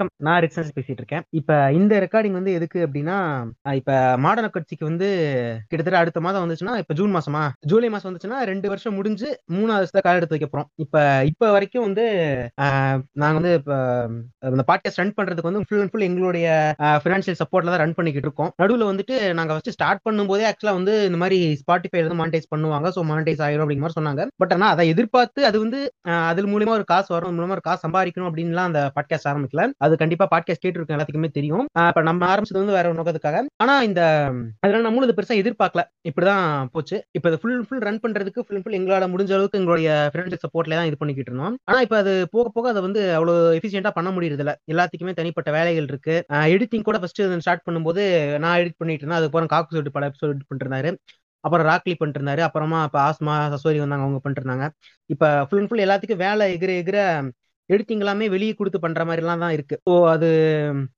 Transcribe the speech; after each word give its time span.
வணக்கம். 0.00 0.26
நான் 0.26 0.38
ரிக்ஸன்ஸ் 0.42 0.74
பேசிட்டு 0.76 1.00
இருக்கேன் 1.00 1.24
இப்ப 1.38 1.56
இந்த 1.78 1.94
ரெக்கார்டிங் 2.04 2.36
வந்து 2.36 2.52
எதுக்கு 2.58 2.78
அப்படின்னா 2.84 3.16
இப்ப 3.78 3.90
மாடர்ன 4.24 4.48
கட்சிக்கு 4.54 4.84
வந்து 4.88 5.08
கிட்டத்தட்ட 5.70 5.98
அடுத்த 6.02 6.20
மாதம் 6.26 6.42
வந்துச்சுன்னா 6.44 6.74
இப்ப 6.82 6.94
ஜூன் 6.98 7.12
மாசமா? 7.16 7.42
ஜூலை 7.70 7.88
மாசம் 7.94 8.08
வந்துச்சுன்னா 8.08 8.38
ரெண்டு 8.50 8.66
வருஷம் 8.72 8.96
முடிஞ்சு 8.98 9.28
மூணாவது 9.56 9.80
வருஷத்துல 9.80 10.02
கால் 10.06 10.18
எடுத்து 10.20 10.36
வைக்க 10.36 10.48
போறோம். 10.52 10.68
இப்ப 10.84 11.02
இப்ப 11.30 11.50
வரைக்கும் 11.56 11.84
வந்து 11.86 12.04
நாங்க 13.22 13.34
வந்து 13.40 13.52
இப்ப 13.60 13.74
இந்த 14.54 14.64
பாட்காஸ்ட் 14.70 15.00
ரன் 15.02 15.14
பண்றதுக்கு 15.18 15.50
வந்து 15.50 15.62
ஃபுல் 15.66 15.82
அண்ட் 15.82 15.92
ஃபுல் 15.94 16.06
எங்களுடைய 16.08 16.46
ஃபினான்ஷியல் 17.02 17.38
சப்போர்ட்ல 17.42 17.74
தான் 17.74 17.82
ரன் 17.84 17.96
பண்ணிக்கிட்டு 17.98 18.28
இருக்கோம். 18.30 18.50
நடுவில் 18.62 18.86
வந்துட்டு 18.90 19.18
நாங்க 19.40 19.52
ஃபர்ஸ்ட் 19.54 19.76
ஸ்டார்ட் 19.78 20.04
பண்ணும்போதே 20.08 20.48
ஆக்சுவலா 20.52 20.76
வந்து 20.80 20.94
இந்த 21.10 21.20
மாதிரி 21.24 21.40
ஸ்பாட்டிஃபை 21.62 22.02
வந்து 22.06 22.20
மானிட்டைஸ் 22.22 22.50
பண்ணுவாங்க. 22.56 22.94
ஸோ 22.96 23.06
மானிடைஸ் 23.12 23.44
ஆயிரும் 23.48 23.64
அப்படிங்கிற 23.66 23.86
மாதிரி 23.86 23.98
சொன்னாங்க. 24.00 24.28
பட் 24.42 24.56
ஆனா 24.58 24.72
அதை 24.76 24.88
எதிர்பார்த்து 24.94 25.40
அது 25.50 25.60
வந்து 25.66 25.82
அது 26.30 26.48
மூலியமா 26.54 26.76
ஒரு 26.80 26.88
காசு 26.94 27.08
வரும் 27.18 27.38
மூலமா 27.38 27.56
ஒரு 27.58 27.66
காசு 27.68 27.84
சம்பாதிக்கணும் 27.86 28.30
அப்படின்லாம் 28.30 28.70
அந்த 28.72 28.82
பாட்காஸ்ட் 28.98 29.30
ஆரம்பிக்கல. 29.34 29.62
அது 29.84 29.89
அது 29.90 29.98
கண்டிப்பா 30.02 30.26
பாட்காஸ்ட் 30.32 30.64
கேட்டு 30.64 30.94
எல்லாத்துக்குமே 30.96 31.30
தெரியும். 31.38 31.64
இப்ப 31.88 32.02
நம்ம 32.08 32.22
ஆரம்பிச்சது 32.32 32.60
வந்து 32.62 32.76
வேற 32.78 32.86
ஒரு 32.90 32.98
நோக்கத்துக்காக. 32.98 33.38
ஆனா 33.62 33.74
இந்த 33.88 34.00
அதனால 34.64 34.82
நம்மளும் 34.86 35.08
இது 35.08 35.16
பெருசா 35.18 35.34
எதிர்பார்க்கல. 35.42 35.82
இப்படிதான் 36.08 36.44
போச்சு. 36.74 36.96
இப்ப 37.16 37.28
இது 37.30 37.38
ஃபுல் 37.42 37.62
ஃபுல் 37.68 37.82
ரன் 37.88 38.00
பண்றதுக்கு 38.04 38.44
ஃபுல் 38.46 38.62
ஃபுல் 38.64 38.78
எங்களால 38.80 39.08
முடிஞ்ச 39.14 39.32
அளவுக்கு 39.36 39.60
எங்களுடைய 39.60 39.90
ஃபினான்ஷியல் 40.12 40.44
சப்போர்ட்ல 40.46 40.78
தான் 40.78 40.88
இது 40.90 41.00
பண்ணிக்கிட்டு 41.00 41.32
இருந்தோம். 41.32 41.56
ஆனா 41.70 41.78
இப்ப 41.86 41.96
அது 42.02 42.12
போக 42.34 42.46
போக 42.56 42.68
அதை 42.72 42.82
வந்து 42.86 43.02
அவ்வளவு 43.18 43.38
எஃபிஷியன்டா 43.58 43.92
பண்ண 43.98 44.10
முடியறது 44.16 44.44
இல்ல. 44.44 44.54
எல்லாத்துக்குமே 44.72 45.14
தனிப்பட்ட 45.20 45.50
வேலைகள் 45.58 45.88
இருக்கு. 45.92 46.16
எடிட்டிங் 46.54 46.86
கூட 46.88 46.98
ஃபர்ஸ்ட் 47.04 47.22
ஸ்டார்ட் 47.46 47.66
பண்ணும்போது 47.68 48.04
நான் 48.44 48.58
எடிட் 48.62 48.80
பண்ணிட்டு 48.80 49.04
இருந்தேன். 49.04 49.18
அதுக்கப்புறம் 49.20 49.52
காக்கு 49.54 49.74
சொல்லிட்டு 49.76 49.96
பல 49.98 50.10
எபிசோட் 50.10 50.34
எடிட் 50.34 50.50
பண்ணிருந்தாரு 50.52 50.92
அப்புறம் 51.44 51.66
ராக்லி 51.66 51.92
பண்ணிட்டு 51.98 52.46
அப்புறமா 52.46 52.78
இப்ப 52.86 52.98
ஆஸ்மா 53.08 53.34
சசோரி 53.52 53.78
வந்தாங்க 53.82 54.04
அவங்க 54.06 54.18
பண்ணிருந்தாங்க 54.24 54.38
இருந்தாங்க. 54.40 54.66
இப்ப 55.14 55.24
ஃபுல் 55.46 55.60
அண்ட் 55.60 55.70
ஃபுல் 55.70 55.84
எல்லாத்துக்கும் 55.86 56.24
வேலை 56.26 56.44
எகிர 56.56 56.72
எகிற 56.82 56.98
எடுத்தீங்களாமே 57.74 58.26
வெளியே 58.34 58.54
கொடுத்து 58.58 58.78
பண்ற 58.84 59.04
மாதிரி 59.08 59.22
எல்லாம் 59.24 59.42
தான் 59.44 59.54
இருக்கு. 59.56 59.76
ஸோ 59.88 59.94
அது 60.12 60.28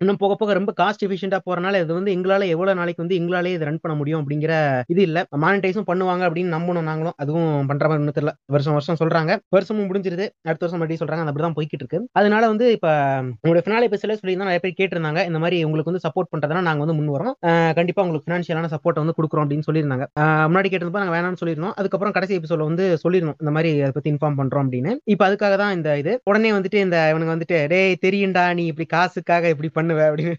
இன்னும் 0.03 0.21
போக 0.23 0.35
போக 0.41 0.55
ரொம்ப 0.59 0.73
காஸ்ட் 0.81 1.05
எஃபிஷியன்டா 1.07 1.41
போறனால 1.49 1.81
இது 1.85 1.93
வந்து 1.99 2.15
எங்களால 2.17 2.49
எவ்வளவு 2.55 2.79
நாளைக்கு 2.81 3.03
வந்து 3.05 3.19
எங்களாலே 3.21 3.53
இது 3.57 3.69
ரன் 3.69 3.81
பண்ண 3.85 3.95
முடியும் 4.01 4.21
அப்படிங்கிற 4.23 4.53
இது 4.95 5.03
இல்ல. 5.09 5.19
மானிட்டைஸும் 5.45 5.89
பண்ணுவாங்க 5.91 6.23
அப்படின்னு 6.29 6.55
நம்பணும் 6.57 6.89
நாங்களும். 6.91 7.17
அதுவும் 7.23 7.49
பண்ற 7.71 7.85
மாதிரி 7.89 8.03
ஒன்றும் 8.03 8.19
தெரியல. 8.19 8.35
வருஷம் 8.57 8.77
வருஷம் 8.79 9.01
சொல்றாங்க. 9.03 9.33
வருஷமும் 9.57 9.89
முடிஞ்சிருது. 9.91 10.27
அடுத்த 10.49 10.63
வருஷம் 10.65 10.81
மறுபடியும் 10.81 11.03
சொல்றாங்க. 11.03 11.25
அது 11.25 11.33
அப்படிதான் 11.33 11.57
போய்கிட்டு 11.59 11.85
இருக்கு. 11.85 12.01
அதனால 12.21 12.43
வந்து 12.53 12.67
இப்ப 12.77 12.89
உங்களுடைய 13.43 13.65
ஃபினாலே 13.67 13.91
பேசல 13.95 14.17
சொல்லியிருந்தா 14.21 14.49
நிறைய 14.51 14.63
பேர் 14.65 14.79
கேட்டிருந்தாங்க. 14.81 15.23
இந்த 15.31 15.41
மாதிரி 15.45 15.59
உங்களுக்கு 15.69 15.93
வந்து 15.93 16.05
சப்போர்ட் 16.07 16.33
பண்றதுனா 16.35 16.63
நாங்க 16.69 16.83
வந்து 16.85 16.99
முன் 17.01 17.13
வரோம் 17.17 17.37
கண்டிப்பா 17.79 18.03
உங்களுக்கு 18.05 18.27
ஃபினான்ஷியலான 18.29 18.71
சப்போர்ட் 18.75 19.03
வந்து 19.03 19.17
கொடுக்குறோம் 19.19 19.45
அப்படின்னு 19.45 19.67
சொல்லியிருந்தாங்க. 19.69 20.07
முன்னாடி 20.51 20.69
கேட்டிருந்தப்ப 20.71 21.03
நாங்க 21.05 21.17
வேணாம்னு 21.17 21.41
சொல்லியிருந்தோம். 21.43 21.75
அதுக்கப்புறம் 21.81 22.17
கடைசி 22.17 22.35
எபிசோட 22.39 22.63
வந்து 22.71 22.85
சொல்லிருந்தோம் 23.05 23.39
இந்த 23.43 23.53
மாதிரி 23.57 23.71
அதை 23.85 23.93
பத்தி 23.99 24.13
இன்ஃபார்ம் 24.15 24.39
பண்றோம் 24.41 24.65
அப்படின்னு. 24.67 24.93
இப்ப 25.15 25.23
அதுக்காக 25.29 25.57
தான் 25.63 25.75
இந்த 25.79 25.91
இது. 26.03 26.13
உடனே 26.31 26.51
வந்துட்டு 26.63 26.81
இந்த 26.87 26.99
இவனுங்க 27.13 27.35
வந்துட்டு 27.35 27.59
டேய் 27.69 27.97
தெரியும்டா 28.05 28.45
நீ 28.55 28.65
இப்படி 28.67 28.87
காசுக்காக 28.87 29.49
இப்படி 29.49 29.71
பண்ணுவ 29.79 30.01
அப்படின்னு. 30.09 30.35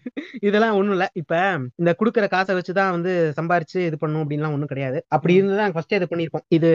இதெல்லாம் 0.48 0.76
ஒண்ணும் 0.76 0.94
இல்ல. 0.96 1.06
இப்ப 1.20 1.34
இந்த 1.76 1.90
குடுக்கற 2.00 2.26
காசை 2.28 2.52
வச்சுதான் 2.56 2.90
வந்து 2.90 3.12
சம்பாரிச்சு 3.38 3.78
இது 3.88 3.96
பண்ணும் 3.98 4.22
அப்படின்லாம் 4.22 4.54
ஒண்ணும் 4.56 4.70
கிடையாது. 4.72 4.98
அப்படி 5.08 5.34
இருந்துதான் 5.34 5.74
ஃபர்ஸ்ட் 5.74 5.96
இது 5.98 6.08
பண்ணிருப்போம் 6.10 6.44
இது 6.48 6.70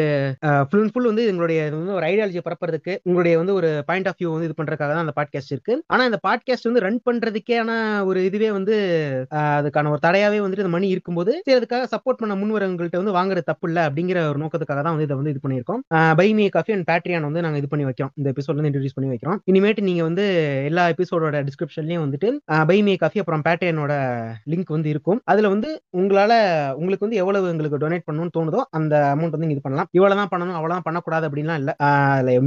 ஃபுல் 0.70 0.82
அண்ட் 0.82 0.94
ஃபுல் 0.94 1.10
வந்து 1.12 1.26
எங்களுடைய 1.32 1.60
வந்து 1.78 1.96
ஒரு 1.98 2.08
ஐடியாலஜி 2.12 2.42
பரப்புறதுக்கு 2.48 2.94
உங்களுடைய 3.04 3.36
வந்து 3.42 3.54
ஒரு 3.60 3.70
பாயிண்ட் 3.90 4.10
ஆஃப் 4.12 4.20
வியூ 4.22 4.32
வந்து 4.36 4.48
இது 4.50 4.58
பண்றதுக்காக 4.60 4.92
தான் 4.96 5.06
அந்த 5.06 5.16
பாட்காஸ்ட் 5.20 5.54
இருக்கு. 5.56 5.76
ஆனா 5.94 6.06
இந்த 6.10 6.20
பாட்காஸ்ட் 6.28 6.70
வந்து 6.70 6.84
ரன் 6.86 7.02
பண்றதுக்கேன 7.10 7.78
ஒரு 8.10 8.20
இதுவே 8.30 8.52
வந்து 8.58 8.76
அதுக்கான 9.60 9.92
ஒரு 9.96 10.02
தடையாவே 10.08 10.40
வந்துட்டு 10.46 10.66
இந்த 10.66 10.74
மணி 10.78 10.90
இருக்கும்போது 10.96 11.31
சரி 11.46 11.58
அதுக்காக 11.60 11.88
சப்போர்ட் 11.96 12.22
பண்ண 12.22 12.36
முன்வரவங்கள்ட்ட 12.42 13.02
வந்து 13.04 13.16
வாங்குறது 13.20 13.50
தப்பு 13.52 13.68
இல்ல 13.70 13.80
அப்படிங்கிற 13.90 14.20
ஒரு 14.31 14.42
நோக்கத்துக்காக 14.44 14.81
தான் 14.86 14.94
வந்து 14.96 15.08
இதை 15.08 15.18
வந்து 15.20 15.34
இது 15.34 15.44
பண்ணியிருக்கோம். 15.46 15.81
Buy 16.20 16.28
me 16.40 16.46
coffee 16.56 16.74
and 16.76 16.88
Patreon 16.92 17.28
வந்து 17.30 17.44
நாங்க 17.46 17.60
இது 17.62 17.70
பண்ணி 17.74 17.88
வைக்கிறோம். 17.90 18.12
இந்த 18.20 18.28
எபிசோட்ல 18.34 18.58
இருந்து 18.58 18.72
இன்ட்ரடியூஸ் 18.72 18.98
பண்ணி 18.98 19.12
வைக்கிறோம். 19.14 19.39
இனிமேட்டு 19.48 19.82
நீங்க 19.82 20.02
வந்து 20.04 20.24
எல்லா 20.70 20.84
எபிசோடோட 20.94 21.38
டிஸ்கிரிப்ஷன்லயும் 21.48 22.04
வந்துட்டு 22.06 22.28
பை 22.70 22.78
மே 22.88 22.94
காஃபி 22.98 23.22
அப்புறம் 23.22 23.44
பேட்ரியனோட 23.48 23.94
லிங்க் 24.52 24.74
வந்து 24.76 24.90
இருக்கும். 24.94 25.20
அதுல 25.32 25.50
வந்து 25.54 25.70
உங்களால 26.00 26.32
உங்களுக்கு 26.80 27.06
வந்து 27.06 27.20
எவ்வளவு 27.24 27.50
உங்களுக்கு 27.52 27.82
டொனேட் 27.84 28.06
பண்ணணும்னு 28.08 28.36
தோணுதோ 28.38 28.62
அந்த 28.80 28.94
அமௌண்ட் 29.14 29.36
வந்து 29.36 29.52
இது 29.56 29.66
பண்ணலாம். 29.66 29.90
இவ்வளவுதான் 29.98 30.32
பண்ணணும் 30.34 30.58
அவ்வளவுதான் 30.60 30.86
பண்ணக்கூடாது 30.88 31.28
அப்படின்லாம் 31.30 31.60
இல்ல. 31.62 31.72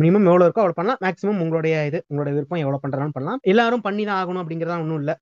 மினிமம் 0.02 0.28
எவ்வளவு 0.30 0.46
இருக்கோ 0.48 0.62
அவ்வளவு 0.64 0.78
பண்ணலாம். 0.80 1.00
மேக்ஸிமம் 1.06 1.40
உங்களுடைய 1.44 1.74
இது 1.90 2.00
உங்களோட 2.10 2.30
விருப்பம் 2.36 2.62
எவ்வளவு 2.64 2.82
பண்றதுனாலும் 2.84 3.16
பண்ணலாம். 3.18 3.40
எல்லாரும் 3.52 3.84
பண்ணி 3.88 4.04
தான் 4.10 4.20
ஆகணும் 4.22 4.42
அப்படிங்கறதா 4.44 4.78
ஒன்றும் 4.84 5.00
இல்ல. 5.02 5.12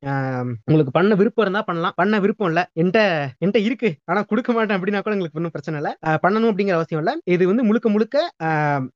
உங்களுக்கு 0.69 0.94
பண்ண 0.98 1.14
விருப்பம் 1.20 1.44
இருந்தா 1.47 1.64
பண்ணலாம். 1.70 1.97
பண்ண 2.03 2.14
விருப்பம் 2.25 2.50
இல்ல. 2.53 2.60
என்கிட்ட 2.80 3.00
என்கிட்ட 3.42 3.62
இருக்கு. 3.69 3.91
ஆனா 4.10 4.22
கொடுக்க 4.32 4.50
மாட்டேன் 4.56 4.78
அப்படின்னா 4.78 5.03
கூட 5.06 5.14
எங்களுக்கு 5.16 5.41
ஒன்றும் 5.41 5.54
பிரச்சனை 5.56 5.78
இல்ல. 5.82 5.91
பண்ணணும் 6.25 6.50
அப்படிங்கிற 6.53 6.76
அவசியம் 6.80 7.03
இல்ல. 7.04 7.12
இது 7.34 7.44
வந்து 7.53 7.64
முழுக்க 7.70 7.88
முழுக்க 7.94 8.16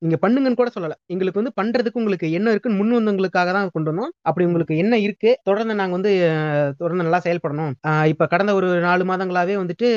நீங்க 0.05 0.17
பண்ணுங்கன்னு 0.25 0.61
கூட 0.63 0.71
சொல்லல. 0.77 0.97
எங்களுக்கு 1.15 1.41
வந்து 1.43 1.55
பண்றதுக்கு 1.61 2.01
உங்களுக்கு 2.03 2.27
என்ன 2.39 2.54
இருக்குன்னு 2.55 2.81
முன் 2.81 2.97
வந்தவங்களுக்காக 2.99 3.53
தான் 3.59 3.73
கொண்டு 3.77 3.91
வந்தோம். 3.91 4.13
அப்படி 4.29 4.47
உங்களுக்கு 4.49 4.75
என்ன 4.85 4.95
இருக்கு? 5.07 5.31
தொடர்ந்து 5.49 5.79
நாங்க 5.81 5.95
வந்து 5.99 6.13
தொடர்ந்து 6.81 7.07
நல்லா 7.07 7.21
செயல்படணும். 7.27 7.73
இப்ப 8.13 8.29
கடந்த 8.35 8.55
ஒரு 8.59 8.69
நாலு 8.87 9.03
மாதங்களாவே 9.11 9.57
வந்துட்டு 9.63 9.89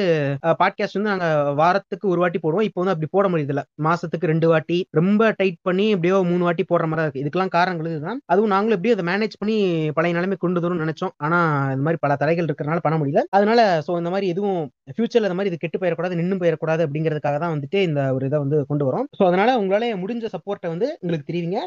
பாட்காஸ்ட் 0.62 0.98
வந்து 1.00 1.12
நாங்க 1.14 1.28
வாரத்துக்கு 1.62 2.06
ஒரு 2.14 2.22
வாட்டி 2.24 2.40
போடுவோம். 2.46 2.66
இப்போ 2.70 2.80
வந்து 2.82 2.94
அப்படி 2.96 3.10
போட 3.16 3.26
முடியல 3.34 3.64
மாசத்துக்கு 3.88 4.32
ரெண்டு 4.34 4.48
வாட்டி. 4.52 4.78
ரொம்ப 5.00 5.32
டைட் 5.40 5.60
பண்ணி 5.68 5.86
எப்படியோ 5.96 6.18
மூணு 6.32 6.44
வாட்டி 6.48 6.66
போடுற 6.72 6.88
மாதிரி 6.92 7.06
இருக்கு. 7.06 7.24
இதுக்கெல்லாம் 7.24 7.54
காரணங்கள் 7.58 7.92
இதுதான். 7.92 8.22
அதுவும் 8.34 8.54
நாங்களும் 8.56 8.78
எப்படியோ 8.78 8.96
அதை 8.98 9.06
மேனேஜ் 9.12 9.40
பண்ணி 9.42 9.58
பழைய 9.98 10.16
நிலைமை 10.18 10.38
கொண்டு 10.46 10.62
வரும்னு 10.64 10.84
நினைச்சோம். 10.86 11.14
ஆனா 11.26 11.40
இந்த 11.76 11.86
மாதிரி 11.88 12.02
பல 12.06 12.16
தடைகள் 12.24 12.48
இருக்கிறனால 12.50 12.82
பண்ண 12.86 12.98
முடியல. 13.02 13.24
அதனால 13.38 13.60
சோ 13.88 13.98
இந்த 14.02 14.12
மாதிரி 14.16 14.28
எதுவும் 14.34 14.60
ஃபியூச்சர்ல 14.96 15.30
இந்த 15.30 15.38
மாதிரி 15.40 15.52
இது 15.52 15.64
கெட்டு 15.64 15.80
போயிடக்கூடாது 15.82 16.20
நின்று 16.20 16.42
போயிடக்கூடாது 16.42 16.82
அப்படிங்கிறதுக்காக 16.86 17.38
தான் 17.44 17.54
வந்துட்டு 17.56 17.80
இந்த 17.90 18.02
ஒரு 18.18 18.26
இதை 18.30 18.38
வந்து 18.44 18.58
கொண்டு 18.72 18.86
வரோம். 18.90 19.06
ஸோ 19.20 19.24
அதனால 19.30 19.56
உங்களால 19.62 19.90
முடிஞ்ச 20.04 20.32
சப்போர்ட்டை 20.36 20.70
வந்து 20.74 20.88
உங்களுக்கு 21.04 21.30
தெரியுங்க 21.32 21.58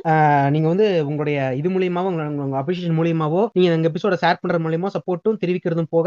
நீங்க 0.54 0.68
வந்து 0.72 0.79
உங்களுடைய 1.08 1.38
இது 1.60 1.68
மூலியமாவோ 1.74 2.08
உங்க 2.44 2.58
அப்ரிசியேஷன் 2.60 2.98
மூலியமாவோ 2.98 3.42
நீங்க 3.56 3.76
இந்த 3.78 3.90
எபிசோட 3.92 4.16
ஷேர் 4.22 4.40
பண்றது 4.40 4.62
மூலியமா 4.66 4.90
சப்போர்ட்டும் 4.96 5.38
தெரிவிக்கிறதும் 5.42 5.90
போக 5.94 6.06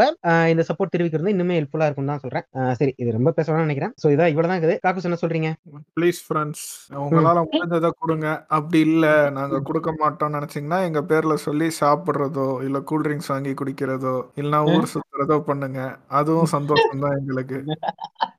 இந்த 0.53 0.63
சப்போர்ட் 0.69 0.93
தெரிவிக்கிறது 0.95 1.33
இன்னுமே 1.35 1.57
ஹெல்ப்ஃபுல்லா 1.57 1.87
இருக்கும் 1.87 2.11
தான் 2.11 2.23
சொல்றேன். 2.23 2.45
சரி 2.79 2.93
இது 3.01 3.15
ரொம்ப 3.17 3.33
பேசணும்னு 3.37 3.65
நினைக்கிறேன். 3.67 3.93
ஸோ 4.03 4.09
இதான் 4.15 4.31
இவ்வளவுதான் 4.33 4.59
இருக்குது. 4.59 4.77
காக்கு 4.85 5.07
என்ன 5.09 5.19
சொல்றீங்க? 5.23 5.51
ப்ளீஸ் 5.97 6.21
ஃப்ரெண்ட்ஸ் 6.27 6.65
உங்களால 7.03 7.43
முடிஞ்சதை 7.51 7.91
கொடுங்க. 8.01 8.27
அப்படி 8.57 8.81
இல்ல 8.89 9.05
நாங்க 9.37 9.61
கொடுக்க 9.69 9.91
மாட்டோம்னு 10.01 10.37
நினைச்சீங்கன்னா 10.39 10.79
எங்க 10.89 11.01
பேர்ல 11.11 11.37
சொல்லி 11.47 11.69
சாப்பிடுறதோ 11.81 12.47
இல்ல 12.67 12.81
கூல் 12.91 13.05
ட்ரிங்க்ஸ் 13.07 13.31
வாங்கி 13.33 13.53
குடிக்கிறதோ 13.61 14.15
இல்லைன்னா 14.41 14.61
ஊர் 14.75 14.91
சுத்துறதோ 14.93 15.39
பண்ணுங்க. 15.51 15.79
அதுவும் 16.19 16.53
சந்தோஷம் 16.57 17.05
தான் 17.05 17.17
எங்களுக்கு. 17.21 17.59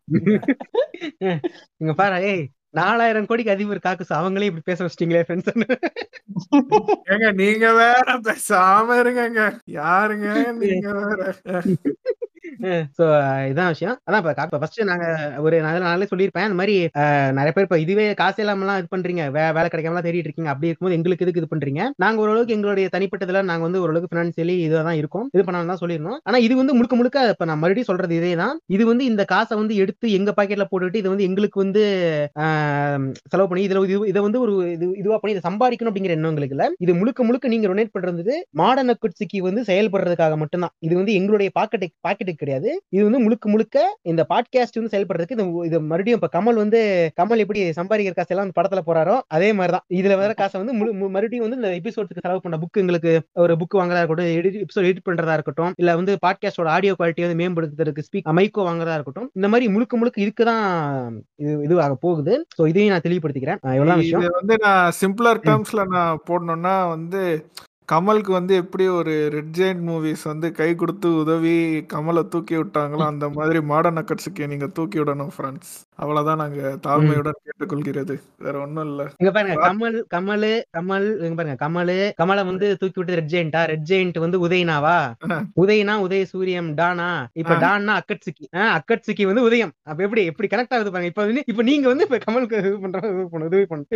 இங்க 1.80 1.92
பாரு 2.00 2.16
ஏய் 2.30 2.42
நாலாயிரம் 2.74 3.28
கோடிக்கு 3.28 3.54
அதிபர் 3.54 3.84
காக்கு 3.84 4.06
அவங்களே 4.18 4.48
இப்படி 4.50 4.66
பேச 4.70 4.78
வச்சிட்டீங்களே 4.84 5.24
ஃப்ரெண்ட்ஸ் 5.26 5.50
ஏங்க 7.12 7.28
நீங்க 7.40 7.66
வேற 7.80 8.08
பேசாம 8.26 8.98
இருங்க 9.02 9.22
யாருங்க? 9.80 10.28
நீங்க 10.62 10.88
வேற. 11.00 11.20
சோ 12.98 13.04
இதான் 13.50 13.70
விஷயம். 13.72 13.96
அதான் 14.06 14.20
இப்ப 14.40 14.58
ஃபர்ஸ்ட் 14.60 14.80
நாங்க 14.90 15.06
ஒரு 15.44 15.56
நாளே 15.84 16.06
சொல்லியிருப்பேன். 16.10 16.46
இந்த 16.48 16.58
மாதிரி 16.60 16.74
நிறைய 17.38 17.52
பேர் 17.54 17.66
இப்ப 17.66 17.78
இதுவே 17.84 18.04
காசு 18.20 18.38
இல்லாமலாம் 18.44 18.78
இது 18.80 18.88
பண்றீங்க. 18.94 19.22
வேலை 19.36 19.66
கிடைக்காமலாம் 19.66 20.06
தேடிட்டு 20.06 20.28
இருக்கீங்க. 20.28 20.50
அப்படி 20.52 20.68
இருக்கும்போது 20.68 20.96
எங்களுக்கு 20.98 21.24
எதுக்கு 21.26 21.42
இது 21.42 21.50
பண்றீங்க? 21.52 21.82
நாங்க 22.04 22.22
ஓரளவுக்கு 22.24 22.56
எங்களுடைய 22.56 22.88
தனிப்பட்டதுல 22.94 23.42
நாங்க 23.50 23.64
வந்து 23.68 23.82
ஓரளவுக்கு 23.84 24.12
பினான்சியலி 24.12 24.56
இதுதான் 24.66 24.98
இருக்கும். 25.00 25.26
இது 25.36 25.44
பண்ணலாம் 25.46 25.72
தான் 25.72 25.82
சொல்லியிருந்தோம். 25.82 26.20
ஆனா 26.28 26.40
இது 26.46 26.56
வந்து 26.60 26.76
முழுக்க 26.78 26.96
முழுக்க 27.00 27.26
இப்ப 27.34 27.48
நான் 27.50 27.62
மறுபடியும் 27.62 27.90
சொல்றது 27.90 28.16
இதே 28.20 28.32
தான் 28.42 28.54
இது 28.76 28.84
வந்து 28.90 29.06
இந்த 29.12 29.24
காசை 29.34 29.56
வந்து 29.62 29.76
எடுத்து 29.84 30.08
எங்க 30.18 30.32
பாக்கெட்ல 30.38 30.66
போட்டுட்டு 30.72 31.02
இது 31.02 31.12
வந்து 31.14 31.28
எங்களுக்கு 31.30 31.60
வந்து 31.64 31.84
செலவு 33.28 33.48
பண்ணி 33.48 33.66
இதுல 33.66 33.84
இது 33.84 34.08
இதை 34.08 34.22
வந்து 34.22 34.40
ஒரு 34.40 34.70
இது 34.70 34.96
இதுவா 34.96 35.18
பண்ணி 35.18 35.36
இதை 35.36 35.52
சம்பாதிக்கணும் 35.52 35.88
அப்படிங்கிற 35.88 36.08
எண்ணம் 36.08 36.28
எங்களுக்கு 36.28 36.56
இல்ல. 36.56 36.72
இது 36.78 36.94
முழுக்க 36.94 37.24
முழுக்க 37.24 37.48
நீங்க 37.48 37.68
டொனேட் 37.68 37.90
பண்றது 37.98 38.30
மாடர்ன் 38.50 38.98
குட்சிக்கு 39.02 39.38
வந்து 39.38 39.62
செயல்படுறதுக்காக 39.62 40.36
மட்டும்தான். 40.36 40.70
இது 40.78 40.94
வந்து 40.94 41.12
எங்களுடைய 41.12 41.50
பாக்கெட்டு 41.60 41.86
பாக்கெட்டுக்கு 42.08 42.36
கிடையாது. 42.36 42.82
இது 42.88 43.02
வந்து 43.02 43.18
முழுக்க 43.18 43.48
முழுக்க 43.48 43.98
இந்த 44.02 44.26
பாட்காஸ்ட் 44.34 44.80
வந்து 44.80 44.98
செயல்படுறதுக்கு 44.98 45.30
இது 45.30 45.64
இது 45.64 45.80
மறுபடியும் 45.80 46.20
இப்ப 46.22 46.40
கமல் 46.40 46.54
வந்து 46.54 47.10
கமல் 47.22 47.36
எப்படி 47.36 47.70
சம்பாதிக்கிற 47.70 48.14
காசு 48.14 48.26
எல்லாம் 48.28 48.50
படத்துல 48.60 48.80
போறாரோ 48.86 49.20
அதே 49.26 49.52
மாதிரிதான். 49.52 49.84
இதுல 49.94 50.16
வர 50.16 50.32
காசை 50.32 50.62
வந்து 50.64 50.84
முழு- 50.84 50.96
மு- 50.96 51.08
மறுபடியும் 51.08 51.48
வந்து 51.48 51.56
இந்த 51.56 51.80
எபிசோடுக்கு 51.80 52.18
செலவு 52.20 52.40
பண்ண 52.40 52.58
புக் 52.58 52.78
எங்களுக்கு 52.78 53.22
ஒரு 53.32 53.54
புக் 53.54 53.74
வாங்குறதா 53.74 53.96
இருக்கட்டும் 53.96 54.26
எடிட் 54.26 54.64
எபிசோட் 54.64 54.92
எடிட் 54.92 55.06
பண்றதா 55.10 55.32
இருக்கட்டும் 55.32 55.72
இல்ல 55.76 55.94
வந்து 55.94 56.18
பாட்காஸ்டோட 56.26 56.64
ஆடியோ 56.64 56.94
குவாலிட்டி 56.98 57.34
வந்து 57.34 57.34
மேம்படுத்துறதுக்கு 57.34 58.02
ஸ்பீக் 58.02 58.32
மைக்கோ 58.32 58.62
வாங்குறதா 58.62 58.92
இருக்கட்டும் 58.92 59.30
இந்த 59.32 59.48
மாதிரி 59.48 59.72
முழுக்க 59.72 59.96
முழுக்க 59.96 60.22
இதுக்குதான் 60.22 61.10
இது 61.34 61.58
இதுவாக 61.68 61.92
போகுது. 61.92 62.46
சோ 62.58 62.66
இதையும் 62.66 62.92
நான் 62.92 63.06
தெளிவுபடுத்திக்கிறேன். 63.06 63.60
விஷயம்? 63.96 64.22
இது 64.22 64.32
வந்து 64.32 64.56
நான் 64.56 64.92
சிம்பிளர் 65.00 65.44
டேர்ம்ஸ்ல 65.46 65.84
நான் 65.90 66.20
போடணும்னா 66.28 66.74
வந்து 66.88 67.22
கமலுக்கு 67.88 68.32
வந்து 68.32 68.54
எப்படி 68.54 68.84
ஒரு 68.88 69.14
ரெட் 69.28 69.50
ஜெயிண்ட் 69.56 69.82
மூவிஸ் 69.88 70.22
வந்து 70.24 70.52
கை 70.52 70.74
கொடுத்து 70.74 71.08
உதவி 71.14 71.56
கமலை 71.92 72.22
தூக்கி 72.28 72.54
விட்டாங்களோ 72.56 73.04
அந்த 73.06 73.28
மாதிரி 73.28 73.60
மாடர்ன் 73.64 74.00
அக்கட்ஸுக்கு 74.02 74.46
நீங்க 74.46 74.66
தூக்கி 74.68 74.98
விடணும் 74.98 75.34
ஃப்ரெண்ட்ஸ் 75.34 75.74
அவ்வளவுதான் 75.96 76.36
நாங்க 76.36 76.60
தாழ்மையுடன் 76.86 77.40
கேட்டுக்கொள்கிறது. 77.44 78.14
வேற 78.38 78.58
ஒண்ணும் 78.60 78.88
இல்ல. 78.88 79.02
இங்க 79.16 79.32
பாருங்க 79.32 79.60
கமல் 79.68 79.98
கமல் 80.14 80.46
கமல் 80.78 81.06
இங்க 81.22 81.54
பாருங்க 81.56 81.68
கமல் 81.68 82.22
கமலை 82.22 82.44
வந்து 82.44 82.76
தூக்கி 82.76 83.02
விட்டு 83.02 83.14
ரெட் 83.14 83.30
ஜெயிண்டா 83.32 83.64
ரெட் 83.64 83.86
ஜெயிண்ட் 83.88 84.18
வந்து 84.18 84.48
உதயனாவா? 84.48 84.96
உதயனா 85.60 85.94
உதய 86.06 86.24
சூரியம் 86.32 86.74
டானா? 86.74 87.28
இப்ப. 87.32 87.54
டான்னா 87.54 88.00
அக்கட்சுக்கி 88.00 88.44
அக்கட்சுக்கி 88.78 89.26
வந்து 89.26 89.42
உதயம். 89.42 89.72
அப்ப 89.82 90.02
எப்படி 90.02 90.24
எப்படி 90.24 90.48
கனெக்ட் 90.48 90.74
ஆகுது 90.74 90.84
பாருங்க. 90.84 91.04
இப்ப 91.04 91.24
வந்து 91.24 91.42
இப்ப 91.46 91.62
நீங்க 91.62 91.88
வந்து 91.88 92.08
இப்ப 92.10 92.32
கமலுக்கு 92.32 92.58
இது 92.58 92.78
பண்ற 92.80 93.26
உதவி 93.30 93.66
பண்ணு 93.66 93.86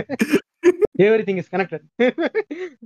எவ்ரி 0.98 1.22
திங் 1.26 1.36
இஸ் 1.36 1.54
கனெக்டட் 1.54 1.84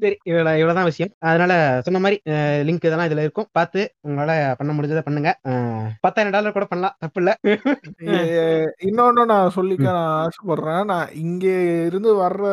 சரி 0.01 0.17
இவ்வளவு 0.23 0.55
இவ்வளவுதான் 0.55 0.85
விஷயம். 0.85 1.13
அதனால 1.19 1.53
சொன்ன 1.85 2.01
மாதிரி 2.01 2.21
லிங்க் 2.67 2.85
இதெல்லாம் 2.85 3.09
இதுல 3.09 3.19
இருக்கும். 3.19 3.49
பார்த்து 3.53 3.81
உங்களால 4.09 4.33
பண்ண 4.59 4.73
முடிஞ்சதை 4.73 5.01
பண்ணுங்க. 5.01 5.31
பத்தாயிரம் 6.01 6.41
டாலர் 6.41 6.53
கூட 6.53 6.65
பண்ணலாம். 6.65 6.97
தப்பு 6.99 7.21
இல்ல. 7.21 7.31
ஏ- 8.07 8.73
இன்னொன்னு 9.03 9.23
நான் 9.31 9.55
சொல்லிக்க 9.57 9.85
நான் 9.97 10.17
ஆசைப்படுறேன். 10.25 10.85
நான் 10.91 11.09
இங்க 11.23 11.47
இருந்து 11.87 12.11
வர்ற 12.21 12.45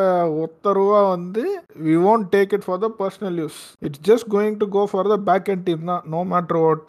ஒத்த 0.44 0.72
ரூபா 0.78 1.00
வந்து 1.12 1.42
we 1.86 1.94
won't 2.04 2.24
take 2.32 2.54
it 2.56 2.66
for 2.66 2.80
the 2.84 2.88
personal 3.00 3.36
use 3.42 3.58
it's 3.86 4.02
just 4.08 4.28
going 4.34 4.56
to 4.62 4.66
go 4.76 4.82
for 4.92 5.10
the 5.12 5.16
back 5.28 5.50
end 5.54 5.64
team 5.68 5.84
தான். 5.92 6.02
No 6.14 6.22
matter 6.32 6.60
what. 6.64 6.88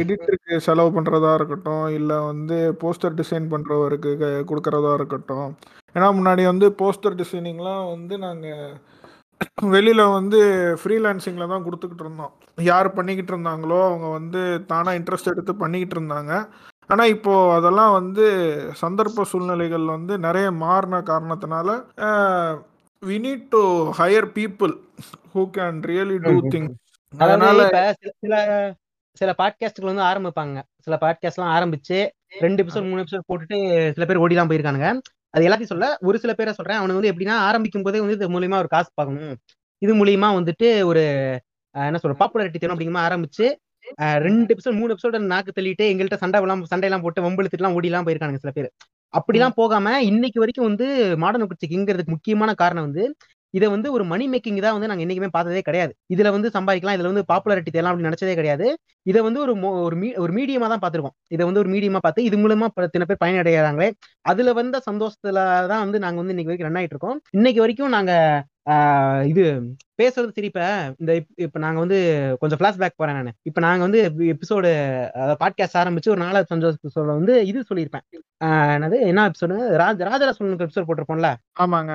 எடிட்டருக்கு 0.00 0.58
செலவு 0.66 0.90
பண்றதா 0.96 1.34
இருக்கட்டும் 1.40 1.86
இல்ல 1.98 2.18
வந்து 2.30 2.58
போஸ்டர் 2.82 3.18
டிசைன் 3.20 3.46
பண்றவருக்கு 3.54 4.10
கொடுக்கறதா 4.50 4.94
இருக்கட்டும். 5.00 5.48
ஏன்னா 5.96 6.10
முன்னாடி 6.18 6.44
வந்து 6.52 6.68
போஸ்டர் 6.82 7.20
டிசைனிங்லாம் 7.22 7.86
வந்து 7.94 8.16
நாங்க 8.26 8.48
வெளியில 9.74 10.02
வந்து 10.18 10.38
ஃப்ரீலான்சிங்ல 10.80 11.46
தான் 11.52 11.64
கொடுத்துக்கிட்டு 11.64 12.04
இருந்தோம். 12.04 12.34
யார் 12.58 12.88
பண்ணிக்கிட்டு 12.98 13.32
இருந்தாங்களோ 13.32 13.78
அவங்க 13.88 14.06
வந்து 14.18 14.40
தானா 14.70 14.90
இன்ட்ரெஸ்ட் 14.98 15.32
எடுத்து 15.32 15.52
பண்ணிக்கிட்டு 15.62 15.96
இருந்தாங்க. 15.98 16.32
ஆனா 16.86 17.04
இப்போ 17.04 17.34
அதெல்லாம் 17.54 17.92
வந்து 17.92 18.24
சந்தர்ப்ப 18.80 19.22
சூழ்நிலைகள் 19.22 19.84
வந்து 19.86 20.14
நிறைய 20.18 20.46
மாறின 20.62 21.00
காரணத்தினால 21.00 21.68
we 23.02 23.16
need 23.26 23.44
to 23.48 23.62
hire 24.00 24.28
people 24.38 24.74
who 25.34 25.42
can 25.56 25.78
really 25.90 26.18
do 26.26 26.34
thing 26.54 26.70
அதனால 27.14 27.58
சில 28.00 28.12
சில 28.22 28.34
சில 29.16 29.30
பாட்காஸ்ட்கள் 29.38 29.90
வந்து 29.90 30.02
ஆரம்பிப்பாங்க. 30.02 30.56
சில 30.80 30.94
பாட்காஸ்ட் 31.02 31.38
எல்லாம் 31.38 31.54
ஆரம்பிச்சு 31.56 31.98
ரெண்டு 32.44 32.62
எபிசோட் 32.62 32.88
மூணு 32.88 33.02
எபிசோட் 33.02 33.28
போட்டுட்டு 33.28 33.58
சில 33.94 34.04
பேர் 34.06 34.22
ஓடிலாம் 34.24 34.48
போயிருக்கானுங்க. 34.50 34.88
அது 35.34 35.46
எல்லாத்தையும் 35.46 35.72
சொல்ல 35.72 35.86
ஒரு 36.00 36.16
சில 36.18 36.32
பேரை 36.34 36.52
சொல்றேன். 36.52 36.78
அவனுக்கு 36.78 37.00
வந்து 37.00 37.12
எப்படின்னா 37.12 37.36
ஆரம்பிக்கும் 37.48 37.82
போதே 37.82 38.00
வந்து 38.00 38.16
இது 38.18 38.28
மூலியமா 38.34 38.58
ஒரு 38.62 38.68
காசு 38.68 38.90
பார்க்கணும். 38.94 39.36
இது 39.82 39.92
மூலியமா 39.94 40.28
வந்துட்டு 40.38 40.68
ஒரு 40.84 41.02
என்ன 41.74 42.00
சொல்ற 42.02 42.16
பாப்புலாரிட்டி 42.22 42.58
தேணும் 42.58 42.74
அப்படிங்கிற 42.74 43.04
ஆரம்பிச்சு 43.08 43.46
ரெண்டு 44.26 44.52
எபிசோட் 44.54 44.78
மூணு 44.78 44.92
எபிசோட் 44.94 45.18
நாக்கு 45.32 45.52
தள்ளிட்டு 45.52 45.84
எங்கள்கிட்ட 45.92 46.18
சண்டை 46.22 46.40
எல்லாம் 46.40 46.64
சண்டையெல்லாம் 46.72 47.04
போட்டு 47.04 47.26
வம்பெழுத்துட்டுலாம் 47.26 47.76
ஓடிலாம் 47.78 48.06
போயிருக்கானுங்க 48.06 48.42
சில 48.44 48.52
பேர். 48.52 48.70
அப்படிலாம் 49.14 49.56
போகாம 49.60 49.88
இன்னைக்கு 50.10 50.38
வரைக்கும் 50.42 50.68
வந்து 50.68 50.86
மாடர்ன் 51.22 51.50
குச்சிக்குங்கிறதுக்கு 51.50 52.14
முக்கியமான 52.14 52.52
காரணம் 52.62 52.86
வந்து 52.88 53.04
இதை 53.54 53.66
வந்து 53.74 53.88
ஒரு 53.96 54.04
மணி 54.04 54.24
மேக்கிங் 54.30 54.56
தான் 54.64 54.74
வந்து 54.76 54.88
நாங்க 54.90 55.02
என்னைக்குமே 55.04 55.28
பார்த்ததே 55.34 55.60
கிடையாது. 55.60 55.92
இதுல 56.14 56.30
வந்து 56.36 56.48
சம்பாதிக்கலாம் 56.56 56.96
இதுல 56.96 57.10
வந்து 57.12 57.24
பாப்புலாரிட்டி 57.28 57.70
தேலாம் 57.70 57.90
அப்படின்னு 57.90 58.10
நினைச்சதே 58.10 58.34
கிடையாது. 58.34 58.66
இதை 59.06 59.20
வந்து 59.26 59.40
ஒரு 59.44 59.52
ஒரு 59.84 59.96
மீ 59.96 60.08
ஒரு 60.22 60.32
மீடியமா 60.38 60.68
தான் 60.72 60.82
பார்த்திருக்கோம். 60.82 61.16
இதை 61.30 61.42
வந்து 61.48 61.62
ஒரு 61.62 61.70
மீடியமா 61.74 62.00
பார்த்து 62.00 62.26
இது 62.28 62.38
மூலமா 62.42 62.68
பத்தின 62.78 63.06
பேர் 63.10 63.22
பயனடைகிறாங்களே 63.22 63.88
அதுல 64.24 64.52
வந்த 64.52 64.80
சந்தோஷத்துல 64.88 65.38
தான் 65.72 65.84
வந்து 65.84 66.00
நாங்க 66.06 66.18
வந்து 66.22 66.34
இன்னைக்கு 66.34 66.52
வரைக்கும் 66.52 66.70
ரன் 66.70 66.80
ஆயிட்டு 66.80 66.96
இருக்கோம் 66.96 67.20
இன்னைக்கு 67.38 67.62
வரைக்கும் 67.64 67.94
நாங்க 67.96 68.12
ஆஹ் 68.72 69.22
இது 69.30 69.44
பேசுறது 70.02 70.08
சரி 70.08 70.46
இப்ப 70.46 70.60
இந்த 70.98 71.12
இப்- 71.12 71.32
இப்ப 71.36 71.58
நாங்க 71.58 71.78
வந்து 71.78 71.98
கொஞ்சம் 72.40 72.58
பிளாஷ்பேக் 72.58 72.96
போறேன் 72.96 73.14
நான். 73.14 73.32
இப்ப 73.42 73.60
நாங்க 73.60 73.82
வந்து 73.82 74.12
எபிசோடு 74.18 74.70
பாட்காஸ்ட் 75.40 75.78
ஆரம்பிச்சு 75.78 76.08
ஒரு 76.08 76.16
நாலாவது 76.16 76.56
சந்தோஷத்துல 76.56 77.06
வந்து 77.06 77.46
இது 77.46 77.64
சொல்லியிருப்பேன். 77.74 78.06
என்னது? 78.44 79.00
என்ன 79.00 79.28
எபிசோடு 79.28 79.76
ராஜ 79.76 80.04
ராஜராஜன் 80.04 80.56
எபிசோட் 80.56 80.88
போட்டிருப்போம்ல? 80.88 81.34
ஆமாங்க. 81.60 81.92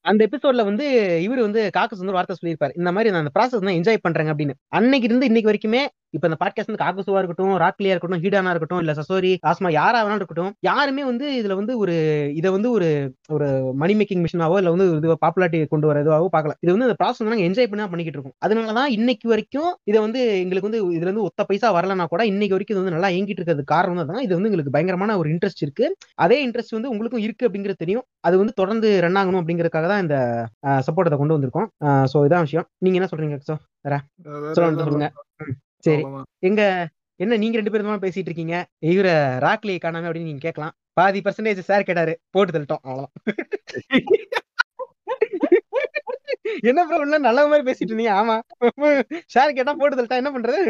அந்த 0.00 0.28
எபிசோட்ல 0.32 0.64
வந்து 0.64 0.86
இவர் 1.22 1.40
வந்து 1.40 1.70
காக்கஸ் 1.76 1.98
வந்து 1.98 2.12
வார்த்தை 2.12 2.36
சொல்லியிருப்பாரு. 2.42 2.70
இந்த 2.74 2.92
மாதிரி 2.92 3.10
நான் 3.10 3.24
அந்த 3.24 3.30
ப்ராசஸ் 3.38 3.64
தான் 3.64 3.74
என்ஜாய் 3.74 4.04
பண்றேங்க 4.08 4.30
அப்படின்னு. 4.30 4.54
அன்னைக்கு 4.68 5.08
இருந்து 5.08 5.26
இன்னைக்கு 5.26 5.52
வரைக்குமே 5.52 5.80
இப்ப 6.10 6.28
இந்த 6.28 6.38
பாட்காஸ்ட் 6.44 6.76
வந்து 6.76 6.84
காக்கசுவா 6.84 7.22
இருக்கட்டும் 7.22 7.58
ராக்லியா 7.58 7.92
இருக்கட்டும் 7.92 8.22
ஹீடானா 8.22 8.48
இருக்கட்டும் 8.48 8.78
இல்ல 8.78 8.92
சசோரி 8.92 9.36
ஆஸ்மா 9.46 9.70
யாரா 9.70 10.06
வேணாலும் 10.06 10.14
இருக்கட்டும் 10.14 10.54
யாருமே 10.60 11.04
வந்து 11.04 11.42
இதுல 11.42 11.54
வந்து 11.54 11.78
ஒரு 11.78 11.94
இதை 12.34 12.50
வந்து 12.50 12.70
ஒரு 12.70 12.88
ஒரு 13.28 13.46
மணி 13.74 13.94
மேக்கிங் 13.94 14.24
மிஷினாவோ 14.24 14.56
இல்ல 14.56 14.70
வந்து 14.70 14.96
இது 14.96 15.12
பாப்புலாரிட்டி 15.12 15.68
கொண்டு 15.68 15.86
வர 15.86 16.02
இதுவாகவோ 16.02 16.28
பார்க்கல. 16.36 16.50
இது 16.60 16.78
வந்து 16.78 16.86
இந்த 16.86 16.96
ப்ராசஸ் 17.02 17.38
நாங்க 17.40 17.48
என்ஜாய் 17.48 17.68
பண்ணி 17.68 17.82
தான் 17.82 17.90
பண்ணிக்கிட்டு 17.92 18.18
இருக்கோம். 18.18 18.36
அதனாலதான் 18.44 18.90
இன்னைக்கு 18.96 19.26
வரைக்கும் 19.32 19.70
இதை 19.90 19.98
வந்து 20.04 20.20
எங்களுக்கு 20.42 20.68
வந்து 20.68 20.80
இதுல 20.96 21.08
இருந்து 21.08 21.24
ஒத்த 21.28 21.44
பைசா 21.48 21.68
வரலனா 21.76 22.04
கூட 22.12 22.22
இன்னைக்கு 22.32 22.54
வரைக்கும் 22.56 22.74
இது 22.76 22.82
வந்து 22.82 22.94
நல்லா 22.96 23.10
இயங்கிட்டு 23.14 23.40
இருக்கிறது 23.40 23.64
காரணம் 23.74 24.10
தான். 24.10 24.22
இது 24.26 24.32
வந்து 24.36 24.50
எங்களுக்கு 24.50 24.74
பயங்கரமான 24.76 25.16
ஒரு 25.22 25.28
இன்ட்ரெஸ்ட் 25.34 25.64
இருக்கு. 25.66 25.86
அதே 26.24 26.38
இன்ட்ரெஸ்ட் 26.46 26.76
வந்து 26.78 26.92
உங்களுக்கும் 26.92 27.24
இருக்கு 27.26 27.46
அப்படிங்கிறது 27.48 27.82
தெரியும். 27.84 28.06
அது 28.28 28.36
வந்து 28.42 28.54
தொடர்ந்து 28.60 28.90
ரன் 29.06 29.18
ஆகணும் 29.22 29.40
அப்படிங்கறதுக்காக 29.42 29.88
தான் 29.92 30.04
இந்த 30.06 30.16
சப்போர்ட்டை 30.88 31.18
கொண்டு 31.22 31.36
வந்திருக்கோம். 31.36 31.68
சோ 32.12 32.24
இதான் 32.28 32.46
விஷயம். 32.48 32.68
நீங்க 32.84 32.98
என்ன 33.00 33.10
சொல்றீங்க 33.12 33.38
வேற? 33.88 33.96
சொல்லுங்க 34.58 35.08
சரி. 35.86 36.02
எங்க 36.48 36.62
என்ன 37.20 37.36
நீங்க 37.42 37.56
ரெண்டு 37.60 37.72
பேரும் 37.72 38.04
பேசிட்டு 38.04 38.28
இருக்கீங்க? 38.30 38.56
இவர 38.92 39.08
ராக்லி 39.46 39.74
காணாம 39.84 40.06
அப்படின்னு 40.08 40.30
நீங்க 40.30 40.44
கேட்கலாம். 40.46 40.74
பாதி 40.98 41.20
பர்சன்டேஜ் 41.26 41.68
சார் 41.70 41.88
கேட்டாரு. 41.88 42.12
போட்டு 42.34 42.54
தள்ளிட்டோம் 42.54 42.82
அவ்வளவுதான். 42.84 43.12
என்ன 46.64 46.84
ப்ரோ 46.86 46.98
உள்ள 46.98 47.18
நல்ல 47.20 47.46
மாதிரி 47.48 47.66
பேசிட்டு 47.68 47.92
இருந்தீங்க? 47.92 48.14
ஆமா. 48.20 48.36
ஷேர் 49.34 49.56
கேட்டா 49.56 49.74
போட்டு 49.74 49.98
தள்ளிட்டா 49.98 50.20
என்ன 50.22 50.32
பண்றது? 50.32 50.60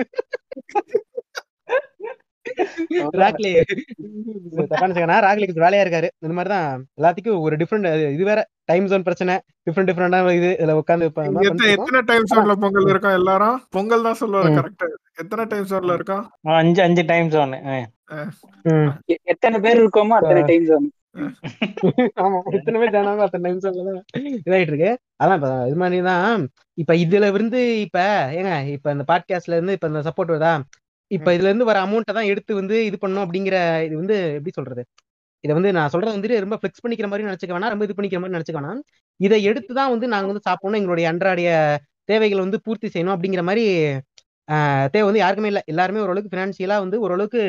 ராக்லி. 3.20 3.50
தப்பான 4.70 4.92
second. 4.92 5.10
நான் 5.10 5.24
ராக்லி 5.24 5.44
கொஞ்சம் 5.44 5.64
வேலையா 5.64 5.82
இருக்காரு. 5.84 6.08
இந்த 6.18 6.32
மாதிரிதான் 6.36 6.68
எல்லாத்துக்கும் 6.98 7.42
ஒரு 7.44 7.54
டிஃப்ரெண்ட் 7.56 7.86
இது 8.14 8.24
வேற 8.24 8.40
டைம் 8.64 8.86
ஜோன் 8.86 9.02
பிரச்சனை. 9.02 9.34
டிஃப்ரெண்ட் 9.66 9.90
டிஃப்ரெண்டா 9.90 10.20
இது. 10.38 10.50
இதுல 10.58 10.76
உட்காந்து 10.80 11.08
எத்தனை 11.72 12.00
டைம் 12.10 12.28
ஜோன்ல 12.32 12.56
பொங்கல் 12.64 12.90
இருக்கோம் 12.90 13.18
எல்லாரும்? 13.20 13.58
பொங்கல் 13.70 14.06
தான் 14.08 14.20
சொல்லுவாரு 14.22 14.50
ம். 14.50 14.58
கரெக்டா 14.58 14.88
எத்தனை 15.18 15.44
டைம் 15.46 15.68
ஜோன்ல 15.70 15.94
இருக்கோம் 15.94 16.24
அஞ்சு 16.58 16.82
அஞ்சு 16.82 17.04
டைம் 17.04 17.28
ஜோன் 17.28 17.54
எத்தனை 19.28 19.56
பேர் 19.60 19.80
இருக்கோமோ 19.82 20.16
அத்தனை 20.18 20.42
டைம் 20.42 20.66
ஜோன் 20.66 20.86
ஆமா 22.22 22.38
இத்தனை 22.56 22.78
பேர் 22.80 22.96
அத்தனை 23.24 23.50
ஜோன்ல 23.62 23.92
இதாயிட்டு 24.40 24.72
இருக்கு. 24.72 24.90
அதான் 25.22 25.38
இப்ப 25.38 25.48
இது 25.68 25.78
மாதிரி 25.82 25.98
தான் 26.08 26.42
இப்ப 26.78 26.92
இதுல 27.04 27.28
இருந்து 27.32 27.60
இப்ப 27.86 27.98
ஏங்க 28.38 28.52
இப்ப 28.76 28.92
இந்த 28.94 29.04
பாட்காஸ்ட்ல 29.10 29.56
இருந்து 29.58 29.74
இப்ப 29.78 29.88
இந்த 29.92 30.02
சப்போர்ட் 30.08 30.32
வருதா? 30.34 30.52
இப்ப 31.10 31.28
இதுல 31.36 31.50
இருந்து 31.50 31.68
வர 31.70 31.78
அமௌண்ட்டை 31.86 32.14
தான் 32.18 32.30
எடுத்து 32.32 32.52
வந்து 32.60 32.76
இது 32.88 32.96
பண்ணணும் 33.02 33.24
அப்படிங்கிற 33.26 33.56
இது 33.86 33.94
வந்து 34.02 34.16
எப்படி 34.36 34.54
சொல்றது? 34.58 34.82
இதை 35.44 35.52
வந்து 35.58 35.70
நான் 35.78 35.92
சொல்றது 35.94 36.14
வந்துட்டு 36.16 36.42
ரொம்ப 36.44 36.56
ஃபிளெக்ஸ் 36.60 36.82
பண்ணிக்கிற 36.84 37.08
மாதிரி 37.12 37.26
நினைச்சுக்க 37.28 37.54
வேணாம் 37.56 37.72
ரொம்ப 37.74 37.86
இது 37.88 37.96
பண்ணிக்கிற 37.98 38.20
மாதிரி 38.22 38.36
நினைச்சுக்க 38.36 38.60
வேணாம். 38.60 38.80
இதை 39.20 39.38
எடுத்து 39.50 39.72
தான் 39.80 39.92
வந்து 39.94 40.06
நாங்க 40.14 40.28
வந்து 40.32 40.46
சாப்பிடணும் 40.48 40.80
எங்களுடைய 40.80 41.06
அன்றாடைய 41.12 41.50
தேவைகளை 42.10 42.40
வந்து 42.46 42.60
பூர்த்தி 42.66 42.88
செய்யணும் 42.94 43.14
அப்படிங்கிற 43.16 43.42
மாதிரி 43.48 43.64
தேவை 44.94 45.06
வந்து 45.08 45.22
யாருக்குமே 45.24 45.50
இல்லை. 45.52 45.62
எல்லாருமே 45.72 46.02
ஓரளவுக்கு 46.04 46.32
ஃபினான்சியலா 46.34 46.78
வந்து 46.84 46.98
ஓரளவுக்கு 47.04 47.40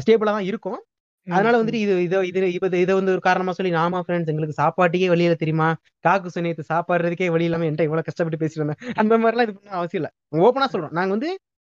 ஸ்டேபிளா 0.00 0.32
தான் 0.36 0.48
இருக்கும். 0.50 0.80
அதனால 1.26 1.54
வந்துட்டு 1.58 1.80
இது 1.84 1.92
இதை 2.06 2.18
இது 2.28 2.38
இது 2.56 2.80
இதை 2.84 2.94
வந்து 2.98 3.12
ஒரு 3.14 3.22
காரணமா 3.26 3.52
சொல்லி 3.58 3.70
நாமா 3.76 3.98
ஃப்ரெண்ட்ஸ் 4.04 4.30
எங்களுக்கு 4.32 4.56
சாப்பாட்டுக்கே 4.60 5.08
வழியில 5.12 5.36
தெரியுமா? 5.42 5.68
காக்கு 6.04 6.32
சுனியத்து 6.34 6.64
சாப்பாடுறதுக்கே 6.72 7.28
வழி 7.34 7.46
இல்லாம 7.48 7.66
என்கிட்ட 7.68 7.86
இவ்வளவு 7.88 8.06
கஷ்டப்பட்டு 8.08 8.40
பேசிட்டு 8.42 8.62
இருந்தேன் 8.62 8.80
அந்த 9.02 9.14
மாதிரிலாம் 9.22 9.46
இது 9.48 9.54
பண்ண 9.56 9.76
அவசியம் 9.80 10.00
இல்லை. 10.00 10.10
ஓப்பனா 10.44 10.66
சொல்றோம். 10.74 10.94
நாங்க 10.98 11.12
வந்து 11.16 11.30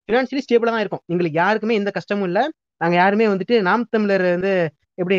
ஃபினான்ஷியலி 0.10 0.44
ஸ்டேபிளா 0.46 0.72
தான் 0.76 0.84
இருக்கோம். 0.84 1.04
எங்களுக்கு 1.14 1.40
யாருக்குமே 1.42 1.76
எந்த 1.82 1.92
கஷ்டமும் 1.98 2.28
இல்ல. 2.30 2.40
நாங்க 2.82 2.96
யாருமே 3.02 3.26
வந்துட்டு 3.34 3.56
நாம் 3.70 3.90
தமிழர் 3.96 4.26
வந்து 4.36 4.54
எப்படி 5.02 5.18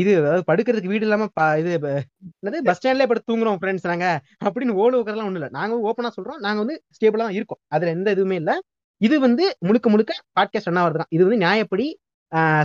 இது 0.00 0.10
அதாவது 0.20 0.42
படுக்கிறதுக்கு 0.48 0.92
வீடு 0.92 1.04
இல்லாம 1.06 1.24
இது 1.60 1.70
என்னது 1.78 2.58
பஸ் 2.68 2.78
ஸ்டாண்ட்லயே 2.78 3.08
படுத்து 3.10 3.30
தூங்குறோம் 3.30 3.58
ஃப்ரெண்ட்ஸ் 3.60 3.88
நாங்க. 3.92 4.06
அப்படின்னு 4.46 4.74
ஓடு 4.82 4.96
வைக்கிறதுலாம் 4.98 5.28
ஒண்ணும் 5.28 5.40
இல்ல. 5.40 5.50
நாங்க 5.58 5.74
ஓப்பனா 5.88 6.10
சொல்றோம். 6.18 6.40
நாங்க 6.46 6.58
வந்து 6.64 6.76
ஸ்டேபிளா 6.96 7.24
தான் 7.28 7.38
இருக்கோம். 7.38 7.60
அதுல 7.74 7.92
எந்த 7.96 8.08
இதுவுமே 8.16 8.38
இல்ல. 8.42 8.52
இது 9.00 9.16
வந்து 9.26 9.44
முழுக்க 9.68 9.86
முழுக்க 9.94 10.12
பாட்காஸ்ட் 10.36 10.68
ரன் 10.70 10.80
ஆகிறது 10.82 11.00
தான் 11.02 11.10
இது 11.14 11.22
வந்து 11.26 11.40
நியாயப்படி 11.44 11.86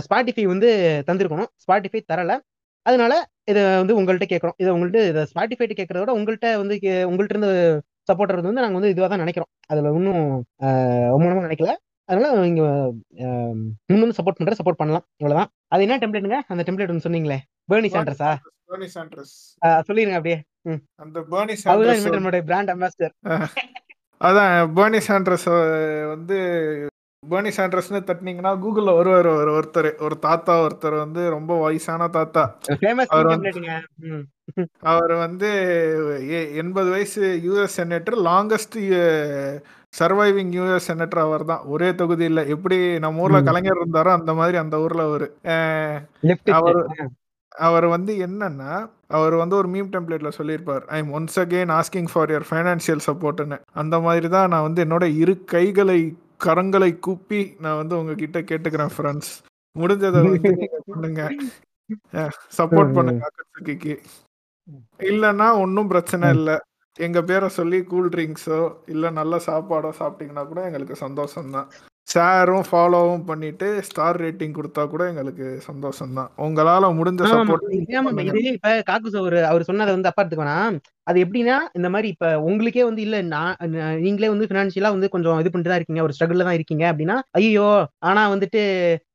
ஸ்பாட்டிஃபை 0.04 0.44
வந்து 0.52 0.68
தந்திருக்கணும். 1.08 1.50
ஸ்பாட்டிஃபை 1.64 2.00
தரல. 2.12 2.34
அதனால 2.86 3.12
இதை 3.50 3.62
வந்து 3.80 3.96
உங்கள்கிட்ட 3.98 4.26
கேட்குறோம் 4.32 4.56
இதை 4.62 4.70
உங்கள்ட்ட 4.74 5.00
இதை 5.10 5.22
ஸ்பாட்டிஃபைட்டு 5.32 5.78
கேட்கறத 5.78 6.02
விட 6.02 6.12
உங்கள்கிட்ட 6.18 6.48
வந்து 6.62 6.76
உங்கள்ட்ட 7.10 7.34
இருந்து 7.34 7.50
சப்போர்ட் 8.10 8.34
வந்து 8.48 8.64
நாங்க 8.64 8.78
வந்து 8.78 8.92
இதுவாக 8.92 9.08
தான் 9.12 9.24
நினைக்கிறோம். 9.24 9.50
அதுல 9.72 9.90
இன்னும் 9.98 10.24
ரொம்ப 11.12 11.42
நினைக்கல. 11.48 11.74
அதனால 12.08 12.30
நீங்க 12.46 12.62
இன்னும் 13.92 14.16
சப்போர்ட் 14.16 14.38
பண்ற 14.38 14.56
சப்போர்ட் 14.60 14.80
பண்ணலாம். 14.80 15.04
இவ்வளவுதான். 15.20 15.50
அது 15.72 15.84
என்ன 15.86 15.98
டெம்ப்ளேட்டுங்க 16.02 16.40
அந்த 16.52 16.62
டெம்ப்ளேட் 16.68 16.92
ஒன்று 16.92 17.06
சொன்னீங்களே. 17.06 17.38
பேர்னி 17.70 17.90
சாண்டர்ஸா 17.94 18.30
பேர்னி 18.70 18.88
சாண்டர்ஸ் 18.96 19.34
சொல்லிருங்க 19.88 20.18
அப்படியே. 20.18 20.38
அந்த 21.04 21.20
பேர்னி 21.32 21.56
சாண்டர்ஸ் 21.62 22.08
நம்மளுடைய 22.16 22.42
பிராண்ட் 22.48 22.72
அம்பாசிடர் 22.74 23.14
அதான் 24.20 24.52
பேர்னி 24.78 25.00
சாண்டர்ஸ் 25.08 25.48
வந்து 26.14 26.38
பேர்னி 27.22 27.50
சாண்டர்ஸ்னு 27.56 27.98
தட்டினீங்கன்னா 28.00 28.52
கூகுள்ல 28.58 28.96
வருவார் 28.96 29.26
ஒரு 29.32 29.50
ஒருத்தர் 29.52 29.98
ஒரு 29.98 30.18
தாத்தா 30.18 30.62
ஒருத்தர் 30.62 30.96
வந்து 30.96 31.30
ரொம்ப 31.30 31.60
வயசான 31.60 32.08
தாத்தா. 32.08 32.42
அவர் 33.08 33.26
வந்து- 33.26 33.52
அவர் 34.84 35.12
வந்து 35.14 35.50
எண்பது 36.54 36.90
வயசு 36.90 37.22
US 37.44 37.76
senator 37.76 38.16
longest 38.22 38.78
surviving 39.94 40.52
US 40.56 40.88
senator 40.88 41.18
அவர் 41.18 41.44
தான் 41.44 41.62
ஒரே 41.66 41.94
தொகுதியில் 41.94 42.48
எப்படி 42.48 42.98
நம்ம 42.98 43.20
ஊர்ல. 43.20 43.42
கலைஞர் 43.42 43.80
இருந்தாரோ 43.80 44.10
அந்த 44.10 44.34
மாதிரி 44.34 44.56
அந்த 44.56 44.80
ஊர்ல 44.80 45.02
லெஃப்ட் 46.22 46.50
அவர் 46.52 46.80
அவர் 47.52 47.86
வந்து 47.86 48.26
என்னன்னா 48.26 48.72
அவர் 49.08 49.34
வந்து 49.34 49.56
ஒரு 49.56 49.68
மீம் 49.68 49.90
டெம்ப்ளேட்ல 49.92 50.28
சொல்லியிருப்பார். 50.30 50.84
I 50.88 50.98
am 50.98 51.12
once 51.12 51.36
again 51.36 51.72
asking 51.72 52.08
for 52.12 52.30
your 52.30 52.46
financial 52.50 53.06
சப்போர்ட்னு 53.06 53.58
அந்த 53.72 54.00
மாதிரி 54.00 54.28
தான் 54.28 54.48
நான் 54.48 54.62
வந்து 54.62 54.84
என்னோட 54.84 55.16
இரு 55.16 55.44
கைகளை 55.44 55.98
கரங்களை 56.46 56.90
கூப்பி 57.06 57.40
நான் 57.64 57.80
வந்து 57.80 57.94
உங்ககிட்ட 58.00 58.38
கேட்டுக்கிறேன் 58.50 58.94
ஃப்ரெண்ட்ஸ் 58.96 59.32
முடிஞ்சதை 59.76 60.20
பண்ணுங்க. 60.92 61.22
சப்போர்ட் 62.58 62.94
பண்ணுங்க 62.96 63.22
அக்கட்சுக்கிக்கு 63.28 63.94
இல்லைன்னா 65.10 65.46
ஒன்றும் 65.62 65.90
பிரச்சனை 65.92 66.26
இல்லை. 66.38 66.56
எங்க 66.98 67.18
பேரை 67.28 67.48
சொல்லி 67.58 67.78
கூல் 67.90 68.08
ட்ரிங்க்ஸோ 68.14 68.60
இல்லை 68.92 69.08
நல்ல 69.20 69.34
சாப்பாடோ 69.46 69.90
சாப்பிட்டீங்கன்னா 70.00 70.44
கூட 70.50 70.60
எங்களுக்கு 70.68 70.96
சந்தோஷம் 71.04 71.54
தான் 71.56 71.68
ஷேரும் 72.08 72.64
ஃபாலோவும் 72.68 73.24
பண்ணிட்டு 73.26 73.66
ஸ்டார் 73.88 74.18
ரேட்டிங் 74.22 74.56
கொடுத்தா 74.56 74.82
கூட 74.88 75.02
எங்களுக்கு 75.10 75.46
சந்தோஷம் 75.66 76.16
தான் 76.18 76.30
உங்களால 76.46 76.90
முடிஞ்ச 76.96 77.28
சப்போர்ட் 77.32 77.66
இது 78.30 78.42
இப்ப 78.52 78.72
காக்குஸ் 78.88 79.18
அவர் 79.20 79.36
அவர் 79.44 79.68
சொன்னதை 79.68 79.92
வந்து 79.92 80.10
அப்பா 80.10 80.22
எடுத்துக்கோனா 80.22 80.56
அது 81.06 81.18
எப்படின்னா 81.24 81.56
இந்த 81.74 81.88
மாதிரி 81.88 82.08
இப்ப 82.08 82.26
உங்களுக்கே 82.48 82.84
வந்து 82.88 83.02
இல்ல 83.06 83.20
நான் 83.30 83.54
நீங்களே 84.00 84.28
வந்து 84.28 84.50
பினான்சியலா 84.50 84.92
வந்து 84.94 85.12
கொஞ்சம் 85.14 85.40
இது 85.40 85.50
பண்ணிட்டு 85.50 85.72
தான் 85.72 85.80
இருக்கீங்க. 85.80 86.02
ஒரு 86.02 86.14
ஸ்ட்ரகிள்ல 86.16 86.46
தான் 86.48 86.58
இருக்கீங்க 86.58 86.84
அப்படின்னா 86.92 87.16
ஐயோ 87.38 87.68
ஆனா 88.02 88.22
வந்துட்டு 88.34 88.62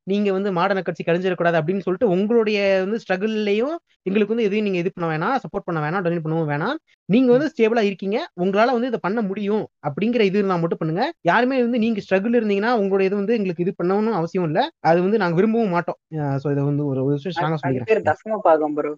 நீங்க 0.08 0.30
வந்து 0.36 0.50
மாடர்ன 0.58 0.84
கட்சி 0.88 1.04
கழிஞ்சிடக்கூடாது 1.04 1.60
அப்படின்னு 1.60 1.86
சொல்லிட்டு 1.86 2.12
உங்களுடைய 2.16 2.60
வந்து 2.84 3.00
ஸ்ட்ரகிள்லயும் 3.04 3.76
எங்களுக்கு 4.08 4.34
வந்து 4.34 4.46
எதையும் 4.48 4.68
நீங்க 4.68 4.80
இது 4.82 4.92
பண்ண 4.94 5.08
வேணாம் 5.12 5.36
சப்போர்ட் 5.44 5.68
பண்ண 5.68 5.80
வேணாம் 5.86 6.04
டொனேட் 6.04 6.24
பண்ணவும் 6.26 6.52
வேணாம். 6.52 6.78
நீங்க 7.10 7.30
வந்து 7.36 7.50
ஸ்டேபிளா 7.52 7.84
இருக்கீங்க. 7.88 8.18
உங்களால 8.44 8.76
வந்து 8.78 8.90
இதை 8.92 9.00
பண்ண 9.06 9.20
முடியும் 9.30 9.66
அப்படிங்கிற 9.88 10.24
இது 10.30 10.40
இருந்தா 10.40 10.58
மட்டும் 10.62 10.82
பண்ணுங்க. 10.82 11.04
யாருமே 11.30 11.58
வந்து 11.66 11.82
நீங்க 11.86 12.02
ஸ்ட்ரகிள் 12.06 12.38
இருந்தீங்கன்னா 12.40 12.74
உங்களுடைய 12.82 13.10
இது 13.10 13.20
வந்து 13.22 13.38
எங்களுக்கு 13.38 13.66
இது 13.66 13.74
பண்ணணும்னு 13.80 14.18
அவசியம் 14.20 14.48
இல்ல. 14.50 14.62
அது 14.90 15.00
வந்து 15.06 15.22
நாங்க 15.24 15.38
விரும்பவும் 15.40 15.76
மாட்டோம். 15.76 16.00
சோ 16.44 16.48
இதை 16.56 16.66
வந்து 16.72 16.86
ஒரு 16.92 17.04
விஷயம் 17.12 17.36
ஸ்ட்ராங்கா 17.38 17.60
சொல்லிக்கிறேன். 17.64 18.08
தசம 18.10 18.40
ப்ரோ 18.78 18.94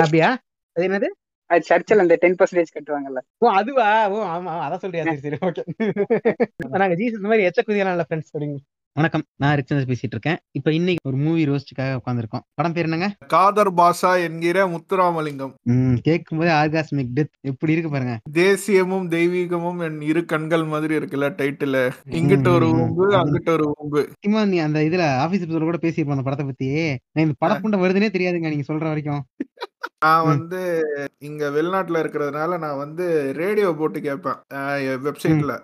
அப்படியா? 0.00 0.30
அது 0.76 0.86
என்னது? 0.88 1.08
சர்ச்சில் 1.50 2.02
அந்த 2.02 2.14
டென் 2.22 2.38
பர்சன்டேஜ் 2.38 2.74
கட்டுவாங்கல்ல. 2.74 3.20
ஓ 3.42 3.52
அதுவா? 3.58 3.86
ஓ 4.14 4.16
ஆமா 4.32 4.54
அதான் 4.64 4.82
சொல்றியா? 4.82 5.04
சரி 5.08 5.22
சரி 5.26 5.38
ஓகே 5.46 5.62
நாங்க 6.82 6.94
ஜீசஸ் 7.00 7.30
மாதிரி 7.30 7.46
எச்ச 7.50 7.60
குதியெல்லாம் 7.62 7.96
இல்ல 7.96 8.04
ஃப்ரெண்ட்ஸ் 8.08 8.32
அப்படிங்க. 8.32 8.58
வணக்கம். 8.98 9.22
நான் 9.42 9.52
ரிச்சந்திர 9.58 9.84
பேசிட்டு 9.88 10.14
இருக்கேன் 10.14 10.38
இப்ப 10.58 10.72
இன்னைக்கு 10.76 11.08
ஒரு 11.08 11.18
மூவி 11.24 11.42
ரோஸ்டுக்காக 11.48 11.90
உட்காந்துருக்கோம் 11.98 12.42
படம் 12.58 12.72
பேர் 12.76 12.86
என்னங்க? 12.86 13.08
காதர் 13.32 13.70
பாஷா 13.80 14.10
என்கிற 14.24 14.64
முத்துராமலிங்கம். 14.72 15.52
கேட்கும் 16.06 16.40
போது 16.40 16.50
ஆர்காஸ்மிக் 16.60 17.12
டெத். 17.18 17.30
எப்படி 17.50 17.74
இருக்கு 17.74 17.90
பாருங்க. 17.92 18.14
தேசியமும் 18.38 19.06
தெய்வீகமும் 19.14 19.82
என் 19.86 20.00
இரு 20.08 20.22
கண்கள் 20.32 20.64
மாதிரி 20.72 20.96
இருக்குல்ல 20.96 21.28
டைட்டில் 21.40 21.78
இங்கிட்ட 22.18 22.50
ஒரு 22.54 22.70
ஊம்பு 22.80 23.06
அங்கிட்ட 23.20 23.52
ஒரு 23.58 23.66
ஊம்பு. 23.82 24.02
முக்கியமா 24.14 24.42
நீ 24.54 24.58
அந்த 24.66 24.80
இதுல 24.88 25.04
ஆபீஸ் 25.24 25.46
கூட 25.46 25.78
பேசியிருப்போம் 25.84 26.16
அந்த 26.16 26.26
படத்தை 26.30 26.46
பத்தி 26.50 26.70
இந்த 27.24 27.36
படம் 27.44 27.62
புண்டை 27.62 27.80
வருதுன்னே 27.84 28.10
தெரியாதுங்க 28.16 28.52
நீங்க 28.54 28.68
சொல்ற 28.72 28.84
வரைக்கும். 28.92 29.22
நான். 30.02 30.26
வந்து 30.28 30.58
இங்க 31.28 31.44
வெளிநாட்டுல 31.50 32.00
இருக்கிறதுனால 32.02 32.58
நான் 32.58 32.80
வந்து 32.82 33.04
ரேடியோ 33.38 33.68
போட்டு 33.78 33.98
கேட்பேன். 34.00 34.36
வெப்சைட்ல. 35.06 35.54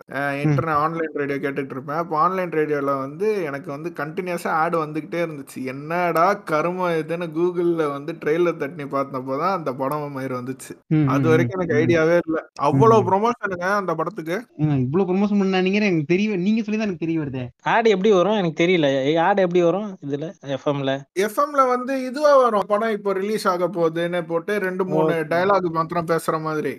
இன்டர்நெட் 0.42 0.80
ஆன்லைன் 0.84 1.18
ரேடியோ 1.20 1.38
கேட்டுட்டு 1.38 1.74
இருப்பேன். 1.74 2.00
அப்போ 2.00 2.14
ஆன்லைன் 2.18 2.54
ரேடியோல 2.56 2.94
வந்து 2.98 3.26
எனக்கு 3.44 3.68
வந்து 3.70 3.90
கண்டினியூஸா 4.00 4.52
ஆட் 4.62 4.76
வந்துகிட்டே 4.76 5.20
இருந்துச்சு. 5.26 5.58
என்னடா 5.72 6.26
கரும 6.50 6.72
இதுன்னு 7.02 7.28
கூகுள்ல 7.36 7.86
வந்து 7.92 8.14
ட்ரெயிலர் 8.22 8.60
தட்டி 8.62 8.86
பார்த்தப்போ 8.96 9.36
தான் 9.42 9.56
அந்த 9.58 9.72
படம் 9.74 10.16
மாதிரி 10.16 10.34
வந்துச்சு. 10.34 10.72
அது 11.14 11.24
வரைக்கும் 11.32 11.58
எனக்கு. 11.58 11.78
ஐடியாவே 11.82 12.16
இல்ல. 12.24 12.40
அவ்வளவு. 12.68 13.06
ப்ரொமோஷனுங்க 13.10 13.68
அந்த 13.80 13.94
படத்துக்கு. 14.00 14.36
இவ்வளவு 14.82 15.08
ப்ரொமோஷன் 15.10 15.40
பண்ணானீங்க 15.42 15.80
எனக்கு 15.82 16.12
தெரிய 16.12 16.22
நீங்க 16.46 16.60
சொல்லி 16.62 16.78
தான் 16.78 16.88
எனக்கு 16.88 17.04
தெரிய 17.06 17.18
வருது. 17.22 17.44
ஆடு 17.72 17.94
எப்படி 17.94 18.12
வரும்? 18.16 18.38
எனக்கு 18.40 18.60
தெரியல. 18.62 18.90
ஆடு 19.26 19.46
எப்படி 19.46 19.62
வரும் 19.68 19.88
இதுல? 20.06 20.26
எஃப்எம்ல 20.56 20.92
எஃப்எம்ல 21.24 21.62
வந்து 21.74 21.92
இதுவா 22.08 22.34
வரும். 22.42 22.68
படம் 22.70 22.94
இப்போ 22.98 23.10
ரிலீஸ் 23.20 23.48
ஆக 23.50 23.64
போகுதுன்னு 23.70 24.22
போட்டு 24.28 24.52
ரெண்டு 24.64 24.84
மூணு. 24.90 25.14
டயலாக் 25.30 25.68
மாத்திரம் 25.76 26.08
பேசுற 26.10 26.36
மாதிரி. 26.46 26.72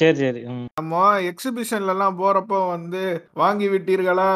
சரி 0.00 0.16
சரி. 0.22 0.42
நம்ம 0.80 0.92
எக்ஸிபிஷன்ல 1.30 1.92
எல்லாம் 1.94 2.18
போறப்போ 2.20 2.58
வந்து 2.68 3.02
வாங்கி 3.42 3.66
விட்டீர்களா? 3.68 4.30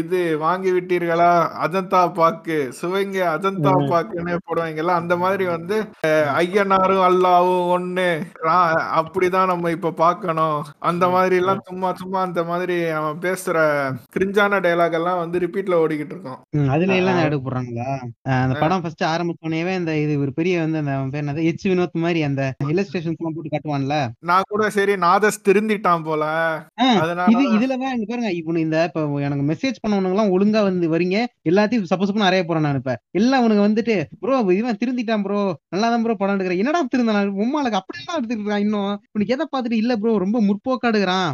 இது 0.00 0.20
வாங்கி 0.38 0.70
விட்டீர்களா? 0.76 1.30
அஜந்தா 1.66 2.00
பாக்கு 2.18 2.58
சுவைங்க 2.80 3.18
அஜந்தா. 3.34 3.72
பாக்குன்னு 3.92 4.34
போடுவாங்கல்ல 4.46 4.94
அந்த 5.00 5.14
மாதிரி 5.22 5.44
வந்து 5.54 5.76
ஐயனாரும் 6.40 7.04
அல்லாவும் 7.08 7.66
ஒண்ணு 7.76 8.08
அப்படிதான் 9.00 9.50
நம்ம 9.52 9.70
இப்ப 9.76 9.94
பார்க்கணும் 10.02 10.58
அந்த 10.90 11.04
மாதிரி 11.14 11.36
எல்லாம் 11.42 11.62
சும்மா 11.68 11.88
சும்மா 12.00 12.20
அந்த 12.26 12.44
மாதிரி 12.50 12.76
அவன் 12.98 13.22
பேசுற 13.26 13.56
கிரிஞ்சான 14.16 14.60
டயலாக் 14.66 14.98
எல்லாம் 14.98 15.20
வந்து 15.22 15.42
ரிப்பீட்ல 15.44 15.80
ஓடிக்கிட்டு 15.82 16.14
இருக்கோம். 16.14 16.40
அதுல 16.74 16.98
எல்லாம். 17.00 17.22
எடுக்க 17.26 17.42
போடுறாங்களா 17.46 17.88
அந்த 18.40 18.54
படம் 18.62 18.82
ஃபர்ஸ்ட் 18.82 19.04
ஆரம்பிச்சோடனே 19.12 19.54
இந்த 19.80 19.92
இது 20.04 20.14
ஒரு 20.24 20.32
பெரிய 20.32 20.54
வந்து 20.64 20.78
அந்த 20.82 20.94
பேர் 21.12 21.24
என்னது? 21.24 21.42
எச் 21.50 21.65
வினோத் 21.68 22.04
மாதிரி 22.04 22.20
அந்த 22.22 22.42
இல்லஸ்ட்ரேஷன்ஸ் 22.68 23.18
எல்லாம் 23.18 23.36
போட்டு 23.36 23.52
காட்டுவான்ல? 23.52 23.96
நான் 24.22 24.48
கூட 24.48 24.68
சரி 24.70 24.94
நாதஸ் 25.04 25.44
திருந்திட்டான் 25.48 26.04
போல. 26.04 26.24
இது 27.32 27.42
இதுலதான் 27.56 27.94
இங்க 27.96 28.06
பாருங்க 28.10 28.30
இப்போ 28.38 28.58
இந்த 28.58 28.78
இப்ப 28.88 29.00
எனக்கு 29.26 29.44
மெசேஜ் 29.50 29.80
பண்ணவனுங்க 29.82 30.16
எல்லாம் 30.16 30.32
ஒழுங்கா 30.34 30.60
வந்து 30.62 30.92
வரீங்க. 30.94 31.16
எல்லாத்தையும் 31.50 31.90
சப்போஸ் 31.92 32.14
நிறைய 32.22 32.42
போறேன் 32.44 32.66
நான் 32.66 32.80
இப்ப. 32.80 32.92
எல்லாம் 33.20 33.44
உனக்கு 33.46 33.66
வந்துட்டு 33.66 33.94
ப்ரோ 34.22 34.38
இவன் 34.58 34.80
திருந்திட்டான் 34.82 35.24
ப்ரோ. 35.26 35.40
நல்லா 35.74 35.90
தான் 35.92 36.04
ப்ரோ 36.04 36.16
படம் 36.20 36.34
எடுக்கிறேன் 36.36 36.62
என்னடா 36.62 36.82
திருந்தான்? 36.94 37.04
உம்மாளுக்கு 37.44 37.80
அப்படியெல்லாம் 37.80 38.18
எடுத்துட்டு 38.18 38.42
இருக்கான் 38.42 38.64
இன்னும். 38.66 38.84
உனக்கு 39.14 39.34
எதை 39.36 39.46
பார்த்துட்டு 39.46 39.80
இல்ல 39.82 39.92
ப்ரோ 39.96 40.14
ரொம்ப 40.24 40.40
முற்போக்கா 40.48 40.90
எடுக்கிறான் 40.92 41.30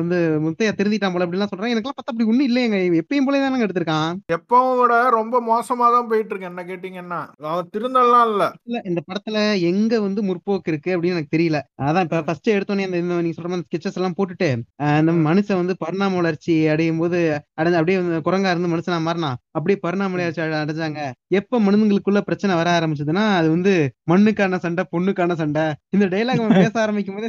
வந்து 0.00 0.16
முத்தையா 0.44 0.72
திருந்திட்டான் 0.78 1.12
போல 1.12 1.26
அப்படிலாம் 1.26 1.52
சொல்றான். 1.52 1.72
எனக்குலாம் 1.72 1.96
பார்த்தா 1.96 2.12
அப்படி 2.12 2.28
ஒண்ணும் 2.30 2.48
இல்லையங்க. 2.48 2.78
எப்பயும் 3.00 3.26
போல 3.26 3.40
தானங்க 3.40 3.66
எடுத்திருக்கான். 3.66 4.10
எப்பவும் 4.36 4.78
விட 4.80 4.94
ரொம்ப 5.18 5.36
மோசமா 5.48 5.86
தான் 5.94 6.08
போயிட்டு 6.10 6.32
இருக்கு 6.32 6.50
என்ன 6.50 6.64
கேட்டீங்கன்னா 6.64 7.20
அவன் 7.48 7.70
திருந்தெல்லாம் 7.74 8.26
இல்ல. 8.30 8.44
இல்ல 8.68 8.80
இந்த 8.90 9.00
படத்துல 9.08 9.39
எங்க 9.62 10.00
வந்து 10.00 10.20
முற்போக்கு 10.22 10.68
இருக்கு 10.68 10.90
அப்படின்னு 10.92 11.12
எனக்கு 11.12 11.36
தெரியல. 11.36 11.58
அதான் 11.82 12.00
இப்ப 12.00 12.22
ஃபர்ஸ்ட் 12.22 12.50
எடுத்தோடனே 12.50 12.84
அந்த 12.84 12.98
நீங்க 13.00 13.32
சொல்ற 13.32 13.48
மாதிரி 13.48 13.66
ஸ்கெச்சஸ் 13.66 13.94
எல்லாம் 13.94 14.14
போட்டுட்டு 14.14 14.48
அந்த 14.92 15.12
மனுஷன் 15.26 15.60
வந்து 15.60 15.76
பரிணாம 15.78 16.14
வளர்ச்சி 16.14 16.66
அடையும் 16.66 16.98
போது 16.98 17.18
அடைஞ்சு 17.60 17.72
அப்படியே 17.72 17.98
குரங்கா 17.98 18.50
இருந்து 18.50 18.72
மனுஷனா 18.72 19.00
மாறினா 19.00 19.30
அப்படியே 19.50 19.78
பரிணாம 19.82 20.16
வளர்ச்சி 20.16 20.40
அடை- 20.42 20.60
அடைஞ்சாங்க. 20.60 21.00
எப்ப 21.32 21.60
மனிதங்களுக்குள்ள 21.60 22.20
பிரச்சனை 22.20 22.56
வர 22.56 22.78
ஆரம்பிச்சதுன்னா 22.78 23.24
அது 23.34 23.48
வந்து 23.50 23.72
மண்ணுக்கான 24.10 24.56
சண்டை 24.56 24.84
பொண்ணுக்கான 24.92 25.34
சண்டை. 25.34 25.64
இந்த 25.90 26.06
டைலாக் 26.06 26.54
பேச 26.54 26.80
ஆரம்பிக்கும் 26.80 27.14
போதே 27.14 27.28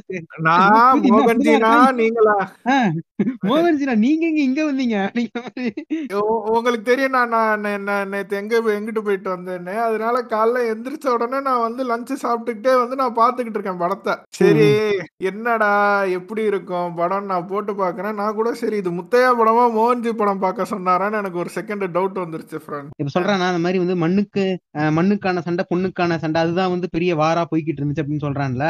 நீங்களா? 1.94 2.36
மோகன்ஜினா 3.44 3.96
நீங்க 3.96 4.26
எங்க 4.28 4.42
இங்க 4.42 4.62
வந்தீங்க? 4.72 4.98
உங்களுக்கு 6.50 6.86
தெரியும் 6.86 7.12
நான் 7.12 7.60
நேத்து 8.10 8.36
எங்க 8.36 8.62
எங்கிட்டு 8.72 9.00
போயிட்டு 9.00 9.30
வந்தேன்னு. 9.34 9.74
அதனால 9.80 10.22
காலைல 10.30 10.64
எந்திரிச்ச 10.72 11.08
உடனே 11.08 11.42
நான் 11.42 11.62
வந்து 11.62 11.84
லஞ்ச் 12.02 12.24
சாப்பிட்டுக்கிட்டே 12.24 12.74
வந்து 12.82 12.96
நான் 13.02 13.18
பாத்துக்கிட்டு 13.20 13.58
இருக்கேன் 13.58 13.82
படத்தை. 13.82 14.14
சரி 14.38 14.68
என்னடா 15.30 15.72
எப்படி 16.18 16.42
இருக்கும்? 16.52 16.90
படம் 17.00 17.30
நான் 17.32 17.48
போட்டு 17.52 17.72
பாக்குறேன் 17.82 18.18
நான் 18.20 18.38
கூட 18.40 18.50
சரி 18.62 18.78
இது 18.82 18.92
முத்தையா 19.00 19.30
படமா 19.40 19.66
மோகன்ஜி 19.78 20.12
படம் 20.22 20.44
பார்க்க 20.46 20.72
சொன்னாரான்னு 20.74 21.20
எனக்கு 21.22 21.42
ஒரு 21.44 21.52
செகண்ட் 21.58 21.86
டவுட் 21.98 22.22
வந்துருச்சு 22.24 22.60
ஃப்ரெண்ட் 22.64 22.96
இப்ப 23.02 23.14
சொல்றானா 23.16 23.50
அந்த 23.52 23.62
மாதிரி 23.66 23.82
வந்து 23.84 23.98
மண்ணுக்கு 24.04 24.46
மண்ணுக்கான 24.98 25.44
சண்டை 25.48 25.66
பொண்ணுக்கான 25.74 26.18
சண்டை 26.24 26.42
அதுதான் 26.44 26.74
வந்து 26.76 26.90
பெரிய 26.96 27.12
வாரா 27.22 27.44
போய்கிட்டு 27.52 27.82
இருந்துச்சு 27.82 28.04
அப்படின்னு 28.04 28.26
சொல்றான்ல. 28.26 28.66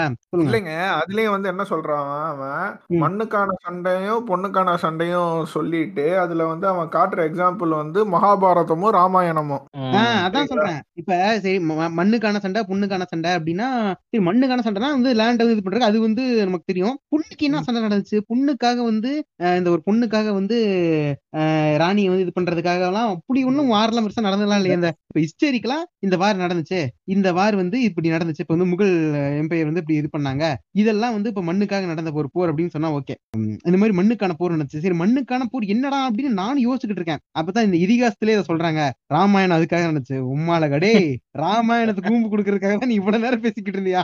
இல்லைங்க 0.46 0.74
அதுலயும் 1.00 1.36
வந்து 1.36 1.52
என்ன 1.54 1.64
சொல்றான் 1.72 2.12
அவன். 2.32 2.68
மண்ணுக்கான 3.04 3.58
சண்டையும் 3.66 4.22
பொண்ணுக்கான 4.32 4.76
சண்டையும் 4.86 5.34
சொல்லிட்டு 5.56 6.06
அதுல 6.24 6.46
வந்து 6.54 6.68
அவன் 6.74 6.94
காட்டுற 6.98 7.22
எக்ஸாம்பிள் 7.30 7.74
வந்து 7.82 8.00
மகாபாரதமும் 8.16 8.96
ராமாயணமும். 9.00 9.66
அதான் 10.26 10.52
சொல்றேன். 10.54 10.80
இப்ப 11.00 11.14
சரி 11.46 11.58
மண்ணுக்கான 12.00 12.40
சண்டை 12.46 12.62
பொண்ணுக்கான 12.70 13.06
சண்டை 13.12 13.21
அப்படின்னா 13.30 13.68
சரி 14.04 14.22
மண்ணுக்கான 14.25 14.63
சண்டைனா 14.66 14.90
வந்து 14.90 15.12
லேண்ட் 15.13 15.44
இது 15.46 15.63
பண்றது 15.63 15.90
அது 15.90 15.98
வந்து 16.00 16.24
நமக்கு 16.42 16.70
தெரியும். 16.72 16.96
பொண்ணுக்கு 17.12 17.44
என்ன 17.44 17.62
சண்டை 17.62 17.82
நடந்துச்சு? 17.84 18.18
பொண்ணுக்காக 18.30 18.78
வந்து 18.84 19.12
இந்த 19.60 19.70
ஒரு 19.70 19.82
பொண்ணுக்காக 19.88 20.34
வந்து 20.34 20.58
ராணியை 21.78 22.10
வந்து 22.10 22.25
இது 22.25 22.34
பண்றதுக்காக 22.36 22.84
எல்லாம் 22.88 23.12
அப்படி 23.16 23.42
ஒண்ணும் 23.44 23.74
வாரெல்லாம் 23.74 24.06
பெருசா 24.06 24.28
நடந்ததெல்லாம் 24.28 24.62
இல்லையா 24.62 24.80
இந்த 24.80 24.92
இப்ப 25.12 25.22
ஹிஸ்டரிக்கலா 25.22 25.77
இந்த 26.00 26.15
வார் 26.18 26.38
நடந்துச்சு 26.38 26.77
இந்த 27.06 27.30
வார் 27.34 27.56
வந்து 27.56 27.77
இப்படி 27.82 28.10
நடந்துச்சு 28.10 28.44
இப்ப 28.44 28.53
வந்து 28.56 28.65
முகல் 28.65 28.94
எம்பையர் 29.39 29.68
வந்து 29.70 29.82
இப்படி 29.84 29.98
இது 29.98 30.10
பண்ணாங்க 30.13 30.44
இதெல்லாம் 30.74 31.13
வந்து 31.13 31.30
இப்ப 31.30 31.44
மண்ணுக்காக 31.44 31.89
நடந்த 31.89 32.12
ஒரு 32.13 32.30
போர் 32.34 32.50
அப்படின்னு 32.51 32.74
சொன்னா 32.75 32.91
ஓகே. 32.91 33.15
இந்த 33.68 33.77
மாதிரி 33.77 33.96
மண்ணுக்கான 33.98 34.36
போர் 34.39 34.56
நடந்துச்சு. 34.56 34.84
சரி 34.86 34.98
மண்ணுக்கான 35.01 35.48
போர் 35.51 35.65
என்னடா 35.65 36.00
அப்படின்னு 36.08 36.39
நானும் 36.41 36.65
யோசிச்சுக்கிட்டு 36.65 37.01
இருக்கேன். 37.01 37.24
அப்பதான் 37.39 37.68
இந்த 37.68 37.77
இதிகாசத்திலே 37.77 38.36
இதை 38.38 38.46
சொல்றாங்க 38.48 38.84
ராமாயணம் 39.08 39.58
அதுக்காக 39.58 39.89
நடந்துச்சு. 39.89 40.20
உம்மால 40.34 40.70
கடே 40.70 40.94
ராமாயணத்துக்கு 41.41 42.12
கூம்பு 42.12 42.32
கொடுக்கறதுக்காக 42.32 42.77
தான் 42.77 42.91
நீ 42.94 43.00
இவ்வளவு 43.01 43.25
நேரம் 43.25 43.44
பேசிக்கிட்டு 43.44 43.80
இருந்தியா? 43.80 44.03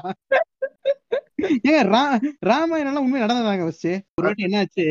ரா 1.87 2.01
ராமாயணம் 2.43 2.89
எல்லாம் 2.91 3.05
உண்மை 3.05 3.19
நடந்ததாங்க 3.21 3.65
வச்சு 3.65 3.91
ஒரு 4.17 4.25
வாட்டி 4.25 4.45
என்னாச்சு 4.45 4.85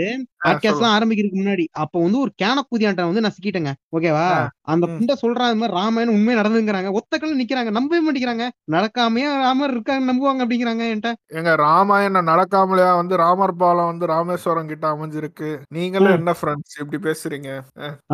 பாட்காஸ்ட் 0.45 0.69
எல்லாம் 0.73 0.95
ஆரம்பிக்கிறதுக்கு 0.97 1.41
முன்னாடி 1.41 1.65
அப்ப 1.83 2.03
வந்து 2.03 2.19
ஒரு 2.19 2.33
கேனக்குதியாண்ட 2.43 3.05
வந்து 3.09 3.25
நசுக்கிட்டேங்க 3.27 3.73
ஓகேவா? 3.97 4.27
அந்த. 4.67 4.87
புண்டை 4.89 5.15
இந்த 5.47 5.61
மாதிரி 5.61 5.75
ராமாயணம் 5.77 6.15
உண்மை 6.15 6.35
நடந்துங்கிறாங்க 6.35 6.91
ஒத்தக்கல்ல 6.97 7.37
நிக்கிறாங்க. 7.37 7.71
நம்பவே 7.71 8.01
மாட்டேங்கிறாங்க. 8.05 8.47
நடக்காமையே 8.71 9.29
ராமர் 9.43 9.71
இருக்காங்க 9.71 10.05
நம்புவாங்க 10.07 10.45
அப்படிங்கிறாங்க 10.45 10.85
என்கிட்ட. 10.87 11.11
எங்க 11.33 11.51
ராமாயணம் 11.57 12.29
நடக்காமலையா 12.29 12.97
வந்து 12.97 13.17
ராமர் 13.17 13.57
பாலம் 13.57 13.87
வந்து 13.87 14.07
ராமேஸ்வரம் 14.07 14.67
கிட்ட 14.67 14.87
அமைஞ்சிருக்கு. 14.95 15.51
நீங்களும் 15.69 16.17
என்ன 16.19 16.35
ஃப்ரெண்ட்ஸ் 16.41 16.79
இப்படி 16.79 17.01
பேசுறீங்க. 17.03 17.51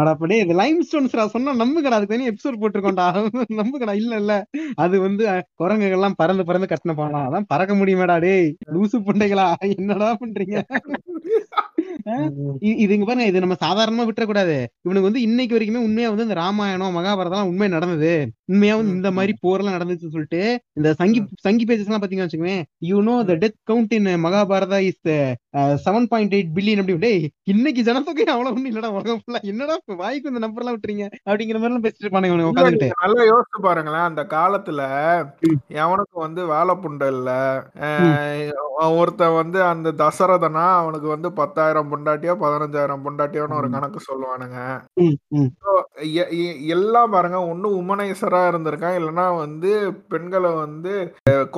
அடப்படே 0.00 0.38
இது 0.40 0.54
லைம் 0.54 0.82
ஸ்டோன்ஸ்ரா 0.82 1.26
சொன்னா 1.26 1.54
நம்புகடா 1.54 1.98
அதுக்கு 1.98 2.14
தனி 2.14 2.28
எபிசோட் 2.28 2.60
போட்டிருக்கோம்டா. 2.62 3.06
நம்புகடா 3.60 3.94
இல்ல 3.94 4.14
இல்ல. 4.16 4.32
அது 4.76 4.96
வந்து 5.00 5.24
குரங்குகள் 5.54 5.90
எல்லாம் 5.92 6.16
பறந்து 6.16 6.44
பறந்து 6.44 6.66
கட்டின 6.66 6.94
பாலம். 6.94 7.26
அதான் 7.28 7.48
பறக்க 7.48 7.72
முடியுமேடா 7.74 8.18
டேய். 8.20 8.48
லூசு 8.72 8.98
புண்டைகளா? 9.06 9.48
என்னடா 9.76 10.10
பண்றீங்க? 10.20 10.56
இ- 12.62 12.76
இது 12.78 12.92
இங்க 12.94 13.06
பாருங்க 13.06 13.26
இது 13.26 13.40
நம்ம 13.40 13.56
சாதாரணமா 13.62 14.04
விட்டுறக்கூடாது. 14.06 14.56
இவனுக்கு 14.82 15.08
வந்து 15.08 15.22
இன்னைக்கு 15.22 15.56
வரைக்குமே 15.56 15.82
உண்மையா 15.82 16.08
வந்து 16.08 16.22
இந்த 16.22 16.36
ராமாயணம் 16.40 16.96
மகாபாரதம் 16.98 17.34
எல்லாம் 17.34 17.50
உண்மை 17.50 17.68
நடந்தது. 17.68 18.12
உண்மையா 18.48 18.74
வந்து 18.76 18.94
இந்த 18.94 19.10
மாதிரி 19.12 19.34
போர்லாம் 19.42 19.76
நடந்துச்சுன்னு 19.76 20.16
சொல்லிட்டு 20.16 20.42
இந்த 20.72 20.92
சங்கி 20.94 21.18
சங்கி 21.40 21.64
பேஜஸ் 21.64 21.88
எல்லாம் 21.88 22.02
பாத்தீங்கன்னு 22.02 22.28
வச்சுக்கோங்க 22.28 22.58
you 22.84 22.98
know 23.02 23.16
the 23.24 23.36
death 23.42 23.58
count 23.70 23.94
in 23.94 24.10
Mahabharata 24.24 24.80
is 24.86 25.02
seven 25.84 26.06
point 26.10 26.34
eight 26.36 26.52
billion 26.56 26.80
அப்படி 26.82 26.94
டேய் 27.04 27.24
இன்னைக்கு 27.52 27.80
ஜனத்தொகை 27.88 28.24
அவ்வளவு 28.34 28.54
ஒண்ணு 28.56 28.70
இல்லடா 28.70 28.90
உலகம் 28.96 29.20
ஃபுல்லா 29.22 29.40
என்னடா 29.50 29.74
வாய்க்கு 30.02 30.30
இந்த 30.30 30.40
நம்பர் 30.44 30.62
எல்லாம் 30.62 30.76
விட்டுறீங்க? 30.76 31.06
அப்படிங்கிற 31.28 31.58
மாதிரி 31.58 31.70
எல்லாம் 31.70 31.84
பேசிட்டு 31.86 32.04
இருப்பானுங்க 32.04 32.38
நீங்க 32.40 32.92
நல்லா 33.02 33.24
யோசிச்சு 33.30 33.60
பாருங்களேன். 33.66 34.06
அந்த 34.10 34.22
காலத்துல. 34.36 34.80
எவனுக்கு 35.84 36.16
வந்து 36.26 36.42
வேலை 36.54 36.74
புண்டை 36.84 37.08
இல்ல? 37.16 37.30
ஒருத்தன் 38.98 39.36
வந்து 39.40 39.58
அந்த 39.72 39.88
தசரதனா 40.02 40.64
அவனுக்கு 40.78 41.08
வந்து 41.14 41.28
பத்தாயிரம் 41.40 41.90
பொண்டாட்டியோ 41.92 42.34
பதினஞ்சாயிரம் 42.44 43.04
பொண்டாட்டியோன்னு 43.06 43.58
ஒரு. 43.58 43.68
கணக்கு 43.74 44.00
சொல்லுவானுங்க. 44.08 44.58
எல்லாம் 46.76 47.12
பாருங்க 47.16 47.38
ஒண்ணு 47.52 47.68
உமனைசரா 47.80 48.42
இருந்திருக்கான் 48.52 48.98
இல்லைன்னா 49.00 49.26
வந்து 49.42 49.70
பெண்களை 50.14 50.52
வந்து 50.64 50.94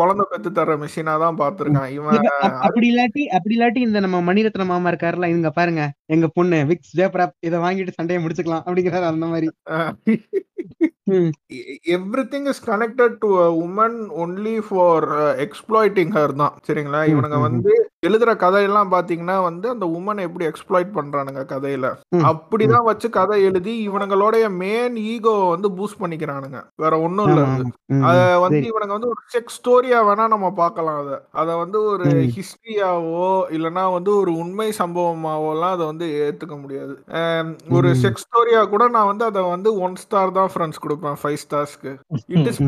குழந்தை 0.00 0.26
பெத்து 0.32 0.52
தர 0.58 0.76
மிஷினா 0.82 1.16
தான் 1.24 1.40
பார்த்திருக்கான். 1.42 1.90
இவன் 1.98 2.28
அப்படி 2.66 2.86
இல்லாட்டி 2.92 3.24
அப்படி 3.38 3.56
இல்லாட்டி 3.56 3.82
இந்த 3.84 3.98
நம்ம 4.00 4.20
மணிரத்ன 4.26 4.66
மாமா 4.66 4.90
இருக்காருல 4.90 5.28
இங்க 5.32 5.50
பாருங்க 5.52 5.82
எங்க 6.08 6.26
பொண்ணு 6.34 6.58
விக்ஸ் 6.70 6.94
ஜேப்ராப் 6.96 7.34
இதை 7.40 7.58
வாங்கிட்டு 7.60 7.96
சண்டையை 7.96 8.20
முடிச்சுக்கலாம் 8.22 8.64
அப்படிங்கிறாரு 8.66 9.06
அந்த 9.10 9.26
மாதிரி 9.26 9.48
ம். 11.10 11.30
Everything 11.94 12.46
is 12.48 12.62
connected 12.66 13.16
to 13.18 13.30
woman 13.62 13.96
only 14.18 14.54
for 14.66 15.06
exploiting 15.44 16.12
her 16.14 16.34
தான் 16.38 16.54
சரிங்களா 16.66 17.00
இவனுங்க. 17.10 17.38
வந்து 17.46 17.72
எழுதுற 18.06 18.30
கதையெல்லாம் 18.42 18.92
பாத்தீங்கன்னா 18.94 19.36
வந்து 19.48 19.66
அந்த 19.74 19.86
உமனை 19.98 20.22
எப்படி 20.28 20.44
எக்ஸ்ப்ளாய்ட் 20.48 20.90
பண்றானுங்க 20.96 21.42
கதையில. 21.52 21.86
அப்படிதான் 22.30 22.88
வச்சு 22.88 23.08
கதை 23.18 23.36
எழுதி 23.48 23.74
இவனுங்களுடைய 23.88 24.44
மெயின் 24.62 24.96
ஈகோ 25.12 25.34
வந்து 25.54 25.68
பூஸ்ட் 25.78 26.00
பண்ணிக்கிறானுங்க. 26.02 26.60
வேற 26.82 26.94
ஒண்ணும் 27.06 27.28
இல்ல 27.30 27.42
அது. 27.46 27.64
வந்து 28.44 28.60
இவனுங்க 28.70 28.94
வந்து 28.96 29.10
ஒரு 29.12 29.22
செக் 29.34 29.54
ஸ்டோரியா 29.56 30.00
வேணா 30.08 30.26
நம்ம 30.34 30.50
பார்க்கலாம் 30.62 30.98
அத. 31.02 31.20
அத 31.42 31.56
வந்து 31.62 31.80
ஒரு. 31.92 32.08
ஹிஸ்டரியாவோ 32.36 33.26
இல்லனா 33.56 33.84
வந்து 33.96 34.10
ஒரு 34.20 34.32
உண்மை 34.42 34.68
சம்பவமாவோலாம் 34.80 35.74
அதை 35.76 35.84
வந்து 35.92 36.06
ஏத்துக்க 36.26 36.56
முடியாது. 36.62 36.94
ஒரு. 37.76 37.88
செக் 38.04 38.22
ஸ்டோரியா 38.24 38.62
கூட 38.74 38.84
நான் 38.96 39.10
வந்து 39.12 39.24
அதை 39.30 39.42
வந்து 39.54 39.72
ஒன் 39.86 39.96
ஸ்டார் 40.02 40.36
தான் 40.38 40.50
ஃப்ரெண்ட்ஸ் 40.54 40.82
கொடுப்பேன் 40.84 41.18
ஃபைவ் 41.22 41.38
ஸ்டார்ஸ்க்கு 41.44 41.92
இட் 42.36 42.48
இஸ். 42.52 42.60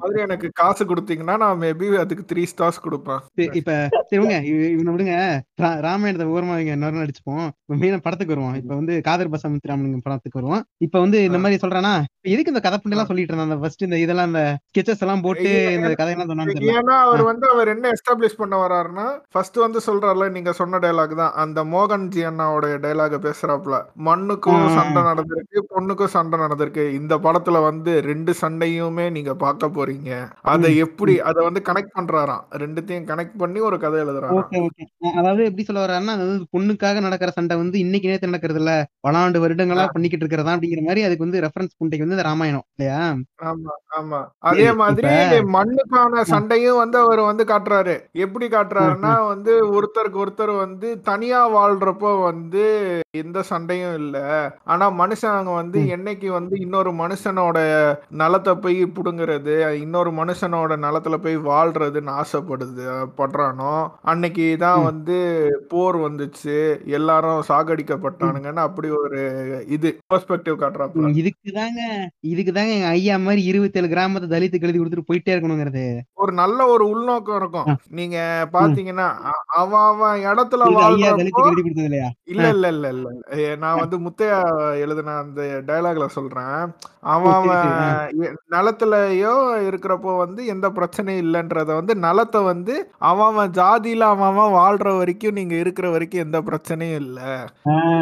மாதிரி 0.00 0.20
எனக்கு 0.26 0.50
காசு 0.62 0.82
கொடுத்தீங்கன்னா 0.90 1.36
நான் 1.44 1.62
மேபி 1.64 1.86
அதுக்கு 2.04 2.26
த்ரீ 2.32 2.44
ஸ்டார்ஸ் 2.52 2.84
கொடுப்பேன். 2.86 3.20
இப்ப 3.60 3.72
இவனை 4.84 4.94
விடுங்க. 4.94 5.16
ராமாயணத்தை 5.86 6.26
ஓரமா 6.36 6.54
வைங்க. 6.54 6.72
இன்னொரு 6.76 6.96
நாள் 6.96 7.06
அடிச்சுப்போம் 7.06 7.44
இப்ப 7.60 7.76
மெயினா 7.82 7.98
படத்துக்கு 8.06 8.34
வருவோம் 8.34 8.56
இப்ப 8.60 8.72
வந்து 8.80 8.94
காதர் 9.06 9.30
பசாமித் 9.34 9.70
ராமலிங்கம் 9.70 10.04
படத்துக்கு 10.06 10.40
வருவோம் 10.40 10.62
இப்ப 10.86 11.00
வந்து 11.04 11.18
இந்த 11.28 11.38
மாதிரி 11.44 11.60
சொல்றானா? 11.62 11.92
எதுக்கு 12.32 12.52
இந்த 12.52 12.62
கதை 12.64 12.76
புண்டெல்லாம் 12.82 13.08
சொல்லிட்டு 13.08 13.32
இருந்தான்? 13.32 13.48
அந்த 13.48 13.58
ஃபர்ஸ்ட் 13.62 13.84
இந்த 13.86 13.96
இதெல்லாம் 14.04 14.28
இந்த 14.30 14.42
ஸ்கெச்சஸ் 14.70 15.02
எல்லாம் 15.04 15.22
போட்டு 15.26 15.50
இந்த 15.76 15.90
கதையெல்லாம் 16.00 16.30
சொன்னான்னு 16.30 16.72
ஏன்னா 16.76 16.96
அவர் 17.06 17.22
வந்து 17.30 17.46
அவர் 17.54 17.70
என்ன 17.74 17.90
எஸ்டாப்ளிஷ் 17.94 18.38
பண்ண 18.42 18.54
வர்றாருன்னா 18.62 19.06
ஃபர்ஸ்ட் 19.34 19.58
வந்து 19.64 19.80
சொல்றாருல 19.88 20.28
நீங்க 20.36 20.52
சொன்ன 20.60 20.80
டயலாக் 20.84 21.14
தான். 21.22 21.34
அந்த 21.44 21.64
மோகன் 21.74 22.06
ஜி 22.14 22.22
அண்ணாவோட 22.30 22.72
டயலாக 22.84 23.20
பேசுறாப்ல 23.26 23.78
மண்ணுக்கும் 24.08 24.64
சண்டை. 24.78 25.02
நடந்திருக்கு 25.10 25.58
பொண்ணுக்கும் 25.74 26.14
சண்டை 26.16 26.38
நடந்திருக்கு. 26.44 26.84
இந்த 27.00 27.14
படத்துல 27.26 27.62
வந்து 27.68 27.92
ரெண்டு 28.10 28.34
சண்டையுமே 28.42 29.06
நீங்க 29.16 29.34
பார்க்க 29.44 29.72
போறீங்க. 29.76 30.10
அதை 30.54 30.70
எப்படி 30.86 31.16
அதை 31.30 31.40
வந்து 31.48 31.62
கனெக்ட் 31.68 31.94
பண்றாராம். 31.98 32.44
ரெண்டுத்தையும் 32.62 33.08
கனெக்ட் 33.12 33.38
பண்ணி 33.42 33.60
ஒரு 33.68 33.78
கதை 33.84 34.00
ஓகே. 34.04 34.60
அதாவது 35.14 35.42
எப்படி 35.44 35.64
சொல்ல 35.64 35.80
வர்றாருன்னா 35.80 36.14
அது 36.16 36.24
வந்து 36.26 36.46
பொண்ணுக்காக 36.54 37.00
நடக்கிற 37.04 37.30
சண்டை 37.34 37.54
வந்து 37.58 37.76
இன்னைக்கு 37.82 38.10
நேத்து 38.10 38.30
நடக்கிறது 38.30 38.60
இல்ல 38.62 38.72
பல 39.04 39.18
ஆண்டு 39.20 39.42
வருடங்களா 39.42 39.84
பண்ணிக்கிட்டு 39.94 40.24
இருக்கிறதா 40.24 40.54
அப்படிங்கிற 40.54 40.82
மாதிரி 40.84 41.04
அதுக்கு 41.06 41.26
வந்து 41.26 41.42
ரெஃபரன்ஸ் 41.44 41.78
புண்டைக்கு 41.78 42.06
வந்து 42.06 42.26
ராமாயணம் 42.28 42.66
இல்லையா? 42.72 43.00
ஆமா 43.44 43.72
ஆமா. 43.98 44.20
அதே 44.48 44.68
மாதிரி 44.78 45.10
மண்ணுக்கான 45.54 46.02
சண்டையும் 46.30 46.80
வந்து 46.80 46.98
அவர் 47.02 47.20
வந்து 47.24 47.44
காட்டுறாரு. 47.46 47.94
எப்படி 48.24 48.46
காட்டுறாருன்னா 48.50 49.12
வந்து 49.28 49.52
ஒருத்தருக்கு 49.74 50.22
ஒருத்தர் 50.22 50.52
வந்து 50.58 50.88
தனியா 51.08 51.40
வாழ்றப்போ 51.54 51.92
வந்து 52.22 52.64
எந்த 53.20 53.38
சண்டையும் 53.50 53.96
இல்ல. 54.00 54.16
ஆனா 54.68 54.86
மனுஷங்க 55.00 55.22
வந்து. 55.58 55.78
என்னைக்கு 55.96 56.28
வந்து 56.36 56.54
இன்னொரு 56.64 56.92
மனுஷனோட 57.00 57.58
நலத்தை 58.20 58.54
போய் 58.60 58.80
புடுங்குறது 58.96 59.54
இன்னொரு 59.84 60.10
மனுஷனோட 60.18 60.52
நலத்துல 60.84 61.16
போய் 61.20 61.36
வாழ்றதுன்னு 61.48 62.12
ஆசைப்படுது 62.18 62.84
படுறானோ 63.18 63.72
அன்னைக்கு 64.10 64.44
தான். 64.58 64.84
வந்து 64.86 65.16
போர் 65.70 65.96
வந்துச்சு. 66.00 66.56
எல்லாரும் 66.94 67.40
சாகடிக்கப்பட்டானுங்கன்னு 67.48 68.62
அப்படி 68.64 68.88
ஒரு 68.98 69.20
இது 69.74 69.88
பெர்ஸ்பெக்டிவ் 70.10 70.56
காட்டுறாப்புல. 70.60 71.04
ம், 71.04 71.16
இதுக்குதாங்க 71.20 71.80
இதுக்குதாங்க 72.30 72.72
எங்க 72.76 72.90
ஐயா 72.94 73.16
மாதிரி 73.20 73.42
இருபத்தேழு 73.44 73.88
கிராமத்தை 73.88 74.28
தலித்துக்கு 74.30 74.68
எழுதி 74.68 74.80
கொடுத்துட்டு 74.80 75.08
போயிட்டே 75.08 75.34
இருக்கணுங்கிறது. 75.34 75.84
ஒரு 76.18 76.32
நல்ல 76.34 76.66
ஒரு 76.66 76.86
உள்நோக்கம் 76.92 77.38
இருக்கும். 77.38 77.68
நீங்க 77.98 78.18
பாத்தீங்கன்னா 78.54 79.08
அவன் 79.58 79.84
அவன் 79.84 80.24
இடத்துல 80.26 80.68
இல்ல 82.26 82.46
இல்ல 82.52 82.68
இல்ல 82.68 82.88
இல்ல. 82.94 83.08
நான் 83.62 83.80
வந்து 83.80 83.96
முத்தையா 84.04 84.38
எழுதின 84.82 85.16
அந்த 85.18 85.40
டயலாக்ல 85.68 86.06
சொல்றேன். 86.14 86.56
அவன் 87.12 87.34
அவன் 87.34 87.70
நிலத்துலயோ 88.54 89.32
இருக்கிறப்போ 89.66 90.12
வந்து 90.18 90.40
எந்த 90.52 90.66
பிரச்சனையும் 90.76 91.22
இல்லைன்றத 91.24 91.70
வந்து 91.74 91.94
நிலத்தை 92.04 92.40
வந்து 92.44 92.74
அவன் 93.04 93.26
அவன் 93.26 93.52
ஜாதியில 93.56 94.08
அவன் 94.12 94.38
அவன் 94.44 94.56
வாழ்ற 94.56 94.88
வரைக்கும் 94.96 95.36
நீங்க 95.36 95.54
இருக்கிற 95.60 95.86
வரைக்கும் 95.90 96.22
எந்த 96.22 96.38
பிரச்சனையும் 96.46 97.00
இல்ல. 97.02 97.18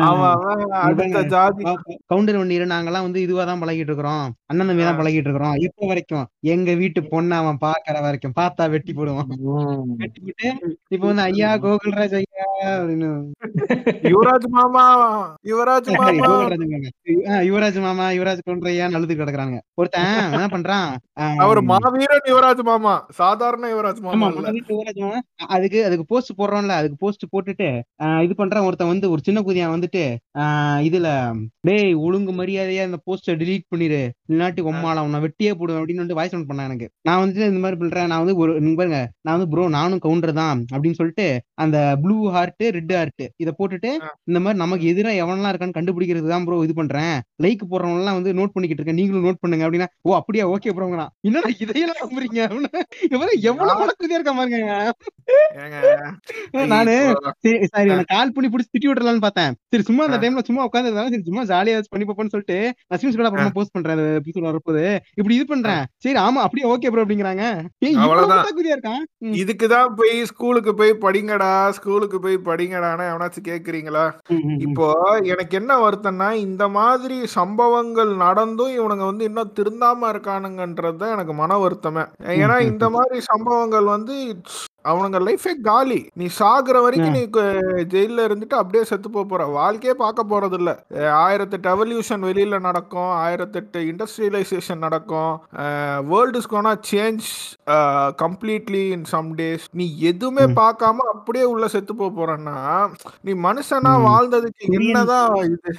அவன் 0.06 0.36
அடுத்த. 0.82 1.22
ஜாதி 1.32 1.64
கவுண்டர் 2.10 2.38
வண்டியில 2.38 2.66
நாங்கெல்லாம் 2.72 3.06
வந்து 3.06 3.20
இதுவா 3.24 3.44
தான் 3.44 3.62
பழகிட்டு 3.62 3.90
இருக்கிறோம். 3.90 4.22
அண்ணன் 4.50 4.70
தம்பி 4.70 4.84
தான் 4.84 4.98
பழகிட்டு 5.00 5.28
இருக்கிறோம். 5.28 5.56
இப்ப 5.66 5.86
வரைக்கும் 5.86 6.24
எங்க 6.52 6.70
வீட்டு 6.80 7.00
பொண்ணை 7.10 7.36
அவன் 7.42 7.60
பாக்குற 7.64 7.96
வரைக்கும் 8.06 8.36
பார்த்தா 8.38 8.66
வெட்டி 8.74 8.92
போடுவான். 8.92 9.30
வெட்டி 10.02 10.20
போட்டு 10.22 10.48
இப்ப 10.94 11.04
வந்து 11.04 11.24
ஐயா 11.28 11.50
கோகுல்ராஜ் 11.64 12.16
ஐயா 12.20 12.46
யுவராஜ் 14.10 14.48
மாமா 14.52 14.84
யுவராஜ் 15.50 15.88
மாமா. 15.98 16.30
யுவராஜ் 17.46 17.78
மாமா. 17.82 18.06
யுவராஜ் 18.16 18.42
கொன்றையான்னு 18.46 18.98
அழுது 18.98 19.14
கிடக்குறாங்க. 19.14 19.56
ஒருத்தன் 19.80 20.10
என்ன 20.30 20.46
பண்றான்? 20.52 20.90
அவர் 21.44 21.60
மாவீரன் 21.70 22.28
யுவராஜ் 22.30 22.62
மாமா. 22.68 22.94
சாதாரண 23.18 23.70
யுவராஜ் 23.72 24.00
மாமா 24.06 24.28
யுவராஜ் 24.70 25.00
மாமா. 25.02 25.18
அதுக்கு 25.54 25.78
அதுக்கு 25.86 26.04
போஸ்ட் 26.10 26.31
போடுறோம்ல 26.40 26.76
அதுக்கு 26.80 26.96
போஸ்ட் 27.04 27.24
போட்டுட்டு 27.34 27.68
இது 28.24 28.34
பண்றான். 28.40 28.66
ஒருத்தன் 28.68 28.92
வந்து 28.92 29.10
ஒரு 29.14 29.20
சின்ன 29.28 29.42
குதியான் 29.48 29.74
வந்துட்டு 29.74 30.02
இதுல 30.88 31.08
டேய் 31.68 31.92
ஒழுங்கு 32.06 32.32
மரியாதையா 32.40 32.84
இந்த 32.88 32.98
போஸ்ட 33.06 33.36
delete 33.42 33.66
பண்ணிரு. 33.72 34.02
இல்லாட்டி 34.32 34.62
உம்மால 34.70 35.04
உன்னை 35.06 35.20
வெட்டியே 35.24 35.52
போடுவேன். 35.60 35.80
அப்படின்னு 35.80 36.04
வந்து 36.04 36.18
வாய்ஸ் 36.18 36.34
நோட் 36.36 36.48
பண்ணான் 36.50 36.68
எனக்கு. 36.70 36.88
நான் 37.08 37.20
வந்துட்டு 37.22 37.48
இந்த 37.52 37.62
மாதிரி 37.64 37.78
பண்றேன். 37.82 38.08
நான் 38.12 38.22
வந்து 38.24 38.36
ஒரு 38.42 38.52
பாருங்க. 38.80 39.00
நான் 39.26 39.36
வந்து 39.36 39.50
ப்ரோ 39.52 39.64
நானும் 39.78 40.02
கவுண்டர் 40.06 40.34
தான். 40.40 40.60
அப்படின்னு 40.74 40.98
சொல்லிட்டு 41.00 41.26
அந்த 41.64 41.78
ப்ளூ 42.04 42.16
ஹார்ட் 42.36 42.64
ரெட் 42.76 42.94
ஹார்ட் 42.98 43.24
இத 43.42 43.50
போட்டுட்டு 43.58 43.90
இந்த 44.30 44.38
மாதிரி 44.44 44.60
நமக்கு 44.64 44.84
எதிரா 44.92 45.10
எவனெல்லாம் 45.22 45.52
இருக்கான்னு 45.52 45.78
கண்டுபிடிக்கிறது 45.78 46.28
தான் 46.34 46.44
ப்ரோ 46.46 46.58
இது 46.66 46.74
பண்றேன். 46.80 47.14
லைக் 47.44 47.62
போடுறவங்க 47.72 48.02
எல்லாம் 48.02 48.18
வந்து 48.18 48.32
நோட் 48.38 48.54
பண்ணிக்கிட்டு 48.54 48.82
இருக்கேன். 48.82 49.00
நீங்களும் 49.00 49.26
நோட் 49.28 49.40
பண்ணுங்க. 49.42 49.66
அப்படின்னா 49.66 49.88
ஓ 50.08 50.16
அப்படியா? 50.20 50.46
ஓகே 50.54 50.74
ப்ரோங்கண்ணா 50.78 51.06
என்னடா 51.28 51.50
இதையெல்லாம் 51.64 52.02
நம்புறீங்க? 52.02 52.40
எவ்வளவு 53.50 53.78
மனக்குதியா 53.82 54.18
இருக்க 54.18 54.34
பாருங்க. 54.40 54.60
நானு 56.72 56.94
சரி 57.44 58.04
கால் 58.12 58.32
பண்ணி 58.34 58.48
பிடிச்சி 58.52 58.72
திட்டி 58.74 58.88
விட்டுலான்னு 58.88 59.24
பார்த்தேன். 59.26 59.52
சரி 59.72 59.82
சும்மா 59.82 60.04
அந்த. 60.06 60.18
டைம்ல 60.22 60.44
சும்மா 60.48 60.66
உட்காந்து 60.68 60.92
சரி 60.96 61.22
சும்மா 61.28 61.44
ஜாலியா 61.52 61.82
பண்ணி 61.90 62.06
பார்ப்போம்னு 62.06 62.34
சொல்லிட்டு 62.34 62.58
நஸ்மின் 62.92 63.16
கூட 63.16 63.28
அப்புறமா 63.28 63.54
போஸ்ட் 63.58 63.74
பண்றேன். 63.76 64.02
எபிசோட் 64.20 64.48
வரப்போது 64.50 64.84
இப்படி 65.14 65.34
இது 65.34 65.46
பண்றேன். 65.46 65.84
சரி 66.04 66.18
ஆமா 66.26 66.42
அப்படியே 66.46 66.68
ஓகே 66.72 66.90
ப்ரோ 66.90 67.04
அப்படிங்கிறாங்க. 67.04 67.44
இருக்கான். 68.74 69.02
இதுக்குதான் 69.42 69.94
போய் 69.94 70.14
ஸ்கூலுக்கு 70.24 70.74
போய் 70.74 70.92
படிங்கடா 71.04 71.52
ஸ்கூலுக்கு 71.70 72.18
போய் 72.20 72.38
படிங்கடான்னு 72.48 73.06
எவனாச்சும் 73.12 73.48
கேக்குறீங்களா. 73.48 74.04
இப்போ 74.66 74.86
எனக்கு 75.32 75.56
என்ன 75.56 75.72
வருத்தம்னா 75.76 76.30
இந்த 76.46 76.68
மாதிரி 76.68 77.18
சம்பவங்கள் 77.38 78.12
நடந்தும் 78.16 78.74
இவனுங்க 78.78 79.04
வந்து 79.04 79.24
இன்னும் 79.24 79.54
திருந்தாம 79.58 80.10
இருக்கானுங்கன்றது 80.12 81.08
எனக்கு 81.16 81.32
மன 81.32 81.58
வருத்தமே. 81.58 82.04
ஏன்னா 82.42 82.56
இந்த 82.70 82.88
மாதிரி 82.90 83.20
சம்பவங்கள் 83.20 83.84
வந்து 83.84 84.16
அவனுங்க 84.90 85.18
லைஃபே 85.28 85.52
காலி. 85.68 86.00
நீ 86.20 86.26
சாகுற 86.38 86.76
வரைக்கும் 86.84 87.16
நீ 87.16 87.22
ஜெயில்ல 87.92 88.26
இருந்துட்டு 88.28 88.56
அப்படியே 88.60 88.84
செத்து 88.90 89.10
போப் 89.10 89.30
போற. 89.32 89.44
வாழ்க்கையே 89.58 89.94
பார்க்க 90.02 90.30
போறது 90.32 90.56
இல்ல 90.60 90.70
ஆயிரத்தெட்டு 91.24 91.68
எவல்யூஷன் 91.74 92.26
வெளியில 92.28 92.60
நடக்கும். 92.68 93.12
ஆயிரத்தெட்டு 93.24 93.80
இண்டஸ்ட்ரியலைசேஷன் 93.90 94.84
நடக்கும். 94.86 95.32
World 96.12 96.40
is 96.42 96.50
gonna 96.54 96.72
change 96.90 97.28
completely 98.22 98.82
in 98.94 99.06
some 99.10 99.28
days 99.38 99.64
நீ 99.74 99.84
எதுவுமே. 100.10 100.44
பார்க்காம 100.58 101.04
அப்படியே 101.12 101.44
உள்ள 101.50 101.64
செத்து 101.74 101.92
போப் 101.94 102.16
போறன்னா 102.18 102.56
நீ 103.26 103.32
மனுஷனா. 103.44 103.92
வாழ்ந்ததுக்கு 104.06 104.70
என்னதான் 104.78 105.34
இது. 105.46 105.72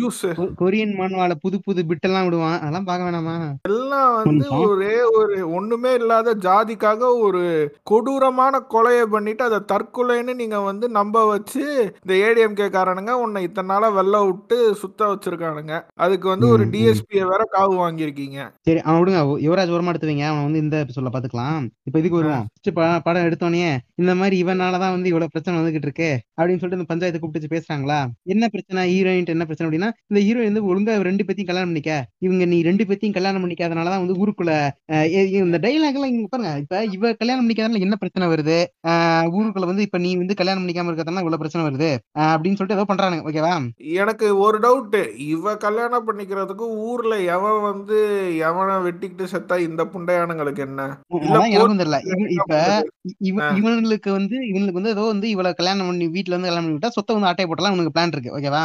யூஸ் 0.00 0.22
கொரியன் 0.60 0.94
மானுவால 0.98 1.34
புது 1.42 1.56
புது 1.66 1.82
பிட் 1.90 2.06
எல்லாம் 2.08 2.26
விடுவான் 2.26 2.58
அதெல்லாம் 2.60 2.88
பார்க்க 2.88 3.08
வேணாமா 3.08 3.36
எல்லாம் 3.70 4.12
வந்து. 4.20 4.46
ஒரே 4.62 4.96
ஒரு 5.18 5.36
ஒண்ணுமே 5.58 5.92
இல்லாத 6.00 6.34
ஜாதிக்காக 6.46 7.10
ஒரு 7.26 7.42
கொடூரமான 7.90 8.62
கொலையை 8.74 9.04
பண்ணிட்டு 9.14 9.44
அதை 9.48 9.60
தற்கொலைன்னு 9.72 10.34
நீங்க 10.34 10.60
வந்து 10.62 10.88
நம்ப 10.98 11.24
வச்சு 11.26 11.64
இந்த 11.96 12.12
ஏடிஎம்கே 12.24 12.68
காரனுங்க 12.76 13.12
உன்னை 13.24 13.42
இத்தனை 13.46 13.68
நாளா 13.68 13.90
வெள்ள 13.98 14.16
விட்டு 14.26 14.58
சுத்த 14.82 15.00
வச்சிருக்கானுங்க 15.12 15.74
அதுக்கு 16.04 16.26
வந்து 16.28 16.48
ஒரு. 16.48 16.62
டிஎஸ்பியை 16.74 17.24
வேற 17.30 17.42
காவு 17.52 17.74
வாங்கியிருக்கீங்க 17.80 18.38
சரி 18.66 18.80
அவன் 18.84 19.00
விடுங்க 19.00 19.20
யுவராஜ் 19.44 19.74
ஓரமா 19.74 19.92
எடுத்து 19.92 20.10
வைங்க 20.10 20.26
அவன் 20.30 20.46
வந்து 20.46 20.62
இந்த 20.64 20.76
எபிசோட்ல 20.84 21.12
பாத்துக்கலாம். 21.26 21.70
இப்ப 21.84 21.98
இதுக்கு 21.98 22.16
வருவோம். 22.16 22.48
படம் 23.02 23.22
எடுத்தோடனே 23.22 23.78
இந்த 23.98 24.12
மாதிரி 24.20 24.36
இவனாலதான் 24.42 24.94
வந்து 24.94 25.10
இவ்வளவு 25.10 25.32
பிரச்சனை 25.32 25.54
வந்துகிட்டு 25.58 25.88
இருக்கு 25.88 26.08
அப்படின்னு 26.38 26.60
சொல்லிட்டு 26.60 26.78
இந்த 26.78 26.88
பஞ்சாயத்து 26.90 27.20
கூப்பிட்டு 27.20 27.52
பேசுறாங்களா? 27.54 27.98
என்ன 28.32 28.44
பிரச்சனை? 28.54 28.82
ஹீரோயின் 28.94 29.30
என்ன 29.34 29.44
பிரச்சனை 29.48 29.66
அப்படின்னா 29.68 29.90
இந்த 30.10 30.20
ஹீரோயின் 30.26 30.50
வந்து 30.50 30.64
ஒழுங்கா 30.70 30.94
ரெண்டு 31.08 31.24
பேத்தையும் 31.26 31.50
கல்யாணம் 31.50 31.70
பண்ணிக்க. 31.70 31.92
இவங்க 32.26 32.44
நீ 32.52 32.58
ரெண்டு 32.68 32.86
பேத்தையும் 32.88 33.16
கல்யாணம் 33.16 33.42
பண்ணிக்காதனாலதான் 33.44 34.02
வந்து 34.02 34.18
ஊருக்குள்ள 34.22 34.52
இந்த 35.42 35.60
டைலாக் 35.64 35.96
எல்லாம் 35.98 36.12
இங்க 36.14 36.28
பாருங்க. 36.34 36.52
இப்ப 36.64 36.82
இவ 36.96 37.12
கல்யாணம் 37.22 37.44
பண்ணிக்காதனால 37.44 37.82
என்ன 37.86 37.98
பிரச்சனை 38.02 38.28
வருது? 38.34 38.58
ஊருக்குள்ள 39.36 39.70
வந்து 39.72 39.86
இப்ப 39.88 40.00
நீ 40.04 40.10
வந்து 40.22 40.38
கல்யாணம் 40.40 40.62
பண்ணிக்காம 40.62 40.90
இருக்கிறதுனால 40.90 41.24
இவ்வளவு 41.24 41.42
பிரச்சனை 41.44 41.64
வருது. 41.68 41.90
அப்படின்னு 42.30 42.58
சொல்லிட்டு 42.58 42.78
ஏதோ 42.78 42.86
பண்றானுங்க. 42.90 43.26
ஓகேவா 43.30 43.54
எனக்கு 44.02 44.26
ஒரு 44.44 44.60
டவுட் 44.66 44.98
இவ 45.32 45.56
கல்யாணம் 45.66 46.06
பண்ணிக்கிறதுக்கு 46.08 46.68
ஊர்ல 46.90 47.14
எவன் 47.36 47.60
வந்து 47.70 47.98
எவனை 48.50 48.76
வெட்டிக்கிட்டு 48.86 49.32
செத்தா 49.34 49.58
இந்த 49.68 49.82
புண்டையானுங்களுக்கு 49.94 50.62
என்ன? 50.68 50.82
இல்ல 51.24 51.42
தெரியல. 51.82 51.98
இவன் 53.30 53.84
இப்ப 53.88 54.08
பண்றது? 54.08 54.36
இ- 54.36 54.46
இவ- 54.46 54.46
ஆ. 54.46 54.46
இவனுங்களுக்கு 54.46 54.50
வந்து 54.50 54.50
இவனுக்கு 54.50 54.78
வந்து 54.78 54.90
ஏதோ 54.90 55.04
வந்து 55.06 55.26
இவள 55.28 55.48
கல்யாணம் 55.54 55.88
பண்ணி 55.88 56.06
வீட்ல 56.08 56.32
இருந்து 56.32 56.48
கல்யாணம் 56.48 56.66
பண்ணி 56.66 56.78
விட்டா 56.78 56.90
சொத்தை 56.94 57.14
வந்து 57.16 57.28
ஆட்டை 57.28 57.44
போட்டலாம் 57.46 57.74
உனக்கு 57.74 57.94
பிளான் 57.94 58.12
இருக்கு 58.12 58.34
ஓகேவா. 58.36 58.62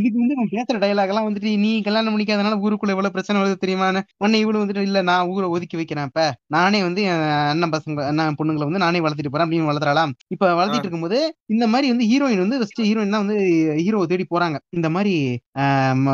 இதுக்கு 0.00 0.18
வந்து 0.18 0.34
இவன் 0.36 0.50
பேசுற 0.52 0.76
டயலாக் 0.82 1.12
எல்லாம் 1.12 1.28
வந்துட்டு 1.28 1.52
நீ 1.58 1.72
கல்யாணம் 1.80 2.14
பண்ணிக்காதனால 2.14 2.58
ஊருக்குள்ள 2.64 2.94
இவ்வளவு 2.94 3.14
பிரச்சனை 3.14 3.40
வருது 3.40 3.62
தெரியுமான்னு 3.62 4.02
உடனே 4.16 4.44
இவனு 4.44 4.62
வந்துட்டு 4.62 4.84
இல்ல 4.84 5.02
நான் 5.02 5.28
ஊரை 5.28 5.48
ஒதுக்கி 5.50 5.76
வைக்கிறேன் 5.76 6.08
இப்ப 6.08 6.24
நானே 6.48 6.82
வந்து 6.82 7.02
என் 7.06 7.22
அண்ணன் 7.46 7.72
பசங்க 7.72 8.06
அண்ணன் 8.06 8.38
பொண்ணுங்களை 8.38 8.66
வந்து 8.68 8.78
நானே 8.78 9.00
வளர்த்திட்டு 9.00 9.32
போறேன் 9.32 9.46
அப்படின்னு 9.46 9.70
வளர்த்துறாளாம் 9.70 10.14
இப்ப 10.28 10.52
வளர்த்திட்டு 10.54 10.86
இருக்கும்போது 10.86 11.20
இந்த 11.48 11.66
மாதிரி 11.66 11.88
வந்து 11.88 12.06
ஹீரோயின் 12.06 12.44
வந்து 12.44 12.58
ஃபர்ஸ்ட் 12.58 12.82
ஹீரோயின் 12.82 13.14
தான் 13.14 13.24
வந்து 13.24 13.38
ஹீரோவை 13.80 14.06
தேடி 14.06 14.26
போறாங்க 14.30 14.56
இந்த 14.72 14.90
மாதிரி 14.90 15.14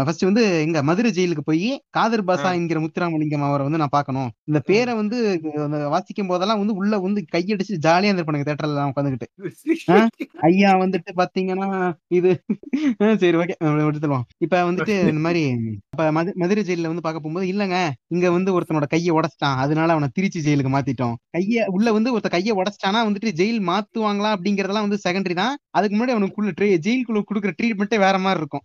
ஃபர்ஸ்ட் 0.07 0.25
வந்து 0.29 0.43
எங்க 0.65 0.79
மதுரை 0.89 1.11
ஜெயிலுக்கு 1.17 1.45
போய் 1.49 1.67
காதர் 1.97 2.25
பாசா 2.29 2.51
என்கிற 2.59 2.79
முத்துராமலிங்கம் 2.85 3.45
அவரை 3.49 3.65
வந்து 3.67 3.81
நான் 3.83 3.95
பார்க்கணும். 3.97 4.31
இந்த 4.51 4.61
பேரை 4.71 4.93
வந்து 5.01 5.17
வாசிக்கும் 5.95 6.31
போதெல்லாம் 6.31 6.61
வந்து 6.63 6.77
உள்ள 6.81 6.95
வந்து 7.07 7.21
கையடிச்சு 7.35 7.75
ஜாலியா 7.87 8.11
இருந்திருப்பானுங்க 8.11 8.49
தேட்டர்ல 8.49 8.79
தான் 8.81 8.91
உட்காந்துக்கிட்டு 8.93 9.29
ஐயா 10.49 10.73
வந்துட்டு 10.83 11.13
பாத்தீங்கன்னா 11.21 11.69
இது 12.19 12.31
சரி 13.23 13.37
ஓகே 13.43 13.57
எடுத்துருவோம் 13.89 14.27
இப்ப 14.45 14.55
வந்துட்டு 14.69 14.95
இந்த 15.13 15.23
மாதிரி 15.27 15.43
இப்ப 15.93 16.11
மது 16.17 16.31
மதுரை 16.43 16.63
ஜெயில 16.69 16.91
வந்து 16.93 17.05
பார்க்க 17.05 17.23
போகும்போது 17.23 17.47
இல்லங்க 17.53 17.77
இங்க 18.15 18.27
வந்து 18.37 18.51
ஒருத்தனோட 18.57 18.87
கையை 18.93 19.13
உடைச்சிட்டான். 19.19 19.57
அதனால 19.63 19.95
அவனை 19.95 20.09
திருச்சி 20.17 20.41
ஜெயிலுக்கு 20.47 20.73
மாத்திட்டோம். 20.75 21.15
கைய 21.37 21.65
உள்ள 21.77 21.89
வந்து 21.97 22.13
ஒருத்த 22.15 22.31
கையை 22.37 22.53
உடைச்சிட்டானா 22.61 23.01
வந்துட்டு 23.09 23.33
ஜெயில் 23.41 23.61
மாத்துவாங்களா 23.71 24.31
அப்படிங்கறதெல்லாம் 24.37 24.87
வந்து 24.87 25.01
செகண்டரி 25.07 25.37
தான். 25.41 25.55
அதுக்கு 25.79 25.95
முன்னாடி 25.97 26.15
அவனுக்குள்ள 26.17 26.53
ட்ரீ 26.59 26.69
ஜெயிலுக்குள்ள 26.87 27.23
கொடுக்குற 27.31 27.53
ட்ரீட்மெண்ட்டே 27.59 27.99
வேற 28.07 28.17
மாதிரி 28.25 28.43
இருக்கும். 28.43 28.65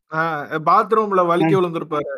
பாத்ரூம்ல 0.69 1.21
வலிக்க 1.29 1.53
விழுந்திருப்பாரு. 1.57 2.09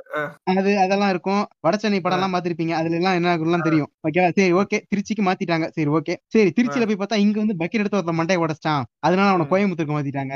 அது 0.53 0.71
அதெல்லாம் 0.83 1.11
இருக்கும். 1.13 1.43
வடசென்னை 1.67 1.99
படம் 2.03 2.17
எல்லாம் 2.19 2.35
பாத்திருப்பீங்க 2.35 2.73
அதுல 2.79 2.97
எல்லாம் 2.99 3.17
என்ன 3.19 3.29
ஆகும்லாம் 3.33 3.65
தெரியும். 3.67 3.89
ஓகேவா 4.07 4.29
சரி 4.37 4.53
ஓகே. 4.61 4.79
திருச்சிக்கு 4.91 5.23
மாத்திட்டாங்க. 5.27 5.67
சரி 5.77 5.89
ஓகே. 5.99 6.15
சரி 6.35 6.49
திருச்சியில 6.57 6.87
போய் 6.89 6.99
பார்த்தா 7.01 7.21
இங்க 7.25 7.37
வந்து 7.43 7.57
பக்கெட் 7.61 7.81
எடுத்து 7.83 7.99
ஒருத்தன் 7.99 8.19
மண்டையை 8.19 8.41
உடைச்சிட்டான். 8.43 8.85
அதனால 9.07 9.29
அவனை. 9.33 9.47
கோயம்புத்தூருக்கு 9.53 9.97
மாத்திட்டாங்க. 9.97 10.35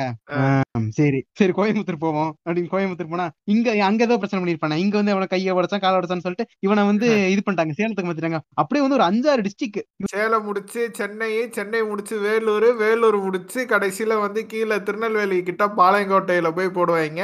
சரி. 0.99 1.19
சரி 1.39 1.53
கோயம்புத்தூர் 1.59 2.03
போவோம். 2.05 2.31
அப்படின்னு 2.45 2.71
கோயம்புத்தூர் 2.73 3.13
போனா 3.13 3.27
இங்க 3.53 3.69
அங்க 3.89 4.03
ஏதோ 4.07 4.17
பிரச்சனை 4.21 4.41
பண்ணிருப்பானே 4.41 4.79
இங்க 4.83 4.95
வந்து 4.99 5.13
அவனை 5.15 5.27
கையை 5.33 5.53
உடைச்சான் 5.57 5.83
காலை 5.85 5.97
உடைச்சான்னு 5.99 6.25
சொல்லிட்டு 6.27 6.47
இவனை 6.67 6.83
வந்து 6.91 7.07
இது 7.33 7.43
பண்ணிட்டாங்க. 7.45 7.75
சேலத்துக்கு 7.79 8.09
மாத்திட்டாங்க. 8.09 8.39
அப்படியே 8.61 8.83
வந்து 8.85 8.97
ஒரு 8.99 9.07
அஞ்சாறு 9.09 9.45
டிஸ்ட்ரிக்ட் 9.47 9.81
சேலம் 10.13 10.45
முடிச்சு 10.47 10.81
சென்னை 10.99 11.31
சென்னை 11.57 11.81
முடிச்சு 11.89 12.15
வேலூர் 12.25 12.67
வேலூர் 12.83 13.17
முடிச்சு 13.25 13.59
கடைசியில 13.73 14.19
வந்து 14.25 14.41
கீழே 14.51 14.77
திருநெல்வேலி 14.87 15.37
கிட்ட 15.49 15.63
பாளையங்கோட்டையில 15.79 16.51
போய் 16.57 16.75
போடுவாங்க. 16.77 17.23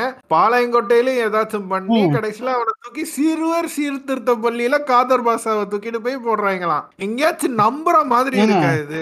பாளையங்கோட்டையிலும் 0.76 1.20
ஏதாச்சும் 1.26 1.70
பண்ணி. 1.74 2.00
கடைசியில 2.16 2.54
அவனை 2.58 2.72
தூக்கி 2.84 3.04
சிறுவர் 3.16 3.74
சீர்திருத்த 3.76 4.32
பள்ளியில 4.46 4.76
காதர் 4.92 5.26
பாசாவை 5.28 5.64
தூக்கிட்டு 5.72 6.00
போய் 6.06 6.26
போடுறாங்களாம். 6.28 6.86
எங்கேயாச்சும் 7.06 7.60
நம்புற 7.64 7.98
மாதிரி? 8.14 8.38
இருக்கா 8.46 8.72
இது? 8.84 9.02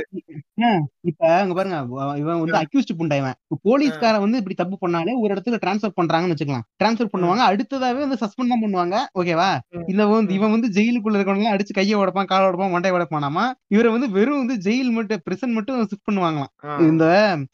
இப்ப 1.09 1.29
அங்க 1.41 1.53
பாருங்க 1.57 1.77
இவன் 2.21 2.41
வந்து 2.41 2.57
அக்யூஸ்ட் 2.61 2.97
புண்டா 2.97 3.15
இவன். 3.21 3.35
இப்ப 3.45 3.57
போலீஸ்காரன் 3.67 4.23
வந்து 4.25 4.39
இப்படி 4.41 4.55
தப்பு 4.59 4.75
பண்ணாலே 4.83 5.13
ஒரு 5.21 5.29
இடத்துல 5.33 5.57
டிரான்ஸ்ஃபர் 5.63 5.95
பண்றாங்கன்னு 5.99 6.35
வச்சுக்கலாம். 6.35 6.65
டிரான்ஸ்ஃபர் 6.81 7.11
பண்ணுவாங்க 7.13 7.43
அடுத்ததாவே 7.51 7.99
வந்து 8.03 8.19
சஸ்பெண்ட் 8.23 8.53
தான் 8.53 8.63
பண்ணுவாங்க. 8.65 8.97
ஓகேவா. 9.19 9.49
இந்த 9.91 10.03
வந்து 10.11 10.35
இவன் 10.37 10.53
வந்து 10.55 10.69
ஜெயிலுக்குள்ள 10.77 11.17
இருக்கவங்க 11.19 11.49
அடிச்சு 11.53 11.77
கையை 11.79 11.95
உடைப்பான் 12.01 12.29
காலை 12.31 12.45
உடைப்பான் 12.49 12.73
மண்டையை 12.75 12.95
உடைப்பானாமா? 12.97 13.45
இவரை 13.75 13.91
வந்து 13.95 14.09
வெறும் 14.17 14.41
வந்து 14.43 14.57
ஜெயில் 14.67 14.91
மட்டும் 14.97 15.23
பிரசன் 15.27 15.55
மட்டும் 15.57 15.89
ஷிஃப்ட் 15.91 16.07
பண்ணுவாங்களாம். 16.09 16.51
இந்த 16.89 17.05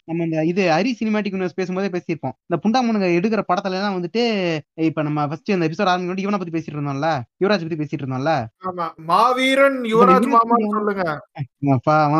நம்ம 0.09 0.27
இந்த 0.29 0.43
இது 0.51 0.61
ஹரி 0.75 0.93
சினிமாட்டிக் 1.01 1.35
யூனிவர்ஸ் 1.35 1.57
பேசும்போதே 1.61 1.91
பேசியிருப்போம். 1.95 2.35
இந்த 2.49 2.59
புண்டாமனுங்க 2.65 3.09
எடுக்கிற 3.19 3.43
படத்துல 3.51 3.79
எல்லாம் 3.79 3.97
வந்துட்டு 4.09 4.59
இப்ப 4.73 5.01
நம்ம 5.01 5.27
ஃபர்ஸ்ட் 5.27 5.49
இந்த 5.49 5.67
எபிசோட் 5.67 5.85
ஆரம்பிக்கும் 5.85 6.17
இவனை 6.17 6.39
பத்தி 6.39 6.59
பேசிட்டு 6.59 6.75
இருந்தோம்ல 6.75 7.21
யுவராஜ் 7.43 7.67
பத்தி 7.67 7.75
பேசிட்டு 7.75 7.99
இருந்தோம்ல 8.01 8.45
மாவீரன் 8.97 9.81
யுவராஜ் 9.81 10.27
மாமா. 10.27 10.55
சொல்லுங்க. 10.69 11.21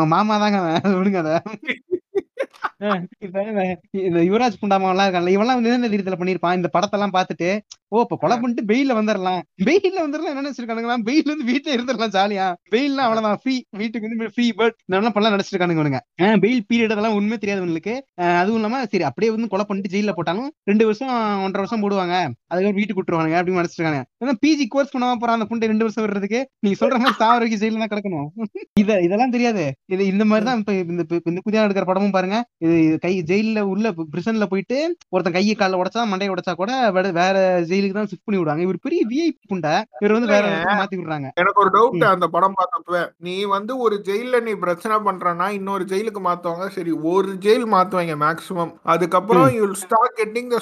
மாமா 0.06 0.38
தாங்க. 0.38 0.80
விடுங்க 0.84 1.16
அத. 1.16 1.42
இப்ப 3.18 3.42
இந்த- 3.90 4.20
யுவராஜ் 4.20 4.60
குண்டாமா 4.62 4.90
எல்லாம் 4.90 5.10
இருக்கான்ல 5.10 5.30
இவெல்லாம் 5.30 5.60
வந்து 5.60 5.78
பண்ணிருப்பான்? 6.16 6.54
இந்த 6.54 6.70
படத்தெல்லாம் 6.72 7.12
பார்த்துட்டு 7.12 7.60
ஓ 7.92 8.00
இப்ப 8.02 8.16
கொலை 8.18 8.34
பண்ணிட்டு 8.36 8.62
பெயில 8.68 8.94
வந்துடலாம் 8.96 9.40
பெயில 9.66 9.96
வந்துடலாம் 10.02 10.32
என்ன 10.32 10.42
நினைச்சிருக்கானுங்களா 10.42 10.96
பெயில் 11.06 11.30
வந்து 11.30 11.46
வீட்டுல 11.48 11.72
இருந்துடலாம் 11.76 12.12
ஜாலியா. 12.16 12.44
பெயில்னா 12.72 13.04
அவ்வளவுதான். 13.06 13.38
ஃப்ரீ 13.42 13.54
வீட்டுக்கு 13.80 14.06
வந்து 14.08 14.28
ஃப்ரீ 14.34 14.46
பர்ட் 14.58 14.76
இதெல்லாம் 14.84 15.14
பண்ணலாம் 15.14 15.34
நினைச்சிருக்கானுங்க 15.36 16.00
பெயில் 16.44 16.62
பீரியட் 16.70 16.94
அதெல்லாம் 16.94 17.16
உண்மை 17.18 17.36
தெரியாது 17.38 17.62
உங்களுக்கு 17.64 17.94
அதுவும் 18.36 18.58
இல்லாம 18.60 18.82
சரி 18.92 19.06
அப்படியே 19.08 19.30
வந்து 19.34 19.48
கொலை 19.52 19.64
பண்ணிட்டு 19.64 19.92
ஜெயில 19.94 20.12
போட்டாலும் 20.18 20.48
ரெண்டு 20.70 20.86
வருஷம் 20.88 21.10
ஒன்றரை 21.46 21.62
வருஷம் 21.64 21.82
போடுவாங்க. 21.84 22.14
அதுக்கப்புறம் 22.50 22.78
வீட்டுக்கு 22.78 23.00
விட்டுருவானுங்க 23.00 23.38
அப்படின்னு 23.40 23.60
நினைச்சிருக்காங்க 23.60 24.00
ஏன்னா 24.22 24.34
பிஜி 24.42 24.66
கோர்ஸ் 24.68 24.92
பண்ணாம 24.94 25.18
போறான் 25.20 25.38
அந்த 25.38 25.48
புண்டை 25.50 25.70
ரெண்டு 25.72 25.86
வருஷம் 25.86 26.06
வர்றதுக்கு 26.06 26.40
நீங்க 26.64 26.78
சொல்ற 26.80 26.98
மாதிரி 27.00 27.18
சாவர 27.20 27.36
வரைக்கும் 27.36 27.62
ஜெயில 27.62 27.82
தான் 27.82 27.92
கிடக்கணும். 27.92 28.28
இத 28.82 29.00
இதெல்லாம் 29.06 29.34
தெரியாது. 29.34 29.64
இது 29.94 30.02
இந்த 30.12 30.24
மாதிரி 30.26 30.46
தான் 30.46 30.60
இப்ப 30.60 30.72
இந்த 30.86 31.02
இந்த 31.24 31.40
புதிய 31.46 31.64
எடுக்கிற 31.64 31.86
படமும் 31.86 32.14
பாருங்க. 32.16 32.36
இது 32.66 32.74
கை 33.02 33.14
ஜெயில 33.30 33.38
உள்ள 33.72 33.86
பிரிசன்ல 34.12 34.46
போயிட்டு 34.50 34.78
ஒருத்தன் 35.14 35.36
கையை 35.36 35.54
கால 35.56 35.78
உடைச்சா 35.80 36.02
மண்டையை 36.10 36.32
உடைச்சா 36.34 36.54
கூட 36.56 36.72
வேற- 36.96 37.14
வேற 37.18 37.36
ஜெயிலுக்கு 37.80 37.98
தான் 37.98 38.10
ஷிஃப்ட் 38.10 38.26
பண்ணி 38.28 38.40
விடுவாங்க. 38.40 38.64
இவர் 38.66 38.84
பெரிய 38.86 39.00
விஐபி 39.10 39.42
புண்டை 39.52 39.74
இவர் 40.02 40.16
வந்து 40.16 40.32
வேற 40.34 40.46
மாத்தி 40.80 40.96
விடுறாங்க. 40.98 41.28
எனக்கு 41.42 41.62
ஒரு 41.64 41.70
டவுட் 41.76 42.06
அந்த 42.14 42.28
படம் 42.36 42.56
பார்த்தப்ப. 42.60 43.02
நீ 43.26 43.36
வந்து 43.56 43.72
ஒரு 43.86 43.98
ஜெயில 44.08 44.42
நீ 44.46 44.54
பிரச்சனை 44.64 44.96
பண்றனா 45.08 45.48
இன்னொரு 45.58 45.84
ஜெயிலுக்கு 45.92 46.22
மாத்துவாங்க. 46.28 46.68
சரி 46.76 46.94
ஒரு 47.12 47.32
ஜெயில் 47.46 47.66
மாத்துவாங்க 47.76 48.16
மேக்ஸிமம் 48.24 48.72
அதுக்கப்புறம் 48.94 49.48
யூ 49.58 49.66
ஸ்டார்ட் 49.84 50.18
கெட்டிங் 50.20 50.50
த 50.54 50.58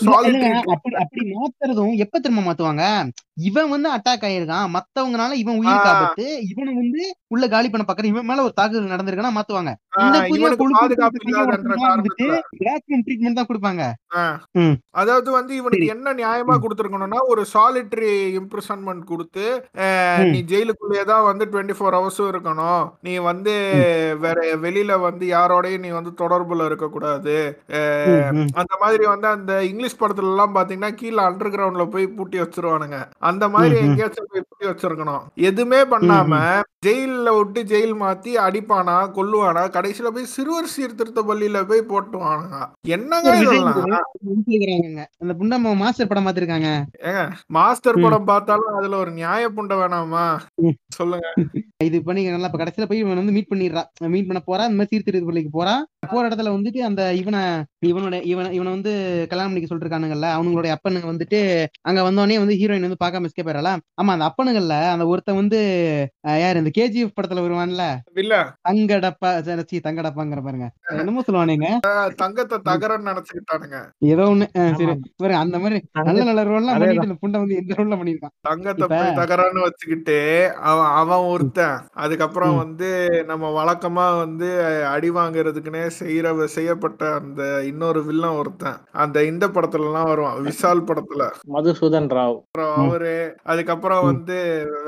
அப்படி 0.75 0.97
அப்படி 1.05 1.25
மாத்துறதும் 1.37 1.95
எப்ப 2.05 2.19
திரும்ப 2.19 2.43
மாத்துவாங்க? 2.49 2.85
இவன் 3.39 3.71
வந்து 3.71 3.89
அட்டாக் 3.93 4.25
ஆயிருக்கான் 4.27 4.73
மத்தவங்கனால 4.75 5.33
இவன் 5.41 5.59
உயிருக்கு 5.59 5.89
ஆ. 5.89 5.95
ஆபத்து 5.95 6.25
இவனை 6.49 6.73
வந்து 6.77 7.03
உள்ள 7.29 7.45
காலி 7.49 7.69
பண்ண 7.69 7.85
பாக்குற 7.85 8.09
இவன் 8.11 8.29
மேல 8.29 8.45
ஒரு 8.45 8.55
தாக்குதல் 8.57 8.93
நடந்திருக்குன்னா 8.93 9.33
மாத்துவாங்க 9.35 9.73
இந்த 10.01 10.19
புதிய 10.23 10.49
ட்ரீட்மெண்ட் 13.01 13.39
தான் 13.39 13.49
கொடுப்பாங்க. 13.49 13.83
அதாவது 14.97 15.29
வந்து 15.33 15.53
இவனுக்கு. 15.59 15.89
என்ன 15.95 16.13
நியாயமா. 16.19 16.55
கொடுத்துருக்கணும்னா 16.63 17.21
ஒரு 17.31 17.43
சாலிட்டரி 17.53 18.11
இம்ப்ரிசன்மெண்ட் 18.39 19.03
கொடுத்து. 19.07 19.45
நீ 20.29 20.41
ஜெயிலுக்குள்ளேயே 20.51 21.05
தான் 21.09 21.27
வந்து 21.29 21.45
டுவெண்ட்டி 21.51 21.77
ஃபோர் 21.79 21.97
ஹவர்ஸும் 21.99 22.31
இருக்கணும் 22.33 22.67
நீ 23.07 23.15
வந்து 23.29 23.55
வேற 24.23 24.37
வெளியில 24.63 24.77
வந்து 25.03 25.25
யாரோடையும் 25.33 25.85
நீ 25.85 25.93
வந்து 25.97 26.13
தொடர்புல 26.21 26.67
இருக்கக்கூடாது 26.69 27.37
ம், 27.75 28.39
ம். 28.39 28.49
அந்த 28.61 28.75
மாதிரி 28.83 29.05
வந்து 29.09 29.29
அந்த 29.33 29.53
இங்கிலீஷ் 29.69 30.01
படத்துல 30.01 30.33
எல்லாம் 30.33 30.57
பாத்தீங்கன்னா 30.57 30.93
கீழே 30.99 31.21
அண்டர் 31.27 31.53
கிரவுண்ட்ல 31.53 31.87
போய் 31.91 32.07
பூட்டி 32.17 32.37
வச்சிருவானுங்க 32.41 32.99
அந்த 33.29 33.45
மாதிரி. 33.49 33.77
எங்கேயாச்சும் 33.83 34.29
போய் 34.31 34.71
வச்சிருக்கணும். 34.71 35.23
எதுவுமே 35.49 35.81
பண்ணாம 35.93 36.35
ஜெயில்ல 36.87 37.29
விட்டு 37.37 37.61
ஜெயில் 37.71 37.95
மாத்தி 38.01 38.33
அடிப்பானா 38.45 38.97
கொல்லுவானா 39.17 39.63
கடைசியில 39.77 40.11
போய் 40.11 40.33
சிறுவர் 40.35 40.73
சீர்திருத்த 40.75 41.21
பள்ளியில 41.29 41.61
போய் 41.71 41.83
போட்டுவானுங்க 41.91 42.59
என்னங்க 42.95 43.31
அந்த 45.21 45.33
புண்டம்மா 45.41 45.73
மாஸ்டர் 45.83 46.11
படம் 46.11 46.27
பார்த்திருக்காங்க. 46.27 46.71
ஏங்க 47.09 47.23
மாஸ்டர். 47.57 48.03
படம் 48.05 48.29
பார்த்தாலும் 48.31 48.77
அதுல 48.79 48.99
ஒரு 48.99 49.13
நியாய 49.13 49.45
புண்ட 49.57 49.75
வேணாமா. 49.81 50.25
சொல்லுங்க. 50.99 51.27
இது 51.87 51.99
பண்ணிக்கலாம் 52.07 52.49
இப்ப 52.49 52.61
கடைசியில 52.61 52.87
போய் 52.89 53.03
வந்து 53.11 53.37
மீட் 53.37 53.51
பண்ணிடுறான் 53.51 53.89
மீட் 54.15 54.29
பண்ண 54.29 54.41
போறா 54.47 54.65
இந்த 54.69 54.79
மாதிரி 54.79 54.93
சீர்திருத்த 54.93 55.29
பள்ளிக்கு 55.29 55.53
போறான் 55.53 55.83
போற 56.03 56.23
இடத்துல 56.27 56.51
வந்துட்டு 56.55 56.81
அந்த 56.89 57.03
இவனை 57.21 57.41
இவனோட 57.87 58.17
இவனை 58.31 58.49
இவனை 58.57 58.71
வந்து 58.75 58.93
கல்யாணம் 59.31 59.51
பண்ணிக்க 59.51 59.69
சொல்லிருக்கானுங்கல்ல 59.71 60.29
அவனுங்களுடைய 60.35 60.73
அப்பனுங்க 60.75 61.09
வந்துட்டு 61.11 61.39
அங்க 61.89 62.01
வந்தோடனே 62.07 62.37
வந்து 62.39 62.57
ஹீரோயின் 62.61 62.87
வந்து 62.87 63.01
பார்க்காம 63.01 63.29
எஸ்கேப் 63.29 63.51
ஆயிரல 63.51 63.71
ஆமா 63.99 64.13
அந்த 64.15 64.27
அப்பனுங்கள்ல 64.29 64.77
அந்த 64.93 65.05
ஒருத்தன் 65.11 65.39
வந்து 65.41 65.59
யார் 66.37 66.61
இந்த 66.61 66.73
கேஜிஎஃப் 66.79 67.17
படத்துல 67.17 67.45
வருவான்ல? 67.45 67.85
இல்ல. 68.17 68.35
தங்கடப்பா 68.69 69.31
சரி 69.49 69.81
தங்கடப்பாங்கிற 69.87 70.41
பாருங்க. 70.47 70.69
என்னமோ 70.95 71.25
சொல்லுவானுங்க 71.27 71.69
தங்கத்தை 72.21 72.59
தகரன்னு 72.69 73.09
நினைச்சுக்கிட்டானுங்க. 73.11 73.79
ஏதோ 74.11 74.27
ஒண்ணு 74.31 74.47
சரி. 74.75 74.95
பாருங்க 75.17 75.41
அந்த 75.43 75.57
மாதிரி 75.65 75.79
நல்ல 76.03 76.21
நல்ல 76.31 76.45
ரோல்லாம். 76.49 76.79
பண்ணிட்டு 76.81 77.09
இந்த 77.09 77.19
புண்டை 77.23 77.41
வந்து 77.43 77.59
எந்த 77.61 77.79
ரோல்ல 77.81 77.99
பண்ணிருக்கான் 78.01 78.35
தங்கத்தை 78.49 78.89
தகரான்னு 79.21 79.67
வச்சுக்கிட்டு 79.67 80.19
அவன் 80.71 80.91
அவன் 81.01 81.27
ஒருத்தன். 81.33 81.77
அதுக்கப்புறம். 82.03 82.37
வந்து 82.63 82.89
நம்ம 83.29 83.45
வழக்கமா 83.57 84.07
வந்து 84.23 84.49
அடி 84.93 85.11
வாங்குறதுக்குன்னே 85.15 85.85
செய்யற 85.97 86.27
செய்யப்பட்ட 86.53 86.87
அந்த 87.19 87.43
இன்னொரு 87.69 88.01
வில்லன் 88.07 88.39
ஒருத்தன் 88.39 88.79
அந்த 88.99 89.25
இந்த 89.29 89.45
படத்துல 89.51 89.89
எல்லாம் 89.89 90.09
வருவான் 90.09 90.39
விஷால் 90.47 90.87
படத்துல 90.89 91.23
மதுசூதன் 91.55 92.09
ராவ் 92.13 92.37
அப்புறம். 92.39 92.75
அவரு 92.83 93.13
அதுக்கப்புறம். 93.51 94.03
வந்து 94.09 94.39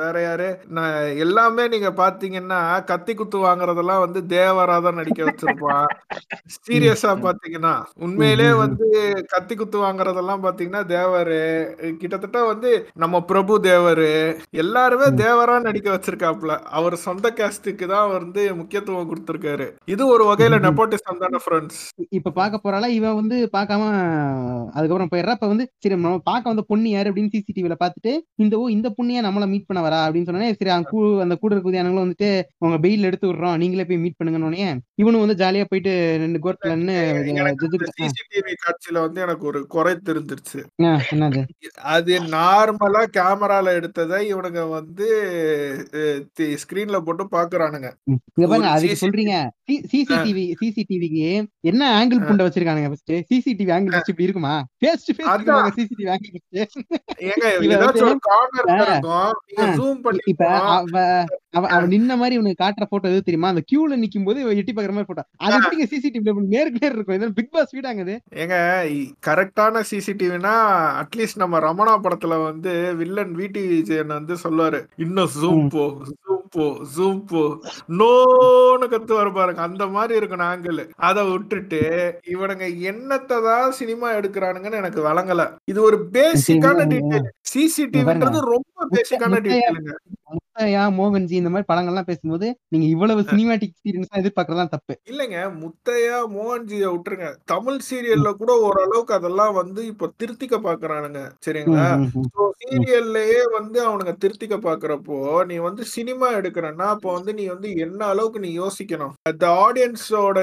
வேற 0.00 0.16
யாரு 0.22 0.48
நான் 0.76 0.94
எல்லாமே 1.24 1.64
நீங்க 1.72 1.90
பாத்தீங்கன்னா 1.98 2.60
கத்தி 2.90 3.12
குத்து 3.14 3.38
வாங்குறதெல்லாம் 3.44 4.04
வந்து 4.04 4.20
தேவரா 4.32 4.76
தான் 4.82 4.98
நடிக்க 5.00 5.20
வச்சிருப்பான் 5.24 5.88
சீரியஸா. 6.58 7.12
பாத்தீங்கன்னா 7.24 7.74
உண்மையிலே. 8.04 8.48
வந்து 8.62 8.86
கத்தி 9.32 9.54
குத்து 9.56 9.78
வாங்குறதெல்லாம் 9.80 10.44
பாத்தீங்கன்னா 10.44 10.82
தேவரு 10.92 11.40
கிட்டத்தட்ட 12.00 12.38
வந்து 12.50 12.70
நம்ம 12.98 13.22
பிரபு 13.30 13.54
தேவரு 13.66 14.10
எல்லாருமே. 14.60 14.88
தேவரா 15.20 15.56
நடிக்க 15.64 15.88
வச்சிருக்காப்ல 15.90 16.48
அவர் 16.76 16.96
சொந்த 17.04 17.28
கேஸ்டுக்கு 17.38 17.86
தான் 17.88 18.10
வந்து 18.12 18.28
முக்கியத்துவம் 18.60 19.10
கொடுத்திருக்காரு 19.10 19.66
இது 19.88 20.02
ஒரு 20.08 20.24
வகையில 20.30 20.56
ம். 20.56 20.64
நெப்போட்டிசம் 20.92 21.22
தான 21.22 21.40
ஃப்ரெண்ட்ஸ் 21.44 21.81
இப்ப 22.11 22.31
பாக்க 22.31 22.57
போறால 22.59 22.88
இவன் 22.88 23.14
வந்து 23.14 23.48
பார்க்காம 23.53 23.83
அதுக்கப்புறம் 24.72 25.11
போயிடுறா. 25.12 25.31
இப்ப 25.31 25.46
வந்து 25.46 25.72
சரி 25.79 25.94
நம்ம 25.94 26.18
பார்க்க 26.24 26.48
வந்த 26.48 26.62
பொண்ணு 26.62 26.90
யாரு 26.90 27.11
அப்படின்னு 27.11 27.35
சிசிடிவில 27.35 27.76
பாத்துட்டு 27.81 28.12
இந்த 28.37 28.59
ஓ 28.59 28.68
இந்த 28.68 28.88
பொண்ணியா 28.98 29.22
நம்மள 29.26 29.48
மீட் 29.48 29.66
பண்ண 29.66 29.83
வரா 29.83 30.00
அப்படின்னு 30.07 30.29
சொன்னோடனே 30.29 30.53
சரி 30.53 30.70
அந்த 30.70 30.88
கூ 30.90 31.00
அந்த 31.20 31.37
கூட 31.37 31.55
இருக்க 31.55 31.68
வந்துட்டு 32.00 32.31
உங்க 32.59 32.79
பெயில் 32.79 33.03
எடுத்து 33.03 33.29
விடுறோம். 33.29 33.57
நீங்களே 33.57 33.85
போய் 33.85 33.98
மீட் 33.98 34.18
பண்ணுங்கன்னு 34.18 34.50
இவனும் 35.00 35.22
வந்து 35.22 35.36
ஜாலியா 35.40 35.64
போயிட்டு 35.68 35.92
ரெண்டு 36.22 36.38
கோர்ட்ல 36.44 36.70
எனக்கு 37.32 37.60
ஜட்ஜு 37.64 37.86
சிசிடிவி 37.98 38.52
காட்சியில 38.62 39.02
வந்து 39.04 39.20
எனக்கு 39.26 39.44
ஒரு 39.50 39.60
குறை 39.74 39.92
தெரிஞ்சிருச்சு. 40.08 40.58
என்னது? 41.12 41.40
அது 41.94 42.14
நார்மலா 42.34 43.02
கேமரால 43.16 43.72
எடுத்ததை 43.78 44.18
இவனுங்க 44.30 44.62
வந்து 44.76 45.06
ஸ்கிரீன்ல 46.62 46.98
போட்டு 47.06 47.24
பாக்குறானுங்க. 47.36 47.88
அதுக்கு 48.74 48.98
சொல்றீங்க. 49.04 49.34
சிசிடிவி 49.90 50.44
சிசிடிவிக்கு 50.60 51.26
என்ன 51.70 51.82
ஆங்கிள் 51.98 52.24
புண்டை 52.28 52.44
வச்சிருக்கானுங்க 52.46 52.88
ஃபர்ஸ்ட் 52.92 53.12
சிசிடிவி 53.30 53.70
ஆங்கிள் 53.76 53.94
ஃபர்ஸ்ட் 53.94 54.12
இப்படி 54.12 54.28
இருக்குமா? 54.28 54.54
Face 54.80 55.06
to 55.08 55.14
face 55.18 55.28
CCTV 55.78 56.10
angle 56.14 56.36
ஏங்க. 56.60 56.80
ஜூம் 59.78 60.00
பண்ணி 60.04 60.20
இப்ப 60.32 60.44
அவ 61.58 61.62
நின்ன 61.92 62.12
மாதிரி 62.20 62.34
உனக்கு 62.40 62.60
காட்டுற 62.62 62.84
போட்டோ 62.90 63.10
எது 63.10 63.26
தெரியுமா? 63.28 63.50
அந்த 63.52 63.62
கியூல 63.70 63.96
நிக்கும் 64.02 64.26
போது 64.26 64.38
இவ 64.44 64.50
எட்டி 64.60 64.72
பாக்குற 64.72 64.89
மாதிரி 64.96 65.09
போட்டோ. 65.09 65.24
அது 65.44 65.57
எப்படிங்க 65.59 65.87
சிசிடிவி 65.92 66.35
நேருக்கு 66.55 66.83
நேர் 66.83 66.96
இருக்கும்? 66.96 67.18
இது 67.18 67.38
பிக் 67.38 67.53
பாஸ் 67.55 67.74
வீடாங்க 67.76 68.00
இது? 68.07 68.16
ஏங்க 68.42 68.57
கரெக்டான 69.29 69.83
சிசிடிவினா 69.90 70.55
அட்லீஸ்ட் 71.03 71.42
நம்ம 71.42 71.61
ரமணா 71.68 71.94
படத்துல 72.07 72.38
வந்து 72.48 72.72
வில்லன் 73.00 73.35
விடி 73.40 73.64
விஜயன் 73.74 74.16
வந்து 74.18 74.37
சொல்லுவாரு. 74.44 74.81
இன்னும் 75.07 75.31
ஜூம். 75.40 75.66
போ 75.76 75.85
ஜூம் 76.20 76.46
போ 76.55 76.66
ஜூம் 76.94 77.22
போ. 77.31 77.42
நோன்னு 78.00 78.87
கத்துவாரு 78.94 79.33
பாருங்க. 79.38 79.62
அந்த 79.68 79.85
மாதிரி 79.96 80.18
இருக்கணும் 80.20 80.48
ஆங்கிள் 80.50 80.81
அதை 81.09 81.22
விட்டுட்டு 81.33 81.83
இவனுங்க 82.35 82.66
என்னத்தை 82.92 83.38
தான் 83.48 83.76
சினிமா 83.81 84.09
எடுக்கிறானுங்கன்னு 84.18 84.81
எனக்கு 84.83 85.03
வழங்கல. 85.09 85.44
இது 85.72 85.81
ஒரு 85.88 85.98
பேசிக்கான 86.16 86.87
டீடைல் 86.92 87.29
சிசிடிவின்றது 87.53 88.40
ரொம்ப 88.55 88.87
பேசிக்கான 88.96 89.40
டீடைலுங்க 89.46 89.92
முத்தையா 90.61 90.83
மோகன்ஜி 90.96 91.35
இந்த 91.38 91.51
மாதிரி 91.53 91.66
படங்கள்லாம் 91.68 92.09
பேசும்போது 92.09 92.46
நீங்க 92.73 92.87
இவ்வளவு 92.87 93.20
சினிமாட்டிக் 93.31 93.70
எக்ஸ்பீரியன்ஸ் 93.70 94.18
எதிர்பார்க்கறதா 94.20 94.64
தப்பு. 94.73 94.94
இல்லைங்க 95.11 95.38
முத்தையா 95.61 96.18
மோகன்ஜிய 96.35 96.88
விட்டுருங்க. 96.92 97.29
தமிழ் 97.44 97.79
சீரியல்ல 97.87 98.31
கூட 98.40 98.53
ஓரளவுக்கு 98.66 99.14
அதெல்லாம் 99.18 99.55
வந்து 99.61 99.81
இப்ப 99.92 100.11
திருத்திக்க 100.20 100.57
பாக்குறானுங்க 100.66 101.20
சரிங்களா. 101.46 101.87
சீரியல்லையே 102.62 103.40
வந்து 103.57 103.79
அவனுங்க 103.87 104.14
திருத்திக்க 104.23 104.57
பாக்குறப்போ 104.66 105.18
நீ 105.51 105.57
வந்து 105.68 105.83
சினிமா 105.94 106.29
எடுக்கிறன்னா 106.38 106.88
அப்போ 106.94 107.09
வந்து 107.16 107.33
நீ 107.38 107.46
வந்து 107.53 107.70
என்ன 107.85 108.01
அளவுக்கு 108.12 108.44
நீ 108.44 108.51
யோசிக்கணும்? 108.59 109.14
அந்த 109.31 109.44
ஆடியன்ஸோட 109.62 110.38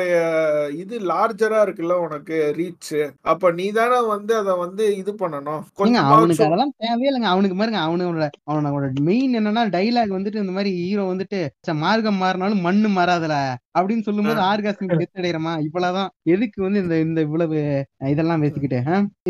இது 0.82 0.96
லார்ஜரா 1.12 1.62
இருக்குல்ல 1.66 1.98
உனக்கு 2.06 2.38
ரீச் 2.60 2.92
அப்ப 3.32 3.52
நீ 3.60 3.68
தானே 3.72 4.02
வந்து 4.14 4.34
அத 4.42 4.56
வந்து 4.66 4.84
இது 5.02 5.12
பண்ணணும். 5.22 5.62
அவனுக்கு 6.10 6.46
அதெல்லாம் 6.48 6.76
தேவையே 6.82 7.10
இல்லைங்க. 7.12 7.32
அவனுக்கு 7.34 7.60
பாருங்க 7.60 7.82
அவனோட 7.88 8.26
அவனோட 8.52 8.76
மெயின் 9.08 9.38
என்னன்னா 9.40 9.64
டைலாக் 9.76 10.07
வந்துட்டு 10.14 10.42
இந்த 10.42 10.54
மாதிரி 10.54 10.72
ஹீரோ 10.80 11.04
வந்துட்டு 11.10 11.38
"ச்ச, 11.58 11.72
மார்க்கம் 11.82 12.22
மாறினாலும் 12.22 12.64
மண்ணு 12.66 12.90
மாறாதுல 12.94 13.36
அப்படின்னு 13.78 14.06
சொல்லும்போது 14.06 14.40
ஆர்காஸ்மிக் 14.46 14.68
டெத் 15.02 15.20
அடைகிறமா 15.20 15.52
இவ்வளவுதான். 15.66 16.10
எதுக்கு 16.32 16.60
வந்து 16.64 16.80
இந்த 16.84 16.96
இந்த 17.04 17.20
இவ்வளவு 17.26 17.58
இதெல்லாம் 18.12 18.44
பேசிக்கிட்டு? 18.44 18.80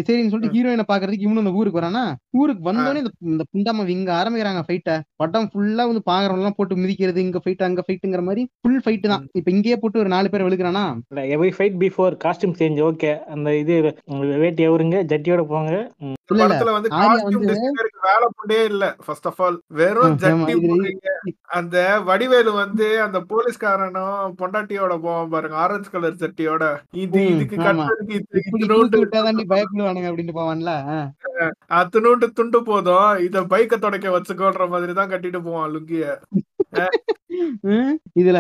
சரின்னு 0.02 0.32
சொல்லிட்டு 0.32 0.56
ஹீரோயினை 0.56 0.86
பாக்குறதுக்கு 0.88 1.26
இவனும் 1.28 1.44
இந்த 1.44 1.54
ஊருக்கு 1.58 1.80
வரானா? 1.80 2.04
ஊருக்கு 2.40 2.64
வந்தோடனே 2.68 3.02
இந்த 3.32 3.44
புண்டாம 3.52 3.88
இங்க 3.96 4.12
ஆரம்பிக்கிறாங்க 4.18 4.62
ஃபைட்ட 4.68 4.92
படம் 5.22 5.50
ஃபுல்லா 5.52 5.86
வந்து 5.90 6.04
பாக்குறவங்க 6.08 6.42
எல்லாம் 6.42 6.58
போட்டு 6.58 6.80
மிதிக்கிறது 6.82 7.22
இங்க 7.26 7.42
ஃபைட் 7.44 7.66
அங்க 7.68 7.84
ஃபைட்டுங்கிற 7.86 8.24
மாதிரி 8.26 8.44
ஃபுல் 8.60 8.82
ஃபைட் 8.84 9.08
தான். 9.08 9.26
இப்ப 9.38 9.52
இங்கேயே 9.56 9.78
போட்டு 9.78 10.02
ஒரு 10.04 10.12
நாலு 10.14 10.32
பேர் 10.32 10.46
விழுக்கிறானா 10.48 10.86
every 11.34 11.52
fight 11.56 11.78
before 11.82 12.16
costume 12.24 12.58
change 12.60 12.82
okay 12.88 13.12
அந்த 13.34 13.50
இது 13.58 13.76
வேட்டி 14.42 14.64
எவருங்க 14.68 14.98
ஜட்டியோட 15.12 15.44
போங்க. 15.48 15.74
படத்துல 16.30 16.74
வந்து 16.76 16.90
வேலை 18.08 18.28
புண்டே 18.38 18.60
இல்ல 18.72 18.86
ஃபர்ஸ்ட் 19.06 19.28
ஆஃப் 19.30 19.42
ஆல் 19.46 19.58
வெறும் 19.80 20.18
ஜட்டி 20.24 20.54
போடுறீங்க. 20.66 21.08
அந்த 21.58 21.76
வடிவேலு 22.10 22.52
வந்து 22.62 22.88
அந்த 23.06 23.20
போலீஸ்காரனும் 23.32 24.34
பொண்டாட்டியோட 24.42 24.94
போவான் 25.06 25.32
பாருங்க 25.34 25.58
ஆரஞ்சு 25.64 25.90
கலர் 25.94 26.22
சட்டியோட. 26.24 26.64
இது 27.06 27.22
இதுக்கு 27.34 27.58
பயப்படுவானுங்க 29.54 30.10
அப்படின்ட்டு 30.10 30.40
போவான்ல. 30.40 30.74
அத்தினூண்டு 31.80 32.30
துண்டு 32.40 32.62
போதும். 32.70 33.12
இத 33.28 33.46
பைக்க 33.54 33.74
தொடக்க 33.78 34.16
வச்சுக்கோன்ற 34.18 34.68
மாதிரி 34.74 34.96
தான் 35.00 35.12
கட்டிட்டு 35.14 35.42
போவான் 35.48 35.74
லுங்கிய. 35.76 36.06
இதுல 38.22 38.40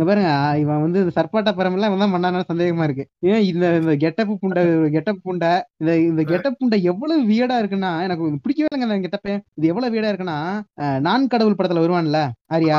இங்க 0.00 0.08
பாருங்க 0.08 0.28
இவன் 0.60 0.82
வந்து 0.82 1.00
இந்த 1.02 1.12
சர்பாட்டா 1.16 1.50
பரமெல்லாம் 1.56 1.90
இவன் 1.90 2.02
தான் 2.02 2.12
பண்ணானு 2.14 2.46
சந்தேகமா 2.50 2.84
இருக்கு. 2.86 3.04
ஏன் 3.30 3.42
இந்த 3.48 3.64
இந்த 3.80 3.94
கெட்டப் 4.04 4.30
புண்டை 4.42 4.62
கெட்டப் 4.94 5.18
புண்டை 5.24 5.50
இந்த 5.80 5.92
இந்த 6.04 6.22
கெட்டப் 6.30 6.56
புண்டை 6.60 6.76
எவ்வளவு 6.90 7.22
வியடா 7.30 7.56
இருக்குன்னா 7.60 7.90
எனக்கு 8.06 8.24
பிடிக்கவே 8.44 8.68
இல்லைங்க 8.68 8.86
அந்த 8.88 9.04
கெட்டப்பே. 9.04 9.34
இது 9.58 9.70
எவ்வளவு 9.72 9.92
வியடா 9.94 10.10
இருக்குன்னா 10.10 10.38
நான் 11.06 11.32
கடவுள் 11.32 11.58
படத்துல 11.58 11.82
வருவான்ல 11.84 12.20
ஆரியா? 12.54 12.78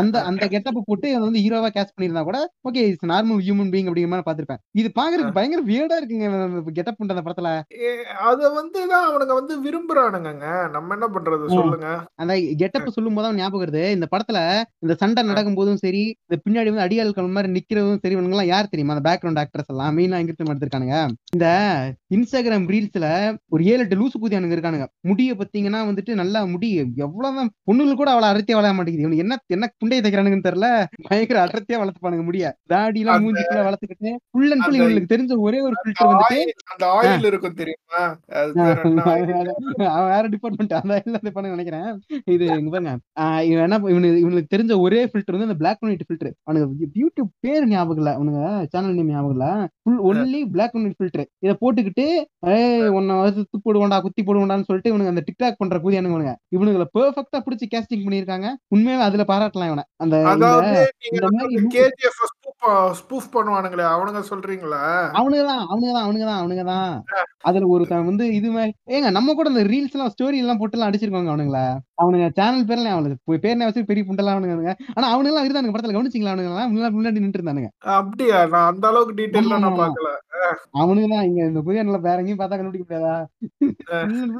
அந்த 0.00 0.16
அந்த 0.28 0.44
கெட்டப் 0.52 0.78
போட்டு 0.82 1.06
இவன் 1.10 1.26
வந்து 1.26 1.42
ஹீரோவா 1.44 1.70
கேஸ்ட் 1.72 1.94
பண்ணியிருந்தா 1.94 2.22
கூட 2.28 2.38
okay 2.68 2.84
it's 2.86 3.10
normal 3.10 3.42
human 3.46 3.72
being 3.72 3.88
அப்படிங்கிற 3.88 4.10
மாதிரி 4.12 4.26
பாத்திருப்பேன் 4.28 4.60
இது 4.80 4.88
பாக்குறதுக்கு 4.98 5.36
பயங்கர 5.38 5.62
வியடா 5.68 5.98
இருக்குங்க 5.98 6.28
கெட்டப் 6.78 6.98
புண்டை 6.98 7.14
அந்த 7.16 7.24
படத்துல. 7.26 7.50
அத 8.28 8.40
வந்து 8.56 8.80
தான் 8.92 9.06
அவனுங்க 9.08 9.34
வந்து 9.40 9.56
விரும்புறானுங்கங்க. 9.66 10.46
நம்ம 10.76 10.94
என்ன 10.96 11.08
பண்றது. 11.16 11.44
சொல்லுங்க. 11.58 11.90
அந்த 12.22 12.32
கெட்டப் 12.62 12.96
சொல்லும் 12.96 13.18
போது 13.18 13.36
ஞாபகம் 13.40 13.64
வருது. 13.64 13.84
இந்த 13.96 14.08
படத்துல 14.14 14.38
இந்த 14.84 14.96
சண்டை 15.02 15.22
நடக்கும் 15.30 15.58
போதும் 15.58 15.82
சரி 15.84 16.02
இந்த 16.30 16.36
பின்னாடி 16.44 16.68
வந்து 16.70 16.84
அடியாட்கள் 16.84 17.34
மாதிரி 17.34 17.48
நிக்கிறதும் 17.52 18.00
சரி 18.02 18.14
எல்லாம் 18.18 18.48
யார் 18.50 18.70
தெரியுமா? 18.72 18.94
அந்த 18.94 19.04
பேக்ரவுண்ட் 19.06 19.40
ஆக்டர்ஸ் 19.42 19.70
எல்லாம் 19.72 19.94
மெயினா 19.98 20.18
எங்க 20.22 20.32
எடுத்திருக்கானுங்க 20.44 20.96
இந்த 21.34 21.46
இன்ஸ்டாகிராம் 22.16 22.66
ரீல்ஸ்ல 22.72 23.06
ஒரு 23.54 23.62
ஏழு 23.70 23.82
எட்டு 23.84 23.98
லூசு 24.00 24.16
கூதியானுங்க 24.22 24.56
இருக்கானுங்க 24.56 24.86
முடிய 25.10 25.36
பாத்தீங்கன்னா 25.38 25.80
வந்துட்டு 25.90 26.14
நல்லா 26.20 26.40
முடி 26.52 26.68
எவ்வளவுதான் 27.06 27.50
பொண்ணுகள் 27.68 28.00
கூட 28.00 28.10
அவளை 28.14 28.26
அடர்த்தியா 28.32 28.58
வளர 28.58 28.72
மாட்டேங்குது. 28.76 29.04
இவனுக்கு 29.06 29.24
என்ன 29.24 29.38
என்ன 29.56 29.70
குண்டையை 29.80 30.00
தைக்கிறானுங்கன்னு 30.04 30.48
தெரியல. 30.48 30.68
பயங்கர 31.08 31.40
அடர்த்தியா 31.44 31.80
வளர்த்துப்பானுங்க 31.82 32.26
முடிய. 32.28 32.44
தாடி 32.74 33.02
எல்லாம் 33.04 33.24
மூஞ்சிக்குள்ள 33.24 33.64
வளர்த்துக்கிட்டு 33.68 34.12
ஃபுல் 34.30 34.52
அண்ட் 34.54 34.64
ஃபுல் 34.66 34.78
இவங்களுக்கு 34.80 35.12
தெரிஞ்ச 35.14 35.38
ஒரே 35.46 35.60
ஒரு 35.68 35.74
ஃபில்டர் 35.80 36.10
வந்துட்டு 36.12 36.40
அந்த 36.74 36.84
ஆயில் 36.98 37.28
இருக்கும் 37.30 37.58
தெரியுமா? 37.62 38.02
வேற 40.12 40.24
டிபார்ட்மெண்ட் 40.34 40.76
அந்த 40.80 41.00
இல்ல 41.08 41.32
பண்ண 41.38 41.54
நினைக்கிறேன். 41.56 41.88
இது 42.34 42.44
இங்க 42.60 42.70
பாருங்க. 42.76 42.94
இவன் 43.50 43.66
என்ன 43.66 43.80
இவனுக்கு 43.94 44.22
இவனுக்கு 44.24 44.54
தெரிஞ்ச 44.56 44.72
ஒரே 44.86 45.02
ஃபில்டர் 45.10 45.36
வந்து 45.36 45.48
அந்த 45.50 45.58
பிளாக் 45.62 45.80
அண்ட் 45.82 45.90
ஒயிட் 45.92 46.06
ஃபில்டர் 46.20 46.36
அவனுக்கு 46.44 46.66
யூடியூப் 46.96 47.30
பேர் 47.40 47.66
ஞாபகம் 47.68 48.00
இல்ல. 48.00 48.10
அவனுங்க 48.18 48.42
சேனல் 48.72 48.94
நேம் 48.94 49.10
ஞாபகம் 49.10 49.36
இல்ல. 49.36 49.46
Full 49.82 50.00
only 50.08 50.40
black 50.50 50.74
and 50.74 50.86
white 50.86 50.98
filter 50.98 51.28
இதை 51.38 51.54
போட்டுக்கிட்டு 51.60 52.06
ஏய் 52.42 52.88
உன்னை 52.88 53.14
துப்பு 53.50 53.58
போடுவான்டா 53.64 54.00
குத்தி 54.00 54.22
போடுவான்டான்னு 54.22 54.66
சொல்லிட்டு 54.66 54.90
இவனுக்கு 54.90 55.12
அந்த 55.12 55.22
டிக்டாக் 55.28 55.58
பண்ற 55.58 55.76
கூதியானுங்க 55.78 56.32
இவனுங்களை 56.56 56.84
பெர்ஃபெக்டா 56.98 57.38
பிடிச்சி 57.38 57.66
கேஸ்டிங் 57.70 58.04
பண்ணியிருக்காங்க. 58.04 58.46
உண்மையாவே 58.74 59.00
அதுல 59.00 59.24
பாராட்டலாம் 59.28 59.66
இவனை. 59.66 59.84
அந்த 59.96 60.14
இந்த 60.18 60.30
அதாவது 60.30 60.70
நீங்க 61.00 61.16
இந்த 61.16 61.28
மாதிரி 61.30 61.54
வந்து 61.56 61.78
கேஜிஎஃப் 61.78 62.20
ஸ்பூஃப் 63.00 63.28
பண்ணுவானுங்களே 63.32 63.86
அவனுங்க 63.94 64.20
சொல்றீங்களா? 64.30 64.82
அவனுங்கதான் 65.18 65.62
அவனுங்கதான் 65.66 66.06
அவனுங்கதான் 66.06 66.40
அவனுங்கதான். 66.40 66.94
அதுல 67.42 67.66
ஒருத்தன் 67.66 68.04
வந்து 68.04 68.24
இது 68.34 68.50
மாதிரி 68.50 68.72
ஏங்க 68.90 69.10
நம்ம 69.10 69.34
கூட 69.34 69.48
இந்த 69.50 69.64
ரீல்ஸ் 69.64 69.94
எல்லாம் 69.94 70.12
ஸ்டோரி 70.14 70.38
எல்லாம் 70.38 70.58
போட்டு 70.58 70.76
எல்லாம் 70.78 70.90
அடிச்சிருக்காங்க 70.90 71.32
அவனுங்கள. 71.32 71.60
அவனுங்க 72.02 72.26
சேனல் 72.34 72.64
பேர்ல 72.64 72.88
அவனுக்கு 72.88 73.38
பேர் 73.40 73.56
வச்சு 73.60 73.84
பெரிய 73.84 74.04
புண்டெல்லாம் 74.04 74.36
அவனுங்க 74.36 74.72
ஆனா 74.94 75.06
அவனுங்க 75.12 75.30
எல்லாம் 75.32 75.46
இருந்தானுங்க 75.46 75.74
படத்துல 75.74 75.96
கவனிச்சிங்களா 75.96 76.32
அவனுங்க 76.32 76.50
எல்லாம் 76.72 76.96
முன்னாடி 76.96 77.18
நின்று 77.18 77.38
இருந்தானுங்க. 77.38 77.70
அப்படியா? 77.96 78.38
நான் 78.46 78.70
அந்த 78.72 78.86
அளவுக்கு 78.88 79.14
ஆமா, 79.56 79.76
நான். 79.76 79.78
பாக்கல 79.80 80.10
அவனுங்க 80.78 81.08
தான் 81.12 81.26
இங்க 81.26 81.40
இந்த 81.46 81.60
புதிய 81.64 81.76
வேற 82.04 82.16
எங்கேயும் 82.20 82.40
பார்த்தா 82.40 82.56
கண்டுபிடிக்க 82.56 82.84
முடியாதா? 82.86 83.14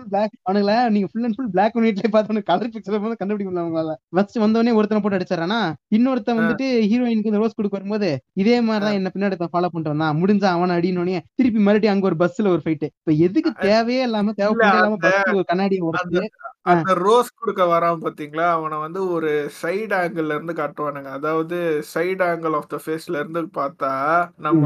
பிளாக் 0.09 0.35
அவனுங்கள 0.43 0.75
நீங்க 0.95 1.09
full 1.11 1.25
and 1.25 1.37
full 1.37 1.51
black 1.51 1.75
and 1.75 1.87
ஒயிட்ல 1.87 2.11
பார்த்தோன்னு 2.13 2.43
கலர் 2.49 2.73
பிக்சர் 2.75 3.03
போது 3.05 3.19
கண்டுபிடிக்க 3.19 3.49
முடியல 3.49 3.65
அவங்களால. 3.65 3.95
ஃபர்ஸ்ட் 4.13 4.39
வந்தவனே 4.39 4.75
ஒருத்தனை 4.79 5.01
போட்டு 5.01 5.19
அடிச்சாரானா 5.19 5.61
இன்னொருத்தன் 5.97 6.41
வந்துட்டு 6.41 6.67
ஹீரோயினுக்கு 6.91 7.33
இந்த 7.33 7.43
ரோஸ் 7.43 7.57
கொடுக்க 7.57 7.79
வரும்போது 7.79 8.11
இதே 8.43 8.57
மாதிரி 8.63 8.85
தான் 8.85 8.99
என்ன 8.99 9.13
பின்னாடி 9.15 9.27
ஃபாலோ 9.47 9.69
பண்ணிட்டு 9.69 9.95
வந்தான். 9.95 10.17
முடிஞ்சா 10.21 10.51
அவன் 10.55 10.77
அடினோடனே 10.77 11.21
திருப்பி 11.35 11.61
மறுபடியும் 11.63 11.95
அங்க 11.95 12.09
ஒரு 12.11 12.19
பஸ்ல 12.23 12.49
ஒரு 12.49 12.63
ஃபைட் 12.65 12.87
இப்ப 12.91 13.13
எதுக்கு 13.27 13.53
தேவையே 13.65 14.03
இல்லாம 14.05 14.35
அந்த- 14.39 15.01
பஸ் 15.05 15.35
ஒரு 15.35 15.47
கண்ணாடியை 15.49 15.83
உடச்சு 15.89 16.25
அந்த 16.67 16.93
ரோஸ் 17.01 17.31
கொடுக்க 17.35 17.63
வரான் 17.67 18.03
பாத்தீங்களா? 18.03 18.47
அவனை 18.55 18.77
வந்து 18.79 19.01
ஒரு 19.11 19.31
சைடு 19.59 19.95
ஆங்கிள் 19.99 20.33
இருந்து 20.33 20.55
காட்டுவானுங்க. 20.55 21.11
அதாவது 21.19 21.57
சைடு 21.91 22.23
ஆங்கிள் 22.27 22.57
ஆஃப் 22.59 22.69
த 22.69 22.79
ஃபேஸ்ல 22.83 23.21
இருந்து 23.21 23.43
பார்த்தா 23.55 23.93
நம்ம 24.39 24.65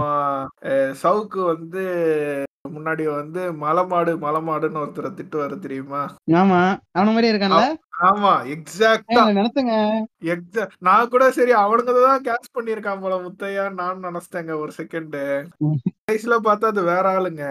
அஹ், 0.71 0.93
சவுக்கு 1.03 1.41
வந்து 1.53 1.85
முன்னாடி 2.71 3.05
வந்து 3.13 3.41
மலமாடு 3.61 4.13
மலமாடுன்னு 4.21 4.83
ஒருத்தரை 4.83 5.11
திட்டுவாரு 5.15 5.57
தெரியுமா? 5.61 6.03
ஆமா. 6.37 6.61
அவன 6.95 7.11
மாதிரியே 7.11 7.33
இருக்கான்ல? 7.33 7.65
ஆமா 7.95 8.31
எக்ஸாக்டா 8.53 9.23
நினைச்சேங்க? 9.33 9.75
நான் 10.83 11.11
கூட 11.11 11.25
சரி 11.37 11.53
அவனுங்க 11.61 11.93
தான் 11.99 12.25
கேட்ச் 12.27 12.49
பண்ணிருக்கான் 12.55 13.03
போல 13.03 13.17
முத்தையா 13.25 13.65
நான் 13.79 14.05
நினைச்சிட்டேங்க 14.07 14.55
ஒரு 14.63 14.73
செகண்ட் 14.79 15.17
ம். 15.63 15.77
கடைசியில 16.03 16.37
பார்த்தா 16.47 16.71
அது 16.73 16.83
வேற 16.89 17.05
ஆளுங்க. 17.13 17.45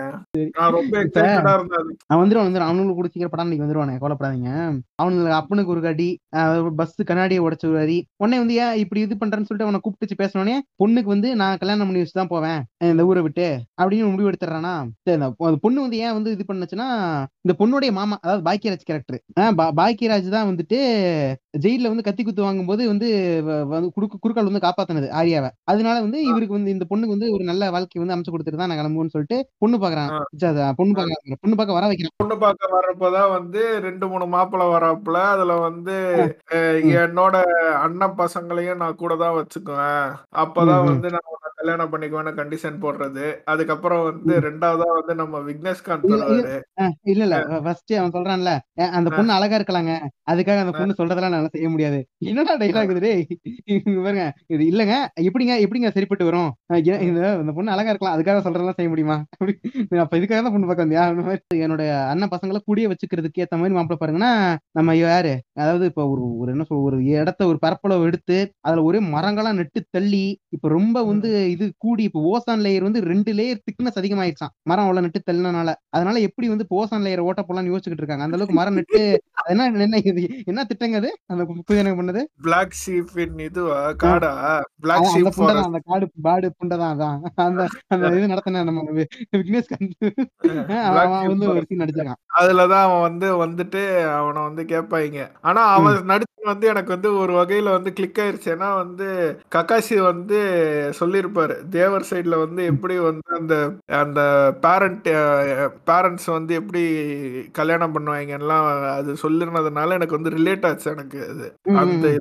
நான் 0.56 0.74
ரொம்ப 0.76 0.96
எக்ஸைட்டடா 1.02 1.54
இருந்தேன். 1.58 1.86
அவன் 2.08 2.22
வந்துருவான் 2.22 2.48
வந்துடும் 2.48 2.68
அவனுங்களுக்கு 2.68 3.00
கூட 3.00 3.10
சீக்கிரம் 3.10 3.34
படம் 3.34 3.48
இன்னைக்கு 3.48 3.66
வந்துருவானே 3.66 3.96
கவலைப்படாதீங்க. 3.98 4.50
அவனுக்கு 5.02 5.38
அப்பனுக்கு 5.40 5.74
ஒரு 5.76 5.82
கடி 5.86 6.10
பஸ் 6.80 6.98
கண்ணாடியை 7.04 7.42
உடச்சு 7.46 7.70
ஒரு 7.72 7.80
அடி. 7.84 7.98
உடனே 8.22 8.40
வந்து 8.42 8.58
ஏன் 8.64 8.76
இப்படி 8.84 9.02
இது 9.02 9.16
பண்றேன்னு 9.16 9.50
சொல்லிட்டு 9.50 9.68
அவனை 9.68 9.82
கூப்பிட்டு 9.82 10.20
பேசினோடனே 10.22 10.58
பொண்ணுக்கு 10.82 11.14
வந்து 11.14 11.32
நான் 11.42 11.60
கல்யாணம் 11.62 11.90
பண்ணி 11.90 12.04
வச்சு 12.04 12.20
தான் 12.20 12.34
போவேன் 12.34 12.60
இந்த 12.88 13.08
ஊரை 13.10 13.24
விட்டு 13.24 13.48
அப்படின்னு 13.80 14.12
முடிவு 14.12 14.32
எடுத்துறானா 14.32 14.74
பொண்ணு 15.64 15.80
வந்து 15.82 16.00
ஏன் 16.04 16.18
வந்து 16.18 16.34
இது 16.36 16.46
பண்ணுச்சுன்னா 16.48 16.90
இந்த 17.46 17.56
பொண்ணுடைய 17.60 17.92
மாமா 17.94 18.16
அதாவது 18.24 18.46
பாக்கியராஜ் 18.48 18.88
கேரக்டர் 18.90 19.20
பாக்கியராஜ் 19.80 20.30
தான் 20.32 20.41
வந்துட்டு 20.46 20.80
ஜெயில 21.60 21.82
வந்து 21.82 22.04
கத்தி 22.04 22.24
குத்து 22.24 22.42
வாங்கும்போது 22.42 22.88
வந்து 22.88 23.42
வ- 23.46 23.68
வந்து 23.68 23.92
குறுக்கு 23.92 24.18
குறுக்கால் 24.20 24.52
வந்து 24.52 24.68
காப்பாத்தினது 24.68 25.14
ஆரியாவை. 25.14 25.50
அதனால 25.64 26.00
வந்து 26.00 26.24
இவருக்கு 26.24 26.54
வந்து 26.54 26.72
இந்த 26.72 26.86
பொண்ணுக்கு 26.90 27.10
வந்து 27.10 27.32
ஒரு 27.32 27.44
நல்ல 27.44 27.72
வாழ்க்கை 27.72 28.04
வந்து 28.04 28.22
அமைச்சு 28.22 28.34
கொடுத்துட்டு 28.34 28.56
தான் 28.56 28.68
நான் 28.68 28.78
கிளம்புவேன்னு 28.78 29.10
சொல்லிட்டு 29.10 29.48
பொண்ணு 29.58 29.78
பாக்குறான். 29.78 30.22
பொண்ணு 30.76 30.94
பாக்க 30.94 31.36
பொண்ணு 31.40 31.56
பார்க்க 31.56 31.74
வர 31.74 31.86
வைக்கிறான். 31.86 32.16
பொண்ணு 32.16 32.38
பார்க்க 32.38 32.80
வர்றப்பதான் 32.80 33.32
வந்து 33.32 33.80
ரெண்டு 33.80 34.08
மூணு 34.08 34.26
மாப்பிள்ளை 34.28 34.68
வர்றப்பல. 34.68 35.12
அதுல 35.12 35.54
வந்து. 35.54 35.94
என்னோட 36.54 37.42
அண்ணன் 37.74 38.16
பசங்களையும் 38.18 38.76
நான் 38.76 38.96
கூட 38.96 39.16
தான் 39.16 39.34
வச்சுக்குவேன். 39.34 40.38
அப்பதான். 40.38 40.86
வந்து 40.86 41.10
நான் 41.10 41.40
கல்யாணம் 41.56 41.92
பண்ணிக்குவேன்னு 41.92 42.40
கண்டிஷன் 42.40 42.82
போடுறது. 42.82 43.34
அதுக்கப்புறம் 43.46 44.04
வந்து 44.04 44.50
ரெண்டாவதா 44.50 44.94
வந்து 44.94 45.16
நம்ம 45.16 45.40
விக்னேஷ்காந்த் 45.40 46.00
இல்ல, 46.04 46.26
இல்ல. 46.26 46.62
இல்ல 47.02 47.60
ஃபர்ஸ்ட் 47.64 47.94
அவன் 47.94 48.12
சொல்றான்ல 48.12 48.60
அந்த 48.90 49.10
பொண்ணு 49.10 49.32
அழகா 49.32 49.58
இருக்கலாங்க. 49.58 50.00
அதுக்காக 50.32 50.60
அந்த 50.60 50.72
பொண்ணு 50.72 50.94
சொல்றதெல்லாம் 50.98 51.41
நல்லா 51.42 51.54
செய்ய 51.56 51.70
முடியாது. 51.72 52.00
என்னடா 52.30 52.54
டைலாக் 52.62 52.94
இது 52.94 53.12
பாருங்க. 54.00 54.26
இது 54.54 54.64
இல்லங்க. 54.68 54.96
எப்படிங்க 55.28 55.54
எப்படிங்க 55.64 55.90
சரிப்பட்டு 55.96 56.28
வரும்? 56.28 56.50
இந்த 57.08 57.54
பொண்ணு 57.58 57.74
அழகா 57.76 57.92
இருக்கலாம். 57.92 58.16
அதுக்காக 58.16 58.42
சொல்றதெல்லாம் 58.46 58.80
செய்ய 58.80 58.92
முடியுமா? 58.92 59.18
அப்படி. 59.34 59.54
அப்ப 60.04 60.18
இதுக்காக 60.20 60.40
தான் 60.40 60.56
பொண்ணு 60.56 60.70
பார்க்க 60.70 60.86
வந்தியா 60.86 61.04
என்னோட 61.64 61.84
அண்ணன் 62.12 62.34
பசங்களை 62.34 62.62
கூடிய 62.64 62.88
வச்சுக்கிறதுக்கு 62.92 63.44
ஏத்த 63.44 63.60
மாதிரி 63.60 63.78
மாப்பிள்ள 63.78 64.00
பாருங்கன்னா 64.02 64.32
நம்ம 64.78 64.96
யாரு? 64.98 65.34
அதாவது 65.62 65.86
இப்ப 65.92 66.04
ஒரு 66.12 66.24
ஒரு 66.42 66.50
என்ன 66.54 66.66
சொல்ற 66.68 66.82
ஒரு 66.90 66.98
இடத்த 67.14 67.42
ஒரு 67.48 67.60
பரப்பளவு 67.66 68.08
எடுத்து 68.10 68.38
அதுல 68.68 68.84
ஒரே 68.84 69.02
மரங்களா 69.14 69.52
நட்டு 69.60 69.82
தள்ளி 69.96 70.24
இப்ப 70.56 70.70
ரொம்ப 70.76 70.98
வந்து 71.12 71.30
இது 71.54 71.66
கூடி 71.80 72.04
இப்ப 72.10 72.22
ஓசான் 72.32 72.64
லேயர் 72.66 72.88
வந்து 72.88 73.02
ரெண்டு 73.12 73.32
லேயர் 73.34 73.64
திக்னஸ் 73.68 74.00
அதிகமாயிடுச்சான் 74.02 74.54
மரம் 74.70 74.86
அவ்வளவு 74.86 75.06
நட்டு 75.06 75.22
தள்ளினால 75.28 75.70
அதனால 75.96 76.20
எப்படி 76.28 76.48
வந்து 76.54 76.68
ஓசான் 76.80 77.06
லேயர் 77.06 77.26
ஓட்ட 77.28 77.42
போலாம்னு 77.44 77.72
யோசிச்சுக்கிட்டு 77.72 78.04
இருக்காங்க. 78.04 78.26
அந்த 78.26 78.38
அளவுக்கு 78.38 78.60
மரம் 78.60 78.78
நட்டு 78.80 79.00
அது 79.40 79.52
என்ன 79.54 79.98
என்ன 80.52 80.64
திட்டங்க 80.70 80.98
அது? 81.02 81.10
அந்த 81.32 81.46
புதிய 81.66 81.84
பண்ணது? 81.84 82.22
பிளாக் 82.42 82.76
ஷீப்பின் 82.88 83.40
இதுவா? 83.40 83.90
காடா? 83.90 84.62
பிளாக் 84.80 85.12
ஷீப் 85.16 85.56
அந்த 85.64 85.80
காடு 85.86 86.10
பாடு 86.22 86.54
புண்டை 86.60 86.78
தான் 86.78 87.00
அதான். 87.00 87.28
அந்த 87.36 87.68
அந்த 87.88 88.08
இது 88.08 88.28
நடத்தின 88.28 88.64
நம்ம 88.64 88.84
வி- 88.92 89.06
விக்னேஷ்காந்த் 89.38 89.92
Black 90.42 91.08
அவன் 91.08 91.28
வந்து 91.28 91.50
ஒரு. 91.50 91.66
சீன் 91.68 91.78
நடிச்சிருக்கான். 91.78 92.14
அதுலதான் 92.40 92.82
அவன் 92.82 93.02
வந்து 93.02 93.46
வந்துட்டு 93.46 94.14
அவனை 94.14 94.42
வந்து 94.42 94.64
கேட்பாங்க 94.64 95.28
ஆனா 95.42 95.62
அவன் 95.64 95.96
நடிச்சு 95.96 96.20
வந்து 96.44 96.68
எனக்கு 96.68 96.92
வந்து 96.92 97.16
ஒரு 97.18 97.34
வகையில 97.34 97.64
வந்து 97.64 97.94
கிளிக் 97.94 98.20
ஆயிருச்சு. 98.22 98.50
ஏன்னா 98.50 98.76
வந்து 98.76 99.40
கக்காஷி 99.56 100.02
வந்து 100.02 100.38
சொல்லியிருப்பாரு. 101.00 101.68
தேவர் 101.70 102.06
சைடுல 102.10 102.38
வந்து 102.40 102.66
எப்படி 102.66 102.98
வந்து 102.98 103.36
அந்த 103.40 103.72
அந்த 103.86 104.22
பேரண்ட் 104.62 105.08
பேரண்ட்ஸ் 105.86 106.26
வந்து 106.26 106.54
எப்படி 106.54 106.84
கல்யாணம் 107.52 107.96
பண்ணுவாங்கலாம் 107.96 108.90
அது 108.90 109.14
சொல்லிருந்ததுனால 109.14 109.90
எனக்கு 109.92 110.22
வந்து 110.22 110.30
ரிலேட் 110.30 110.68
ஆச்சு 110.68 110.92
எனக்கு. 110.92 111.21
அது 111.26 111.48
ம், 111.64 111.72
ம், 111.72 111.78
அந்த 111.78 112.08
ம். 112.08 112.20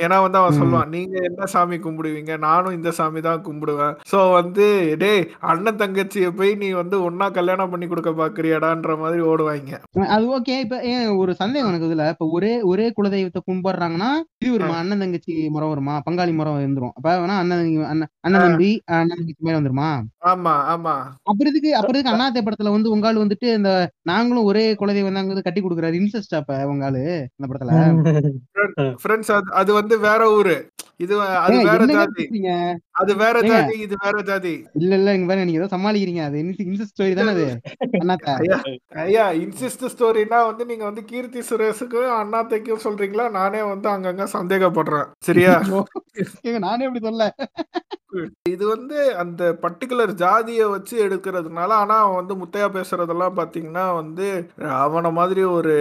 ஏன்னா 0.00 0.16
வந்து 0.22 0.38
அவன். 0.38 0.56
சொல்லுவான் 0.56 0.88
நீங்க 0.88 1.16
என்ன 1.22 1.46
சாமி 1.46 1.76
கும்பிடுவீங்க? 1.78 2.38
நானும் 2.40 2.72
இந்த 2.72 2.90
சாமி 2.90 3.20
தான் 3.20 3.44
கும்பிடுவேன். 3.44 3.94
சோ 4.10 4.32
வந்து 4.32 4.66
டேய் 4.98 5.22
அண்ணன் 5.46 5.76
தங்கச்சியை 5.76 6.30
போய் 6.32 6.54
நீ 6.54 6.70
வந்து 6.72 6.96
ஒன்னா 7.02 7.30
கல்யாணம் 7.30 7.70
பண்ணி 7.70 7.86
கொடுக்க 7.86 8.10
பாக்குறியாடான்ற 8.12 8.98
மாதிரி 8.98 9.22
ஓடுவாங்க 9.24 9.72
அது 10.10 10.26
ஓகே. 10.32 10.54
இப்ப 10.60 10.80
ஏன் 10.86 11.08
ஒரு 11.16 11.34
சந்தேகம் 11.34 11.68
எனக்கு 11.68 11.88
இதுல. 11.88 12.08
இப்ப 12.10 12.28
ஒரே 12.30 12.52
ஒரே 12.64 12.86
குலதெய்வத்தை 12.92 13.42
கும்பிடுறாங்கன்னா 13.46 14.10
இது 14.38 14.52
வருமா? 14.52 14.76
அண்ணன் 14.76 14.98
தங்கச்சி 14.98 15.34
முறை 15.48 15.68
வருமா? 15.68 16.02
பங்காளி 16.06 16.34
முறை 16.34 16.52
வந்துரும். 16.60 16.94
அப்ப 16.94 17.16
வேணா 17.18 17.36
அண்ணன் 17.38 17.60
தங்கி- 17.60 17.86
அண்ணன் 18.24 18.42
தம்பி 18.42 18.70
அண்ணன் 18.92 19.12
தங்கச்சி 19.14 19.36
மேல 19.40 19.60
வந்துருமா? 19.60 19.88
ஆமா 20.26 20.54
ஆமா. 20.72 20.94
அப்புறம் 21.22 21.50
இதுக்கு 21.50 21.70
அப்புறம் 21.74 21.94
இதுக்கு 21.94 22.12
அண்ணாத்தை 22.12 22.42
படத்துல 22.42 22.70
வந்து 22.70 22.90
உங்க 22.90 23.06
ஆளு 23.06 23.24
வந்துட்டு 23.24 23.48
இந்த 23.54 23.70
நாங்களும் 24.02 24.44
ஒரே 24.44 24.74
குலதெய்வம் 24.74 25.12
தாங்க 25.12 25.30
வந்து 25.30 25.42
கட்டி 25.42 25.60
கொடுக்குறாரு. 25.60 25.98
இன்செஸ்ட் 26.00 26.36
அப்ப 26.36 26.66
உங்க 26.66 26.84
ஆளு 26.84 27.04
அந்த 27.36 27.46
படத்துல. 27.46 27.72
ஃப்ரெண்ட்ஸ் 29.00 29.32
அது 29.32 29.49
அது 29.52 29.70
வந்து 29.74 29.94
வேற 29.98 30.22
ஊரு. 30.30 30.56
இது 31.04 31.14
அது 31.44 31.58
வேற 31.68 31.82
ஜாதி? 31.90 32.24
அது 33.00 33.12
வேற. 33.16 33.36
ஜாதி 33.50 33.76
இது 33.84 33.94
வேற 34.04 34.16
ஜாதி. 34.22 34.52
இல்ல 34.80 34.92
இல்ல 34.98 35.14
இங்க 35.14 35.26
பாருங்க 35.28 35.46
நீங்க 35.48 35.60
ஏதோ 35.60 35.70
சமாளிக்கிறீங்க. 35.74 36.22
அது 36.28 36.42
இன்செஸ்ட் 36.64 36.92
ஸ்டோரி 36.92 37.14
தானே 37.18 37.32
அது? 37.36 37.46
ஐயா 39.04 39.26
இன்சிஸ்ட் 39.44 39.86
ஸ்டோரினா 39.94 40.40
வந்து 40.50 40.66
நீங்க 40.70 40.84
வந்து 40.84 41.04
கீர்த்தி 41.04 41.42
சுரேஷுக்கும் 41.50 42.18
அண்ணாத்தைக்கும் 42.20 42.84
சொல்றீங்களா? 42.86 43.26
நானே 43.30 43.62
வந்து 43.72 43.88
அங்கங்க 43.94 44.26
சந்தேகப்படுறேன். 44.36 45.08
சரியா? 45.28 45.54
நானே 46.68 46.86
அப்படி 46.86 47.04
சொல்ல 47.08 47.32
இது 48.50 48.64
வந்து 48.66 48.96
அந்த 49.22 49.42
பர்டிகுலர் 49.62 50.12
ஜாதியை 50.22 50.64
வச்சு 50.68 50.94
எடுக்கிறதுனால 51.04 51.74
ஆனா 51.80 51.96
அவன் 51.98 52.18
வந்து 52.20 52.34
முத்தையா 52.34 52.68
பேசுறதெல்லாம் 52.76 53.36
பாத்தீங்கன்னா 53.36 53.84
வந்து 53.94 54.26
அவன 54.84 55.12
மாதிரி 55.18 55.42
ஒரு 55.58 55.74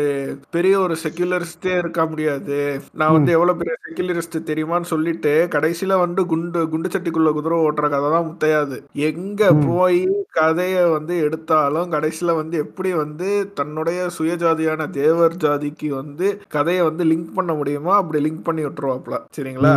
பெரிய 0.49 0.75
ஒரு 0.79 0.95
செக்யுலரிஸ்டே 1.03 1.73
இருக்க 1.77 2.05
முடியாது. 2.05 2.59
நான் 2.93 3.15
வந்து 3.17 3.31
எவ்வளவு 3.31 3.58
பெரிய 3.59 3.75
செக்யுலரிஸ்ட் 3.83 4.37
தெரியுமான்னு 4.47 4.89
சொல்லிட்டு 4.89 5.33
கடைசியில 5.51 5.97
வந்து 5.99 6.21
குண்டு 6.25 6.59
குண்டு 6.67 6.89
சட்டிக்குள்ள 6.89 7.31
குதிரை 7.31 7.57
ஓட்டுற 7.63 7.89
கதை 7.89 8.09
தான் 8.09 8.27
முத்தையாது 8.27 8.77
எங்க. 9.09 9.41
போய் 9.67 9.99
கதையை 10.33 10.83
வந்து 10.89 11.13
எடுத்தாலும் 11.23 11.91
கடைசியில 11.91 12.35
வந்து 12.35 12.57
எப்படி 12.57 12.91
வந்து 12.95 13.27
தன்னுடைய 13.53 13.99
சுயஜாதியான 14.17 14.89
தேவர் 14.91 15.35
ஜாதிக்கு 15.37 15.87
வந்து 15.93 16.27
கதையை 16.47 16.83
வந்து 16.83 17.03
லிங்க் 17.05 17.35
பண்ண 17.35 17.53
முடியுமோ 17.53 17.93
அப்படி 17.95 18.19
லிங்க் 18.25 18.43
பண்ணி 18.43 18.63
விட்டுருவாப்ல 18.65 19.17
சரிங்களா. 19.37 19.73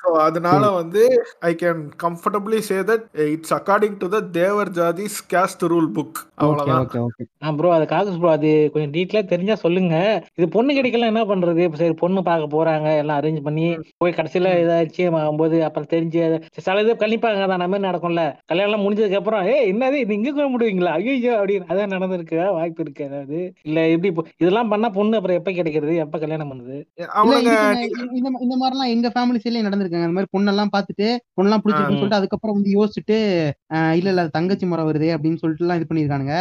ஸோ 0.00 0.08
அதனால 0.24 0.64
வந்து 0.78 1.02
I 1.48 1.52
can 1.60 1.82
comfortably 2.02 2.58
say 2.68 2.78
that 2.90 3.04
it's 3.28 3.54
according 3.58 3.96
to 4.02 4.08
the 4.14 4.20
Thevar 4.36 4.70
jati's 4.78 5.18
caste 5.32 5.64
rule 5.72 5.90
book 5.96 6.18
அவ்வளவுதான். 6.42 7.54
ப்ரோ 7.58 7.70
அது 7.76 7.84
காகஸ் 7.92 8.18
ப்ரோ 8.20 8.30
அது 8.34 8.50
கொஞ்சம் 8.72 8.92
டீட்டெயிலா 8.94 9.22
தெரிஞ்சா 9.32 9.54
சொல்லுங்க. 9.62 9.94
இது 10.38 10.46
பொண்ணு 10.56 10.76
கிடைக்கல 10.76 11.10
என்ன 11.12 11.22
பண்றது? 11.30 11.60
இப்ப 11.66 11.78
சரி 11.82 11.96
பொண்ணு 12.02 12.20
பார்க்க 12.28 12.54
போறாங்க 12.54 12.88
எல்லாம் 13.02 13.18
அரேஞ்ச் 13.20 13.46
பண்ணி 13.46 13.66
போய் 14.02 14.16
கடைசியில 14.18 14.52
ஏதாச்சும் 14.62 15.18
ஆகும்போது 15.20 15.56
அப்புறம் 15.68 15.90
தெரிஞ்சு 15.94 16.22
சில 16.58 16.82
இது 16.84 16.94
கழிப்பாங்க 17.02 17.46
தான் 17.52 17.62
நம்ம 17.64 17.82
நடக்கும்ல? 17.86 18.22
கல்யாணம் 18.50 18.84
முடிஞ்சதுக்கு 18.84 19.20
அப்புறம் 19.20 19.44
ஏ 19.52 19.56
என்னது? 19.72 19.96
இது 20.04 20.18
இங்க 20.18 20.30
கூட 20.32 20.46
முடிவீங்களா 20.54 20.92
ஐயோ 20.98 21.32
அப்படின்னு. 21.40 21.68
அதான் 21.72 21.94
நடந்திருக்கு 21.96 22.36
வாய்ப்பு 22.58 22.82
இருக்கு 22.84 23.02
அதாவது. 23.08 23.38
இல்ல 23.68 23.78
எப்படி 23.94 24.10
இதெல்லாம் 24.42 24.72
பண்ணா 24.72 24.90
பொண்ணு 24.98 25.18
அப்புறம் 25.20 25.38
எப்ப 25.40 25.52
கிடைக்கிறது? 25.58 25.94
எப்ப 26.04 26.18
கல்யாணம் 26.24 26.52
பண்ணுது 26.52 26.76
இந்த 28.44 28.54
மாதிரிலாம் 28.60 28.92
எங்க 28.94 29.08
ஃபேமிலி 29.14 29.26
சைட்லயும் 29.42 29.68
நடந்திருக்காங்க. 29.68 30.06
அந்த 30.08 30.16
மாதிரி 30.16 30.32
பொண்ணெல்லாம் 30.36 30.72
பார்த்துட்டு 30.74 31.06
பொண்ணெல்லாம் 31.38 31.62
பிடிச்சிருக்குன்னு. 31.64 32.00
சொல்லிட்டு 32.00 32.20
அதுக்கப்புறம் 32.20 32.56
வந்து 32.58 32.70
யோசிச்சுட்டு 32.78 33.18
இல்ல 33.98 34.08
இல்ல 34.12 34.24
தங்கச்சி 34.36 34.66
முறை 34.70 34.84
வருதே 34.88 35.10
அப்படின்னு 35.16 35.40
சொல்லிட்டு 35.42 35.64
எல்லாம் 35.66 35.80
இது 35.80 35.88
பண்ணிருக்கானுங்க 35.90 36.36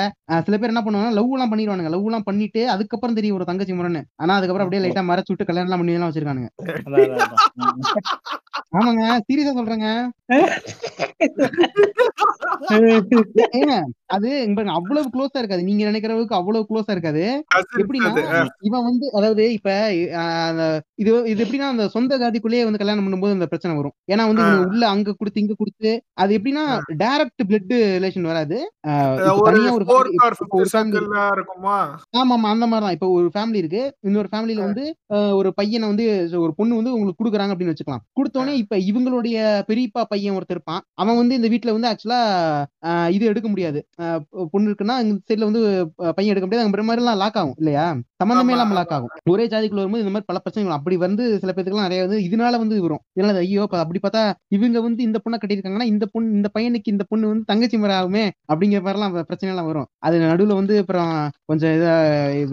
சில 0.48 0.58
பேர் 0.58 0.74
என்ன 0.74 0.84
பண்ணுவாங்க 0.86 1.12
லவ் 1.20 1.34
எல்லாம் 1.38 1.52
பண்ணிடுவானுங்க. 1.54 1.92
லவ் 1.96 2.08
எல்லாம் 2.12 2.28
பண்ணிட்டு 2.30 2.64
அதுக்கப்புறம் 2.76 3.18
தெரியும் 3.20 3.38
ஒரு 3.40 3.50
தங்கச்சி 3.52 3.76
முறைன்னு. 3.80 4.04
ஆனா 4.24 4.36
அதுக்கப்புறம் 4.38 4.66
அப்படியே 4.68 4.84
லைட்டா 4.86 5.04
மறைச்சு 5.12 5.32
விட்டு 5.34 5.50
கல்யாணம் 5.50 5.70
எல்லாம் 5.70 5.84
பண்ணி 5.84 5.98
எல்லாம் 5.98 6.12
வச்சிருக்கானுங்க. 6.12 6.50
ஆமாங்க. 8.78 9.04
சீரியஸா 9.28 9.52
சொல்றேங்க. 9.58 9.90
அது 14.16 14.30
அவ்வளவு 14.78 15.12
க்ளோஸா 15.14 15.40
இருக்காது. 15.42 15.62
நீங்க 15.68 15.84
நினைக்கிற 15.90 16.14
அளவுக்கு 16.14 16.38
அவ்வளவு 16.40 16.68
க்ளோஸா 16.70 16.92
இருக்காது. 16.96 17.24
எப்படின்னா 17.82 18.12
இவன் 18.68 18.86
வந்து 18.90 19.06
அதாவது 19.18 19.46
இப்ப 19.58 19.70
இது 21.02 21.12
இது 21.34 21.40
எப்படின்னா 21.46 21.70
அந்த 21.74 21.86
சொந்த 21.96 22.18
ஜாதிக்குள்ளேயே 22.24 22.66
வந்து 22.68 22.76
கல்யாணம் 22.82 23.05
பண்ணும்போது 23.05 23.36
இந்த 23.38 23.47
பிரச்சனை 23.51 23.73
வரும். 23.80 23.95
ஏன்னா 24.13 24.23
வந்து 24.32 24.45
உள்ள 24.71 24.84
அங்க 24.93 25.15
கொடுத்து 25.19 25.43
இங்க 25.43 25.55
கொடுத்து 25.61 25.91
அது 26.23 26.32
எப்படின்னா 26.38 26.63
டைரக்ட் 27.03 27.43
பிளட் 27.49 27.73
ரிலேஷன் 27.97 28.30
வராது. 28.32 28.57
ஆமா 32.19 32.34
ஆமா 32.36 32.49
அந்த 32.53 32.65
மாதிரி 32.71 32.84
தான் 32.86 32.95
இப்ப 32.97 33.09
ஒரு 33.17 33.28
ஃபேமிலி 33.36 33.61
இருக்கு. 33.63 33.84
இன்னொரு 34.07 34.30
ஃபேமிலில 34.32 34.61
வந்து 34.67 34.84
ஒரு 35.39 35.49
பையனை 35.59 35.86
வந்து 35.91 36.05
ஒரு 36.43 36.51
பொண்ணு 36.59 36.80
வந்து 36.80 36.93
உங்களுக்கு 36.97 37.21
கொடுக்குறாங்க 37.21 37.53
அப்படின்னு 37.53 37.73
வச்சுக்கலாம். 37.73 38.03
கொடுத்தோடனே 38.19 38.55
இப்ப 38.63 38.78
இவங்களுடைய 38.89 39.38
பெரியப்பா 39.69 40.03
பையன் 40.13 40.38
ஒருத்தர் 40.38 40.57
இருப்பான். 40.57 40.84
அவன் 41.03 41.19
வந்து 41.21 41.38
இந்த 41.39 41.49
வீட்ல 41.53 41.75
வந்து 41.78 41.89
ஆக்சுவலா 41.91 42.21
இது 43.15 43.23
எடுக்க 43.32 43.47
முடியாது. 43.53 43.80
பொண்ணு 44.53 44.69
இருக்குன்னா 44.69 44.97
இந்த 45.05 45.19
சைட்ல 45.30 45.49
வந்து 45.49 45.63
பையன் 46.17 46.34
எடுக்க 46.34 46.47
முடியாது. 46.47 46.65
அந்த 46.67 46.86
மாதிரி 46.89 47.03
எல்லாம் 47.03 47.21
லாக் 47.23 47.39
ஆகும் 47.41 47.57
இல்லையா? 47.61 47.86
சம்பந்தமே 48.20 48.53
இல்லாம. 48.53 48.76
லாக் 48.78 48.93
ஆகும். 48.95 49.11
ஒரே 49.32 49.43
ஜாதிக்குள்ள 49.45 49.82
வரும்போது 49.82 50.03
இந்த 50.03 50.13
மாதிரி 50.13 50.28
பல 50.30 50.39
பிரச்சனைகள். 50.39 50.76
அப்படி 50.78 50.95
வந்து 51.03 51.24
சில 51.41 51.51
பேத்துக்குலாம் 51.51 51.88
நிறைய 51.88 52.03
வந்து 52.05 52.20
இதனால 52.28 52.59
வந்து 52.61 52.76
வரும். 52.86 53.01
இதனால 53.15 53.41
ஐயோ 53.43 53.61
அப்ப 53.65 53.80
அப்படி 53.84 53.99
பார்த்தா 53.99 54.24
இவங்க 54.55 54.78
வந்து 54.82 55.01
இந்த 55.07 55.18
பொண்ணை 55.24 55.38
கட்டியிருக்காங்கன்னா 55.38 55.89
இந்த 55.91 56.05
பொண்ணு 56.13 56.36
இந்த 56.38 56.49
பையனுக்கு 56.55 56.93
இந்த 56.95 57.05
பொண்ணு 57.09 57.32
வந்து 57.32 57.45
தங்கச்சி 57.45 57.78
முறை 57.78 57.95
ஆகுமே 57.99 58.24
அப்படிங்கிற 58.51 58.82
மாதிரி 58.82 58.99
எல்லாம் 58.99 59.28
பிரச்சனை 59.30 59.51
எல்லாம் 59.53 59.70
வரும். 59.70 59.88
அது 60.01 60.15
நடுவுல 60.26 60.57
வந்து 60.59 60.76
அப்புறம் 60.84 61.11
கொஞ்சம் 61.49 61.74
இதா 61.78 61.93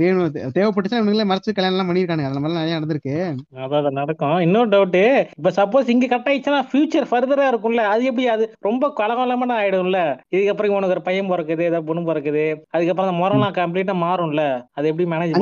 வேணும் 0.00 0.22
தேவைப்பட்டுச்சுன்னா 0.56 1.02
இவங்களே 1.02 1.28
மறைச்சு 1.30 1.56
கல்யாணம் 1.56 1.76
எல்லாம் 1.76 1.90
பண்ணிருக்காங்க 1.90 2.28
அந்த 2.28 2.40
மாதிரிலாம் 2.40 2.62
நிறைய 2.62 2.78
நடந்திருக்கு. 2.78 3.14
அதான் 3.58 3.80
அது 3.82 3.92
நடக்கும். 3.94 4.36
இன்னொரு 4.46 4.70
டவுட் 4.74 5.00
இப்ப 5.38 5.52
சப்போஸ் 5.58 5.92
இங்க 5.94 6.06
கட் 6.08 6.28
ஆயிடுச்சுன்னா 6.30 6.60
ஃபியூச்சர் 6.68 7.10
ஃபர்தரா 7.10 7.46
இருக்கும்ல. 7.52 7.84
அது 7.92 8.04
எப்படி? 8.04 8.26
அது 8.34 8.44
ரொம்ப 8.62 8.92
கலகலமான 9.00 9.56
ஆயிடும்ல. 9.60 9.98
இதுக்கப்புறம் 10.34 10.76
உனக்கு 10.76 10.96
ஒரு 10.96 11.06
பையன் 11.08 11.30
பிறக்குது 11.30 11.68
ஏதாவது 11.68 11.88
பொண்ணு 11.88 12.08
பிறக்குது. 12.08 12.44
அதுக்கப்புறம் 12.74 13.08
அந்த 13.08 13.18
முறம்லாம் 13.20 13.58
கம்ப்ளீட்டா 13.58 13.96
மாறும்ல. 14.04 14.42
அது 14.76 14.88
எப்படி 14.90 15.08
மேனேஜ் 15.12 15.34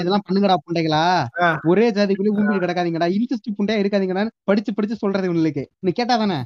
எல்லாம் 0.00 0.24
பண்ணுங்கடா 0.26 0.56
புண்டைகளா. 0.64 1.02
ஒரே 1.62 1.90
ஜாதிக்குள்ளே 1.90 2.32
ஊம்பி 2.34 2.56
கிடக்காதீங்கடா. 2.60 3.08
இன்ட்ரெஸ்ட் 3.14 3.54
புண்டையா 3.58 3.78
இருக்காதீங்கடான்னு 3.80 4.32
படிச்சு 4.44 4.74
படிச்சு 4.74 4.96
சொல்றது 4.96 5.28
உங்களுக்கு 5.28 5.64
நீ 5.80 5.90
கேட்டா 5.92 6.16
தானே? 6.16 6.38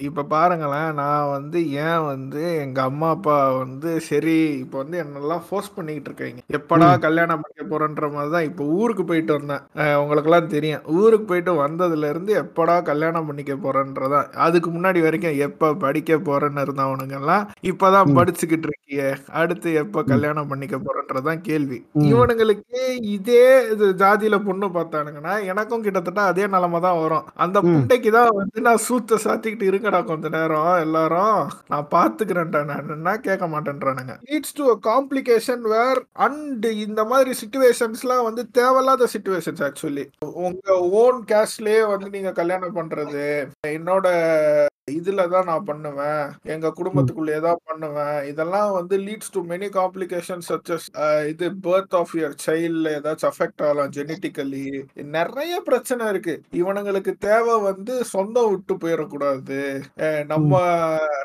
இப்ப 0.00 0.24
பாருங்களேன். 0.26 0.58
நான் 0.94 1.30
வந்து 1.30 1.58
ஏன் 1.82 2.04
வந்து 2.04 2.42
எங்க 2.60 2.82
அம்மா 2.82 3.08
அப்பா 3.10 3.36
வந்து 3.54 4.00
சரி 4.00 4.34
இப்ப 4.58 4.78
வந்து 4.78 5.04
என்னெல்லாம் 5.04 5.42
ஃபோர்ஸ் 5.46 5.74
பண்ணிக்கிட்டு 5.74 6.10
இருக்காங்க. 6.10 6.40
எப்படா. 6.52 6.88
கல்யாணம் 7.00 7.40
பண்ணிக்க 7.40 7.68
போறேன்ற 7.68 8.12
மாதிரி 8.12 8.32
தான் 8.32 8.44
இப்ப 8.44 8.64
ஊருக்கு 8.76 9.04
போயிட்டு 9.04 9.32
வந்தேன். 9.32 9.62
அஹ் 9.76 9.98
உங்களுக்கெல்லாம் 10.02 10.46
தெரியும். 10.48 10.68
ஊருக்கு 10.98 11.26
போயிட்டு 11.26 11.52
வந்ததுல 11.60 12.08
இருந்து 12.08 12.32
எப்படா 12.42 12.82
கல்யாணம் 12.82 13.26
பண்ணிக்க 13.26 13.54
போறேன்றதான் 13.58 14.08
அதுக்கு 14.40 14.70
முன்னாடி 14.70 15.02
வரைக்கும் 15.02 15.38
எப்ப 15.40 15.74
படிக்க 15.76 16.18
போறேன்னு 16.20 16.62
இருந்தவனுங்க 16.62 17.18
எல்லாம் 17.18 17.44
இப்பதான். 17.64 17.88
படிச்சுக்கிட்டு 18.18 18.68
இருக்கிய. 18.68 19.02
அடுத்து 19.40 19.68
எப்ப. 19.74 20.04
கல்யாணம் 20.04 20.48
பண்ணிக்க 20.48 20.76
போறேன்றதான் 20.82 21.42
கேள்வி. 21.42 21.78
இவனுங்களுக்கு 22.08 22.82
இதே 23.10 23.44
இது 23.72 23.86
ஜாதியில 24.00 24.36
பொண்ணு 24.44 24.66
பார்த்தானுங்கன்னா 24.70 25.34
எனக்கும் 25.46 25.84
கிட்டத்தட்ட 25.84 26.22
அதே 26.26 26.46
நிலைமை 26.48 26.80
தான் 26.80 27.00
வரும் 27.00 27.26
அந்த. 27.36 27.56
புண்டைக்கு 27.68 28.10
தான் 28.10 28.32
வந்து 28.36 28.60
நான் 28.60 28.84
சூத்த 28.86 29.20
சாத்திக்கிட்டு 29.24 29.68
இருக்கடா 29.68 30.00
கொஞ்ச 30.04 30.28
நேரம் 30.28 30.70
எல்லாரும் 30.80 31.38
நான் 31.68 31.90
பாத்துக்கிறேன்டா 31.92 32.62
நான் 33.02 33.20
கேட்க 33.20 33.46
மாட்டேன்றானுங்க 33.50 34.14
leads 34.28 34.56
to 34.56 34.66
complication 34.88 35.64
where 35.70 36.00
and 36.20 36.66
இந்த 36.80 37.04
மாதிரி 37.04 37.32
சுச்சுவேஷன்ஸ்லாம் 37.40 38.26
வந்து 38.28 38.44
தேவையில்லாத 38.52 39.08
சுச்சுவேஷன்ஸ் 39.12 39.64
ஆக்சுவலி 39.68 40.06
உங்க 40.42 40.68
ஓன் 41.00 41.20
கேஷ்லயே 41.30 41.82
வந்து 41.88 42.10
நீங்க 42.10 42.32
கல்யாணம் 42.32 42.76
பண்றது 42.76 43.24
என்னோட 43.74 44.06
இதுல 44.98 45.28
தான் 45.34 45.48
நான் 45.50 45.66
பண்ணுவேன். 45.70 46.22
எங்க 46.54 46.72
குடும்பத்துக்குள்ளேயே 46.78 47.40
தான் 47.46 47.62
பண்ணுவேன். 47.70 48.18
இதெல்லாம் 48.30 48.70
வந்து 48.78 48.96
leads 49.06 49.34
to 49.36 49.42
many 49.52 49.68
complication 49.78 50.44
such as 50.48 50.86
இது 51.32 51.48
பர்த் 51.66 51.96
ஆஃப் 52.00 52.14
யுவர் 52.18 52.36
சைல்ட்ல 52.46 52.94
ஏதாச்சும் 52.98 53.30
அஃபெக்ட் 53.32 53.64
ஆகலாம் 53.68 53.92
ஜெனட்டிக்கலி 53.98 54.64
நிறைய 55.16 55.54
பிரச்சனை 55.68 56.08
இருக்கு. 56.12 56.36
இவனுங்களுக்கு 56.60 57.14
தேவை 57.28 57.56
வந்து 57.68 57.94
சொந்தம் 58.14 58.50
விட்டு 58.50 58.74
போயிடக்கூடாது. 58.82 59.58
நம்ம 60.32 60.52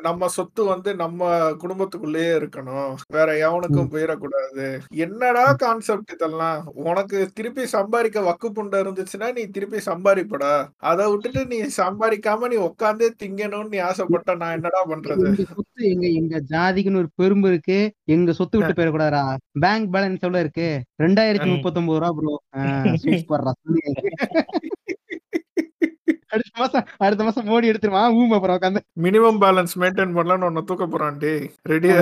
நம்ம 0.07 0.28
சொத்து 0.38 0.61
வந்து 0.74 0.89
நம்ம 1.03 1.22
குடும்பத்துக்குள்ளேயே 1.63 2.32
இருக்கணும். 2.39 2.91
வேற 3.16 3.30
எவனுக்கும் 3.47 3.91
போயிடக்கூடாது. 3.93 4.66
என்னடா 5.05 5.45
கான்செப்ட் 5.63 6.13
இதெல்லாம்? 6.16 6.59
உனக்கு 6.89 7.18
திருப்பி 7.38 7.63
சம்பாதிக்க 7.76 8.22
வக்கு 8.30 8.47
புண்டை 8.57 8.78
இருந்துச்சுன்னா 8.84 9.28
நீ 9.38 9.43
திருப்பி 9.55 9.80
சம்பாதிப்படா. 9.89 10.53
அதை 10.91 11.03
விட்டுட்டு 11.11 11.41
நீ 11.53 11.59
சம்பாதிக்காம 11.82 12.47
நீ 12.53 12.57
உட்காந்தே 12.68 13.09
திங்கணும்னு 13.22 13.53
நீ 13.64 13.78
ஆசைப்பட்ட 13.78 14.36
நான் 14.36 14.53
என்னடா 14.53 14.82
பண்றது? 14.86 15.26
சொத்து 15.53 15.89
எங்க 15.89 16.08
எங்க 16.08 16.41
ஜாதிக்குன்னு 16.49 17.01
ஒரு 17.03 17.10
பெரும்பு 17.22 17.47
இருக்கு. 17.47 17.80
எங்க 18.06 18.34
சொத்து 18.34 18.58
விட்டு 18.58 18.78
போயிடக்கூடாதா 18.78 19.24
பேங்க் 19.60 19.89
பேலன்ஸ் 19.93 20.26
எவ்வளவு 20.26 20.39
இருக்கு? 20.39 20.70
ரெண்டாயிரத்தி. 21.03 21.49
முப்பத்தி 21.49 21.80
ஒன்பது 21.80 21.99
ரூபா 21.99 22.12
ப்ரோ 22.20 22.34
சொல்லி 23.03 23.82
அடுத்த 26.36 26.53
மாசம் 26.61 26.86
அடுத்த 27.05 27.21
மாசம் 27.27 27.47
மோடி 27.49 27.69
எடுத்துருவான். 27.71 28.15
ஊம் 28.19 28.36
அப்புறம் 28.38 28.57
உட்காந்து. 28.57 28.81
மினிமம் 29.05 29.39
பேலன்ஸ் 29.43 29.75
மெயின்டைன் 29.83 30.15
பண்ணலாம்னு 30.17 30.47
ஒன்னு 30.49 30.65
தூக்க 30.69 30.86
போறான் 30.93 31.19
டே 31.23 31.33
ரெடியா 31.71 31.97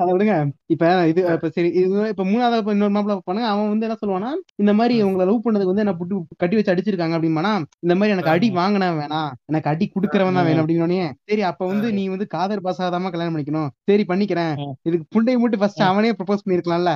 அதை 0.00 0.10
விடுங்க. 0.14 0.34
இப்ப 0.74 0.90
இது 1.12 1.20
இப்ப 1.36 1.50
சரி 1.56 1.70
இது 1.82 2.08
இப்ப 2.12 2.26
மூணாவது 2.32 2.74
இன்னொரு 2.76 2.94
மாப்பிள்ள 2.96 3.18
பண்ணுங்க 3.28 3.48
அவன் 3.52 3.70
வந்து 3.72 3.88
என்ன 3.88 3.98
சொல்லுவானா 4.02 4.32
இந்த 4.62 4.74
மாதிரி 4.80 4.94
உங்களை 5.08 5.26
லவ் 5.30 5.44
பண்ணதுக்கு 5.46 5.72
வந்து 5.72 5.84
என்ன 5.84 5.96
புட்டு 6.00 6.22
கட்டி 6.42 6.58
வச்சு 6.58 6.72
அடிச்சிருக்காங்க 6.74 7.16
அப்படின்னா 7.18 7.54
இந்த 7.84 7.94
மாதிரி 7.98 8.14
எனக்கு 8.16 8.34
அடி 8.34 8.50
வாங்கினவன் 8.60 9.00
வேணாம் 9.02 9.30
எனக்கு 9.50 9.70
அடி 9.72 9.86
குடுக்கறவன் 9.94 10.38
தான் 10.38 10.48
வேணும் 10.48 10.62
அப்படின்னு 10.64 11.10
சரி 11.30 11.42
அப்ப 11.50 11.66
வந்து 11.72 11.88
நீ 11.98 12.02
வந்து 12.14 12.26
காதல் 12.36 12.64
பாசாதாம 12.66 13.10
கல்யாணம் 13.12 13.34
பண்ணிக்கணும். 13.34 13.70
சரி 13.90 14.04
பண்ணிக்கிறேன். 14.10 14.54
இதுக்கு 14.88 15.06
புண்டையை 15.14 15.38
மட்டும் 15.42 15.60
ஃபர்ஸ்ட் 15.62 15.82
அவனே 15.88 16.10
ப்ரப்போஸ் 16.18 16.44
பண்ணிருக்கலாம்ல 16.44 16.92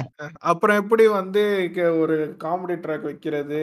அப்புறம் 0.51 0.79
எப்படி 0.83 1.05
வந்து 1.19 1.43
ஒரு 2.03 2.17
காமெடி 2.45 2.77
ட்ராக் 2.85 3.07
வைக்கிறது? 3.09 3.61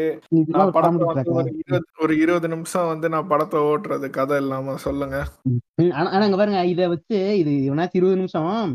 ஒரு 2.03 2.13
வந்து 2.18 2.26
இருபது 2.26 2.47
நிமிஷம் 2.53 2.89
வந்து 2.91 3.07
நான் 3.13 3.30
படத்தை 3.32 3.57
ஓட்டுறது 3.70 4.07
கதை 4.18 4.36
இல்லாம. 4.41 4.76
சொல்லுங்க. 4.86 5.18
ஆனா 6.11 6.28
பாருங்க 6.39 6.59
இத 6.72 6.82
வச்சு 6.91 7.18
இது 7.39 7.51
இவனாச்சும் 7.68 7.99
இருபது 7.99 8.20
நிமிஷம் 8.20 8.70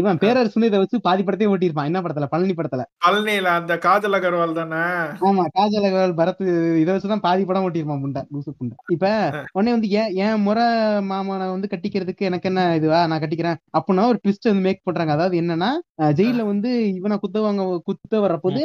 இவன் 0.00 0.20
பேரரசு 0.22 0.56
வந்து 0.56 0.68
இதை 0.70 0.78
வச்சு 0.82 0.98
பாதி 1.06 1.22
படத்தையும் 1.22 1.52
ஓட்டியிருப்பான். 1.54 1.88
என்ன 1.90 2.00
படத்துல? 2.02 2.26
பழனி 2.34 2.54
படத்துல. 2.58 2.82
பழனியில 3.04 3.48
அந்த 3.58 3.74
காஜல் 3.86 4.16
அகர்வால் 4.18 4.56
தானே? 4.58 4.80
ஆமா 5.28 5.44
காஜல் 5.58 5.86
அகர்வால் 5.88 6.16
பரத் 6.20 6.40
இதை 6.82 6.90
வச்சுதான் 6.92 7.24
பாதி 7.26 7.44
படம் 7.48 7.66
ஓட்டியிருப்பான் 7.66 8.02
புண்டை 8.04 8.22
லூசு 8.32 8.50
புண்டை. 8.58 8.76
இப்ப 8.94 9.10
உடனே 9.56 9.74
வந்து 9.76 9.90
ஏன் 10.00 10.12
ஏன் 10.26 10.42
முறை 10.46 10.66
மாமனை 11.10 11.48
வந்து 11.54 11.70
கட்டிக்கிறதுக்கு 11.74 12.28
எனக்கு 12.30 12.50
என்ன 12.52 12.64
இதுவா? 12.80 13.00
நான் 13.06 13.22
கட்டிக்கிறேன். 13.24 13.60
அப்படின்னா 13.78 14.06
ஒரு 14.12 14.20
ட்விஸ்ட் 14.22 14.50
வந்து 14.50 14.66
மேக் 14.68 14.84
பண்றாங்க. 14.84 15.14
அதாவது 15.16 15.36
என்னன்னா 15.42 15.70
ஜெயில 16.18 16.40
வந்து 16.44 16.70
இவனை 16.98 17.18
குத்துவாங்க 17.18 17.60
குத்த 17.88 18.14
வர்றபோது 18.24 18.62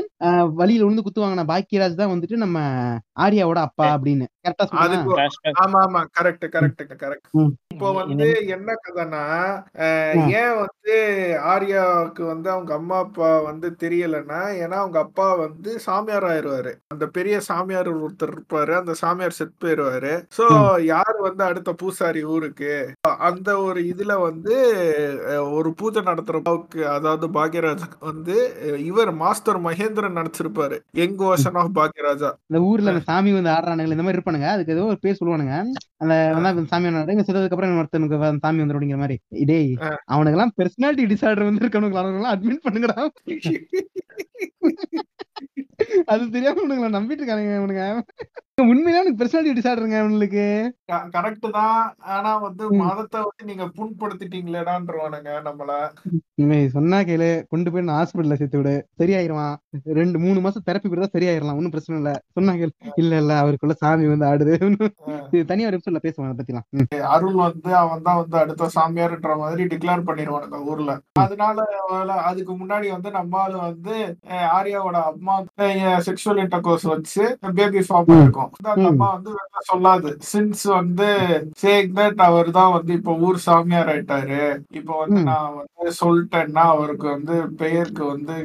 வழியில 0.60 0.86
விழுந்து 0.86 1.06
குத்துவாங்க 1.06 1.46
பாக்கியராஜ் 1.52 2.02
தான் 2.02 2.14
வந்துட்டு 2.14 2.38
நம்ம 2.38 2.58
ஆர்யாவோட 3.22 3.60
அப்பா 3.68 3.88
அப்படின்னு. 3.96 4.21
கரெக்டா 4.44 4.66
சொல்லுங்க 4.66 4.86
அதுக்கு 4.88 5.14
Flashback. 5.14 5.56
ஆமா 5.64 5.80
ஆமா. 5.86 6.02
கரெக்ட் 6.16 6.46
கரெக்ட் 6.54 6.84
கரெக்ட் 7.02 7.28
ம். 7.38 7.52
இப்போ 7.74 7.90
வந்து 7.98 8.28
என்ன 8.50 8.70
ம். 10.16 10.30
ஏன் 10.36 10.56
வந்து 10.58 10.96
ஆர்யாவுக்கு 11.52 12.24
வந்து 12.26 12.50
அவங்க 12.52 12.72
அம்மா 12.74 12.98
அப்பா 13.00 13.30
வந்து 13.44 13.68
தெரியலன்னா 13.84 14.42
ஏன்னா 14.62 14.78
அவங்க 14.82 15.00
அப்பா 15.00 15.28
வந்து 15.42 15.72
சாமியார் 15.86 16.28
ஆயிருவாரு 16.30 16.74
அந்த 16.92 17.06
பெரிய 17.12 17.36
சாமியார் 17.48 17.90
ஒருத்தர் 17.98 18.34
இருப்பாரு. 18.34 18.74
அந்த 18.80 18.94
சாமியார் 19.02 19.38
செத்து 19.38 19.56
போயிருவாரு 19.62 20.14
சோ 20.38 20.46
யார் 20.88 21.18
வந்து 21.22 21.44
அடுத்த 21.44 21.70
பூசாரி 21.82 22.22
ஊருக்கு? 22.32 22.74
அந்த 23.28 23.50
ஒரு 23.66 23.80
இதுல 23.92 24.14
வந்து 24.22 24.56
ஒரு 25.54 25.70
பூஜை 25.80 26.02
நடத்துறவுக்கு 26.04 26.60
அதாவது 26.92 27.26
பாக்யராஜுக்கு 27.36 27.98
வந்து 28.06 28.36
இவர் 28.86 29.12
மாஸ்டர் 29.22 29.60
மகேந்திரன் 29.66 30.18
நடிச்சிருப்பாரு. 30.18 30.78
யங் 31.00 31.18
வருஷன் 31.24 31.58
ஆஃப் 31.62 31.76
பாக்யராஜா. 31.78 32.30
இந்த 32.50 32.60
ஊர்ல 32.68 32.90
சாமி 33.08 33.32
வந்து 33.34 33.52
ஆடுறானுங்க 33.54 33.90
இந்த 33.90 34.04
மாதிரி 34.04 34.11
இருப்பானுங்க. 34.14 34.54
அதுக்கு 34.54 34.74
ஏதோ 34.74 34.86
ஒரு 34.86 35.00
பேர் 35.00 35.20
சொல்லுவானுங்க. 35.20 35.74
அந்த 36.02 36.64
சாமி 36.72 36.92
வந்து 36.92 37.22
செத்ததுக்கு 37.22 37.50
அப்புறம் 37.50 37.82
ஒருத்தனுக்கு 37.82 38.40
சாமி 38.44 38.62
வந்துடும் 38.62 38.78
அப்படிங்கிற 38.78 38.98
மாதிரி 38.98 39.22
டேய் 39.52 39.78
அவனுக்கு 40.08 40.32
எல்லாம் 40.32 40.54
பெர்சனாலிட்டி 40.58 41.14
டிசார்டர் 41.14 41.44
வந்து 41.44 41.64
இருக்கவனுக்கு 41.64 41.96
அவனுக்கு 41.96 42.34
அட்மிட் 42.34 42.68
பண்ணுங்கடா. 42.68 43.08
அது 46.12 46.32
தெரியாம 46.32 46.62
உனக்கு 46.62 46.96
நம்பிட்டு 46.96 47.22
இருக்கானுங்க 47.22 47.60
இவனுங்க. 47.60 48.04
உண்மையிலே 48.58 49.00
அவனுக்கு 49.00 49.20
பெர்சனாலிட்டி 49.20 49.58
டிசார்டருங்க 49.58 49.98
அவனுக்கு. 50.02 50.44
கரெக்ட் 51.16 51.46
தான். 51.56 51.78
ஆனா 52.16 52.32
வந்து. 52.38 52.64
மதத்தை 52.82 53.20
வந்து 53.22 53.48
நீங்க 53.50 53.66
புண்படுத்திட்டீங்களேடான்றவானுங்க 53.78 55.32
நம்மள. 55.48 55.72
சொன்னா 56.76 56.98
கேளு 57.08 57.30
கொண்டு 57.52 57.72
போய் 57.72 57.86
நான் 57.88 57.98
ஹாஸ்பிட்டல்ல 58.00 58.38
சேர்த்து 58.38 58.60
விடு. 58.60 58.74
சரியாயிருவான். 59.02 59.56
ரெண்டு 60.00 60.18
மூணு 60.24 60.40
மாசம் 60.46 60.66
தெரப்பி 60.68 60.88
கொடுத்தா 60.88 61.10
சரியாயிரலாம். 61.16 61.58
ஒன்னும் 61.60 61.74
பிரச்சனை 61.74 61.98
இல்ல. 62.02 62.12
சொன்னா 62.38 62.54
கேளு. 62.54 62.74
இல்ல 62.96 63.20
இல்ல 63.24 63.34
அவருக்குள்ள 63.42 63.76
சாமி 63.82 64.08
வந்து 64.14 64.30
ஆடுது. 64.32 64.54
தனியா 65.52 65.68
ஒரு 65.70 65.78
எபிசோட்ல 65.80 66.04
பேசுவாங்க 66.06 66.30
அதை 66.30 66.40
பத்திலாம். 66.42 66.68
அருள் 67.16 67.38
வந்து 67.44 67.72
அவன் 67.82 68.06
தான் 68.08 68.20
வந்து 68.22 68.38
அடுத்த 68.38 68.70
சாமியார்ன்ற 68.78 69.36
மாதிரி 69.44 69.66
டிக்ளேர் 69.74 70.08
பண்ணிடுவானுங்க 70.10 70.62
ஊர்ல. 70.72 70.92
அதனால 71.22 71.58
அதுக்கு 72.30 72.56
முன்னாடி 72.62 72.90
வந்து 72.96 73.12
நம்ம 73.12 73.40
ஆளு 73.44 73.58
வந்து 73.68 73.96
ஆர்யாவோட 74.58 74.98
அம்மா 75.12 75.38
செக்ஷுவல் 76.08 76.44
இன்டர்கோர்ஸ் 76.46 76.88
வச்சு 76.94 77.24
பேபி 77.60 77.84
ஃபார்ம் 77.90 78.10
ம். 78.14 78.41
இருக்கும். 78.44 78.88
அம்மா 78.92 79.10
வந்து 79.16 79.32
சொல்லாது. 79.70 80.10
சின்ஸ் 80.32 80.64
வந்து 80.70 81.08
சேக் 81.64 81.92
தட் 81.98 82.22
அவர் 82.28 82.50
தான் 82.52 82.72
வந்து 82.72 82.94
இப்ப 82.94 83.16
ஊர் 83.28 83.38
சாமியார் 83.38 83.92
ஆயிட்டாரு. 83.94 84.40
இப்ப 84.72 84.98
வந்து. 85.02 85.20
நான் 85.24 85.54
வந்து 85.58 85.92
சொல்லிட்டேன்னா 86.02 86.64
அவருக்கு 86.74 87.08
வந்து 87.10 87.36
பெயருக்கு 87.62 88.04
வந்து 88.06 88.36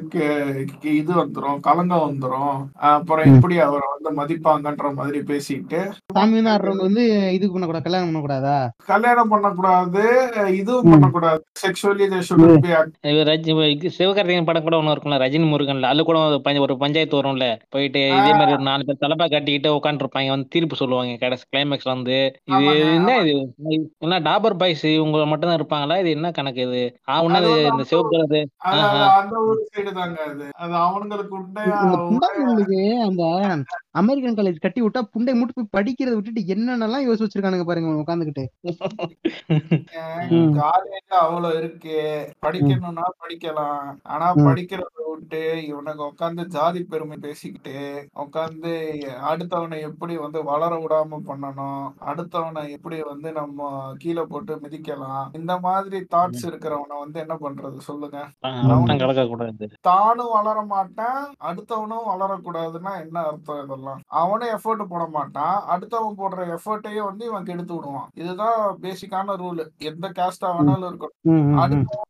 இது 0.97 1.13
வந்துரும் 1.23 1.61
கலங்கம் 1.69 2.07
வந்துரும். 2.09 2.57
அப்புறம். 2.91 3.35
எப்படி 3.35 3.59
அவரை 3.67 3.87
வந்து 3.95 4.11
மதிப்பாங்கன்ற 4.19 4.95
மாதிரி 4.95 5.21
பேசிட்டு. 5.31 5.81
சாமி 6.13 6.41
வந்து 6.83 7.05
இது 7.37 7.45
பண்ணக்கூடாது 7.53 7.87
கல்யாணம் 7.87 8.09
பண்ணக்கூடாதா? 8.09 8.59
கல்யாணம் 8.93 9.33
பண்ணக்கூடாது 9.33 10.05
இதுவும். 10.61 10.91
பண்ணக்கூடாது. 10.93 11.41
செக்ஷுவலி 11.63 12.05
சிவகார்த்திகேயன் 13.99 14.49
படம் 14.49 14.67
கூட 14.67 14.77
ஒண்ணு 14.81 14.95
இருக்கும்ல 14.95 15.19
ரஜினி 15.25 15.47
முருகன்ல. 15.51 15.91
அதுல 15.91 16.05
கூட 16.11 16.19
ஒரு 16.67 16.77
பஞ்சாயத்து 16.83 17.19
வரும்ல. 17.19 17.45
போயிட்டு 17.75 18.01
இதே 18.19 18.33
மாதிரி 18.39 18.55
ஒரு 18.57 18.65
நாலு 18.69 18.85
பேர் 18.87 19.03
தலைப்பா 19.05 19.27
கட்டிக்கிட்டு 19.35 19.71
உட்காந்துருப்பாங்க 19.87 20.29
வந்து 20.29 20.49
தீர்ப்பு 20.49 20.77
சொல்லுவாங்க 20.77 21.17
கடைசி 21.17 21.45
கிளைமேக்ஸ்ல 21.49 21.95
வந்து. 21.95 22.17
இது 22.53 22.65
என்ன 22.93 23.13
இது? 23.23 23.35
என்ன 23.99 24.21
டாபர் 24.21 24.57
பாய்ஸ் 24.57 24.85
இவங்க 24.91 25.27
மட்டும் 25.27 25.51
தான் 25.51 25.59
இருப்பாங்களா? 25.59 25.99
இது 25.99 26.11
என்ன 26.11 26.31
கணக்கு 26.31 26.63
இது? 26.63 26.83
வந்து 27.27 27.43
இந்த 27.67 27.85
சிவப்பு 27.85 28.15
கலர் 28.15 28.37
அந்த 33.07 33.25
அமெரிக்கன் 34.01 34.37
காலேஜ் 34.37 34.59
கட்டி 34.59 34.81
விட்டா 34.83 35.01
புண்டை 35.13 35.33
மட்டும் 35.35 35.59
போய் 35.59 35.75
படிக்கிறத 35.77 36.15
விட்டுட்டு 36.15 36.43
என்னென்னலாம் 36.55 37.07
யோசிச்சு 37.07 37.27
வச்சிருக்கானுங்க 37.27 37.65
பாருங்க 37.65 38.03
உட்காந்துக்கிட்டு. 38.03 38.45
காலேஜ் 40.61 41.15
அவ்வளவு 41.21 41.57
இருக்கு. 41.59 41.97
படிக்கணும்னா 42.47 43.07
படிக்கலாம். 43.23 43.81
ஆனா. 44.07 44.27
படிக்கிறத 44.47 44.85
விட்டு 45.09 45.41
இவனுக்கு 45.67 46.03
உட்காந்து 46.05 46.45
ஜாதி 46.55 46.83
பெருமை 46.85 47.17
பேசிக்கிட்டு 47.19 47.75
உட்காந்து 48.23 48.73
அடுத்தவனை 49.31 49.76
எப்படி 49.81 50.17
வந்து 50.17 50.45
வளர 50.45 50.73
விடாம 50.77 51.19
பண்ணணும்? 51.29 51.85
அடுத்தவனை 52.11 52.63
எப்படி 52.77 53.03
வந்து 53.03 53.33
நம்ம 53.33 53.69
கீழே 53.99 54.23
போட்டு 54.23 54.55
மிதிக்கலாம்? 54.57 55.27
இந்த 55.33 55.59
மாதிரி 55.59 56.01
தாட்ஸ் 56.15 56.47
இருக்கிறவனை 56.51 56.97
வந்து 56.99 57.21
என்ன 57.21 57.35
பண்றது? 57.45 57.77
சொல்லுங்க. 57.89 58.19
தானும் 59.81 60.35
வளர 60.37 60.63
மாட்டான் 60.63 61.21
அடுத்தவனும் 61.51 62.09
வளரக்கூடாதுன்னா 62.13 62.95
என்ன 63.05 63.25
அர்த்தம் 63.31 63.63
இதெல்லாம்? 63.65 64.01
அவனும் 64.23 64.53
எஃபோர்ட் 64.57 64.91
போட 64.93 65.07
மாட்டான் 65.19 65.57
அடுத்தவன் 65.75 66.19
போடுற 66.23 66.59
எஃபோர்ட்டையும் 66.59 67.09
வந்து 67.11 67.25
இவன் 67.27 67.49
கெடுத்து 67.51 67.75
விடுவான். 67.75 68.11
இதுதான் 68.15 68.59
பேசிக்கான 68.83 69.37
ரூல் 69.43 69.63
எந்த 69.91 70.09
கேஸ்டா 70.19 70.51
வேணாலும் 70.57 70.91
இருக்கணும். 70.91 71.59
அடுத்தவன். 71.63 72.05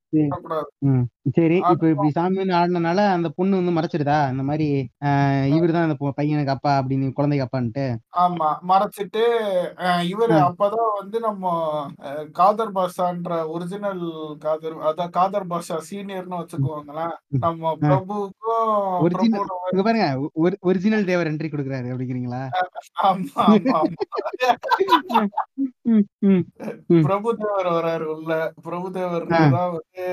சரி 1.26 1.56
இப்ப 1.64 1.86
இப்படி 1.90 2.08
சாமி 2.16 2.36
வந்து 2.40 2.54
ஆடினனால 2.56 3.00
அந்த 3.14 3.28
பொண்ணு 3.36 3.58
வந்து 3.58 3.72
மறைச்சிடுதா 3.76 4.18
இந்த 4.32 4.42
மாதிரி 4.48 4.66
இவர் 5.54 5.72
தான் 5.72 5.86
அந்த 5.86 5.96
பையனுக்கு 6.18 6.52
அப்பா 6.54 6.72
அப்படின்னு 6.78 7.06
குழந்தைக்கு 7.16 7.46
அப்பான்ட்டு 7.46 7.84
ஆமா 8.22 8.48
மறைச்சிட்டு 8.70 9.22
இவரு. 10.10 10.36
அப்பதான் 10.48 10.92
வந்து 10.98 11.18
நம்ம 11.20 11.44
காதர் 12.38 12.74
பாஷான்ற 12.76 13.24
ஒரிஜினல் 13.54 14.04
காதர் 14.44 14.76
அதான் 14.88 15.14
காதர் 15.16 15.50
பாஷா 15.50 15.78
சீனியர்னு 15.88 16.40
வச்சுக்குவாங்களேன். 16.40 17.14
நம்ம. 17.44 17.72
பிரபுக்கும் 17.82 18.24
பாருங்க 19.80 20.06
ஒரிஜினல் 20.66 21.08
தேவர் 21.10 21.30
என்ட்ரி 21.30 21.50
கொடுக்குறாரு 21.50 21.90
அப்படிங்கிறீங்களா 21.92 22.42
ஆமா 23.04 23.44
ஆமா. 23.46 23.80
பிரபுதேவர் 27.04 27.68
வராரு 27.74 28.06
உள்ள 28.12 28.32
பிரபுதேவர். 28.66 29.24
தான் 29.28 29.72
வந்து 29.72 30.04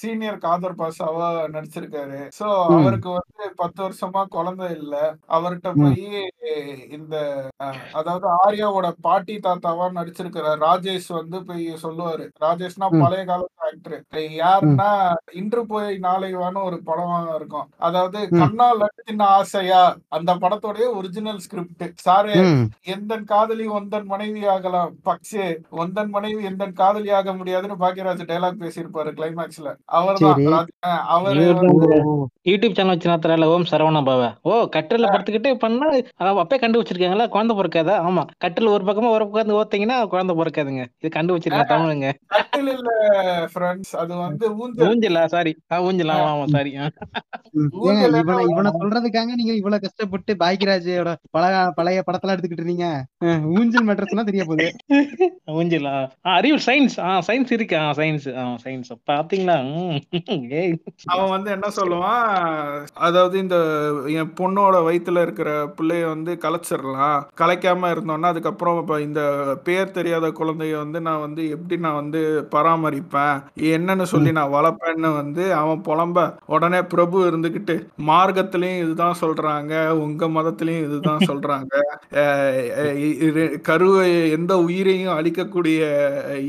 சீனியர் 0.00 0.38
காதர் 0.44 0.78
பாஷாவா 0.78 1.26
நடிச்சிருக்காரு 1.54 2.20
சோ. 2.38 2.46
அவருக்கு 2.76 3.10
வந்து 3.12 3.28
பத்து 3.60 3.80
வருஷமா 3.84 4.22
குழந்தை 4.34 4.68
இல்ல 4.78 4.94
அவர்கிட்ட. 5.36 5.70
போய் 5.80 6.06
இந்த 6.96 7.16
அதாவது 7.98 8.26
ஆர்யாவோட 8.40 8.88
பாட்டி 9.00 9.36
தாத்தாவா 9.40 9.88
நடிச்சிருக்கிற 9.98 10.54
ராஜேஷ் 10.64 11.10
வந்து 11.18 11.40
போய் 11.48 11.66
சொல்லுவாரு 11.84 12.26
ராஜேஷ்னா. 12.44 12.88
பழைய 13.02 13.22
காலத்து 13.24 13.48
ஆக்டர் 13.68 13.98
யாருன்னா 14.40 14.88
இன்று 15.40 15.62
போய் 15.66 15.90
நாளை 16.06 16.30
வான்னு 16.36 16.66
ஒரு 16.68 16.78
படம் 16.82 17.08
இருக்கும் 17.36 17.68
அதாவது. 17.80 18.18
கண்ணா 18.40 18.68
லட்டு 18.80 19.02
தின்ன 19.02 19.28
ஆசையா 19.36 19.82
அந்த 20.10 20.30
படத்தோடைய 20.42 20.86
ஒரிஜினல் 20.98 21.42
ஸ்கிரிப்ட் 21.44 21.68
சாரு 22.04 22.34
ம். 22.46 22.64
எந்தன் 22.94 23.28
காதலி 23.30 23.66
ஒந்தன் 23.78 24.06
மனைவி 24.06 24.42
ஆகலாம் 24.52 24.92
பக்ஷே 25.10 25.46
ஒந்தன் 25.80 26.10
மனைவி 26.10 26.42
எந்தன் 26.44 26.74
காதலி 26.74 27.10
ஆக 27.18 27.34
முடியாதுன்னு 27.34 27.80
பாக்கியராஜ் 27.80 28.28
டைலாக் 28.30 28.60
பேசியிருப்பாரு 28.62 29.10
கிளைமேக்ஸ்ல 29.16 29.68
அவர்தான் 29.94 30.68
அவரு 31.14 31.44
ஓ, 31.70 32.10
யூடியூப் 32.46 32.76
சேனல் 32.76 32.94
வச்சு 32.94 33.08
ஓம் 33.50 33.66
சரவண 33.70 34.00
பவ. 34.04 34.22
ஓ 34.42 34.52
கட்டில 34.74 35.08
படுத்துக்கிட்டு 35.10 35.50
பண்ணா 35.62 35.86
அப்பே 36.42 36.56
கண்டு 36.58 36.80
வச்சிருக்காங்களா 36.80 37.26
குழந்தை 37.28 37.54
பிறக்காதா? 37.56 37.94
ஆமா. 38.06 38.22
கட்டில் 38.38 38.72
ஒரு 38.72 38.84
பக்கமா 38.84 39.10
ஒரு 39.10 39.24
உட்காந்து 39.28 39.58
ஓத்தீங்கன்னா 39.58 39.96
குழந்தை 40.12 40.34
பிறக்காதுங்க. 40.36 40.84
இது 41.00 41.10
கண்டு 41.10 41.34
வச்சிருக்கேன் 41.34 41.70
தமிழுங்க. 41.72 42.08
கட்டில் 42.34 42.70
இல்ல 42.74 42.90
ஃப்ரெண்ட்ஸ் 43.52 43.92
அது 44.00 44.12
வந்து 44.18 44.46
ஊஞ்சல். 44.58 44.86
ஊஞ்சலா? 44.88 45.24
சாரி 45.26 45.52
ஊஞ்சல். 45.86 46.12
ஆமா 46.14 46.30
ஆமா. 46.32 46.46
சாரி 46.54 46.72
இவனை 47.78 48.08
இவனை? 48.46 48.70
சொல்றதுக்காக 48.80 49.34
நீங்க 49.36 49.52
இவ்வளவு 49.54 49.84
கஷ்டப்பட்டு 49.84 50.32
பாக்கியராஜோட 50.42 51.12
பழைய 51.30 51.56
பழைய 51.78 52.02
படத்தெல்லாம் 52.06 52.34
எடுத்துக்கிட்டு 52.34 52.62
இருக்கீங்க 52.62 52.88
ஊஞ்சல் 53.56 53.86
மேட்ரஸ் 53.86 54.28
தெரிய 54.30 54.44
போகுது. 54.44 54.68
ஊஞ்சலா 55.50 55.94
அறிவு 56.30 56.58
சயின்ஸ் 56.66 56.96
ஆ 57.00 57.18
சயின்ஸ் 57.26 57.52
இருக்கு. 57.52 57.76
ஆ 57.78 57.90
சயின்ஸ் 57.90 58.26
ஆ 58.36 58.44
சயின்ஸ் 58.64 58.90
பாத்தீங்களா? 59.06 59.56
அவன் 61.06 61.30
வந்து 61.30 61.50
என்ன 61.50 61.68
சொல்லுவான்? 61.76 62.28
அதாவது 63.00 63.38
இந்த 63.38 63.56
என் 64.12 64.32
பொண்ணோட 64.34 64.76
வயித்துல 64.86 65.22
இருக்கிற 65.22 65.48
பிள்ளைய 65.76 66.06
வந்து 66.06 66.32
கலைச்சிடலாம் 66.36 67.08
கலைக்காம 67.36 67.90
இருந்தோம்னா 67.92 68.30
அதுக்கப்புறம் 68.30 68.78
இந்த 69.00 69.22
பேர் 69.64 69.90
தெரியாத 69.90 70.28
குழந்தைய 70.32 70.76
வந்து 70.76 71.00
நான் 71.00 71.20
வந்து 71.20 71.50
எப்படி 71.50 71.78
நான் 71.80 71.94
வந்து 71.94 72.20
பராமரிப்பேன்? 72.54 73.36
என்னன்னு 73.72 74.02
சொல்லி 74.12 74.32
நான் 74.32 74.52
வளர்ப்பேன்னு 74.52 75.14
வந்து 75.14 75.44
அவன் 75.54 75.82
புலம்ப 75.84 76.18
உடனே 76.48 76.82
பிரபு 76.86 77.18
இருந்துகிட்டு 77.24 77.76
மார்க்கத்திலையும் 78.06 78.82
இதுதான் 78.82 79.16
சொல்றாங்க. 79.20 79.74
உங்க 80.00 80.26
மதத்திலையும் 80.30 80.84
இதுதான் 80.84 81.26
சொல்றாங்க. 81.26 81.74
அஹ் 82.14 82.96
இது 83.28 83.42
கருவை 83.60 84.06
எந்த 84.30 84.52
உயிரையும் 84.90 85.16
அழிக்கக்கூடிய 85.18 85.80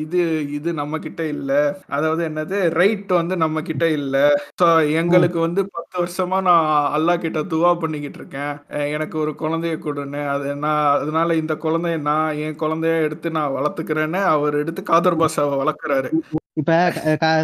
இது 0.04 0.20
இது 0.52 0.70
நம்ம 0.74 1.00
கிட்ட 1.00 1.22
இல்ல. 1.28 1.52
அதாவது 1.89 2.22
என்னது? 2.30 2.58
ரைட் 2.80 3.12
வந்து 3.12 3.36
நம்ம 3.38 3.62
கிட்ட 3.62 3.86
இல்ல. 3.92 4.16
ஸோ 4.62 4.68
எங்களுக்கு 5.02 5.39
வந்து 5.39 5.62
பத்து 5.76 5.96
வருஷமா 6.02 6.38
நான் 6.42 6.68
அல்லா 6.98 7.16
கிட்ட 7.26 7.39
துவா 7.54 7.72
பண்ணிக்கிட்டு 7.84 8.20
இருக்கேன். 8.22 8.54
எனக்கு 8.96 9.18
ஒரு 9.24 9.34
குழந்தைய 9.42 9.78
கொடுன்னு. 9.86 10.22
அது 10.34 10.56
நான் 10.66 10.84
அதனால 10.96 11.36
இந்த 11.36 11.56
குழந்தைய 11.66 11.98
நான் 12.10 12.38
என் 12.46 12.62
குழந்தைய 12.64 13.08
எடுத்து 13.08 13.32
நான் 13.32 13.56
வளர்த்துக்கிறேன்னு 13.58 14.22
அவர் 14.36 14.62
எடுத்து 14.64 14.84
காதர் 14.92 15.20
பாஷாவை 15.22 15.58
வளர்க்குறாரு. 15.64 16.12
இப்ப 16.60 16.72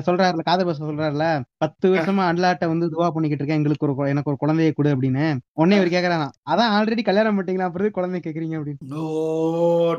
சொல்றாருல 0.07 0.43
காதர் 0.47 0.67
பாச 0.69 0.81
சொல்றாருல? 0.83 1.25
பத்து 1.61 1.87
வருஷமா 1.91 2.23
அல்லாட்ட 2.29 2.65
வந்து 2.67 2.87
துவா 2.87 3.07
பண்ணிக்கிட்டு 3.07 3.41
இருக்கேன். 3.41 3.59
எங்களுக்கு 3.59 3.85
ஒரு 3.87 4.09
எனக்கு 4.11 4.29
ஒரு 4.29 4.39
குழந்தைய 4.41 4.71
கொடு 4.71 4.89
அப்படின்னு. 4.93 5.23
உடனே 5.53 5.77
இவர் 5.79 5.93
கேக்குறாங்க 5.93 6.25
அதான் 6.51 6.73
ஆல்ரெடி 6.75 7.03
கல்யாணம் 7.03 7.35
பண்ணிட்டீங்களா? 7.35 7.67
அப்புறம் 7.69 7.95
குழந்தை 7.97 8.19
கேக்குறீங்க? 8.19 8.55
அப்படின்னு. 8.59 8.99
ஓ 9.03 9.05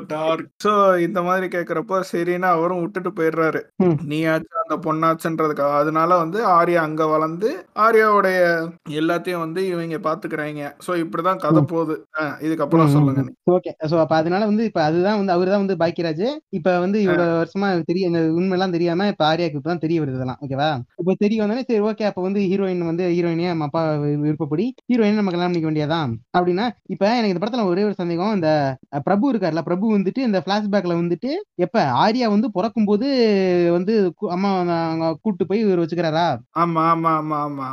டார்க் 0.09 0.51
ஸோ 0.65 0.73
இந்த 1.07 1.21
மாதிரி 1.23 1.47
கேட்குறப்போ 1.49 1.97
சரின்னு 2.13 2.49
அவரும் 2.53 2.83
விட்டுட்டு 2.83 3.13
போயிடுறாரு. 3.13 3.63
ம். 3.85 3.97
நீயாச்சும் 4.11 4.63
அந்த 4.63 4.77
பொண்ணாச்சுன்றதுக்காக. 4.87 5.75
அதனால 5.79 6.11
வந்து 6.17 6.39
ஆர்யா 6.53 6.83
அங்க 6.83 7.07
வளர்ந்து 7.07 7.51
ஆர்யாவுடைய 7.87 8.39
எல்லாத்தையும் 8.99 9.45
வந்து 9.45 9.61
இவங்க 9.69 10.01
பாத்துக்கிறாங்க. 10.07 10.37
ஸோ 10.87 10.93
இப்படிதான் 11.03 11.43
கதை 11.45 11.63
போகுது. 11.67 11.97
இதுக்கப்புறம் 12.47 12.95
சொல்லுங்க 12.95 13.21
நீ. 13.23 13.35
ஓகே 13.53 13.73
சோ 13.91 13.97
அப்ப 14.01 14.15
அதனால 14.17 14.43
வந்து 14.47 14.65
இப்ப 14.65 14.81
அதுதான் 14.85 15.21
வந்து 15.21 15.33
அவர்தான் 15.33 15.65
வந்து 15.65 15.79
பாக்கியராஜ். 15.83 16.27
இப்ப 16.57 16.79
வந்து 16.79 16.99
இவ்வளவு 17.05 17.37
வருஷமா 17.41 17.69
தெரிய 17.85 18.11
இந்த 18.11 18.23
உண்மையெல்லாம் 18.37 18.77
தெரியாம 18.77 19.09
இப்ப 19.09 19.25
ஆர்யாக்கு 19.29 19.61
இப்பதான் 19.61 19.85
தெரிய 19.85 19.99
வருது 20.01 20.19
இதெல்லாம். 20.19 20.41
ஓகேவா 20.45 20.71
இப்ப 21.01 21.15
தெரிய 21.19 21.39
வந்தோடனே 21.49 21.67
சரி 21.67 21.83
ஓகே 21.87 22.07
அப்ப 22.07 22.21
வந்து 22.23 22.41
ஹீரோயின் 22.47 22.83
வந்து 22.85 23.05
ஹீரோயினே 23.13 23.49
நம்ம 23.49 23.67
அப்பா 23.69 23.83
விருப்பப்படி 24.23 24.65
ஹீரோயின் 24.87 25.19
நம்ம 25.19 25.33
கல்யாணம் 25.33 25.51
பண்ணிக்க 25.51 25.71
வேண்டியதான் 25.71 26.11
அப்படின்னா 26.35 26.65
இப்ப 26.93 27.05
எனக்கு 27.13 27.33
இந்த 27.33 27.43
படத்துல 27.43 27.67
ஒரே 27.71 27.85
ஒரு 27.85 27.97
சந்தேகம் 27.99 28.37
இந்த 28.37 28.51
பிரபு 29.07 29.31
இருக்காருல்ல 29.31 29.63
பிரபு 29.69 29.95
வந்துட்டு 29.95 30.23
இந்த 30.27 30.41
பிளாஷ்பேக்ல 30.47 31.01
வந்துட்டு 31.01 31.31
எப்ப 31.65 31.77
ஆர்யா 32.03 32.29
வந்து 32.29 32.51
பிறக்கும் 32.57 32.89
போது 32.89 33.09
வந்து 33.77 33.95
அம்மா 34.35 34.51
கூட்டு 35.25 35.45
போய் 35.45 35.65
இவர் 35.65 35.83
வச்சுக்கிறாரா? 35.83 36.27
ஆமா 36.59 36.83
ஆமா 36.91 37.13
ஆமா 37.19 37.39
ஆமா. 37.47 37.69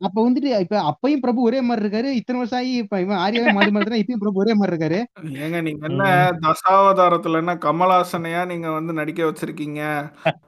அப்ப 0.00 0.16
வந்துட்டு 0.24 0.50
இப்ப 0.64 0.76
அப்பயும் 0.90 1.22
பிரபு 1.22 1.40
ஒரே 1.42 1.60
மாதிரி 1.60 1.82
இருக்காரு. 1.84 2.08
இத்தனை 2.18 2.38
வருஷம் 2.40 2.58
ஆகி 2.58 2.72
இப்ப 2.82 3.00
இவன் 3.00 3.20
ஆர்யாவே 3.22 3.52
மாறி 3.52 3.70
மாறி 3.70 4.02
இப்பயும் 4.02 4.22
பிரபு 4.22 4.42
ஒரே 4.42 4.52
மாதிரி 4.54 4.72
இருக்காரு. 4.72 4.98
ஏங்க 5.38 5.58
நீங்க 5.62 5.84
என்ன 5.88 6.04
தசாவதாரத்துல 6.44 7.40
என்ன 7.42 7.54
கமலாசனையா 7.64 8.42
நீங்க 8.46 8.68
வந்து 8.70 8.92
நடிக்க 8.92 9.20
வச்சிருக்கீங்க? 9.24 9.80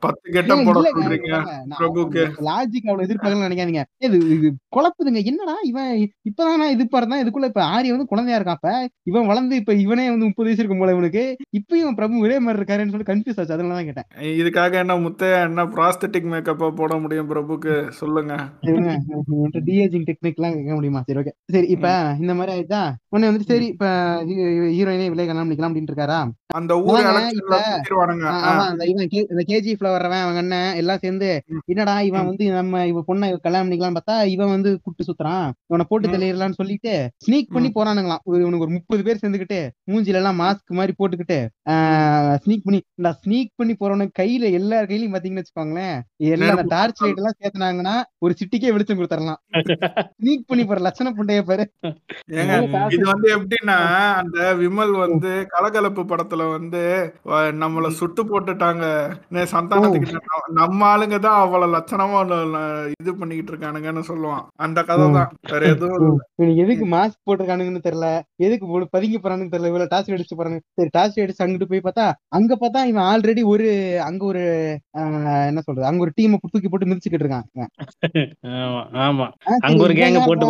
பத்து 0.04 0.26
கெட்ட 0.36 0.52
ஏங்க, 0.52 0.66
போட 0.68 0.80
சொல்றீங்க 0.92 1.32
பிரபுக்கு. 1.74 2.22
லாஜிக் 2.46 2.86
அவ்வளவு 2.86 3.06
எதிர்பார்க்கலன்னு 3.06 3.48
நினைக்காதீங்க. 3.48 3.82
இது 4.06 4.18
இது 4.36 4.48
குழப்புதுங்க. 4.76 5.20
என்னடா 5.30 5.56
இவன் 5.70 5.90
இப்பதான் 6.30 6.60
நான் 6.62 6.74
எதிர்பார்த்தேன் 6.76 7.22
இதுக்குள்ள 7.24 7.50
இப்ப 7.52 7.64
ஆரிய 7.72 7.94
வந்து 7.94 8.10
குழந்தையா 8.12 8.38
இருக்கான். 8.38 8.58
அப்ப 8.58 8.72
இவன் 9.10 9.28
வளர்ந்து 9.30 9.54
இப்ப 9.56 9.74
இவனே 9.84 10.06
வந்து 10.10 10.28
முப்பது 10.28 10.48
வயசு 10.48 10.62
இருக்கும் 10.62 10.82
போல 10.82 10.94
இவனுக்கு. 10.96 11.24
இப்பயும் 11.58 11.98
பிரபு 11.98 12.24
ஒரே 12.26 12.38
மாதிரி 12.40 12.60
இருக்காருன்னு 12.60 12.94
சொல்லி 12.94 13.10
கன்ஃபியூஸ் 13.10 13.40
ஆச்சு. 13.40 13.56
அதனால 13.56 13.78
தான் 13.78 13.88
கேட்டேன். 13.90 14.08
இதுக்காக 14.40 14.72
என்ன 14.82 14.96
முத்தையா 15.04 15.38
என்ன 15.46 15.64
ப்ராஸ்தட்டிக் 15.74 16.30
மேக்கப்பா 16.32 16.70
போட 16.76 16.94
முடியும் 17.00 17.30
பிரபுக்கு? 17.30 17.74
சொல்லுங்க. 18.00 18.34
டிஏஜிங் 19.48 20.06
டெக்னிக் 20.08 20.38
எல்லாம் 20.38 20.54
கேட்க 20.54 20.74
முடியுமா? 20.74 21.02
சரி 21.06 21.18
ஓகே 21.18 21.32
சரி 21.52 21.66
இப்ப 21.66 22.16
இந்த 22.20 22.34
மாதிரி 22.34 22.52
ஆயிடுச்சா? 22.54 22.92
உடனே 23.08 23.28
வந்துட்டு 23.28 23.52
சரி 23.52 23.66
இப்ப 23.66 23.86
ஹீரோயினே 24.76 25.08
விலை 25.08 25.26
கல்யாணம் 25.26 25.50
பண்ணிக்கலாம் 25.50 25.70
அப்படின்ட்டு 25.70 25.92
இருக்காரா? 25.92 26.30
அந்த 26.58 26.72
ஊர் 26.84 27.00
இவன் 28.90 29.08
இந்த 29.32 29.42
கேஜிஎஃப்ல 29.50 29.88
வர்றவன் 29.94 30.22
அவங்க 30.24 30.40
அண்ணன் 30.42 30.76
எல்லாம் 30.80 31.00
சேர்ந்து. 31.02 31.28
என்னடா 31.72 31.94
இவன். 32.08 32.26
வந்து 32.30 32.44
நம்ம 32.56 32.82
இவ 32.90 33.02
பொண்ணை 33.08 33.26
கல்யாணம் 33.44 33.66
பண்ணிக்கலாம் 33.66 33.96
பார்த்தா 33.98 34.16
இவன் 34.34 34.52
வந்து 34.54 34.70
கூட்டு 34.84 35.04
சுத்துறான். 35.08 35.46
இவனை 35.70 35.84
போட்டு. 35.88 36.08
தெளியலாம்னு 36.14 36.58
சொல்லிட்டு 36.60 36.92
ஸ்னீக் 37.26 37.52
பண்ணி 37.54 37.70
போறானுங்களாம். 37.76 38.22
இவனுக்கு 38.42 38.66
ஒரு 38.66 38.74
முப்பது 38.76 39.02
பேர் 39.06 39.22
சேர்ந்துக்கிட்டு 39.22 39.60
மூஞ்சில 39.92 40.20
எல்லாம் 40.20 40.40
மாஸ்க் 40.42 40.78
மாதிரி 40.80 40.94
போட்டுக்கிட்டு 41.00 41.38
ஸ்னீக் 42.44 42.64
பண்ணி 42.66 42.80
இந்த 42.98 43.10
ஸ்னீக் 43.20 43.52
பண்ணி 43.60 43.74
போறவனுக்கு 43.80 44.18
கையில 44.20 44.50
எல்லார் 44.58 44.88
கையிலயும் 44.90 45.14
பாத்தீங்கன்னு 45.14 45.42
வச்சுக்கோங்களேன் 45.42 45.98
நெருப்பு 46.42 46.72
டார்ச் 46.74 47.02
லைட் 47.04 47.20
எல்லாம் 47.20 47.38
சேர்த்துனாங்கன்னா 47.40 47.94
ஒரு 48.24 48.32
சிட்டிக்கே 48.40 48.72
வெளிச்சம் 48.74 48.98
கொடுத்துடலாம். 48.98 49.40
ஸ்னீக் 50.20 50.48
பண்ணி 50.50 50.64
போற 50.64 50.80
லட்சண 50.86 51.08
புண்டைய 51.18 51.42
பாரு. 51.50 51.64
இது 52.96 53.06
வந்து 53.12 53.28
எப்படின்னா 53.36 53.78
அந்த 54.20 54.38
விமல் 54.62 54.94
வந்து 55.04 55.32
கலகலப்பு 55.54 56.02
படத்துல 56.12 56.39
வந்து 56.48 56.80
வ- 57.24 57.38
நம்மள 57.60 57.88
சுட்டு 57.98 58.22
போட்டுட்டாங்க. 58.24 58.84
நே- 59.34 59.46
சந்தானத்துக்கு 59.52 60.14
ந- 60.16 60.24
நம்ம 60.52 60.80
ஆளுங்க 60.90 61.18
தான் 61.18 61.40
அவ்வளவு 61.40 61.74
லட்சணமா 61.74 62.20
இது 62.94 63.12
பண்ணிக்கிட்டு 63.16 63.52
இருக்கானுங்கன்னு 63.52 64.02
சொல்லுவான். 64.08 64.44
அந்த 64.58 64.82
கதை 64.82 65.06
தான். 65.12 65.30
வேற 65.50 65.62
எதுவும் 65.74 66.18
எதுக்கு 66.62 66.86
மாஸ்க் 66.94 67.18
போட்டிருக்கானுங்கன்னு 67.26 67.86
தெரியல. 67.86 68.08
எதுக்கு 68.40 68.66
போட்டு 68.66 68.88
பதுங்கி 68.90 69.18
போறானுன்னு 69.18 69.52
தெரியல. 69.52 69.70
இவ்வளவு 69.70 69.90
டார்ச் 69.90 70.10
அடிச்சு 70.10 70.38
போறாங்க 70.38 70.58
சரி 70.76 70.90
டார்ச் 70.92 71.18
அடிச்சு 71.18 71.44
அங்கிட்டு 71.44 71.70
போய் 71.70 71.86
பார்த்தா 71.86 72.06
அங்க 72.36 72.58
பார்த்தா 72.60 72.84
இவன் 72.84 73.08
ஆல்ரெடி 73.12 73.42
ஒரு 73.44 73.68
அங்க 74.08 74.24
ஒரு 74.24 74.44
என்ன 75.50 75.60
சொல்றது? 75.60 75.86
அங்க 75.90 76.00
ஒரு 76.00 76.12
டீம் 76.14 76.38
தூக்கி 76.52 76.68
போட்டு 76.68 76.86
மிதிச்சுக்கிட்டு 76.86 77.24
இருக்கான். 77.24 77.46
ஆமா 79.04 79.26
அங்க 79.66 79.82
ஒரு 79.82 79.94
கேங்க? 79.94 80.20
போட்டு 80.26 80.46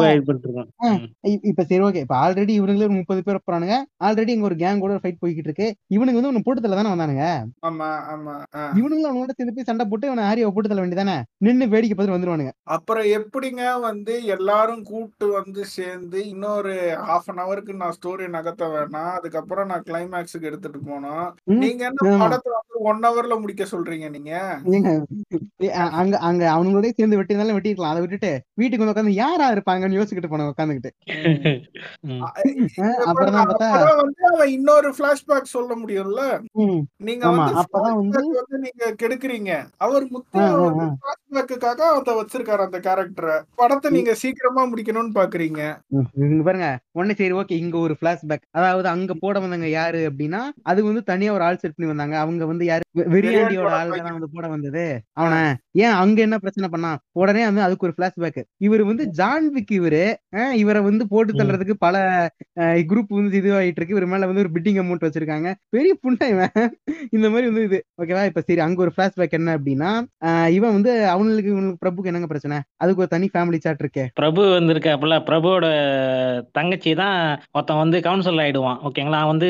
இப்ப 1.51 1.65
சரி 1.65 1.83
ஓகே 1.85 2.01
இப்ப 2.05 2.17
ஆல்ரெடி 2.25 2.53
இவனுங்களே 2.61 2.89
முப்பது 2.99 3.23
பேர் 3.23 3.45
போறானுங்க. 3.47 3.75
ஆல்ரெடி 4.05 4.29
இங்க 4.35 4.45
ஒரு 4.45 4.57
கேங் 4.63 4.79
கூட 4.79 4.95
ஃபைட் 5.03 5.21
போய்கிட்டு 5.23 5.47
இருக்கு. 5.49 5.67
இவனுக்கு 5.91 6.19
வந்து 6.19 6.31
உன்னை 6.31 6.43
போட்டு 6.43 6.61
தள்ள 6.61 6.77
தானே 6.77 6.91
வந்தானுங்க? 6.91 7.25
ஆமா 7.69 7.89
ஆமா 8.11 8.35
ஆ. 8.55 8.61
இவனுங்களும் 8.79 9.11
அவனோட 9.11 9.33
சேர்ந்து 9.33 9.55
போய் 9.55 9.69
சண்டை 9.69 9.85
போட்டு 9.87 10.09
இவனை 10.09 10.25
ஆரியாவை 10.27 10.53
போட்டு 10.53 10.71
தள்ள 10.71 10.83
வேண்டியதானே? 10.83 11.17
நின்னு 11.39 11.65
வேடிக்கை 11.73 11.95
பார்த்துட்டு 11.95 12.17
வந்துருவானுங்க. 12.17 12.53
அப்புறம் 12.71 13.07
எப்படிங்க 13.17 13.57
வந்து 13.83 14.15
எல்லாரும் 14.35 14.83
கூட்டு 14.85 15.29
வந்து 15.33 15.63
சேர்ந்து 15.73 16.19
இன்னொரு 16.29 16.75
ஹாஃப் 17.09 17.29
அன் 17.29 17.41
ஹவருக்கு 17.43 17.81
நான் 17.81 17.97
ஸ்டோரி 17.97 18.29
நகர்த்த 18.37 18.69
வேணாம். 18.75 19.11
அதுக்கப்புறம் 19.17 19.71
நான் 19.71 19.87
கிளைமேக்ஸுக்கு 19.89 20.51
எடுத்துட்டு 20.51 20.81
போனோம். 20.89 21.27
நீங்க 21.61 21.83
என்ன. 21.91 22.15
படத்தை 22.23 22.53
வந்து 22.53 22.85
ஒன் 22.85 23.03
ஹவர்ல 23.05 23.35
முடிக்க 23.41 23.65
சொல்றீங்க 23.71 24.07
நீங்க? 24.11 24.33
அங்க 25.95 26.15
அங்க 26.29 26.45
அவனுங்களோடய 26.53 26.93
சேர்ந்து 26.93 27.19
வெட்டி 27.19 27.33
இருந்தாலும் 27.33 27.57
வெட்டிருக்கலாம் 27.57 27.93
அதை 27.93 28.03
விட்டுட்டு 28.03 28.31
வீட்டுக்கு 28.57 28.83
வந்து 28.83 28.95
உட்காந்து 28.95 29.19
யாரா 29.19 29.49
இருப்பாங்கன்னு 29.53 29.99
யோசிச்சுக்கிட்டு 29.99 30.33
போன 30.33 30.49
உட்காந்துக்கிட்டு. 30.51 30.93
அப்புறம் 33.05 33.35
தான் 33.35 33.43
பார்த்தா 33.43 33.69
அப்பதான் 33.71 34.01
வந்து 34.03 34.23
அவன் 34.31 34.53
இன்னொரு 34.55 34.89
பிளாஷ்பேக் 34.99 35.53
சொல்ல 35.53 35.70
முடியும்ல? 35.77 36.43
ம், 36.53 36.81
நீங்க 36.97 37.27
வந்து 37.29 38.59
நீங்க 38.59 38.95
கெடுக்குறீங்க. 39.03 39.69
அவர் 39.77 40.09
ஆ, 40.35 41.13
பிளாஷ்பேக்குக்காக 41.31 41.81
அதை 41.97 42.13
வச்சிருக்காரு 42.19 42.63
அந்த 42.67 42.79
கேரக்டரை 42.87 43.35
படத்தை 43.61 43.89
நீங்க 43.97 44.13
சீக்கிரமா 44.23 44.63
முடிக்கணும்னு 44.71 45.13
பாக்குறீங்க. 45.19 45.61
பாருங்க. 46.47 46.69
உடனே 46.97 47.15
சரி 47.21 47.35
ஓகே 47.41 47.59
இங்க 47.63 47.77
ஒரு 47.87 47.95
பிளாஷ்பேக் 48.01 48.45
அதாவது 48.59 48.89
அங்க 48.95 49.13
போட 49.23 49.35
வந்தவங்க 49.43 49.69
யாரு 49.75 50.01
அப்படின்னா 50.11 50.41
அது 50.71 50.81
வந்து 50.89 51.03
தனியா 51.11 51.33
ஒரு 51.37 51.45
ஆள் 51.49 51.61
செட் 51.63 51.77
பண்ணி 51.77 51.91
வந்தாங்க. 51.93 52.17
அவங்க 52.25 52.45
வந்து 52.53 52.65
யாரு? 52.71 52.85
வெறியாண்டியோட 53.15 53.73
ஆள் 53.81 53.93
தான் 53.97 54.17
வந்து 54.17 54.31
போட 54.37 54.47
வந்தது. 54.55 54.85
அவன 55.21 55.35
ஏன் 55.85 55.97
அங்க 56.03 56.19
என்ன 56.27 56.37
பிரச்சனை 56.45 56.69
பண்ணா? 56.73 56.91
உடனே 57.21 57.43
வந்து 57.49 57.65
அதுக்கு 57.67 57.87
ஒரு 57.89 57.95
பிளாஷ்பேக் 57.99 58.41
இவர் 58.67 58.83
வந்து 58.91 59.05
ஜான்விக் 59.21 59.73
இவரு. 59.79 60.05
இவரை 60.63 60.81
வந்து 60.89 61.05
போட்டு 61.13 61.39
தள்ளுறதுக்கு 61.41 61.77
பல 61.87 61.97
குரூப் 62.91 63.15
வந்து 63.19 63.41
இதுவாயிட்டு 63.43 63.79
இருக்கு 63.81 63.97
இவர் 63.97 64.11
மேல 64.13 64.29
வந்து 64.31 64.45
ஒரு 64.45 64.53
பிட்டிங் 64.57 64.81
அமௌண்ட் 64.83 65.07
வச்சிருக்காங்க. 65.07 65.49
பெரிய 65.77 65.93
புண்டை 66.03 66.29
இந்த 67.17 67.27
மாதிரி 67.33 67.47
வந்து 67.51 67.65
இது. 67.69 67.81
ஓகேவா 68.03 68.25
இப்ப 68.31 68.43
சரி 68.49 68.63
அங்க 68.67 68.81
ஒரு 68.87 68.95
பிளாஷ்பேக் 68.97 69.39
என்ன 69.41 69.57
அப்படின்னா 69.59 69.93
இவன் 70.59 70.77
வந்து 70.77 70.93
அவன் 71.21 71.31
அவங்களுக்கு 71.31 71.53
இவங்களுக்கு 71.53 71.81
பிரபுக்கு 71.83 72.11
என்னங்க 72.11 72.29
பிரச்சனை? 72.31 72.57
அதுக்கு 72.83 73.03
ஒரு 73.05 73.11
தனி 73.15 73.27
ஃபேமிலி 73.33 73.59
சாட் 73.65 73.83
இருக்கே. 73.85 74.05
பிரபு 74.21 74.43
வந்திருக்காப்புல 74.57 75.15
பிரபுவோட 75.29 75.67
தங்கச்சி 76.59 76.91
தான் 77.01 77.17
ஒருத்தன் 77.57 77.81
வந்து 77.83 77.99
கவுன்சில் 78.07 78.43
ஆயிடுவான் 78.45 78.79
ஓகேங்களா 78.89 79.19
அவன் 79.25 79.33
வந்து 79.33 79.49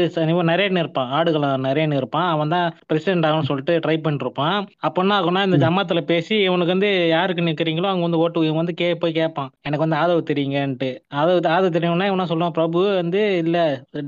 நிறைய 0.52 0.82
இருப்பான் 0.84 1.10
ஆடுகளம் 1.18 1.66
நிறைய 1.68 1.98
இருப்பான் 2.00 2.28
அவன் 2.34 2.52
தான் 2.54 2.66
பிரசிடென்ட் 2.90 3.26
ஆகும்னு 3.28 3.48
சொல்லிட்டு 3.50 3.74
ட்ரை 3.84 3.96
பண்ணிட்டு 4.04 4.26
இருப்பான். 4.26 4.56
அப்போ 4.86 5.00
என்ன 5.04 5.16
ஆகும்னா 5.18 5.42
இந்த. 5.48 5.58
ஜமாத்துல 5.64 6.00
பேசி 6.10 6.34
இவனுக்கு 6.48 6.74
வந்து 6.74 6.90
யாருக்கு 7.14 7.46
நிக்கிறீங்களோ 7.48 7.90
அவங்க 7.92 8.04
வந்து 8.08 8.20
ஓட்டு 8.24 8.44
இவன் 8.48 8.60
வந்து 8.62 8.76
கே 8.80 8.88
போய் 9.02 9.16
கேட்பான். 9.20 9.50
எனக்கு 9.66 9.84
வந்து 9.86 9.98
ஆதரவு 10.02 10.24
தெரியுங்கன்ட்டு. 10.32 10.90
ஆதரவு 11.20 11.40
ஆதரவு 11.54 11.74
தெரியும்னா 11.78 12.08
இவனா 12.10 12.28
சொல்லுவான்? 12.32 12.56
பிரபு 12.58 12.80
வந்து 13.00 13.22
இல்ல 13.44 13.58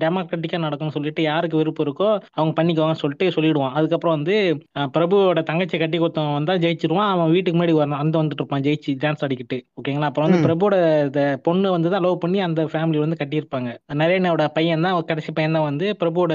டெமோக்ராட்டிக்கா 0.04 0.60
நடக்கும்னு 0.66 0.96
சொல்லிட்டு 0.98 1.22
யாருக்கு 1.30 1.60
விருப்பம் 1.60 1.86
இருக்கோ 1.86 2.10
அவங்க 2.38 2.52
பண்ணிக்கோங்கன்னு 2.58 3.02
சொல்லிட்டு 3.04 3.28
சொல்லிடுவான். 3.36 3.74
அதுக்கப்புறம் 3.78 4.16
வந்து 4.18 4.36
பிரபுவோட 4.96 5.40
தங்கச்சி 5.50 5.76
கட்டி 5.82 5.98
கொடுத்தவன் 6.02 6.36
வந்தா 6.38 6.56
ஜெயிச்சிருவான் 6.64 7.10
அவன் 7.14 7.32
வீட்டுக்கு 7.34 7.51
முன்னாடி 7.54 7.74
வரணும் 7.78 8.00
அந்த 8.02 8.14
வந்துட்டு 8.20 8.42
இருப்பான் 8.42 8.64
ஜெயிச்சு 8.66 8.92
டான்ஸ் 9.02 9.22
ஆடிக்கிட்டு. 9.26 9.58
ஓகேங்களா 9.80 10.08
அப்புறம் 10.10 10.26
வந்து. 10.28 10.42
பிரபுவோட 10.46 10.76
பொண்ணு 11.46 11.68
வந்து 11.76 11.92
தான் 11.94 12.04
லவ் 12.06 12.20
பண்ணி 12.24 12.38
அந்த 12.46 12.62
ஃபேமிலி 12.72 13.00
வந்து 13.04 13.20
கட்டியிருப்பாங்க. 13.22 13.70
நரேனோட 14.02 14.44
பையன் 14.58 14.84
தான் 14.86 14.98
கடைசி 15.10 15.32
பையன் 15.38 15.56
தான் 15.58 15.66
வந்து 15.68 15.86
பிரபுவோட 16.02 16.32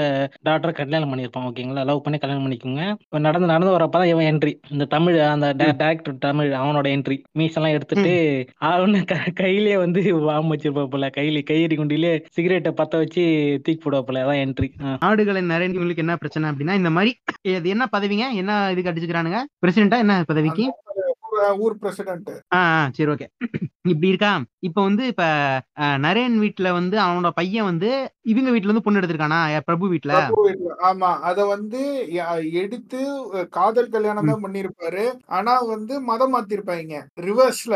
டாக்டர் 0.48 0.76
கல்யாணம் 0.80 1.12
பண்ணியிருப்பான். 1.12 1.46
ஓகேங்களா 1.50 1.84
லவ் 1.90 2.04
பண்ணி 2.06 2.20
கல்யாணம் 2.24 2.44
பண்ணிக்கோங்க. 2.46 2.82
நடந்து 3.28 3.52
நடந்து 3.52 3.74
வரப்பதான் 3.76 4.10
இவன் 4.12 4.28
என்ட்ரி 4.32 4.54
இந்த 4.74 4.86
தமிழ் 4.94 5.18
அந்த 5.34 5.46
டேரக்டர் 5.82 6.22
தமிழ் 6.26 6.50
அவனோட 6.62 6.86
என்ட்ரி 6.96 7.18
மீஸ் 7.38 7.56
எல்லாம் 7.58 7.76
எடுத்துட்டு 7.76 8.14
அவனு 8.70 9.00
கையிலேயே 9.42 9.76
வந்து 9.84 10.00
வாம் 10.28 10.52
வச்சிருப்பாப்புல 10.52 11.08
கையில 11.18 11.42
கையெறி 11.50 11.76
குண்டிலே 11.80 12.12
சிகரெட்டை 12.36 12.72
பத்த 12.80 13.02
வச்சு 13.02 13.24
தூக்கி 13.64 13.80
போடுவாப்புல 13.84 14.22
அதான் 14.24 14.42
என்ட்ரி 14.44 14.68
நாடுகளின் 15.04 15.52
நிறைய 15.52 15.66
இவங்களுக்கு 15.70 16.04
என்ன 16.04 16.16
பிரச்சனை 16.22 16.50
அப்படின்னா 16.50 16.76
இந்த 16.80 16.90
மாதிரி 16.96 17.10
இது 17.56 17.68
என்ன 17.74 17.84
பதவிங்க? 17.94 18.26
என்ன 18.42 18.52
இதுக்கு 18.72 18.90
அடிச்சுக்கிறானுங்க 18.90 19.40
பிரசிடென்டா 19.62 19.98
என்ன 20.04 20.14
பதவிக்கு? 20.30 20.64
ஊர் 21.58 21.76
பிரசிடென்ட் 21.78 22.30
ஆ, 22.54 22.60
சரி 22.96 23.10
ஓகே 23.10 23.28
இப்படி 23.88 24.10
இருக்கா? 24.10 24.32
இப்ப 24.62 24.78
வந்து 24.82 25.02
இப்ப 25.08 25.24
நரேன் 26.04 26.36
வீட்ல 26.40 26.68
வந்து 26.74 26.96
அவனோட 27.04 27.30
பையன் 27.34 27.68
வந்து 27.70 27.90
இவங்க 28.26 28.50
வீட்ல 28.50 28.68
இருந்து 28.68 28.86
பொண்ணு 28.86 29.00
எடுத்திருக்கானா? 29.00 29.40
பிரபு 29.68 29.86
வீட்ல? 29.88 30.14
ஆமா. 30.88 31.10
அத 31.28 31.38
வந்து 31.46 31.80
எடுத்து 32.60 33.00
காதல் 33.52 33.90
கல்யாணம் 33.90 34.30
தான் 34.30 34.44
பண்ணிருப்பாரு. 34.44 35.04
ஆனா 35.36 35.54
வந்து 35.72 35.94
மதம் 36.08 36.34
மாத்திருப்பாங்க 36.34 36.94
ரிவர்ஸ்ல. 37.22 37.74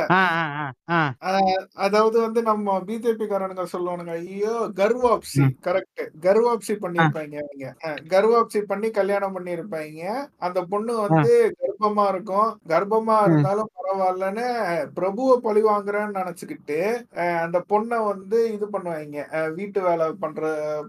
அதாவது 1.82 2.16
வந்து 2.20 2.40
நம்ம 2.42 2.76
பிஜேபி 2.86 3.26
காரனுங்க 3.26 3.64
சொல்லுவானுங்க 3.72 4.14
ஐயோ 4.22 4.54
கர்வாப்சி. 4.78 5.44
கரெக்ட். 5.66 6.02
கர்வாப்சி 6.24 6.74
பண்ணிருப்பாங்க 6.82 7.36
அவங்க 7.42 7.66
கர்வாப்சி 8.12 8.60
பண்ணி 8.70 8.88
கல்யாணம் 8.92 9.36
பண்ணிருப்பாங்க 9.36 10.00
அந்த 10.40 10.58
பொண்ணு 10.72 10.92
வந்து 11.00 11.30
கர்ப்பமா 11.60 12.06
இருக்கும். 12.08 12.50
கர்ப்பமா. 12.70 13.18
இருந்தாலும் 13.26 13.70
பரவாயில்லன்னு 13.76 14.46
பிரபுவை 14.96 15.36
பழி 15.42 15.62
வாங்குறேன்னு 16.02 16.22
நினைச்சுக்கிட்டு 16.22 16.78
அந்த 17.44 17.58
பொண்ணை 17.72 17.98
வந்து 18.10 18.38
இது 18.54 18.66
பண்ணுவாங்க 18.74 19.24
வீட்டு 19.56 19.80
வேலை 19.86 20.06
பண்ற 20.22 20.40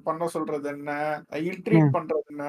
பண்ண 0.08 0.28
சொல்றது 0.36 0.68
என்ன? 0.74 0.92
இல்ட்ரீட். 1.50 1.94
பண்றது 1.96 2.24
என்ன. 2.32 2.44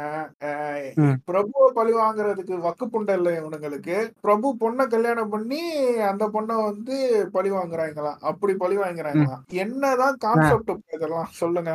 பிரபுவை 1.28 1.68
பழி 1.78 1.92
வாங்குறதுக்கு 2.02 2.54
வக்கு 2.66 2.86
புண்டை 2.94 3.16
இல்லை 3.18 3.32
இவனுங்களுக்கு. 3.40 3.98
பிரபு 4.26 4.48
பொண்ணை 4.62 4.86
கல்யாணம் 4.94 5.32
பண்ணி 5.34 5.62
அந்த 6.10 6.24
பொண்ணை 6.36 6.56
வந்து 6.68 6.96
பழி 7.36 7.52
வாங்குறாங்களாம் 7.56 8.20
அப்படி 8.30 8.54
பழி 8.62 8.78
வாங்குறாங்களாம் 8.82 9.42
என்னதான் 9.64 10.18
கான்செப்ட் 10.24 10.72
இதெல்லாம்? 10.96 11.30
சொல்லுங்க. 11.40 11.70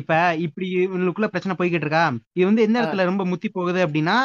இப்ப 0.00 0.12
இப்படி 0.46 0.66
இவங்களுக்குள்ள 0.84 1.28
பிரச்சனை 1.32 1.54
போய்கிட்டு 1.58 1.86
இருக்கா? 1.86 2.04
இது 2.38 2.48
வந்து 2.50 2.64
எந்த 2.66 2.76
இடத்துல 2.80 3.08
ரொம்ப 3.10 3.24
முத்தி 3.30 3.48
போகுது 3.48 3.80
அப்படின்னா 3.86 4.16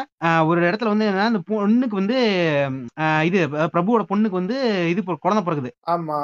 ஒரு 0.50 0.60
இடத்துல 0.70 0.92
வந்து 0.94 1.08
என்னன்னா 1.10 1.30
அந்த 1.32 1.42
பொண்ணுக்கு 1.52 1.96
வந்து 2.02 2.18
இது 3.30 3.40
பிரபுவோட 3.74 4.04
பொண்ணுக்கு 4.12 4.40
வந்து 4.42 4.49
இது 4.90 5.02
பொ- 5.04 5.18
குழந்தை 5.18 5.44
பிறகுது 5.44 5.70
ஆமா 5.90 6.18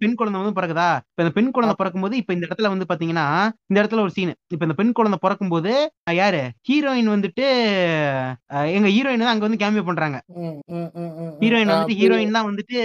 பெண் 0.00 0.14
குழந்தை 0.14 0.38
வந்து 0.40 0.56
பிறகுதா 0.58 0.88
இப்ப 1.08 1.22
இந்த 1.22 1.32
பெண் 1.34 1.50
குழந்தை 1.50 1.74
பிறக்கும்போது 1.78 2.16
இப்ப 2.16 2.32
இந்த 2.32 2.46
இடத்துல 2.46 2.68
வந்து 2.68 2.88
பாத்தீங்கன்னா 2.88 3.26
இந்த 3.70 3.78
இடத்துல 3.80 4.02
ஒரு 4.02 4.10
சீன் 4.10 4.32
இப்ப 4.48 4.64
இந்த 4.64 4.74
பெண் 4.74 4.92
குழந்தை 4.92 5.18
பிறக்கும்போது 5.22 5.72
ஆஹ் 6.06 6.16
யாரு? 6.18 6.40
ஹீரோயின் 6.68 7.10
வந்துட்டு 7.12 7.46
எங்க 8.74 8.88
ஹீரோயின் 8.88 9.22
தான் 9.22 9.32
அங்க 9.32 9.44
வந்து 9.46 9.60
கேமியோ 9.62 9.82
பண்றாங்க. 9.82 10.18
ஹீரோயின் 11.40 11.70
வந்துட்டு 11.70 11.86
புரியுது. 11.86 12.00
ஹீரோயின் 12.00 12.36
தான் 12.36 12.48
வந்துட்டு 12.48 12.76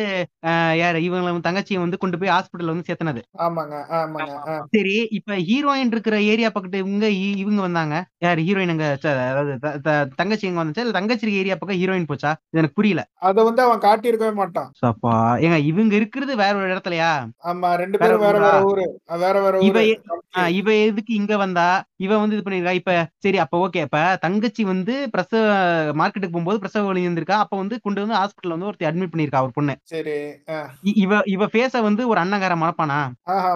யாரு? 0.80 0.99
இவங்களை 1.05 1.30
வந்து 1.30 1.47
தங்கச்சியை 1.47 1.80
வந்து 1.80 1.97
கொண்டு 1.97 2.20
போய் 2.20 2.34
ஹாஸ்பிட்டல் 2.34 2.72
வந்து 2.72 2.88
சேர்த்தனது. 2.88 3.22
சரி 4.74 4.95
இப்ப 5.18 5.38
ஹீரோயின் 5.47 5.93
இருக்கிற 5.93 6.16
ஏரியா 6.32 6.49
பக்கத்து 6.49 6.82
இவங்க 6.84 7.07
இவங்க 7.43 7.61
வந்தாங்க. 7.61 7.95
யார்? 8.22 8.41
ஹீரோயின் 8.45 8.74
அங்க 8.74 8.88
அதாவது 9.24 9.53
தங்கச்சி 10.18 10.47
எங்க 10.47 10.61
வந்துச்சா? 10.61 10.84
இல்ல 10.84 10.97
தங்கச்சி 10.97 11.11
ஏரியா 11.36 11.55
பக்கம் 11.55 11.80
ஹீரோயின் 11.80 12.09
போச்சா? 12.09 12.32
இது 12.45 12.59
எனக்கு 12.59 12.78
புரியல. 12.78 13.01
அத 13.24 13.43
வந்து 13.43 13.61
அவன் 13.64 13.84
காட்டியிருக்கவே 13.84 14.34
மாட்டான். 14.44 14.70
அப்பா 14.89 15.14
ஏங்க 15.46 15.58
இவங்க 15.70 15.94
இருக்கிறது 16.00 16.34
வேற 16.41 16.54
ஒரு 16.60 16.72
இடத்துலயா? 16.74 17.12
ஆமா 17.50 17.70
ரெண்டு 17.82 17.98
பேரும் 18.00 18.24
வேற? 18.26 18.38
வேற 18.39 18.58
ஊரு. 18.70 18.86
வேற 19.24 19.36
வேற 19.41 19.62
இவ 19.68 19.80
இவ 20.60 20.70
எதுக்கு 20.84 21.12
இங்க 21.14 21.34
வந்தா? 21.38 21.66
இவ 22.06 22.18
வந்து 22.22 22.36
இது 22.36 22.46
பண்ணிருக்கா? 22.46 22.74
இப்ப 22.80 22.94
சரி 23.18 23.38
அப்ப 23.44 23.58
ஓகே 23.66 23.84
இப்ப 23.88 24.00
தங்கச்சி 24.24 24.64
வந்து 24.72 24.94
பிரசவ 25.14 25.41
மார்க்கெட்டுக்கு 26.00 26.36
போகும்போது 26.36 26.62
பிரசவ 26.64 26.88
வலி 26.88 27.06
இருந்திருக்கா? 27.06 27.38
அப்ப 27.44 27.58
வந்து 27.58 27.76
கொண்டு 27.86 28.04
வந்து 28.04 28.18
ஹாஸ்பிட்டல் 28.20 28.56
வந்து 28.56 28.70
ஒருத்தி 28.70 28.88
அட்மிட் 28.89 29.14
பண்ணிருக்கா 29.14 29.44
ஒரு 29.48 29.54
பொண்ணு. 29.58 29.76
சரி 29.91 30.16
இவ 31.04 31.22
இவ 31.34 31.48
ஃபேஸ 31.54 31.82
வந்து 31.88 32.04
ஒரு 32.12 32.22
அண்ணங்கார 32.24 32.56
மறப்பானா? 32.64 33.00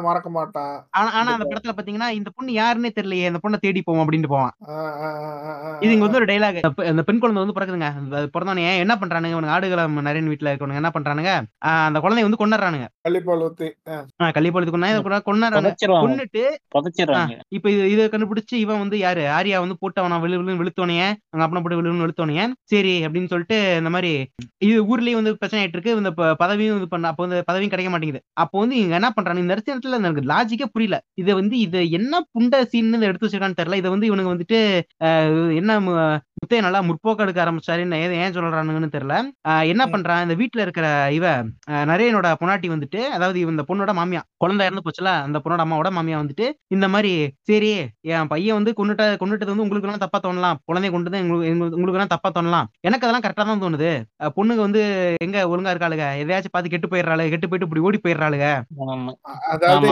மறக்க 0.08 0.30
மாட்டான் 0.32 0.76
ஆனா 0.98 1.10
ஆனா 1.20 1.30
அந்த 1.36 1.48
படத்துல 1.48 1.76
பாத்தீங்கன்னா 1.78 2.10
இந்த 2.18 2.30
பொண்ணு 2.36 2.60
யாருன்னே 2.60 2.92
தெரியலையே 2.98 3.30
இந்த 3.32 3.42
பொண்ணை 3.44 3.60
தேடி 3.60 3.82
போவோம் 3.82 4.04
அப்படின்ட்டு 4.04 4.34
போவான். 4.34 4.54
இது 5.84 5.92
இங்க 5.94 6.06
வந்து 6.06 6.20
ஒரு 6.22 6.30
டைலாக் 6.30 6.60
அந்த 6.92 7.04
பெண் 7.08 7.22
குழந்தை 7.22 7.42
வந்து 7.44 7.56
பிறக்குதுங்க. 7.58 7.90
அந்த 8.02 8.18
பிறந்தவனே 8.36 8.66
என்ன 8.84 8.94
பண்றானுங்க? 9.02 9.36
இவனுக்கு 9.36 9.56
ஆடுகளம் 9.56 10.00
நிறைய 10.02 10.24
வீட்டுல 10.28 10.54
என்ன 10.78 10.90
பண்றானுங்க? 10.94 11.32
அந்த 11.82 12.00
குழந்தைய 12.00 12.26
வந்து 12.26 12.40
கொண்டுறானுங்க 12.40 12.88
கள்ளிப்பால் 13.06 13.44
ஊத்தி 13.46 13.68
அஹ், 14.20 14.32
கள்ளிப்பாளத்து 14.36 14.74
கொண்டா 14.74 14.90
கொண்டாடுறாங்க 15.28 15.72
இப்ப 17.52 17.68
இது 17.72 17.84
இதை 17.92 18.06
கண்டுபிடிச்சு 18.08 18.56
இவன் 18.60 18.82
வந்து 18.82 18.98
யாரு? 19.00 19.24
ஆரியா 19.36 19.58
வந்து 19.60 19.78
போட்டு 19.82 20.02
அவன 20.02 20.20
விழு 20.22 20.40
விழு 20.40 20.60
வெளுத்தோனைய 20.60 21.04
அங்க 21.28 21.44
அப்பனை 21.46 21.62
போட்டு 21.62 21.80
விழு 21.80 22.04
வெளுத்தோனைய 22.04 22.42
சரி 22.72 22.94
அப்படின்னு 23.06 23.32
சொல்லிட்டு 23.32 23.58
இந்த 23.80 23.92
மாதிரி 23.92 24.12
இது 24.66 24.80
ஊர்லயே 24.90 25.16
வந்து 25.16 25.34
பிரச்சனை 25.38 25.62
ஆயிட்டு 25.62 25.78
இருக்கு. 25.78 25.96
இந்த 25.98 26.12
பதவியும் 26.42 26.78
இது 26.78 26.88
பண்ண 26.88 27.12
அப்போ 27.12 27.24
வந்து 27.26 27.40
பதவியும் 27.48 27.74
கிடைக்க 27.74 27.92
மாட்டேங்குது. 27.92 28.22
அப்போ 28.38 28.56
வந்து 28.60 28.76
இவங்க 28.78 28.96
என்ன 28.98 29.10
பண்றாங்க? 29.12 29.44
இந்த 29.44 29.56
இடத்துல 29.56 29.76
எனக்கு 30.02 30.24
லாஜிக்கே 30.30 30.68
புரியல. 30.74 30.98
இதை 31.22 31.34
வந்து 31.36 31.56
இது 31.60 31.80
என்ன 31.98 32.06
புண்ட 32.32 32.64
சீன் 32.72 32.76
எடுத்து 33.04 33.26
வச்சிருக்கான்னு 33.26 33.60
தெரியல. 33.60 33.80
இதை 33.82 33.92
வந்து 33.92 34.08
இவனுக்கு 34.08 34.34
வந்துட்டு 34.34 34.60
ஆஹ், 35.08 35.30
என்ன 35.56 35.72
முத்தைய 36.38 36.62
நல்லா 36.64 36.80
முற்போக்கு 36.88 37.24
எடுக்க 37.26 37.40
ஆரம்பிச்சாரு. 37.44 37.82
என்ன 37.86 38.00
ஏது 38.04 38.16
ஏன் 38.22 38.34
சொல்றானுங்கன்னு 38.36 38.90
தெரியல. 38.96 39.16
என்ன. 39.72 39.84
பண்றான்? 39.94 40.24
இந்த 40.26 40.36
வீட்டுல 40.42 40.64
இருக்கிற 40.66 40.88
இவ 41.18 41.26
நரேனோட 41.90 42.28
பொண்டாட்டி 42.40 42.68
வந்துட்டு 42.74 43.00
அதாவது 43.16 43.38
இந்த 43.46 43.64
பொண்ணோட 43.70 43.92
மாமியா 44.00 44.22
குழந்தை 44.44 44.66
இறந்து 44.68 44.84
போச்சுல 44.86 45.12
அந்த 45.26 45.38
பொண்ணோட 45.44 45.62
அம்மாவோட 45.66 45.90
மாமியா 45.98 46.18
வந்துட்டு 46.22 46.46
இந்த 46.76 46.88
மாதிரி 46.94 47.12
சரி 47.50 47.72
என் 48.12 48.30
பையன் 48.34 48.58
வந்து 48.58 48.72
கொண்டுட்ட 48.80 49.04
கொண்டுட்டது 49.22 49.52
வந்து 49.54 49.66
உங்களுக்கு 49.66 49.88
எல்லாம் 49.88 50.04
தப்பா 50.06 50.20
தோணலாம். 50.20 50.60
குழந்தைய 50.68 50.92
கொண்டு 50.92 51.06
உங்களுக்கு 51.76 51.98
எல்லாம் 52.00 52.14
தப்பா 52.16 52.32
தோணலாம். 52.32 52.68
எனக்கு 52.88 53.06
அதெல்லாம் 53.06 53.26
கரெக்டா 53.26 53.46
தான் 53.46 53.64
தோணுது. 53.64 53.92
பொண்ணுங்க 54.38 54.62
வந்து 54.68 54.82
எங்க 55.26 55.38
ஒழுங்கா 55.52 55.74
இருக்காளுங்க 55.74 56.08
எதையாச்சும் 56.22 56.54
பார்த்து 56.54 56.74
கெட்டு 56.74 56.92
போயிடுறாளுங்க 56.92 57.34
கெட்டு 57.34 57.50
போயிட்டு 57.50 57.68
இப்படி 57.70 57.86
ஓடி 57.88 58.00
போயிடுறாளுங்க 58.00 58.48
அதாவது. 59.54 59.88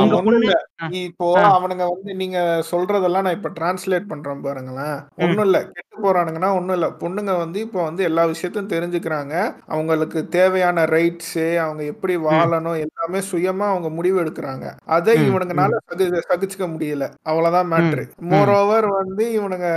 இப்போ. 1.01 1.27
அவனுங்க 1.55 1.83
வந்து 1.91 2.11
நீங்க 2.21 2.37
சொல்றதெல்லாம் 2.71 3.25
நான் 3.25 3.37
இப்ப 3.37 3.51
டிரான்ஸ்லேட் 3.57 4.11
பண்றேன் 4.11 4.43
பாருங்களேன். 4.45 4.95
ஒண்ணும் 5.23 5.45
இல்ல 5.47 5.59
கெட்டு 5.69 5.95
போறானுங்கன்னா 6.35 6.57
ஒண்ணும் 6.57 6.75
இல்ல. 6.77 6.87
பொண்ணுங்க 7.01 7.31
வந்து 7.43 7.57
இப்போ 7.65 7.79
வந்து 7.87 8.01
எல்லா 8.09 8.23
விஷயத்தையும் 8.31 8.71
தெரிஞ்சுக்கிறாங்க. 8.73 9.33
அவங்களுக்கு 9.73 10.19
தேவையான 10.35 10.85
ரைட்ஸ் 10.95 11.35
அவங்க 11.65 11.81
எப்படி 11.93 12.13
வாழணும் 12.27 12.79
எல்லாமே 12.85 13.19
சுயமா 13.31 13.65
அவங்க 13.73 13.89
முடிவு 13.97 14.17
எடுக்கிறாங்க. 14.23 14.65
அதை 14.95 15.13
இவனுங்கனால 15.27 15.79
சகி 15.89 16.07
சகிச்சுக்க 16.29 16.67
முடியல. 16.73 17.05
அவ்வளவுதான் 17.29 17.71
மேட்ரு 17.73 18.03
மோர் 18.31 18.51
ஓவர் 18.57 18.87
வந்து 18.99 19.25
இவனுங்க 19.37 19.67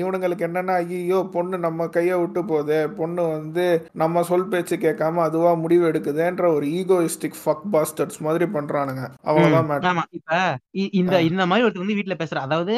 இவனுங்களுக்கு 0.00 0.46
என்னன்னா 0.48 0.76
ஐயோ 0.84 1.20
பொண்ணு 1.34 1.56
நம்ம 1.66 1.88
கையை 1.96 2.16
விட்டு 2.22 2.42
போகுது 2.44 2.78
பொண்ணு 2.98 3.22
வந்து 3.36 3.66
நம்ம 4.02 4.24
சொல் 4.30 4.50
பேச்சு 4.52 4.76
கேட்காம 4.78 5.22
அதுவா 5.28 5.52
முடிவு 5.64 5.84
எடுக்குதுன்ற 5.90 6.46
ஒரு 6.56 6.66
ஈகோயிஸ்டிக் 6.78 7.40
ஃபக் 7.42 7.66
பாஸ்டர்ஸ் 7.74 8.18
மாதிரி 8.26 8.46
பண்றானுங்க. 8.56 9.04
அவ்வளவுதான் 9.28 9.68
மேட்ரு 9.70 9.94
இப்ப 10.18 10.34
இந்த 10.98 11.14
இந்த 11.30 11.42
மாதிரி 11.46 11.64
ஒருத்தர் 11.66 11.84
வந்து 11.84 11.98
வீட்டுல 11.98 12.16
பேசுற 12.20 12.40
அதாவது 12.46 12.74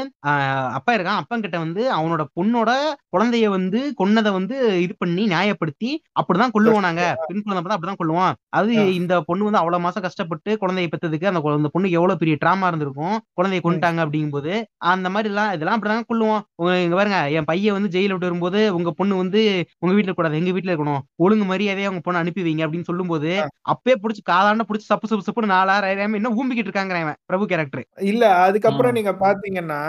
அப்பா 0.78 0.92
இருக்கான். 0.96 1.20
அப்பன் 1.20 1.44
கிட்ட 1.44 1.56
வந்து 1.58 1.82
அவனோட 1.98 2.22
பொண்ணோட 2.36 2.70
குழந்தைய 3.12 3.46
வந்து 3.50 3.78
கொன்னதை 3.98 4.30
வந்து 4.32 4.56
இது 4.82 4.94
பண்ணி 4.98 5.22
நியாயப்படுத்தி 5.28 5.90
அப்படிதான் 6.18 6.52
கொல்லுவோம் 6.54 6.84
நாங்க. 6.86 7.02
பெண் 7.22 7.40
குழந்தை 7.40 7.58
பார்த்தா 7.58 7.76
அப்படிதான் 7.76 8.00
கொல்லுவோம் 8.00 8.26
அது. 8.52 8.70
இந்த 8.98 9.14
பொண்ணு 9.22 9.46
வந்து 9.46 9.60
அவ்வளவு 9.60 9.82
மாசம் 9.82 10.04
கஷ்டப்பட்டு 10.04 10.50
குழந்தைய 10.60 10.88
பெத்ததுக்கு 10.88 11.30
அந்த 11.30 11.40
குழந்தை 11.42 11.70
பொண்ணுக்கு 11.72 11.98
எவ்வளவு 11.98 12.20
பெரிய 12.20 12.36
டிராமா 12.38 12.68
இருந்திருக்கும் 12.68 13.16
குழந்தைய 13.38 13.62
கொண்டுட்டாங்க 13.62 13.76
அப்படிங்கும்போது 14.04 14.52
அந்த 14.88 15.08
மாதிரி 15.10 15.30
எல்லாம் 15.30 15.52
இதெல்லாம் 15.54 15.76
அப்படிதான் 15.76 16.08
கொல்லுவோம் 16.08 16.42
உங்க- 16.58 16.80
இங்க 16.82 16.96
பாருங்க 16.96 17.20
என் 17.36 17.48
பையன் 17.48 17.76
வந்து 17.76 17.92
ஜெயில 17.94 18.12
விட்டு 18.12 18.28
வரும்போது 18.28 18.46
உங்க 18.76 18.90
பொண்ணு 18.94 19.14
வந்து 19.16 19.40
உங்க 19.78 19.92
வீட்டுல 19.94 20.14
கூடாது 20.14 20.38
எங்க 20.38 20.52
வீட்டுல 20.52 20.72
இருக்கணும். 20.72 21.02
ஒழுங்கு 21.18 21.46
மரியாதையா 21.48 21.90
உங்க 21.90 22.02
பொண்ணு 22.02 22.20
அனுப்பி 22.20 22.42
வைங்க 22.42 22.64
அப்படின்னு 22.64 22.88
சொல்லும்போது 22.88 23.30
அப்பயே 23.70 23.96
புடிச்சு 23.98 24.22
காலாண்ட 24.28 24.64
புடிச்சு 24.66 24.88
சப்பு 24.88 25.08
சப்பு 25.08 25.26
சப்புன்னு 25.26 25.54
நாலாயிரம் 25.54 25.86
இன்னும் 26.14 26.38
ஊம்பிக்கிட்டு 26.38 26.70
இருக்காங்க 26.70 26.86
இவன் 26.98 27.18
பிரபு 27.26 27.44
கேரக்டர் 27.46 27.84
இல்ல 28.08 28.24
அதுக்கப்புறம் 28.44 28.96
நீங்க 28.96 29.12
பாத்தீங்கன்னா 29.20 29.80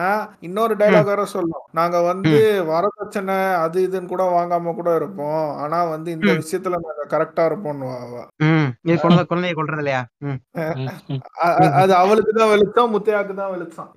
இன்னொரு 0.41 0.73
டைலாக் 0.79 1.09
வேற 1.09 1.23
சொல்லும். 1.29 1.63
நாங்க 1.71 1.97
வந்து 2.03 2.31
வரதட்சணை 2.69 3.07
வரதட்சணை 3.11 3.35
அது 3.61 3.77
இதுன்னு 3.85 4.11
கூட 4.11 4.23
வாங்காம 4.31 4.73
கூட 4.75 4.89
இருப்போம். 4.95 5.45
ஆனா 5.63 5.77
வந்து 5.91 6.09
இந்த. 6.11 6.31
விஷயத்துல 6.41 6.77
நாங்க 6.77 7.05
கரெக்டா 7.13 7.43
இருப்போம்னு 7.49 7.87
அவ 7.97 8.15
ம். 8.47 8.67
இது 8.85 8.97
குழந்தை 9.03 9.23
குழந்தைய 9.25 9.53
கொல்றது 9.57 9.83
இல்லையா? 9.83 10.01
அது 11.79 11.93
அவளுக்கு 11.99 12.31
தான் 12.33 12.51
வெளிச்சம் 12.53 12.93
முத்தையாக்கு 12.93 13.33
தான் 13.35 13.51
வெளிச்சம் 13.53 13.89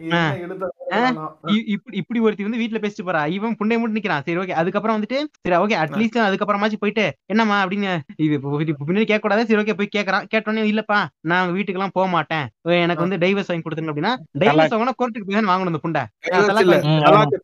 இப்படி 1.99 2.19
ஒருத்தி 2.23 2.47
வந்து 2.47 2.61
வீட்ல 2.63 2.81
பேசிட்டு 2.81 3.07
போறா. 3.09 3.23
இவன் 3.37 3.57
புண்டை 3.59 3.77
மட்டும் 3.77 3.99
நிக்கிறான். 3.99 4.25
சரி 4.27 4.39
ஓகே. 4.43 4.57
அதுக்கப்புறம் 4.61 4.97
வந்துட்டு 4.97 5.19
சரி 5.41 5.57
ஓகே. 5.59 5.77
அட்லீஸ்ட் 5.83 6.19
அதுக்கப்புறமாச்சு 6.27 6.81
போயிட்டு 6.83 7.05
என்னம்மா 7.33 7.59
அப்படின்னு 7.63 7.93
இது 8.25 8.35
பின்னாடி 8.83 9.07
கேட்க 9.07 9.23
கூடாது 9.23 9.47
சரி 9.49 9.61
ஓகே 9.63 9.77
போய் 9.79 9.95
கேக்குறான். 9.97 10.27
கேட்டோன்னே 10.33 10.67
இல்லப்பா 10.73 11.01
நான் 11.31 11.55
வீட்டுக்கு 11.57 11.81
எல்லாம் 11.81 11.97
போக 11.97 12.07
மாட்டேன் 12.13 12.47
எனக்கு 12.79 13.05
வந்து 13.05 13.21
டைவர்ஸ் 13.25 13.51
வாங்கி 13.51 13.65
கொடுத்துருங்க 13.65 13.95
அப்படின்னா 13.95 14.15
டைவர்ஸ் 14.43 14.75
வாங்கினா 14.75 14.97
கோர்ட்டுக்கு 14.99 15.29
போய் 15.29 15.51
வாங்கணும் 15.53 15.73
இந்த 15.73 15.83
புண்டை. 15.83 16.05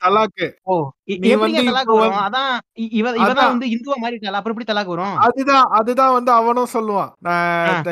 தலாக்கு. 0.03 0.47
ஓ. 0.67 0.75
அதுதான் 5.25 5.65
அதுதான் 5.71 6.13
வந்து 6.13 6.33
அவனும் 6.33 6.67
சொல்லுவான். 6.73 7.13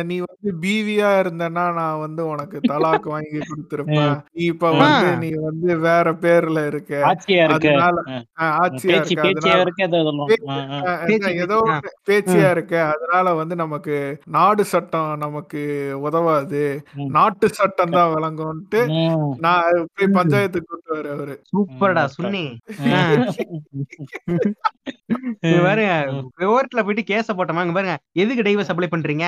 நீ 0.04 0.16
வந்து 0.26 0.50
பீவியா 0.60 1.10
இருந்தனா 1.22 1.72
நான் 1.74 1.98
வந்து 1.98 2.26
உனக்கு 2.26 2.60
தலாக் 2.66 3.08
வாங்கி 3.08 3.38
கொடுத்திருப்பேன். 3.42 4.16
நீ 4.32 4.44
இப்ப. 4.44 4.70
வந்து. 4.76 5.16
நீ 5.16 5.30
வந்து 5.40 5.78
வேற 5.78 6.12
பேர்ல 6.20 6.66
இருக்க. 6.66 6.92
அதனால 7.48 7.96
ஆட்சியா 8.58 8.98
இருக்க. 8.98 9.20
ஏதோ 11.42 11.58
பேச்சியா 12.08 12.50
இருக்க. 12.50 12.74
அதனால 12.92 13.34
வந்து 13.34 13.56
நமக்கு 13.56 13.96
நாடு 14.28 14.64
சட்டம் 14.64 15.18
நமக்கு 15.18 15.62
உதவாது. 16.00 16.62
நாட்டு 17.10 17.48
சட்டம் 17.50 17.90
தான் 17.90 18.14
விளங்கும்ட்டு. 18.14 18.82
நான். 19.36 19.64
பஞ்சாயத்துக்கு 20.14 20.66
கூட்டு 20.66 20.94
வர 20.94 21.10
அவரு. 21.12 21.34
சூப்பர்டா 21.52 22.04
சுன்னி. 22.16 22.46
பாருங்க 25.66 25.92
கோர்ட்ல 26.42 26.82
போயிட்டு 26.84 27.04
கேஸ 27.10 27.34
போட்டோமா 27.36 27.62
இங்க 27.64 27.74
பாருங்க 27.76 27.94
எதுக்கு 28.22 28.46
டைவர்ஸ் 28.46 28.70
அப்ளை 28.72 28.88
பண்றீங்க? 28.92 29.26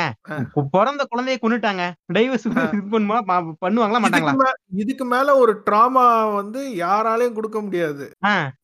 பிறந்த 0.75 1.03
குழந்தைய 1.11 1.37
கொன்னுட்டாங்க. 1.43 1.83
டைவர்ஸ் 2.17 2.47
பண்ணுமா 2.95 3.19
பண்ணுவாங்களா 3.65 4.01
மாட்டாங்களா? 4.05 4.51
இதுக்கு 4.83 5.05
மேல 5.13 5.37
ஒரு 5.43 5.53
ட்ராமா 5.67 6.05
வந்து 6.39 6.61
யாராலையும் 6.83 7.37
கொடுக்க 7.39 7.59
முடியாது. 7.61 8.05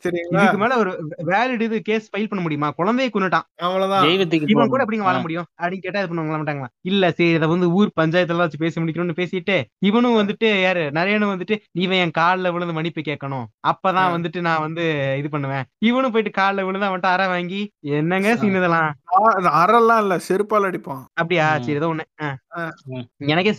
சரிங்களா? 0.04 0.38
இதுக்கு 0.38 0.60
மேல 0.62 0.78
ஒரு 0.82 0.92
வேலிட் 1.30 1.64
இது 1.68 1.78
கேஸ் 1.88 2.10
ஃபைல் 2.10 2.28
பண்ண 2.30 2.42
முடியுமா? 2.44 2.70
குழந்தைய 2.80 3.10
கொன்னுட்டான். 3.14 3.46
அவ்வளவுதான். 3.66 4.04
தெய்வத்துக்கு 4.08 4.52
இவன் 4.54 4.62
கூட 4.64 4.70
போகணும். 4.70 4.84
எப்படிங்க 4.86 5.08
வாழ. 5.08 5.18
முடியும்? 5.24 5.48
அப்படின்னு 5.60 5.84
கேட்டா 5.86 6.00
இது 6.02 6.10
பண்ணுவாங்களா 6.10 6.40
மாட்டாங்களா? 6.42 6.70
இல்ல 6.90 7.12
சரி 7.18 7.30
இதை 7.38 7.48
வந்து 7.54 7.68
ஊர் 7.78 7.90
பஞ்சாயத்துல 8.00 8.44
வச்சு 8.44 8.62
பேசி 8.64 8.78
முடிக்கணும்னு 8.80 9.18
பேசிட்டு 9.20 9.56
இவனும் 9.88 10.18
வந்துட்டு 10.20 10.48
யாரு? 10.66 10.84
நரேனும் 10.98 11.32
வந்துட்டு 11.34 11.54
இவன் 11.84 12.02
என் 12.04 12.16
கால்ல 12.18 12.52
விழுந்து 12.54 12.76
மன்னிப்பு 12.76 13.02
கேட்கணும். 13.10 13.46
அப்பதான். 13.70 14.12
வந்துட்டு 14.14 14.40
நான் 14.46 14.64
வந்து 14.66 14.84
இது 15.18 15.28
பண்ணுவேன். 15.28 15.64
இவனும் 15.78 16.10
போயிட்டு 16.10 16.32
கால்ல 16.40 16.64
விழுந்து 16.64 16.88
அவன்கிட்ட 16.88 17.10
அற 17.14 17.26
வாங்கி 17.28 17.60
என்னங்க 17.94 18.36
சீன் 18.36 18.56
இதெல்லாம்? 18.56 18.90
அறெல்லாம் 19.54 20.00
இல்ல 20.00 20.14
செருப்பால் 20.28 20.68
அடிப்பான். 20.68 21.02
அப்படியா. 21.14 21.46
சரி 21.58 21.74
ஏதோ 21.74 21.88
ஒண்ணு. 21.88 22.04
எனக்கே 23.28 23.52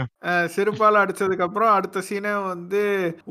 ஆ. 0.00 0.04
அஹ் 0.28 0.46
செருப்பால 0.54 1.00
அடிச்சதுக்கு 1.02 1.46
அப்புறம் 1.46 1.72
அடுத்த 1.72 2.02
சீனே 2.08 2.32
வந்து 2.44 2.80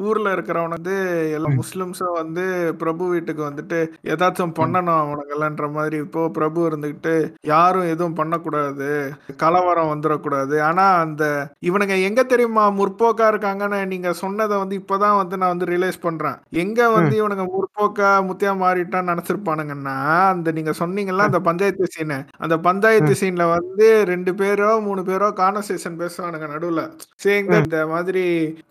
ஊர்ல 0.04 0.36
இருக்கிறவன் 0.36 0.76
வந்து 0.76 0.96
எல்லா. 1.36 1.50
முஸ்லிம்ஸும் 1.60 2.16
வந்து 2.16 2.44
பிரபு 2.78 3.08
வீட்டுக்கு 3.08 3.44
வந்துட்டு 3.44 3.80
ஏதாச்சும் 4.08 4.56
பண்ணணும் 4.60 5.02
அவனுங்கெல்லாம்ன்ற 5.02 5.70
மாதிரி. 5.72 5.98
இப்போ 5.98 6.30
பிரபு 6.32 6.68
இருந்துகிட்டு 6.70 7.14
யாரும் 7.48 7.88
எதுவும் 7.88 8.14
பண்ணக்கூடாது. 8.14 8.90
கலவரம் 9.38 9.92
வந்துடக்கூடாது 9.92 10.32
ஆனா 10.64 10.86
அந்த 11.02 11.24
இவனுங்க 11.66 11.98
எங்க 12.04 12.24
தெரியுமா 12.26 12.66
முற்போக்கா 12.74 13.28
இருக்காங்கன்னு 13.32 13.52
நீங்க 13.86 14.14
சொன்னதை 14.16 14.58
வந்து 14.58 14.80
இப்பதான் 14.80 15.18
வந்து 15.18 15.38
நான் 15.38 15.54
வந்து 15.54 15.66
ரியலைஸ் 15.66 16.00
பண்றேன். 16.02 16.38
எங்க 16.64 16.82
வந்து 16.90 17.16
இவனுங்க 17.22 17.48
முற்போக்கா 17.54 18.10
முத்தியா 18.28 18.54
மாறிட்டான்னு 18.62 19.12
நினைச்சிருப்பானுங்கன்னா 19.12 19.98
அந்த 20.30 20.52
நீங்க 20.52 20.72
சொன்னீங்கல்ல 21.14 21.28
அந்த 21.28 21.40
பஞ்சாயத்து 21.48 21.88
சீனு 21.96 22.18
அந்த 22.44 22.56
பஞ்சாயத்து 22.68 23.14
சீன்ல 23.22 23.44
வந்து 23.56 23.88
ரெண்டு 24.12 24.32
பேரோ 24.40 24.70
மூணு 24.88 25.02
பேரோ 25.10 25.28
கான்வர்சேஷன் 25.42 26.00
பேசுவானுங்க 26.02 26.48
நடுவுல. 26.54 26.84
சரிங்க 27.24 27.58
இந்த 27.66 27.80
மாதிரி 27.94 28.24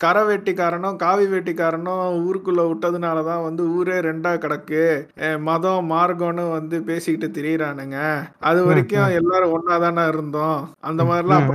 கரை 0.03 0.23
வேட்டிக்காரனும் 0.29 0.99
காவி 1.05 1.25
வேட்டிக்காரனும் 1.33 2.03
ஊருக்குள்ள 2.27 2.63
விட்டதுனாலதான் 2.71 3.45
வந்து 3.47 3.63
ஊரே 3.77 3.97
ரெண்டா 4.09 4.33
கிடக்கு. 4.45 4.83
மதம் 5.49 5.89
மார்க்கம்னு 5.93 6.45
வந்து 6.57 6.79
பேசிக்கிட்டு 6.89 7.29
திரியறானுங்க. 7.37 7.97
அது 8.49 8.61
வரைக்கும் 8.69 9.17
எல்லாரும் 9.21 9.55
ஒன்னாதானே 9.57 10.05
இருந்தோம். 10.13 10.59
அந்த 10.89 11.01
மாதிரிலாம். 11.11 11.49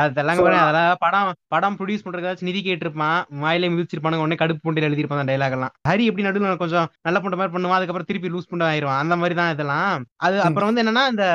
அதெல்லாம் 0.00 0.40
அதெல்லாம் 0.40 1.00
படம் 1.04 1.30
படம் 1.52 1.76
ப்ரொடியூஸ் 1.78 2.04
பண்றதுக்காச்சும் 2.04 2.48
நிதி 2.48 2.60
கேட்டிருப்பான். 2.66 3.22
வாயிலே 3.42 3.70
மிதிச்சிருப்பானுங்க 3.72 4.24
உடனே 4.24 4.36
கடுப்பு 4.42 4.64
புண்டையில 4.66 4.88
எழுதிருப்பான் 4.88 5.30
டைலாக் 5.30 5.56
எல்லாம். 5.56 5.72
ஹரி 5.88 6.04
எப்படி 6.08 6.26
நடுவில் 6.26 6.60
கொஞ்சம் 6.62 6.88
நல்ல 7.06 7.18
புண்ட 7.22 7.38
மாதிரி 7.40 7.54
பண்ணுவான் 7.54 7.78
அதுக்கப்புறம் 7.78 8.08
திருப்பி 8.10 8.30
லூஸ் 8.34 8.48
புண்ட 8.50 8.64
ஆயிருவான் 8.70 9.00
அந்த 9.02 9.16
மாதிரி 9.20 9.36
தான் 9.40 9.52
இதெல்லாம். 9.54 10.04
அது 10.22 10.36
அப்புறம் 10.46 10.68
வந்து 10.68 10.82
என்னன்னா 10.82 11.04
இந்த 11.12 11.26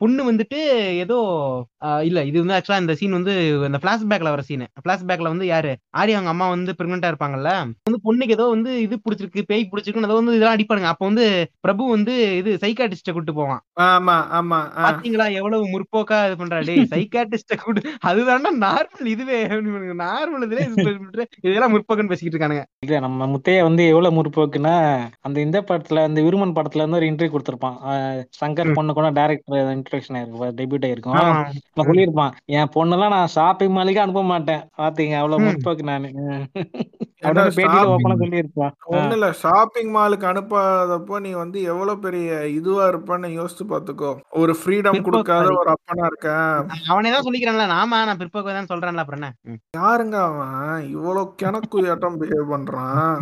பொண்ணு 0.00 0.22
வந்துட்டு 0.28 0.58
ஏதோ 1.04 1.18
இல்ல 2.08 2.20
இது 2.28 2.36
வந்து 2.42 2.56
ஆக்சுவலா 2.56 2.80
இந்த 2.82 2.94
சீன் 3.00 3.16
வந்து 3.18 3.34
இந்த 3.68 3.78
பிளாஷ்பேக்ல 3.84 4.32
வர 4.34 4.42
சீன் 4.48 4.64
பிளாஷ்பேக்ல 4.84 5.32
வந்து 5.32 5.46
யாரு? 5.50 5.70
ஆரி 6.00 6.12
அவங்க 6.16 6.32
அம்மா 6.34 6.46
வந்து 6.54 6.72
பிரெக்னெண்டா 6.78 7.10
இருப்பாங்கல்ல. 7.12 7.50
வந்து 7.86 8.00
பொண்ணுக்கு 8.06 8.36
ஏதோ 8.36 8.46
வந்து 8.54 8.72
இது 8.86 8.96
பிடிச்சிருக்கு 9.04 9.42
பேய் 9.50 9.68
பிடிச்சிருக்குன்னு 9.70 10.10
ஏதோ 10.10 10.18
வந்து 10.20 10.36
இதெல்லாம் 10.38 10.56
அடிப்பானுங்க. 10.56 10.90
அப்போ 10.92 11.04
வந்து 11.10 11.26
பிரபு 11.66 11.84
வந்து 11.94 12.14
இது 12.40 12.50
சைக்காட்டிஸ்ட 12.64 13.14
கூட்டு 13.16 13.34
போவான். 13.38 13.62
ஆமா 13.86 14.16
ஆமா. 14.38 14.60
பாத்தீங்களா? 14.80 15.26
எவ்வளவு 15.38 15.72
முற்போக்கா 15.74 16.18
இது 16.28 16.36
பண்றா 16.40 16.60
டேய் 16.68 16.90
சைக்காட்டிஸ்ட 16.94 17.58
கூட 17.64 17.78
அதுதான்டா 18.10 18.52
நார்மல் 18.66 19.10
இதுவே. 19.14 19.40
நார்மல் 20.04 20.46
இதுல 20.48 20.66
இதெல்லாம் 21.46 21.74
முற்போக்குன்னு 21.74 22.12
பேசிக்கிட்டு 22.12 22.36
இருக்கானுங்க. 22.36 22.64
இல்ல 22.86 23.00
நம்ம 23.06 23.28
முத்தைய 23.32 23.64
வந்து 23.68 23.82
எவ்வளவு 23.92 24.16
முற்போக்குன்னா 24.18 24.76
அந்த 25.26 25.38
இந்த 25.46 25.58
படத்துல 25.70 26.04
அந்த 26.08 26.20
விருமன் 26.26 26.56
படத்துல 26.58 26.84
வந்து 26.86 27.00
ஒரு 27.00 27.10
இன்டர்வியூ 27.10 27.34
கொடுத்திருப்பான். 27.34 27.78
சங்கர். 28.40 28.74
பொண்ணு 28.78 28.96
கூட 28.98 29.08
டேரக்டர் 29.18 29.72
இன்ட்ரடக்ஷன் 29.76 30.18
ஆயிருக்கும். 30.18 30.54
டெபியூட் 30.60 30.86
ஆயிருக்கும் 30.88 31.88
சொல்லியிருப்பான் 31.90 32.34
என் 32.58 32.72
பொண்ணெல்லாம் 32.76 33.14
நான் 33.16 33.32
ஷாப்பிங் 33.36 33.74
மாலுக்கு 33.76 34.04
அனுப்ப 34.04 34.22
மாட்டேன். 34.32 34.64
பாத்தீங்க 34.82 35.16
அவ்வளவு. 35.20 35.46
முற்போக்கு 35.46 35.86
நானு. 35.92 36.10
ஒண்ணு 38.96 39.14
இல்ல 39.16 39.26
ஷாப்பிங் 39.40 39.90
மாலுக்கு 39.96 40.26
அனுப்பாதப்போ 40.30 41.16
நீ 41.24 41.30
வந்து 41.40 41.58
எவ்வளவு 41.72 42.02
பெரிய 42.04 42.38
இதுவா 42.58 42.84
இருப்பன்னு 42.92 43.28
யோசிச்சு 43.38 43.64
பாத்துக்கோ. 43.72 44.10
ஒரு 44.42 44.52
ஃப்ரீடம் 44.60 45.02
கொடுக்காத. 45.08 45.48
ஒரு 45.62 45.70
அப்பனா 45.74 46.06
இருக்கேன். 46.10 46.54
அவனே 46.92 47.12
தான் 47.14 47.26
சொல்லிக்கிறான்ல 47.26 47.66
நாமா 47.74 47.98
நான் 48.08 48.20
பிற்போக்கு 48.22 48.56
தான் 48.58 48.70
சொல்றேன்ல 48.72 49.02
அப்புறம் 49.04 49.20
என்ன. 49.20 49.30
யாருங்க 49.80 50.16
அவன்? 50.28 50.86
இவ்வளவு 50.94 51.26
கிணக்கு 51.42 51.84
ஏட்டம் 51.94 52.18
பிஹேவ் 52.22 52.52
பண்றான். 52.54 53.12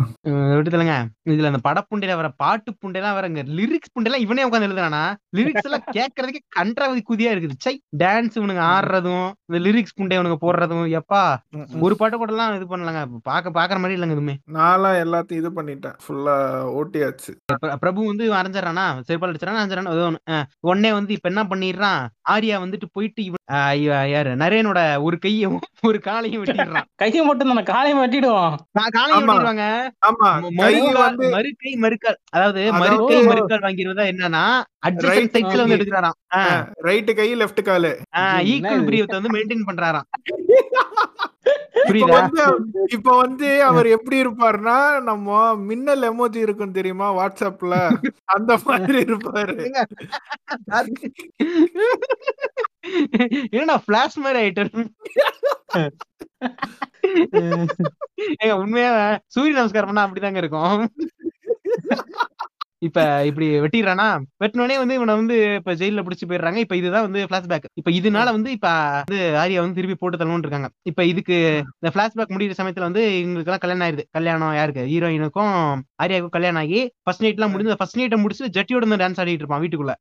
விட்டுதலங்க 0.57 0.95
இதுல 1.33 1.51
அந்த 1.51 1.61
படப்புண்டையில 1.67 2.15
வர 2.19 2.29
பாட்டு 2.43 2.69
புண்டையெல்லாம் 2.81 3.17
வரங்க 3.19 3.43
லிரிக்ஸ் 3.57 3.93
புண்டையெல்லாம் 3.93 4.25
இவனே 4.25 4.45
உட்காந்து 4.47 4.69
எழுதுறானா 4.79 5.15
லிரிக்ஸ் 5.37 5.63
எல்லாம் 5.63 5.83
கேட்கறதுக்கே 5.91 6.37
கன்றாவது 6.49 7.03
குதியா 7.09 7.31
இருக்குது. 7.31 7.49
சை 7.57 7.81
டான்ஸ் 7.97 8.37
இவனுங்க 8.37 8.61
ஆடுறதும் 8.61 9.31
இந்த 9.45 9.69
லிரிக்ஸ் 9.69 10.01
புண்டை 10.01 10.19
இவனுங்க 10.19 10.35
போடுறதும் 10.41 10.99
எப்பா. 10.99 11.35
ஒரு 11.79 11.95
பாட்டு 11.95 12.17
கூட 12.17 12.31
எல்லாம் 12.31 12.55
இது 12.55 12.77
பண்ணலங்க. 12.77 13.05
பாக்க 13.23 13.49
பாக்குற 13.49 13.53
மாதிரி 13.53 13.95
இல்லைங்க 13.95 14.03
எதுவுமே. 14.03 14.37
நான்லாம் 14.53 14.97
எல்லாத்தையும் 14.99 15.31
இது 15.31 15.51
பண்ணிட்டேன். 15.51 15.93
ஃபுல்லா 16.07 16.37
ஓட்டியாச்சு. 16.79 17.35
பிர- 17.65 17.75
பிரபு 17.75 18.05
வந்து 18.05 18.25
இவன் 18.25 18.45
அரைஞ்சிடறானா? 18.45 19.01
செருப்பால் 19.07 19.33
அடிச்சிடறான்? 19.33 20.15
அரைஞ்சிடறான்? 20.25 20.43
உடனே 20.59 20.93
வந்து 20.93 21.13
இப்ப 21.13 21.29
என்ன 21.29 21.43
பண்ணிடுறான்? 21.43 22.07
ஆர்யா 22.31 22.59
வந்துட்டு 22.59 22.81
போயிட்டு 22.91 23.23
இவன் 23.23 23.81
யாரு? 23.81 24.35
நரேனோட 24.35 25.01
ஒரு 25.01 25.19
கையும் 25.19 25.59
ஒரு 25.81 25.99
காலையும் 25.99 26.43
வெட்டிடுறான். 26.43 26.81
கையை 26.95 27.25
மட்டும் 27.25 27.47
தானே 27.47 27.63
காலையை 27.63 27.99
வெட்டிடுவான். 27.99 28.55
காலையும். 28.89 29.29
வெட்டிடுவாங்க. 29.29 29.89
ஆமா. 30.07 30.25
ம- 30.25 30.55
கை 30.55 30.81
மறுகால் 30.81 31.15
வந்து 31.15 31.29
மறுகை 31.29 31.75
மறுக்கால். 31.75 32.15
அதாவது 32.29 32.71
அதாவது- 32.71 32.75
மறுகை 32.75 33.27
மறுக்கால் 33.27 33.63
வாங்கிறதா 33.63 33.97
என்னன்னா 33.99 34.58
அட்ஜஸ்ட் 34.87 35.11
Right 35.11 35.31
சைட்ஸ்ல 35.35 35.61
வந்து. 35.61 35.77
எடுக்கிறாராம். 35.77 36.17
ரைட்டு 36.83 37.15
கை 37.15 37.29
லெஃப்ட் 37.35 37.61
காலு. 37.61 37.91
ஈக்குவல் 38.51 38.81
இது? 38.81 38.87
பிரியத்தை 38.89 39.15
வந்து 39.17 39.33
மெயின்டைன் 39.35 39.67
பண்றாராம். 39.69 40.07
இப்ப 41.89 42.07
வந்து 42.11 42.41
இப்ப 42.89 43.17
வந்து 43.17 43.63
அவர் 43.63 43.87
எப்படி 43.87 44.17
இருப்பாருன்னா 44.23 44.75
நம்ம 45.01 45.27
மின்னல் 45.61 46.03
எமோஜி 46.09 46.35
இருக்கும் 46.37 46.71
தெரியுமா 46.71 47.07
வாட்ஸ்அப்ல? 47.13 47.75
அந்த 48.33 48.57
மாதிரி 48.65 48.99
இருப்பாரு. 49.03 49.55
என்னடா 53.51 53.77
பிளாஷ் 53.87 54.19
மாதிரி 54.25 54.41
ஏங்க 58.41 58.53
உண்மையா 58.61 58.91
சூரிய 59.27 59.53
நமஸ்காரம் 59.55 59.89
பண்ணா 59.89 60.03
அப்படிதாங்க 60.07 60.37
இருக்கும். 60.37 60.79
இப்ப 62.81 62.99
இப்படி 63.29 63.47
வெட்டிடுறானா? 63.63 64.05
வெட்டினோடனே 64.41 64.75
வந்து 64.81 64.95
இவனை 64.97 65.13
வந்து 65.19 65.37
இப்ப 65.59 65.73
ஜெயில 65.79 66.03
புடிச்சு 66.05 66.27
போயிடுறாங்க. 66.27 66.59
இப்ப 66.65 66.75
இதுதான் 66.79 67.05
வந்து 67.07 67.21
பிளாஷ்பேக் 67.31 67.65
இப்ப 67.79 67.91
இதனால 67.99 68.27
வந்து 68.35 68.49
இப்ப 68.57 68.67
வந்து 68.99 69.19
ஆரியா 69.41 69.63
வந்து 69.63 69.77
திருப்பி 69.79 69.95
போட்டு 70.01 70.19
தள்ளணும்னு 70.21 70.45
இருக்காங்க. 70.45 70.69
இப்ப 70.89 71.05
இதுக்கு 71.11 71.37
இந்த 71.79 71.91
பிளாஷ்பேக் 71.95 72.33
முடியிற 72.35 72.55
சமயத்துல 72.59 72.87
வந்து 72.89 73.03
இவங்களுக்கு 73.21 73.51
எல்லாம் 73.51 73.63
கல்யாணம் 73.65 73.85
ஆயிருது. 73.87 74.05
கல்யாணம் 74.17 74.55
யாருக்கு? 74.59 74.85
ஹீரோயினுக்கும் 74.93 75.57
ஆரியாவுக்கும் 76.03 76.35
கல்யாணம் 76.37 76.61
ஆகி 76.63 76.81
ஃபர்ஸ்ட் 77.03 77.23
நைட் 77.25 77.39
எல்லாம் 77.39 77.53
முடிஞ்சு 77.53 77.77
ஃபர்ஸ்ட் 77.81 77.99
நைட்டை 78.01 78.19
முடிச்சு 78.23 78.51
ஜட்டியோட 78.57 78.81
இருந்து 78.83 79.01
டான்ஸ் 79.03 79.21
ஆடிட்டு 79.23 79.43
இருப்பான் 79.43 79.63
வீட்டுக்குள்ள. 79.65 79.95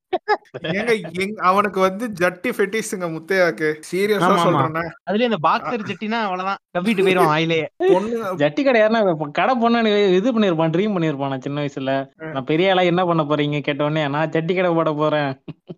அவனுக்கு 1.51 1.81
வந்து 1.87 2.05
ஜட்டி 2.23 2.53
ஃபெட்டிஸுங்க 2.59 3.09
முத்தையாக்கு. 3.17 3.71
சீரியஸா. 3.91 4.31
சொல்றேன் 4.45 4.91
அதுலயும் 5.09 5.31
இந்த 5.31 5.41
பாக்ஸர் 5.49 5.87
ஜட்டினா 5.91 6.21
அவ்வளவுதான். 6.29 6.61
கவ்விட்டு 6.77 7.05
போயிரும் 7.09 7.33
ஆயிலே 7.35 7.61
பொண்ணு 7.93 8.17
ஜட்டி 8.45 8.63
கடை 8.69 8.79
யாருன்னா 8.83 9.31
கடை 9.41 9.55
பொண்ணு 9.65 9.93
இது 10.21 10.29
பண்ணிருப்பான் 10.37 10.75
ட்ரீம் 10.77 10.97
பண்ணிருப்பான் 10.97 11.33
நான் 11.35 11.47
சின்ன 11.47 11.59
வயசுல. 11.65 11.93
நான் 12.35 12.49
பெரிய 12.53 12.67
ஆளா 12.71 12.83
என்ன 12.83 13.07
பண்ண 13.07 13.23
போறீங்க 13.23 13.61
கேட்ட 13.61 13.85
உடனே 13.85 14.09
நான் 14.09 14.29
ஜட்டி 14.29 14.55
கடை 14.55 14.75
போட 14.75 14.93
போறேன். 14.93 15.33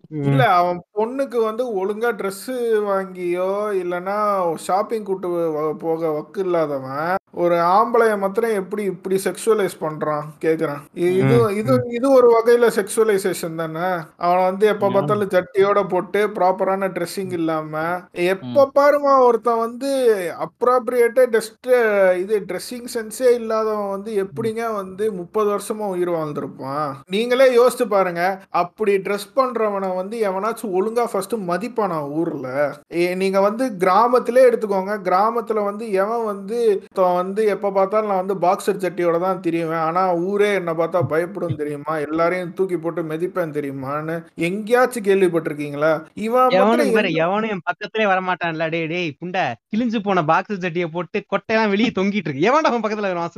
இல்ல 0.09 0.47
அவன் 0.51 0.83
பொண்ணுக்கு 0.95 1.43
வந்து 1.43 1.63
ஒழுங்கா 1.75 2.09
Dress 2.13 2.41
வாங்கியோ 2.83 3.49
இல்லனா 3.81 4.17
ஷாப்பிங் 4.55 5.03
கூட்டு 5.03 5.27
வ- 5.27 5.73
போக 5.73 6.07
வக்கு 6.07 6.39
இல்லாதவன் 6.39 7.15
ஒரு 7.33 7.55
ஆம்பளைய 7.55 8.17
மாத்திரம் 8.17 8.53
எப்படி 8.53 8.83
இப்படி 8.83 9.19
செக்ஷுவலைஸ் 9.23 9.75
பண்றான் 9.81 10.23
கேக்குறான். 10.41 10.81
இது 10.93 11.55
இது 11.55 11.73
இது 11.89 12.11
ஒரு 12.11 12.27
வகையில 12.33 12.69
செக்ஷுவலைசேஷன் 12.69 13.55
தானே. 13.55 13.87
அவன் 14.17 14.43
வந்து 14.43 14.67
எப்ப. 14.67 14.89
பார்த்தாலும் 14.89 15.29
ஜட்டியோட 15.29 15.87
போட்டு 15.87 16.27
ப்ராப்பரான 16.27 16.87
ட்ரெஸ்ஸிங் 16.87 17.31
இல்லாம 17.31 17.73
எப்ப 18.11 18.69
பாருமா 18.75 19.25
ஒருத்தன் 19.25 19.57
வந்து 19.57 19.91
அப்ராப்ரியேட்டா 20.39 21.25
டெஸ்ட் 21.25 21.69
இது 22.17 22.45
ட்ரெஸ்ஸிங் 22.47 22.87
சென்ஸே 22.93 23.33
இல்லாதவன் 23.33 23.89
வந்து 23.89 24.11
எப்படிங்க 24.23 24.73
வந்து 24.73 25.13
முப்பது 25.13 25.49
வருஷமா 25.51 25.87
உயிர் 25.87 26.09
வாழ்ந்திருப்பான்? 26.09 26.80
நீங்களே 27.13 27.47
யோசிச்சு 27.57 27.85
பாருங்க. 27.93 28.21
அப்படி 28.61 28.93
ட்ரெஸ் 29.05 29.27
பண்றவனை 29.37 29.89
வந்து 29.95 30.15
எவனாச்சும் 30.29 30.73
ஒழுங்கா 30.77 31.05
ஃபர்ஸ்ட் 31.11 31.35
மதிப்பானா 31.49 31.99
ஊர்ல. 32.19 32.47
நீங்க 33.21 33.39
வந்து 33.47 33.65
கிராமத்திலே 33.83 34.43
எடுத்துக்கோங்க. 34.49 34.95
கிராமத்துல 35.07 35.63
வந்து 35.69 35.85
எவன் 36.03 36.25
வந்து 36.31 36.59
வந்து 37.21 37.41
எப்ப 37.53 37.71
பார்த்தாலும் 37.75 38.11
நான் 38.11 38.23
வந்து 38.23 38.37
பாக்ஸர் 38.43 38.81
சட்டியோட 38.83 39.17
தான் 39.25 39.41
தெரியுவேன் 39.45 39.83
ஆனா 39.87 40.01
ஊரே 40.29 40.49
என்ன 40.59 40.71
பார்த்தா 40.79 40.99
பயப்படும் 41.13 41.59
தெரியுமா? 41.61 41.93
எல்லாரையும் 42.07 42.53
தூக்கி 42.57 42.77
போட்டு 42.77 43.01
மிதிப்பேன் 43.11 43.55
தெரியுமான்னு 43.57 44.15
எங்கேயாச்சும் 44.49 45.07
கேள்விப்பட்டிருக்கீங்களா? 45.07 45.91
இவன் 46.25 46.57
எவனும் 47.23 47.51
என் 47.53 47.65
பக்கத்திலே 47.69 48.05
வரமாட்டான்ல. 48.11 48.69
டேய் 48.75 48.87
டேய் 48.93 49.09
புண்டை 49.21 49.45
கிழிஞ்சு 49.73 49.99
போன 50.07 50.23
பாக்ஸ் 50.31 50.63
ஜட்டியை 50.65 50.87
போட்டு 50.95 51.17
கொட்டையெல்லாம் 51.33 51.73
வெளியே 51.73 51.91
தொங்கிட்டு 51.99 52.29
இருக்கு. 52.29 52.47
எவன்டா 52.49 52.69
பக்கத்துல 52.83 53.09
வருவான் 53.11 53.29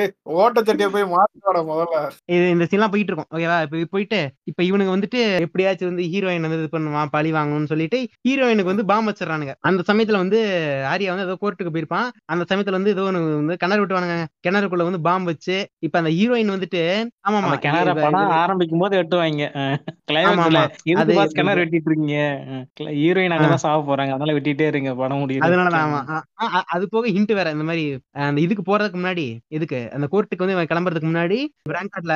ஏய், 0.00 0.10
ஓட்ட 0.38 0.60
சட்டியை 0.66 0.88
போய் 0.94 1.04
மாத்திவாட 1.14 1.58
முதல்ல. 1.70 1.96
இது 2.34 2.44
இந்த 2.54 2.64
சீன்லாம் 2.76 2.92
போயிட்டு 2.92 3.12
இருக்கும் 3.12 3.30
ஓகேவா 3.34 3.56
இப்ப 3.64 3.82
போயிட்டு 3.92 4.18
இப்ப 4.50 4.60
இவனுக்கு 4.62 4.94
வந்துட்டு 4.94 5.20
எப்படியாச்சும் 5.40 5.90
வந்து 5.90 6.04
ஹீரோயின் 6.12 6.46
வந்து 6.46 6.58
இது 6.60 6.70
பண்ணுவான் 6.72 7.12
பழி 7.14 7.30
வாங்கணும்னு 7.32 7.70
சொல்லிட்டு 7.72 7.98
ஹீரோயினுக்கு 8.26 8.72
வந்து 8.72 8.84
பாம்பு 8.90 9.10
வச்சிடறானுங்க. 9.10 9.52
அந்த 9.68 9.80
சமயத்துல 9.88 10.20
வந்து 10.22 10.38
ஆரியா 10.90 11.12
வந்து 11.12 11.26
ஏதோ 11.26 11.36
கோர்ட்டுக்கு 11.42 11.72
போயிருப்பான். 11.74 12.08
அந்த 12.32 12.44
சமயத்துல 12.50 12.78
வந்து 12.78 12.92
ஏதோ 12.94 13.04
வந்து 13.08 13.56
கிணறு 13.62 13.80
விட்டுவானுங்க 13.82 14.16
கிணறுக்குள்ள 14.46 14.86
வந்து 14.88 15.02
பாம்பு 15.06 15.30
வச்சு 15.32 15.56
இப்ப 15.86 15.96
அந்த 16.00 16.12
ஹீரோயின் 16.16 16.54
வந்துட்டு 16.54 16.82
ஆமாமா 17.26 17.46
அந்த 17.46 17.58
கிணற 17.64 17.92
படம் 17.96 18.34
ஆரம்பிக்கும் 18.40 18.82
போது 18.82 18.98
வெட்டுவாங்க. 18.98 19.44
ஆமா. 20.26 20.64
கிணறு 21.34 21.60
வெட்டிட்டு 21.60 21.88
இருக்கீங்க 21.88 22.18
ஹீரோயின் 22.98 23.36
அங்கதான் 23.36 23.64
சாவ 23.64 23.80
போறாங்க. 23.88 24.12
அதனால 24.14 24.34
வெட்டிட்டே 24.36 24.68
இருங்க 24.72 24.90
படம் 25.00 25.22
முடியுது 25.22 25.44
அதனாலதான் 25.46 25.84
ஆமா. 25.86 26.00
அது 26.74 26.84
போக 26.88 27.06
ஹிண்ட் 27.10 27.32
வேற 27.32 27.48
இந்த 27.56 27.66
மாதிரி 27.68 27.84
அந்த 28.26 28.40
இதுக்கு 28.40 28.64
போறதுக்கு 28.64 29.00
முன்னாடி 29.00 29.26
இதுக்கு 29.56 29.78
அந்த 29.96 30.06
கோர்ட்டுக்கு 30.12 30.44
வந்து 30.44 30.70
கிளம்புறதுக்கு 30.72 31.10
முன்னாடி 31.10 31.38
ரேங்க் 31.74 31.92
கார்ட்ல 31.94 32.14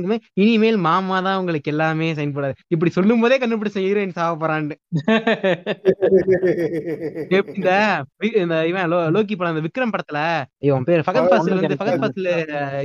கார்ட்ல 0.00 0.02
சேர்ந்து 0.08 0.16
இனிமேல் 0.42 0.78
மாமா 0.86 1.16
தான் 1.26 1.38
உங்களுக்கு 1.40 1.70
எல்லாமே 1.74 2.08
சைன் 2.18 2.34
போடாது 2.36 2.54
இப்படி 2.74 2.90
சொல்லும் 2.96 3.22
போதே 3.22 3.36
கண்டுபிடிச்ச 3.38 3.78
ஹீரோயின் 3.86 4.16
சாவ 4.18 4.32
போறான்னு 4.42 4.76
இந்த 8.40 8.54
இவன் 8.68 8.86
லோக்கி 9.14 9.34
படம் 9.34 9.52
அந்த 9.52 9.62
விக்ரம் 9.66 9.92
படத்துல 9.94 10.18
இவன் 10.66 10.86
பேர் 10.88 11.04
ஃபகத் 11.06 11.30
பாசில் 11.32 11.56
வந்து 11.58 11.78
ஃபகத் 11.80 12.00
பாசில் 12.02 12.28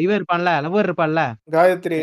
இவன் 0.03 0.18
இருப்பான்ல 0.20 0.51
லவர் 0.66 0.88
இருப்பான்ல. 0.88 1.22
காயத்ரி. 1.53 1.99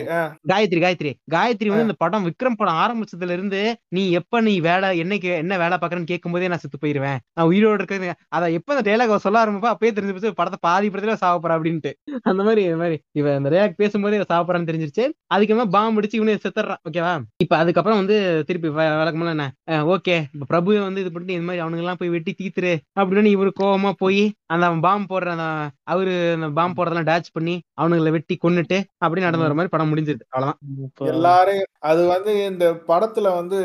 காயத்ரி 0.51 0.79
காயத்ரி. 0.85 1.11
காயத்ரி 1.35 1.69
வந்து 1.73 1.87
இந்த 1.87 1.97
படம் 2.03 2.27
விக்ரம் 2.29 2.55
படம் 2.55 2.79
ஆரம்பிச்சதுல 2.83 3.35
இருந்து 3.37 3.61
நீ 3.91 4.11
எப்ப 4.21 4.41
நீ 4.49 4.55
வேலை 4.69 4.89
என்னைக்கு 5.03 5.31
என்ன 5.43 5.57
வேலை 5.63 5.77
பாக்குறேன்னு 5.79 6.11
கேட்கும் 6.13 6.35
போதே 6.35 6.51
நான் 6.53 6.63
செத்து 6.65 6.79
போயிருவேன். 6.79 7.19
நான் 7.37 7.49
உயிரோட 7.51 7.79
இருக்கிறது 7.81 8.09
அத 8.37 8.51
எப்ப 8.59 8.75
அந்த 8.75 8.85
டைலாக் 8.89 9.25
சொல்ல 9.27 9.43
ஆரம்பிப்பா 9.43 9.73
அப்பயே 9.75 9.93
தெரிஞ்சு 9.93 10.15
போச்சு 10.17 10.39
படத்தை 10.41 10.59
பாதி 10.69 10.91
படத்துல 10.91 11.17
சாவப்போறா 11.25 11.57
அப்படின்ட்டு. 11.59 11.93
அந்த 12.31 12.41
மாதிரி 12.49 12.63
இந்த 12.69 12.79
மாதிரி. 12.83 12.99
இவன் 13.19 13.37
இந்த 13.41 13.51
டைலாக் 13.55 13.81
பேசும்போதே 13.83 14.19
இவன் 14.19 14.31
சாவப்போறான்னு 14.33 14.71
தெரிஞ்சிருச்சு 15.01 15.29
அதுக்கு 15.31 15.73
பாம்பு 15.73 16.01
அடிச்சு 16.01 16.19
இவனே 16.19 16.35
செத்துறான் 16.39 16.81
ஓகேவா 16.87 17.13
இப்ப 17.39 17.55
அதுக்கப்புறம் 17.57 18.01
வந்து 18.01 18.17
திருப்பி 18.49 18.69
வ- 18.71 18.97
வழக்கம்போல 18.97 19.35
என்ன? 19.35 19.47
ஓகே 19.93 20.17
இப்ப 20.31 20.47
பிரபு 20.47 20.79
வந்து 20.81 21.01
இது 21.01 21.13
பண்ணி 21.13 21.33
இந்த 21.33 21.47
மாதிரி 21.47 21.65
அவனுங்க 21.65 21.85
எல்லாம் 21.85 22.01
போய் 22.01 22.09
வெட்டி 22.09 22.33
தீத்துரு 22.35 22.73
அப்படின்னு 22.97 23.33
இவரு 23.33 23.53
கோவமா 23.61 23.93
போய் 23.99 24.23
அந்த 24.49 24.69
பாம்பு 24.81 25.09
போடுற 25.11 25.31
அந்த 25.33 25.47
அவரு 25.87 26.15
அந்த 26.35 26.49
பாம்பு 26.53 26.77
போடுறதெல்லாம் 26.77 27.09
டேச் 27.09 27.29
பண்ணி 27.33 27.55
அவனுங்களை 27.79 28.13
வெட்டி 28.13 28.35
கொன்னுட்டு 28.39 28.77
அப்படி 28.99 29.21
நடந்து 29.21 29.45
வர 29.45 29.55
மாதிரி 29.55 29.73
படம் 29.73 29.91
முடிஞ்சிருது 29.91 30.25
அவ்வளவுதான். 30.29 31.11
எல்லாரையும் 31.11 31.69
அது 31.85 32.03
வந்து 32.09 32.33
இந்த 32.47 32.65
படத்துல 32.89 33.29
வந்து 33.35 33.59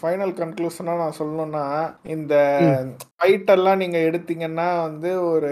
ஃபைனல் 0.00 0.34
கன்க்ளூஷனா 0.38 0.94
நான் 0.96 1.18
சொல்லணும்னா 1.18 1.64
இந்த 2.14 2.34
ஃபைட் 3.16 3.50
எல்லாம் 3.52 3.78
நீங்க 3.78 3.98
எடுத்தீங்கன்னா 4.06 4.68
வந்து 4.82 5.10
ஒரு 5.28 5.50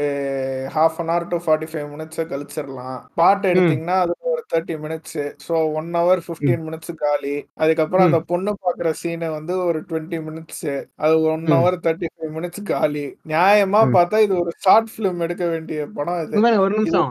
half 0.74 0.98
an 0.98 1.10
hour 1.10 1.28
to 1.28 1.38
forty 1.44 1.68
five 1.70 1.88
minutes 1.92 2.20
கழிச்சிடலாம். 2.30 2.98
பாட்டு 3.14 3.48
எடுத்தீங்கன்னா 3.48 3.96
அது 4.00 4.14
thirty 4.52 4.74
minutes 4.82 5.16
so 5.46 5.54
one 5.78 5.90
hour 5.98 6.22
fifteen 6.24 6.64
minutes 6.66 6.92
காலி. 7.02 7.34
அதுக்கப்புறம் 7.62 8.06
அந்த 8.08 8.20
பொண்ணு 8.30 8.52
பாக்குற 8.64 8.90
சீனை 9.00 9.28
வந்து 9.36 9.54
ஒரு 9.66 9.80
டுவெண்ட்டி 9.88 10.20
மினிட்ஸ் 10.26 10.64
அது 11.04 11.14
one. 11.32 11.44
Hour 11.54 11.78
thirty 11.84 12.10
five 12.14 12.32
minutes 12.36 12.62
காலி. 12.70 13.04
நியாயமா 13.32 13.82
ம். 13.84 13.94
பார்த்தா 13.96 14.20
இது 14.26 14.34
ஒரு 14.42 14.52
ஷார்ட் 14.64 14.92
பிலிம் 14.94 15.22
எடுக்க 15.26 15.44
வேண்டிய 15.46 15.86
படம் 15.96 16.20
இது. 16.24 16.42
ஒரு 16.64 16.72
நிமிஷம். 16.76 17.10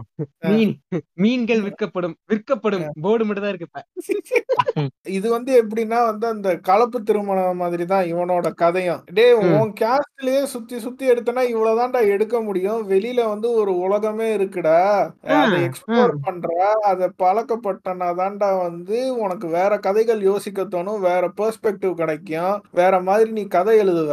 மீன் 0.49 0.73
மீன்கள் 1.23 1.63
விற்கப்படும் 1.67 2.15
விற்கப்படும் 2.31 2.85
போர்டு 3.03 3.25
மட்டும் 3.27 3.45
தான் 3.45 3.53
இருக்கு 3.55 3.69
இது 5.15 5.27
வந்து 5.33 5.51
எப்படின்னா 5.61 5.97
வந்து 6.09 6.25
அந்த 6.33 6.49
கலப்பு 6.67 6.99
திருமணம் 7.07 7.59
மாதிரி 7.61 7.85
தான் 7.91 8.07
இவனோட 8.11 8.47
கதையும். 8.61 9.01
டேய் 9.17 9.33
ம். 9.39 9.51
உன் 9.57 9.73
கேஸ்ட்லயே 9.81 10.41
சுத்தி 10.53 10.77
சுத்தி 10.85 11.05
எடுத்தனா 11.11 11.43
இவ்வளவுதான்டா 11.53 12.01
எடுக்க 12.13 12.35
முடியும். 12.41 12.81
வெளியில 12.91 13.21
வந்து 13.31 13.47
ஒரு 13.61 13.71
உலகமே 13.85 14.27
இருக்குடா. 14.37 14.77
அதை 15.37 15.57
எக்ஸ்ப்ளோர் 15.67 16.15
பண்ற 16.25 16.49
அதை 16.91 17.07
பழக்கப்பட்டனா 17.23 18.09
தான்டா 18.19 18.49
வந்து 18.65 18.97
உனக்கு 19.23 19.47
வேற 19.57 19.71
கதைகள் 19.79 20.21
யோசிக்க 20.29 20.61
தோணும் 20.73 21.03
வேற 21.07 21.23
பெர்ஸ்பெக்டிவ் 21.39 21.93
கிடைக்கும் 22.01 22.31
வேற 22.73 22.93
மாதிரி 23.07 23.29
நீ 23.31 23.43
கதை 23.57 23.75
எழுதுவ. 23.83 24.11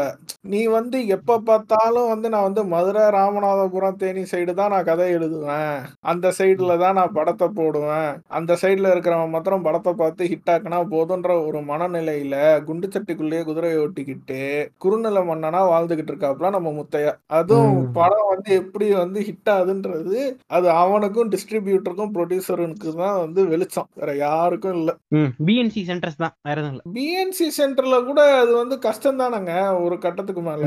நீ 0.53 0.61
வந்து 0.75 0.99
எப்ப 1.15 1.39
பார்த்தாலும் 1.49 2.11
வந்து 2.13 2.29
நான் 2.35 2.47
வந்து 2.47 2.63
மதுரை 2.75 3.05
ராமநாதபுரம் 3.17 3.99
தேனி 4.03 4.23
சைடு 4.31 4.53
தான் 4.55 4.73
நான் 4.75 4.89
கதை 4.91 5.07
எழுதுவேன். 5.17 5.75
அந்த 6.11 6.27
சைடுல 6.39 6.77
தான் 6.79 6.97
நான் 6.99 7.17
படத்தை 7.19 7.49
போடுவேன். 7.59 8.09
அந்த 8.39 8.53
சைடுல 8.63 8.93
இருக்கிறவன் 8.95 9.35
மாத்திரம் 9.35 9.67
படத்தை 9.67 9.93
பார்த்து 9.95 10.29
ஹிட் 10.33 10.53
ஆக்குனா 10.55 10.79
போதுன்ற 10.95 11.31
ஒரு 11.47 11.61
மனநிலையில 11.71 12.37
குண்டு 12.69 12.89
சட்டிக்குள்ளேயே 12.95 13.43
குதிரையை 13.49 13.79
ஓட்டிக்கிட்டு 13.85 14.41
குறுநில 14.79 15.25
மன்னனா 15.31 15.63
வாழ்ந்துகிட்டு 15.73 16.13
இருக்காப்ல 16.15 16.51
நம்ம 16.57 16.73
முத்தையா. 16.79 17.13
அதுவும். 17.39 17.81
படம் 17.99 18.31
வந்து 18.33 18.51
எப்படி 18.63 18.89
வந்து 19.03 19.21
ஹிட் 19.29 19.53
ஆகுதுன்றது 19.55 20.19
அது 20.57 20.69
அவனுக்கும் 20.83 21.33
டிஸ்ட்ரிபியூட்டருக்கும் 21.35 22.15
ப்ரொடியூசருக்கும் 22.17 23.00
தான் 23.01 23.21
வந்து 23.21 23.41
வெளிச்சம். 23.49 23.89
வேற 23.95 24.11
யாருக்கும் 24.21 24.77
இல்ல. 24.77 24.91
பிஎன்சி 25.43 25.83
சென்டர்ஸ் 25.89 26.21
தான். 26.23 26.35
வேற 26.47 26.57
எதுவும் 26.57 26.75
இல்ல. 26.75 26.83
பிஎன்சி 26.97 27.47
சென்டர்ல 27.59 27.97
கூட 28.07 28.21
அது 28.41 28.53
வந்து 28.57 28.77
கஷ்டம் 28.85 29.21
தானங்க 29.21 29.53
ஒரு 29.85 29.97
கட்டத்துக்கு 30.01 30.43
மேல. 30.43 30.65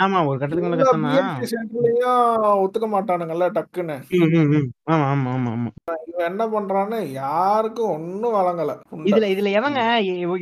ஆமா 0.00 0.20
ஒரு 0.28 0.38
கட்டத்துக்கு 0.38 0.72
மேல 0.72 0.82
கஷ்டம் 0.84 1.06
பிஎன்சி 1.08 1.48
சென்டர்லயும் 1.54 2.22
ஒத்துக்க 2.62 2.88
மாட்டானுங்கல்ல 2.92 3.48
டக்குன்னு. 3.56 3.98
ம், 4.18 4.30
ம், 4.36 4.50
ம். 4.56 4.68
ஆமா 4.90 5.06
ஆமா 5.12 5.30
ஆமா 5.36 5.52
ஆமா. 5.56 5.70
இவன் 6.08 6.28
என்ன 6.28 6.44
பண்றான்னு 6.52 6.98
யாருக்கும் 7.16 7.92
ஒண்ணும் 7.94 8.36
வழங்கல. 8.36 8.72
இதுல 9.06 9.26
இதுல 9.32 9.50
எவங்க 9.58 9.80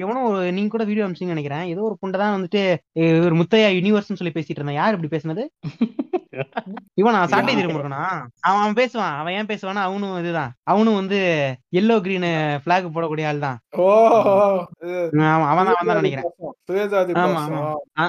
எவனோ 0.03 0.23
நீங்க 0.57 0.71
கூட 0.71 0.85
வீடியோ 0.85 1.07
அமிச்சிங்க 1.07 1.35
நினைக்கிறேன். 1.35 1.67
ஏதோ 1.73 1.83
ஒரு 1.85 1.97
புண்டை 2.01 2.19
தான் 2.19 2.37
வந்துட்டு 2.37 2.63
ஒரு 3.27 3.35
முத்தையா 3.41 3.71
யூனிவர்ஸ்னு 3.77 4.21
சொல்லி 4.21 4.35
பேசிட்டு 4.35 4.61
இருந்தான். 4.61 4.81
யார் 4.81 4.97
இப்படி 4.97 5.13
பேசுனது? 5.15 5.45
இவனா 7.01 7.19
சாட்டை 7.25 7.51
யாரு? 7.51 7.61
திருமுருகனா? 7.61 8.01
அவன் 8.43 8.59
அவன் 8.59 8.77
பேசுவான். 8.79 9.15
அவன் 9.19 9.35
ஏன் 9.35 9.51
பேசுவானா 9.51 9.83
அவனும் 9.89 10.17
இதுதான். 10.21 10.53
அவனும் 10.67 10.99
வந்து 11.01 11.19
எல்லோ 11.80 11.95
கிரீன் 12.05 12.26
பிளாக் 12.64 12.93
போடக்கூடிய 12.95 13.28
ஆள் 13.30 13.45
தான். 13.47 13.59
ஓ 13.85 13.87
அவன் 15.51 15.66
தான் 15.68 15.74
அவன் 15.74 15.89
தான் 15.91 16.01
நினைக்கிறேன். 16.01 16.28
ஆமா. 17.22 17.41
ஆமா. 17.47 17.62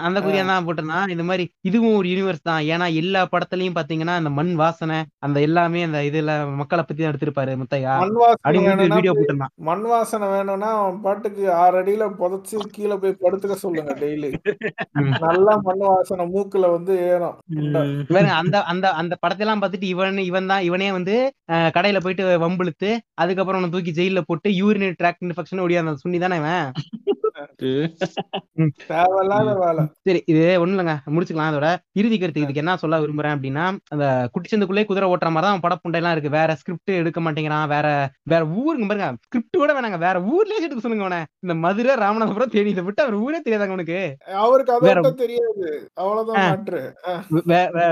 அந்த 0.08 0.20
குறியா 0.26 0.44
தான் 0.50 0.66
போட்டிருந்தான் 0.68 1.12
இந்த 1.14 1.24
மாதிரி 1.30 1.46
இதுவும் 1.70 1.98
ஒரு 2.00 2.08
யூனிவர்ஸ் 2.12 2.46
தான். 2.50 2.62
ஏன்னா 2.74 2.88
எல்லா 3.02 3.22
படத்துலயும் 3.34 3.78
பாத்தீங்கன்னா 3.78 4.16
அந்த 4.22 4.32
மண் 4.40 4.54
வாசனை 4.62 4.98
அந்த 5.26 5.38
எல்லாமே 5.48 5.82
அந்த 5.88 6.00
இதுல 6.10 6.32
மக்களை 6.62 6.84
பத்தி 6.84 7.02
தான் 7.02 7.12
எடுத்திருப்பாரு 7.12 7.54
முத்தையா. 7.62 7.94
மண் 8.04 8.18
வாசனை 8.22 8.44
அப்படின்னு 8.46 8.70
வேணும்னா 8.72 8.98
வீடியோ 9.00 9.14
போட்டிருந்தான். 9.18 9.54
மண் 9.70 9.86
வாசனை 9.94 10.28
வேணும்னா 10.36 10.70
அவன் 10.82 11.02
பாட்டுக்கு 11.06 11.44
ஆறு 11.64 11.80
அடியில 11.82 12.08
புதைச்சு 12.22 12.56
கீழே 12.78 12.98
போய் 13.04 13.20
படுத்துக்க 13.24 13.58
சொல்லுங்க 13.66 13.96
டெய்லி. 14.04 14.32
நல்லா 15.28 15.56
மண் 15.68 15.84
வாசனை 15.90 16.26
மூக்குல 16.36 16.72
வந்து 16.76 16.94
ஏறும். 17.12 17.36
வேற 18.16 18.26
அந்த 18.42 18.56
அந்த 18.74 18.86
அந்த 19.02 19.14
படத்தெல்லாம் 19.24 19.62
பார்த்துட்டு 19.62 19.92
இவன் 19.96 20.24
இவன் 20.30 20.50
தான் 20.54 20.66
இவனே 20.70 20.90
வந்து 20.98 21.16
கடையில 21.76 22.00
போயிட்டு 22.04 22.24
வம்பிழுத்து 22.46 22.90
அதுக்கப்புறம் 23.18 23.62
அவனை 23.62 23.74
தூக்கி 23.74 23.92
ஜெயில 23.92 24.22
போட்டு 24.22 24.50
யூரினரி 24.52 24.96
ட்ராக் 25.02 25.22
இன்ஃபெக்ஷன் 25.22 25.64
ஒடியா 25.66 25.96
சுண்ணி 25.96 26.20
தானே 26.20 26.38
இவன்? 26.38 26.66
சரி 30.02 30.24
இது 30.26 30.60
ஒண்ணும் 30.60 30.88
இல்லைங்க. 30.88 30.98
முடிச்சுக்கலாம் 31.06 31.50
அதோட. 31.52 31.76
இறுதி 31.92 32.20
கருத்து. 32.20 32.42
இதுக்கு 32.42 32.58
என்ன 32.58 32.78
சொல்ல 32.78 33.00
விரும்புறேன் 33.00 33.36
அப்படின்னா 33.36 33.78
அந்த 33.88 34.30
குட்டிச்சந்துக்குள்ளே 34.34 34.86
குதிரை 34.86 35.10
ஓட்டுற 35.10 35.32
மாதிரி 35.32 35.42
தான் 35.42 35.60
படப்புண்டை 35.60 35.96
எல்லாம் 35.96 36.12
இருக்கு. 36.12 36.30
வேற 36.30 36.56
ஸ்கிரிப்ட் 36.56 36.90
எடுக்க 36.90 37.22
மாட்டேங்கிறான். 37.22 37.68
வேற 37.68 38.10
வேற 38.24 38.46
ஊருங்க 38.46 38.88
பாருங்க. 38.88 39.16
ஸ்கிரிப்ட் 39.22 39.58
கூட 39.58 39.74
வேணாங்க. 39.74 39.98
வேற 39.98 40.20
ஊர்லயே 40.20 40.64
எடுக்க 40.64 40.80
சொல்லுங்க 40.80 41.06
அவனை. 41.06 41.26
இந்த 41.40 41.56
மதுரை 41.56 41.96
ராமநாதபுரம் 41.96 42.50
தேனி 42.50 42.70
இதை 42.70 42.84
விட்டு 42.84 43.02
அவர் 43.02 43.16
ஊரே 43.16 43.42
தெரியாதாங்க 43.42 43.70
உனக்கு 43.70 44.18
அவருக்கு 44.34 44.80
வேற- 44.80 45.12
தெரியாது. 45.12 45.90
அவ்வளவுதான் 45.94 46.64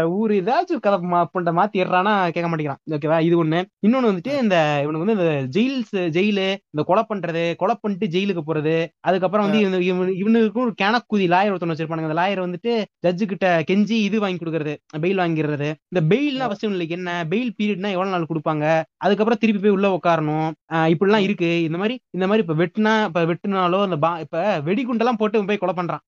ஊர் 0.09 0.31
ஏதாச்சும் 0.31 0.79
கதை 0.81 0.99
புண்டை 0.99 1.57
மாத்திடுறானா 1.57 2.29
கேட்க 2.29 2.49
மாட்டேங்கிறான். 2.49 2.81
ஓகேவா 2.91 3.19
இது 3.19 3.45
ஒண்ணு. 3.45 3.63
இன்னொன்னு 3.87 4.09
வந்துட்டு 4.09 4.41
இந்த 4.41 4.79
இவனுக்கு 4.83 5.05
வந்து 5.05 5.13
இந்த 5.13 5.59
ஜெயில்ஸ் 5.59 6.09
ஜெயிலு 6.09 6.55
இந்த 6.69 6.83
கொலை 6.85 7.03
பண்றது 7.13 7.55
கொலை 7.55 7.75
பண்ணிட்டு 7.81 8.17
ஜெயிலுக்கு 8.17 8.41
போறது 8.47 8.87
அதுக்கப்புறம் 8.99 9.31
வந்து 9.41 9.59
இவனு- 9.59 9.81
இவனு- 9.81 10.15
இவனுக்கும் 10.15 10.63
ஒரு 10.63 10.73
கணக்குதி 10.75 11.27
லாயர் 11.27 11.53
ஒருத்தன் 11.53 11.69
வச்சிருப்பானுங்க. 11.69 12.13
அந்த 12.13 12.21
லாயர் 12.21 12.45
வந்துட்டு 12.45 12.83
ஜட்ஜு 13.07 13.25
கிட்ட 13.25 13.63
கெஞ்சி 13.71 13.89
இது 13.89 14.19
வாங்கி 14.19 14.45
கொடுக்கறது 14.45 14.75
பெயில் 14.97 15.19
வாங்கிடுறது. 15.23 15.73
இந்த 15.87 16.15
பெயில்னா 16.15 16.47
ஃபர்ஸ்ட் 16.47 16.63
இவனுக்கு 16.63 16.95
என்ன? 16.95 17.25
பெயில் 17.29 17.51
பீரியட்னா 17.61 17.91
எவ்வளவு 17.91 18.09
நாள் 18.09 18.27
கொடுப்பாங்க? 18.33 18.81
அதுக்கப்புறம் 18.97 19.39
திருப்பி 19.39 19.61
போய் 19.61 19.71
உள்ள 19.71 19.99
உட்காரணும் 19.99 20.51
ஆஹ் 20.73 20.93
இப்படிலாம் 20.93 21.17
இருக்கு. 21.17 21.63
இந்த 21.63 21.77
மாதிரி 21.77 21.99
இந்த 22.09 22.27
மாதிரி 22.27 22.45
இப்ப 22.47 22.63
வெட்டினா 22.63 23.05
இப்ப 23.05 23.25
வெட்டினாலோ 23.25 23.83
இந்த 23.83 23.97
பா 23.97 24.19
இப்ப 24.19 24.61
வெடிகுண்டெல்லாம் 24.65 25.17
போட்டு 25.17 25.45
போய் 25.45 25.57
கொலை 25.57 25.75
பண்றான். 25.75 26.01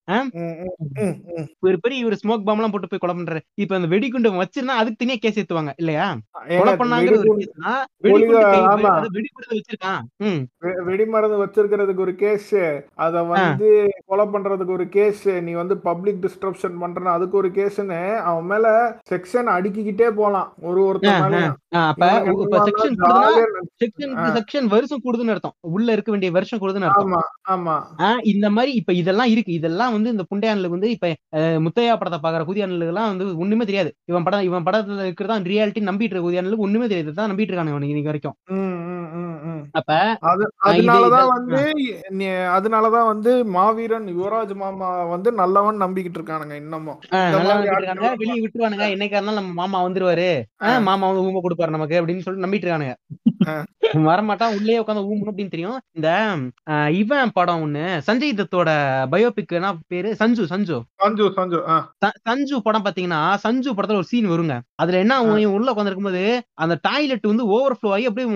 ஒரு 1.59 1.79
பெரிய 1.79 2.05
ஒரு 2.05 2.17
ஸ்மோக் 2.23 2.43
பாம் 2.43 2.55
எல்லாம் 2.55 2.71
போட்டு 2.71 2.87
போய் 2.87 2.99
கொலை 2.99 3.15
பண்றாரு. 3.15 3.39
இப்ப 3.53 3.75
அந்த 3.75 3.87
வெடிகுண்டு 3.87 4.31
வச்சிருந்தா 4.31 4.75
அதுக்கு 4.81 4.95
தனியா 4.97 5.17
கேஸ் 5.19 5.39
ஏத்துவாங்க 5.39 5.71
இல்லையா? 5.77 6.17
கொலை 6.47 6.73
பண்ணாங்கிற 6.73 7.17
ஒரு 7.17 7.35
கேஸ்னா 7.37 7.71
வெடிகுண்டு 7.97 9.07
வெடிகுண்டு 9.11 9.47
வச்சிருக்கான். 9.51 9.99
வெடிமருந்து 10.61 11.37
வச்சிருக்கிறதுக்கு 11.43 11.95
ஒரு 11.95 12.15
கேஸ் 12.15 12.55
அத 12.95 13.14
வந்து 13.23 13.89
கொலை 14.05 14.25
பண்றதுக்கு 14.25 14.71
ஒரு 14.71 14.89
கேஸ் 14.89 15.29
நீ 15.29 15.51
வந்து 15.51 15.77
பப்ளிக் 15.77 16.17
டிஸ்ட்ரப்ஷன் 16.21 16.73
பண்றன 16.81 17.03
அதுக்கு 17.03 17.37
ஒரு 17.37 17.47
கேஸ்னு 17.47 18.17
அவன் 18.17 18.45
மேல 18.45 18.97
செக்ஷன் 19.09 19.47
அடுக்கிக்கிட்டே 19.47 20.11
போலாம். 20.11 20.53
ஒரு 20.61 20.85
ஒருத்தன் 20.85 21.13
செக்ஷன் 24.33 24.67
வருஷம் 24.67 24.99
கூடுதுன்னு 25.03 25.29
அர்த்தம். 25.29 25.53
உள்ள 25.59 25.91
இருக்க 25.91 26.11
வேண்டிய 26.11 26.31
வருஷம் 26.31 26.59
கூடுதுன்னு 26.59 26.81
அர்த்தம். 26.81 27.11
ஆமா 27.11 27.21
ஆமா. 27.49 27.81
ஆஹ் 27.97 28.25
இந்த 28.25 28.49
மாதிரி 28.49 28.73
இப்ப 28.73 28.93
இதெல்லாம் 28.93 29.27
இருக்கு. 29.27 29.53
இதெல்லாம் 29.53 29.91
வந்து 29.91 30.09
இந்த 30.09 30.25
புண்டையானுக்கு 30.35 30.67
வந்து 30.67 30.89
இப்ப 30.89 31.15
முத்தையா 31.35 31.97
படத்தை 31.97 32.19
பாக்குற 32.23 32.43
குதியானுக்கு 32.43 32.79
எல்லாம் 32.79 33.17
வந்து 33.17 33.37
ஒண்ணுமே 33.37 33.65
தெரியாது. 33.65 33.93
இவன் 34.05 34.23
படம் 34.23 34.41
இவன் 34.41 34.63
படத்துல 34.63 35.03
இருக்கிறதா 35.03 35.39
ரியாலிட்டி 35.39 35.79
நம்பிட்டு 35.79 36.01
இருக்க 36.01 36.29
குதியானுக்கு 36.29 36.57
ஒண்ணுமே 36.57 36.87
தெரியாது. 36.87 37.03
இதுதான் 37.03 37.31
நம்பிட்டு 37.31 37.33
இருக்கானு 37.33 37.67
இவனுக்கு 37.67 37.87
இன்னைக்கு 37.87 38.03
வரைக்கும். 38.03 38.33
அப்ப 39.71 40.17
அது 40.19 40.51
அதனாலதான் 40.65 41.27
வந்து 41.27 41.71
நீ- 42.09 42.43
அதனாலதான் 43.05 43.13
வந்து 43.13 43.31
மாவீரன் 43.55 44.07
யுவராஜ் 44.15 44.53
மாமா 44.55 45.03
வந்து 45.03 45.29
நல்லவன் 45.31 45.81
நம்பிக்கிட்டு 45.81 46.19
இருக்கானுங்க 46.19 46.55
இன்னமும். 46.55 46.99
வெளியே 48.21 48.41
விட்டுருவானுங்க. 48.43 48.85
என்னைக்கா 48.95 49.17
இருந்தாலும் 49.17 49.41
நம்ம 49.41 49.53
மாமா 49.61 49.79
வந்துருவாரு. 49.87 50.29
மாமா 50.87 51.07
வந்து 51.07 51.25
ஊமை 51.27 51.41
கொடுப்பாரு 51.41 51.75
நமக்கு 51.77 52.01
அப்படின்னு 52.01 52.25
சொல்லிட்டு 52.25 52.47
நம்பிட்டு 52.47 52.67
இருக்கானுங்க. 52.67 52.95
வரமாட்டான் 54.07 54.53
உள்ளே 54.55 54.75
உட்காந்து 54.79 55.01
ஊம்பணும் 55.05 55.31
அப்படின்னு 55.31 55.53
தெரியும்? 55.53 55.77
இந்த 55.97 56.09
இவன் 56.95 57.31
படம் 57.35 57.61
ஒண்ணு 57.65 57.83
சஞ்சய் 58.07 58.37
தத்தோட 58.39 58.69
பயோபிக் 59.11 59.53
என்ன 59.57 59.69
பேரு 59.87 60.09
சஞ்சு 60.21 60.43
சஞ்சு. 60.51 60.77
சஞ்சு 61.01 61.25
சஞ்சு 61.37 61.59
சஞ்சு 62.25 62.55
படம் 62.65 62.85
பாத்தீங்கன்னா 62.85 63.21
சஞ்சு 63.43 63.69
படத்துல 63.71 63.99
ஒரு 64.01 64.09
சீன் 64.11 64.31
வருங்க. 64.31 64.55
அதுல 64.81 64.99
என்ன 65.03 65.17
உள்ள 65.53 65.67
உட்காந்துருக்கும் 65.67 66.09
போது 66.09 66.23
அந்த 66.63 66.75
டாய்லெட் 66.83 67.29
வந்து 67.31 67.45
ஓவர் 67.53 67.77
ஃப்ளோ 67.77 67.91
ஆகி 67.95 68.07
அப்படியே 68.09 68.27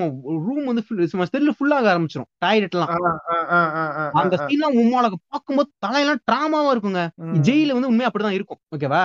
ரூம் 0.45 0.69
வந்து 0.69 0.83
ஸ்டெல்லு 1.25 1.55
ஃபுல்லாக 1.57 1.91
ஆரம்பிச்சிடும் 1.93 2.29
டாய்லெட் 2.39 2.75
எல்லாம் 2.77 2.93
அந்த 4.19 4.35
ஆ. 4.35 4.45
சீன்லாம் 4.45 4.77
உம்மாளுக்கு 4.81 5.19
பார்க்கும்போது 5.27 5.69
தலையெல்லாம் 5.85 6.21
டிராமாவா 6.27 6.71
இருக்குங்க. 6.73 7.01
ஜெயில 7.47 7.75
வந்து 7.75 7.89
உண்மையா 7.89 8.09
அப்படிதான் 8.09 8.37
இருக்கும் 8.37 8.59
ஓகேவா 8.75 9.03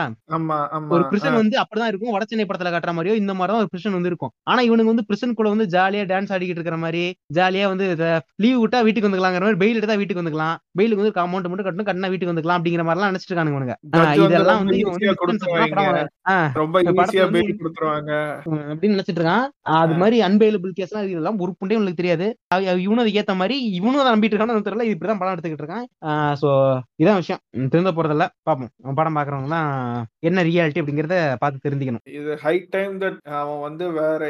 ஒரு 0.94 1.04
பிரிசன் 1.10 1.38
வந்து 1.40 1.56
அப்படிதான் 1.62 1.90
இருக்கும் 1.90 2.14
வடச்சென்னை 2.14 2.46
படத்துல 2.46 2.72
காட்டுற 2.74 2.94
மாதிரியோ 2.96 3.16
இந்த 3.20 3.32
மாதிரி 3.34 3.52
தான் 3.52 3.62
ஒரு 3.62 3.72
பிரிசன் 3.72 3.96
வந்து 3.96 4.10
இருக்கும். 4.12 4.32
ஆனா 4.50 4.60
இவனுக்கு 4.68 4.92
வந்து 4.92 5.06
பிரிசனுக்குள்ள 5.08 5.52
வந்து 5.54 5.66
ஜாலியா 5.94 6.06
டான்ஸ் 6.10 6.32
ஆடிக்கிட்டு 6.34 6.58
இருக்கிற 6.58 6.76
மாதிரி 6.84 7.02
ஜாலியா 7.34 7.66
வந்து 7.72 7.86
லீவ் 8.42 8.60
விட்டா 8.62 8.78
வீட்டுக்கு 8.86 9.08
வந்துக்கலாங்கிற 9.08 9.44
மாதிரி 9.46 9.60
பெயில் 9.62 9.78
எடுத்தா 9.78 9.96
வீட்டுக்கு 10.00 10.22
வந்துக்கலாம். 10.22 10.56
பெயிலுக்கு 10.78 11.00
வந்து 11.00 11.12
அமௌண்ட் 11.24 11.48
மட்டும் 11.50 11.66
கட்டணும் 11.66 11.88
கட்டினா 11.88 12.10
வீட்டுக்கு 12.12 12.32
வந்துக்கலாம் 12.32 12.58
அப்படிங்கிற 12.60 12.84
மாதிரி 12.86 12.98
எல்லாம் 12.98 13.12
நினைச்சிட்டு 13.12 13.32
இருக்கானுங்க 13.32 13.74
இதெல்லாம் 14.26 14.60
வந்து 14.60 14.78
அப்படின்னு 18.72 18.94
நினைச்சிட்டு 18.94 19.20
இருக்கான் 19.20 19.46
அது. 19.78 19.94
மாதிரி 20.02 20.16
அன்பேலபிள் 20.26 20.76
கேஸ் 20.78 20.92
எல்லாம் 20.92 21.10
இதெல்லாம் 21.12 21.38
ஒரு 21.44 21.52
புண்டே 21.58 21.76
உங்களுக்கு 21.78 22.00
தெரியாது 22.02 22.26
இவனும் 22.84 23.02
அதுக்கு 23.04 23.20
ஏத்த 23.22 23.34
மாதிரி 23.40 23.56
இவனும் 23.78 24.02
அதை 24.02 24.12
நம்பிட்டு 24.14 24.34
இருக்கான்னு 24.34 24.66
தெரியல 24.68 24.86
இப்படிதான் 24.92 25.20
படம் 25.20 25.34
எடுத்துக்கிட்டு 25.34 25.64
இருக்கான். 25.64 25.86
சோ 26.42 26.48
இதான் 27.02 27.20
விஷயம். 27.22 27.40
திருந்த 27.72 27.92
போறதில்ல. 27.96 28.26
பாப்போம். 28.48 28.70
படம் 29.00 29.16
பாக்குறவங்க 29.16 29.48
எல்லாம் 29.50 29.70
என்ன 30.28 30.42
ரியாலிட்டி 30.48 30.80
அப்படிங்கறத 30.82 31.16
பார்த்து 31.42 31.64
தெரிஞ்சுக்கணும். 31.66 32.04
இது 32.18 32.32
ஹை 32.44 32.54
டைம் 32.74 32.94
தட் 33.02 33.18
அவன் 33.40 33.60
வந்து 33.66 33.84
வேற 33.98 34.20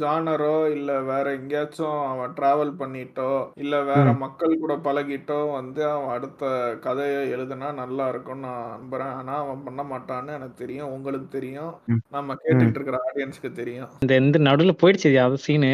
ஜானரோ 0.00 0.54
இல்ல 0.76 0.90
வேற 1.10 1.26
எங்கேயாச்சும் 1.38 1.98
அவன் 2.10 2.34
டிராவல் 2.38 2.72
பண்ணிட்டோ 2.80 3.30
இல்ல 3.64 3.74
வேற. 3.90 4.06
மக்கள் 4.24 4.60
கூட 4.62 4.74
பழகிட்டோ 4.86 5.40
வந்து 5.50 5.82
அவன் 5.92 6.14
அடுத்த 6.16 6.44
கதையை 6.86 7.20
எழுதுனா 7.36 7.68
நல்லா 7.80 8.06
இருக்கும்னு 8.12 8.46
நான் 8.46 8.72
நம்புறேன். 8.74 9.14
ஆனா 9.18 9.34
அவன் 9.44 9.64
பண்ண 9.66 9.82
மாட்டான்னு 9.92 10.36
எனக்கு 10.38 10.56
தெரியும். 10.62 10.92
உங்களுக்கு 10.96 11.28
தெரியும். 11.36 11.72
நம்ம 12.16 12.36
கேட்டுட்டு 12.42 12.78
இருக்கிற 12.78 12.98
ஆடியன்ஸ்க்கு 13.08 13.52
தெரியும். 13.60 13.90
இந்த 14.04 14.14
இந்த 14.22 14.38
நடுவுல 14.48 14.74
போயிடுச்சு 14.80 15.14
அது 15.26 15.38
சீனு 15.46 15.72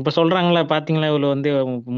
இப்ப 0.00 0.12
சொல்றாங்களா 0.18 0.64
பாத்தீங்களா 0.72 1.10
இவ்வளவு 1.12 1.34
வந்து 1.34 1.50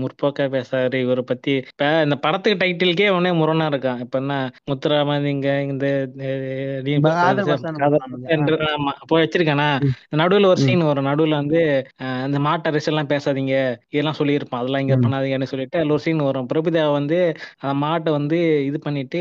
முற்போக்கா 0.03 0.47
பேசாரு 0.57 0.99
இவரை 1.05 1.25
பத்தி. 1.31 1.55
இப்ப 1.73 1.91
இந்த 2.07 2.19
படத்துக்கு 2.25 2.61
டைட்டிலுக்கே 2.63 3.09
உடனே 3.15 3.33
முரணா 3.41 3.67
இருக்கான். 3.73 4.01
இப்ப 4.05 4.17
என்ன 4.23 4.35
முத்துராமலிங்க 4.71 5.51
இந்த 5.73 5.87
போய் 9.07 9.23
வச்சிருக்கானா. 9.23 9.67
நடுவுல 10.17 10.47
ஒரு. 10.47 10.61
சீன் 10.63 10.83
வரும். 10.83 11.07
நடுவுல 11.07 11.35
வந்து 11.35 11.61
அஹ், 12.01 12.25
இந்த 12.27 12.39
மாட்டு 12.39 12.69
அரசு 12.69 12.91
எல்லாம் 12.91 13.09
பேசாதீங்க. 13.09 13.55
இதெல்லாம் 13.91 14.19
சொல்லியிருப்பான். 14.19 14.59
அதெல்லாம் 14.59 14.81
இங்க. 14.81 14.97
பண்ணாதீங்கன்னு 14.97 15.45
சொல்லிட்டு 15.45 15.79
அதுல 15.79 15.93
ஒரு 15.93 16.01
சீன் 16.01 16.23
வரும். 16.23 16.49
பிரபுதேவா 16.49 16.93
வந்து 16.93 17.19
அந்த 17.63 17.77
மாட்டை 17.83 18.11
வந்து 18.11 18.39
இது 18.65 18.81
பண்ணிட்டு 18.81 19.21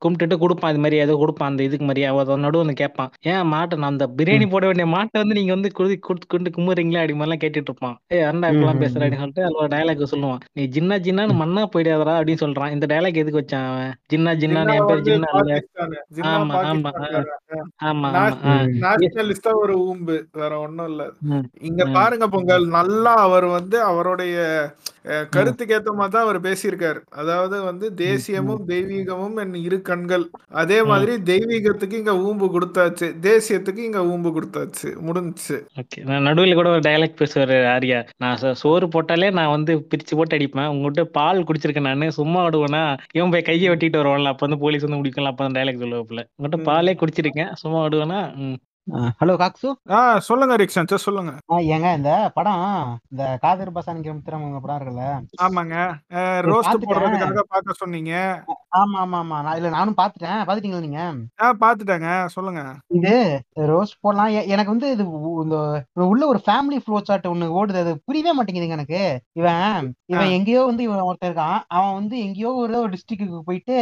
கும்பிட்டுட்டு 0.00 0.38
கொடுப்பான். 0.38 0.70
இது 0.70 0.78
மாதிரி 0.78 0.96
ஏதோ 0.98 1.12
கொடுப்பான். 1.14 1.50
அந்த 1.50 1.62
இதுக்கு 1.62 1.84
மாதிரி 1.84 2.04
அவன் 2.04 2.44
நடுவு 2.44 2.56
வந்து 2.56 2.74
கேட்பான். 2.74 3.10
ஏன் 3.24 3.50
மாட்டை 3.52 3.76
நான் 3.76 3.92
அந்த 3.92 4.06
பிரியாணி 4.18 4.48
போட 4.48 4.66
வேண்டிய 4.66 4.86
மாட்டை 4.88 5.16
வந்து 5.16 5.34
நீங்க 5.34 5.52
வந்து 5.52 5.72
குடி 5.72 5.98
குடுத்து 6.00 6.26
கொண்டு 6.26 6.50
கும்புறீங்களா 6.50 7.00
அப்படி 7.00 7.14
மாதிரிலாம் 7.14 7.42
கேட்டுட்டு 7.44 7.70
இருப்பான். 7.70 7.96
ஏ 8.12 8.20
அண்ணா 8.22 8.48
இப்பெல்லாம் 8.48 8.82
பேசுற. 8.82 9.02
அப்படின்னு 9.04 9.18
சொல்லிட்டு 9.18 9.44
அதுல 9.44 9.68
டயலாக் 9.74 10.12
சொல்லுவான். 10.12 10.40
நீ 10.52 10.64
ஜின்னா 10.74 10.98
ஜின்னான்னு 11.04 11.36
மண்ணா 11.36 11.64
போயிடாதடா 11.74 12.14
அப்படின்னு 12.18 12.42
சொல்றான். 12.44 12.70
இந்த 12.70 12.86
டயலாக் 12.86 13.16
எதுக்கு 13.16 13.40
வச்சான் 13.40 13.68
அவன்? 13.68 13.92
ஜின்னா 14.12 14.32
ஜின்னான்னு 14.34 14.72
ஜின்னா 14.74 14.76
என் 14.76 14.88
பேர் 14.90 15.04
ஜின்னா 16.10 16.32
ஆமா 16.34 16.54
ஆமா. 16.64 16.90
நேஷனலிஸ்டா 18.96 19.52
ஒரு 19.54 19.78
ஊம்பு. 19.80 20.16
வேற 20.32 20.58
ஒண்ணும் 20.58 20.88
இல்ல. 20.88 21.02
இங்க. 21.60 21.84
பாருங்க 21.86 22.28
பொங்கல். 22.28 22.66
நல்லா 22.68 23.14
அவர் 23.18 23.44
வந்து 23.46 23.82
அவருடைய 23.82 24.36
கருத்துக்கு 25.30 25.74
ஏத்த 25.74 25.92
மாதிரி 25.92 26.12
தான் 26.12 26.22
அவர் 26.22 26.40
பேசியிருக்காரு. 26.40 27.00
அதாவது 27.14 27.62
வந்து 27.62 27.94
தேசியமும் 27.94 28.68
தெய்வீகமும் 28.68 29.36
என் 29.36 29.54
இரு 29.54 29.82
கண்கள். 29.82 30.24
அதே 30.62 30.82
மாதிரி 30.82 31.12
தெய்வீகத்துக்கு 31.22 31.92
இங்க 31.92 32.12
ஊம்பு 32.12 32.46
கொடுத்தாச்சு. 32.54 33.08
தேசியத்துக்கு 33.20 33.78
இங்க 33.78 33.98
ஊம்பு 34.04 34.30
கொடுத்தாச்சு. 34.30 34.90
முடிஞ்சுச்சு. 35.06 35.58
ஓகே. 35.80 36.02
நான் 36.02 36.22
நடுவில் 36.22 36.54
கூட 36.54 36.68
ஒரு 36.68 36.80
டயலாக் 36.80 37.20
பேசுவாரு 37.20 37.58
ஆர்யா. 37.74 38.00
நான் 38.16 38.54
சோறு 38.54 38.86
போட்டாலே 38.86 39.32
நான் 39.32 39.50
வந்து 39.50 39.86
பிரிச்சு 39.90 40.16
போட்டு 40.16 40.36
அடிப்பேன். 40.36 40.66
உங்ககிட்ட 40.66 41.04
பால் 41.18 41.44
குடிச்சிருக்கேன் 41.44 41.88
நானு 41.90 42.12
சும்மா 42.12 42.46
விடுவேனா? 42.46 42.84
இவன் 43.12 43.30
போய் 43.30 43.42
கையை 43.42 43.68
வெட்டிட்டு 43.70 44.00
வருவான்ல 44.02 44.26
அப்ப 44.26 44.46
வந்து 44.46 44.58
போலீஸ் 44.58 44.82
வந்து 44.82 45.00
முடிக்கலாம் 45.02 45.32
அப்ப 45.32 45.44
அந்த 45.44 45.60
டயலாக் 45.60 45.82
சொல்லுவாப்புல. 45.84 46.22
உங்ககிட்ட. 46.36 46.70
பாலே 46.70 46.94
குடிச்சிருக்கேன் 47.02 47.52
சும்மா 47.54 47.82
விடுவேனா. 47.84 48.20
ஹலோ 49.20 49.34
காக்சு? 49.40 49.68
ஆ 49.90 49.98
சொல்லுங்க 50.26 50.54
ரிக்ஷன் 50.60 50.88
சார் 50.90 51.04
சொல்லுங்க. 51.04 51.30
ஏங்க 51.74 51.88
இந்த 51.98 52.10
படம் 52.34 52.64
இந்த 53.12 53.22
காதர் 53.44 53.70
பசானிக்கிற 53.76 54.14
முத்திரமங்க 54.16 54.58
படம் 54.64 54.76
இருக்குல்ல? 54.78 55.04
ஆமாங்க. 55.44 55.76
ரோஸ்ட். 56.48 56.84
போடுறதுக்காக 56.84 57.44
பார்க்க 57.52 57.80
சொன்னீங்க. 57.82 58.12
ஆமா 58.80 58.98
ஆமா 59.04 59.18
ஆமா. 59.22 59.36
நான் 59.46 59.56
இல்ல 59.58 59.68
நானும் 59.76 59.96
பாத்துட்டேன் 60.00 60.42
பாத்துட்டீங்களா 60.48 60.84
நீங்க? 60.86 61.02
ஆ 61.42 61.48
பாத்துட்டேங்க 61.62 62.10
சொல்லுங்க. 62.36 62.62
இது 62.98 63.14
ரோஸ் 63.72 63.94
போடலாம். 64.04 64.32
எனக்கு 64.54 64.74
வந்து 64.74 64.90
இது 64.96 65.06
இந்த 65.44 65.56
உள்ள 66.10 66.22
ஒரு 66.32 66.42
ஃபேமிலி 66.46 66.80
ஃப்ளோ 66.84 67.00
சார்ட் 67.08 67.30
ஒண்ணு 67.32 67.48
ஓடுது. 67.60 67.82
அது 67.84 67.94
புரியவே 68.08 68.34
மாட்டேங்குதுங்க 68.38 68.78
எனக்கு. 68.78 69.00
இவன் 69.40 69.88
இவன் 70.14 70.34
எங்கேயோ 70.36 70.62
வந்து 70.70 70.84
இவன் 70.88 71.06
ஒருத்தன் 71.08 71.30
இருக்கான். 71.30 71.58
அவன் 71.76 71.96
வந்து 72.00 72.14
எங்கேயோ 72.26 72.52
ஒரு 72.62 72.78
ஒரு 72.82 72.92
டிஸ்ட்ரிக்ட்டுக்கு 72.96 73.40
போயிட்டு 73.48 73.78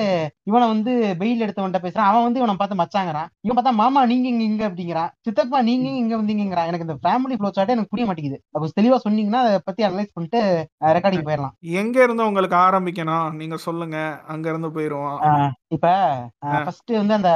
இவனை 0.50 0.64
வந்து 0.74 0.92
பெயில் 1.22 1.44
எடுத்தவன்ட்ட 1.46 1.82
பேசுறான். 1.86 2.10
அவன் 2.12 2.26
வந்து 2.28 2.42
இவனை 2.42 2.56
பார்த்து 2.56 2.80
மச்சாங்கிறான். 2.82 3.30
இவன் 3.46 3.58
பார்த்தா 3.58 3.76
மாமா 3.82 4.00
நீங்க 4.12 4.28
இங்க 4.32 4.44
இங்க 4.50 4.64
அப்படிங்கிறான் 4.92 5.12
சித்தப்பா 5.26 5.58
நீங்க 5.62 5.88
இங்க 6.02 6.14
வந்தீங்கிறான் 6.20 6.68
எனக்கு 6.70 6.86
இந்த 6.88 6.96
ஃபேமிலி 7.04 7.36
ஃப்ளோ 7.36 7.50
சார்ட்டே 7.56 7.74
எனக்கு 7.76 7.92
புரிய 7.92 8.06
மாட்டேங்குது. 8.08 8.38
அப்போ 8.50 8.68
தெளிவா 8.80 8.98
சொன்னீங்கன்னா 9.06 9.42
அதை 9.44 9.58
பத்தி 9.64 9.82
அனலைஸ் 9.88 10.14
பண்ணிட்டு 10.14 10.40
ரெக்கார்டிங் 10.96 11.26
போயிடலாம். 11.28 11.54
எங்க 11.82 11.96
இருந்து 12.02 12.26
உங்களுக்கு 12.26 12.56
ஆரம்பிக்கணும்? 12.56 13.28
நீங்க 13.32 13.56
சொல்லுங்க. 13.56 13.98
அங்க 14.26 14.48
இருந்து 14.48 14.70
போயிருவோம். 14.76 15.18
இப்ப. 15.72 15.86
ஃபர்ஸ்ட் 16.64 16.92
வந்து 16.96 17.14
அந்த 17.18 17.30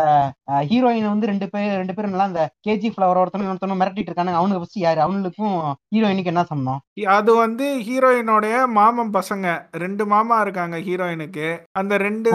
ஹீரோயின் 0.71 1.11
வந்து 1.13 1.31
ரெண்டு 1.31 1.47
பேர் 1.53 1.79
ரெண்டு 1.81 1.95
பேரும் 1.95 2.13
நல்லா 2.15 2.29
அந்த 2.31 2.43
கேஜி 2.67 2.89
ஃபிளவர் 2.93 3.21
ஒருத்தனும் 3.23 3.53
ஒருத்தனும் 3.53 3.81
மிரட்டிட்டு 3.83 4.11
இருக்கானுங்க. 4.11 4.41
அவனுக்கு 4.41 4.63
ஃபர்ஸ்ட் 4.63 4.85
யாரு? 4.85 5.01
அவனுக்கும் 5.01 5.57
ஹீரோயினுக்கு 5.95 6.33
என்ன 6.33 6.45
சம்பந்தம்? 6.45 6.83
அது 7.17 7.31
வந்து 7.35 7.67
ஹீரோயினோடைய 7.89 8.67
மாமன் 8.79 9.15
பசங்க. 9.17 9.47
ரெண்டு 9.77 10.07
மாமா 10.07 10.41
இருக்காங்க 10.41 10.77
ஹீரோயினுக்கு 10.79 11.49
அந்த 11.73 11.97
ரெண்டு. 11.97 12.31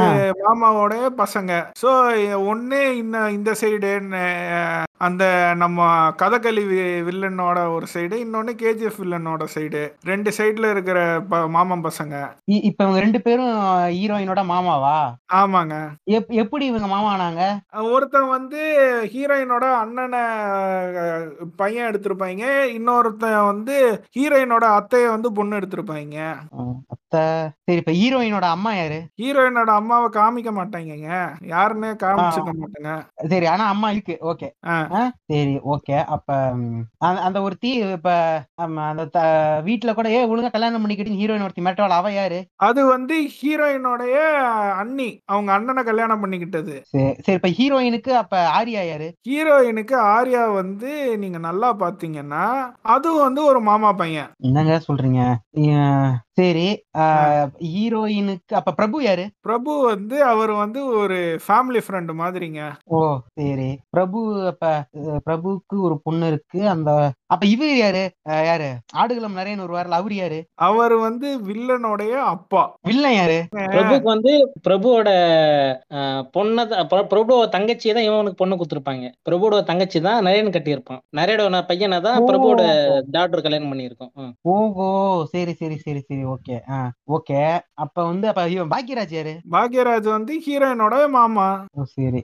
மாமாவோடைய 0.46 1.06
பசங்க. 1.22 1.52
ஸோ 1.84 1.92
ஒன்னு 2.46 2.98
இந்த 2.98 3.18
இந்த 3.32 3.52
சைடு 3.62 3.92
அந்த 5.00 5.24
நம்ம 5.54 5.80
கதகளி 6.18 6.64
வில்லனோட 7.08 7.60
ஒரு 7.76 7.86
சைடு 7.94 8.16
இன்னொன்னு 8.26 8.52
கேஜிஎஃப் 8.62 9.00
வில்லனோட 9.02 9.44
சைடு 9.56 9.82
ரெண்டு 10.06 10.30
சைடுல 10.38 10.70
இருக்கிற 10.70 11.00
மாமன் 11.48 11.86
பசங்க. 11.86 12.16
இப்ப 12.70 12.80
இவங்க 12.84 13.00
ரெண்டு 13.00 13.22
பேரும் 13.22 13.54
ஹீரோயினோட 13.98 14.44
மாமாவா? 14.52 14.98
ஆமாங்க. 15.34 15.76
எப்படி 16.42 16.66
இவங்க 16.66 16.88
மாமா 16.88 17.10
ஆனாங்க? 17.14 17.44
ஒருத்தன் 17.92 18.28
வந்து 18.28 18.62
ஹீரோயினோட 19.14 19.66
அண்ணனை 19.82 20.22
பையன் 21.56 21.90
எடுத்திருப்பாங்க. 21.92 22.46
இன்னொருத்தன் 22.78 23.46
வந்து 23.46 23.76
ஹீரோயினோட 24.18 24.66
அத்தைய 24.78 25.10
வந்து 25.10 25.32
பொண்ணு 25.34 25.60
எடுத்திருப்பாங்க. 25.60 26.18
சரி 27.12 27.52
இப்ப 27.66 27.92
ஹீரோயினோட 27.92 28.42
அம்மா 28.42 28.74
யாரு? 28.74 29.06
ஹீரோயினோட 29.22 29.70
அம்மாவை 29.70 30.22
காமிக்க 30.22 30.46
மாட்டாங்கங்க. 30.46 31.30
யாருன்னே 31.44 31.96
காமிச்சுக்க 31.96 32.52
மாட்டாங்க. 32.54 33.04
சரி 33.30 33.46
ஆனா 33.46 33.68
அம்மா 33.68 33.92
இருக்கு. 33.92 34.18
ஓகே. 34.22 34.50
சரி 35.28 35.58
ஓகே. 35.58 36.04
அப்ப 36.04 36.36
அந்த- 36.98 37.22
அந்த 37.22 37.42
ஒருத்தி 37.42 37.70
இப்ப 37.70 38.42
அந்த 38.56 39.06
த- 39.06 39.62
வீட்ல 39.64 39.94
கூட 39.94 40.10
ஏ 40.10 40.28
ஒழுங்கா 40.28 40.52
கல்யாணம் 40.52 40.82
பண்ணிக்கிட்டு 40.82 41.14
ஹீரோயின் 41.14 41.42
ஒருத்தி 41.42 41.62
மெட்டவாள் 41.62 41.88
அவ 41.88 42.12
யாரு? 42.12 42.46
அது 42.56 42.86
வந்து 42.86 43.30
ஹீரோயினோடைய 43.42 44.16
அண்ணி. 44.72 45.20
அவங்க 45.26 45.52
அண்ணனை 45.52 45.84
கல்யாணம் 45.84 46.26
பண்ணிக்கிட்டது. 46.26 46.82
சரி 47.22 47.34
இப்ப 47.34 47.48
ஹீரோயினுக்கு 47.48 48.10
அப்ப 48.10 48.38
ஆரியா 48.38 48.82
யாரு? 48.84 49.14
ஹீரோயினுக்கு 49.30 49.92
ஆர்யா 49.92 50.54
வந்து 50.54 51.18
நீங்க 51.18 51.38
நல்லா 51.38 51.76
பாத்தீங்கன்னா 51.76 52.72
அதுவும் 52.82 53.22
வந்து 53.22 53.46
ஒரு 53.46 53.60
மாமா 53.62 53.94
பையன். 53.94 54.28
என்னங்க 54.38 54.82
சொல்றீங்க? 54.88 55.36
சரி 56.38 56.66
ஹீரோயினுக்கு 57.68 58.54
அப்ப 58.54 58.72
பிரபு 58.72 59.04
யாரு? 59.04 59.24
பிரபு 59.40 59.82
வந்து 59.86 60.24
அவர் 60.24 60.52
வந்து 60.54 60.86
ஒரு 60.96 61.18
ஃபேமிலி 61.48 61.82
ஃப்ரெண்டு 61.88 62.14
மாதிரிங்க. 62.16 62.62
ஓ 62.88 63.00
சரி. 63.34 63.70
பிரபு 63.90 64.20
அப்ப 64.48 64.66
அஹ், 65.02 65.20
பிரபுவுக்கு 65.26 65.76
ஒரு 65.80 66.02
பொண்ணு 66.04 66.28
இருக்கு. 66.28 66.70
அந்த 66.70 66.90
அப்ப 67.32 67.46
இவர் 67.46 67.76
யாரு? 67.76 68.12
யாரு? 68.28 68.70
ஆடுகளம் 68.94 69.34
நிறைய 69.34 69.62
ஒரு 69.62 69.74
வாரில் 69.74 69.98
அவர் 70.00 70.14
யாரு? 70.14 70.40
அவர் 70.56 70.96
வந்து 70.96 71.40
வில்லனுடைய 71.40 72.10
அப்பா. 72.10 72.76
வில்லன் 72.82 73.14
யாரு? 73.14 73.38
பிரபுக்கு 73.56 74.02
வந்து 74.04 74.54
பிரபுவோட 74.70 75.10
பொண்ணை 76.38 76.64
பிரபுவோட 77.06 77.48
தங்கச்சியை 77.56 77.94
தான் 77.94 78.04
இவனுக்கு 78.04 78.34
பொண்ணு 78.36 78.56
கொடுத்துருப்பாங்க. 78.56 79.12
பிரபுவோட 79.30 79.64
தங்கச்சி 79.64 80.02
தான் 80.02 80.26
நரேன் 80.26 80.56
கட்டியிருப்பான். 80.56 81.00
நரேனோட 81.18 81.68
பையனை 81.68 82.02
தான். 82.02 82.22
பிரபுவோட 82.22 82.62
டாக்டர் 83.12 83.42
கல்யாணம் 83.42 83.74
பண்ணியிருக்கோம். 83.74 84.32
ஓஹோ 84.42 84.90
சரி 85.32 85.54
சரி 85.54 85.78
சரி 85.78 86.00
சரி 86.00 86.26
ஓகே. 86.26 86.72
ஆ 86.72 86.92
ஓகே. 87.12 87.60
அப்ப 87.74 88.06
வந்து 88.06 88.28
அப்ப 88.28 88.48
இவன் 88.48 88.68
பாக்கியராஜ் 88.68 89.14
யாரு? 89.14 89.34
பாக்யராஜ் 89.52 90.10
வந்து 90.10 90.42
ஹீரோயினோட 90.48 91.10
மாமா. 91.10 91.66
ஓ 91.74 91.84
சரி. 91.84 92.24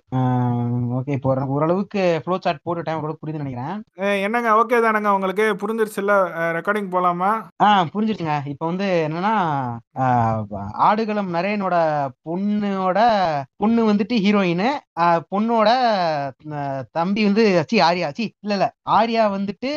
ஓகே. 0.97 1.09
இப்போ 1.09 1.35
ஒரு- 1.35 1.45
ஓரளவுக்கு 1.47 2.21
ஃப்ளோ 2.23 2.37
சார்ட் 2.41 2.59
போட்டுட்டேன் 2.59 2.97
ஓரளவுக்கு 2.97 3.25
புரியுதுன்னு 3.25 3.43
நினைக்கிறேன். 3.43 4.21
என்னங்க? 4.21 4.49
ஓகே 4.53 4.95
தானங்க 4.97 5.17
உங்களுக்கு? 5.17 5.45
புரிஞ்சிருச்சுல்ல? 5.61 6.13
ரெக்கார்டிங் 6.57 6.93
போலாமா? 6.93 7.31
ஆ 7.63 7.67
புரிஞ்சிருச்சுங்க. 7.93 8.35
இப்போ 8.51 8.65
வந்து 8.65 8.87
என்னன்னா 9.07 9.33
ஆடுகளம் 10.87 11.31
நரேனோட 11.35 11.75
பொண்ணோட 12.27 12.99
பொண்ணு 13.63 13.81
வந்துட்டு 13.91 14.15
ஹீரோயின் 14.25 14.67
பொண்ணோட 15.31 15.69
தம்பி 16.91 17.21
வந்து 17.27 17.43
சி 17.69 17.77
ஆர்யா 17.87 18.07
சி 18.17 18.25
இல்ல 18.43 18.53
இல்ல. 18.57 18.67
ஆர்யா 18.91 19.23
வந்துட்டு 19.35 19.71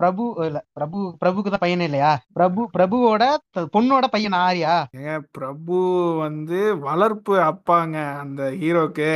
பிரபு 0.00 0.24
இல்ல 0.46 0.58
பிரபு 0.72 0.98
பிரபுக்கு 1.22 1.50
தான் 1.50 1.64
பையனே 1.64 1.88
இல்லையா? 1.88 2.12
பிரபு 2.32 2.62
பிரபுவோட 2.76 3.22
பொண்ணோட 3.74 4.06
பையன் 4.06 4.38
ஆர்யா. 4.40 4.74
பிரபு 5.38 5.78
வந்து 6.22 6.60
வளர்ப்பு 6.86 7.34
அப்பாங்க 7.50 7.96
அந்த 8.22 8.42
ஹீரோக்கு. 8.60 9.10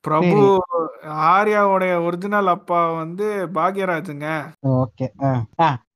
பிரபு 0.00 0.38
ஆர்யாவுடைய 1.32 1.94
ஒரிஜினல் 2.06 2.50
அப்பா 2.56 2.80
வந்து 2.94 3.26
பாக்யராஜுங்க. 3.56 4.28
ஓகே 4.76 5.08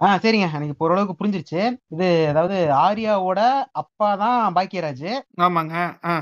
ஆ 0.00 0.08
சரிங்க. 0.22 0.46
எனக்கு 0.56 0.74
இப்போ 0.74 0.84
ஓரளவுக்கு 0.86 1.14
புரிஞ்சிருச்சு. 1.16 1.60
இது 1.94 2.08
அதாவது 2.28 2.56
ஆர்யாவோட 2.82 3.40
அப்பா 3.80 4.08
தான் 4.16 4.54
பாக்கியராஜ். 4.56 5.08
ஆமாங்க. 5.40 5.74
ஆ, 6.06 6.12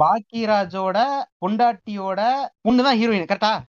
பாக்கியராஜோட 0.00 0.98
பொண்டாட்டியோட 1.40 2.20
பொண்ணு 2.62 2.86
தான் 2.86 2.98
ஹீரோயின் 3.00 3.26
கரெக்டா? 3.26 3.52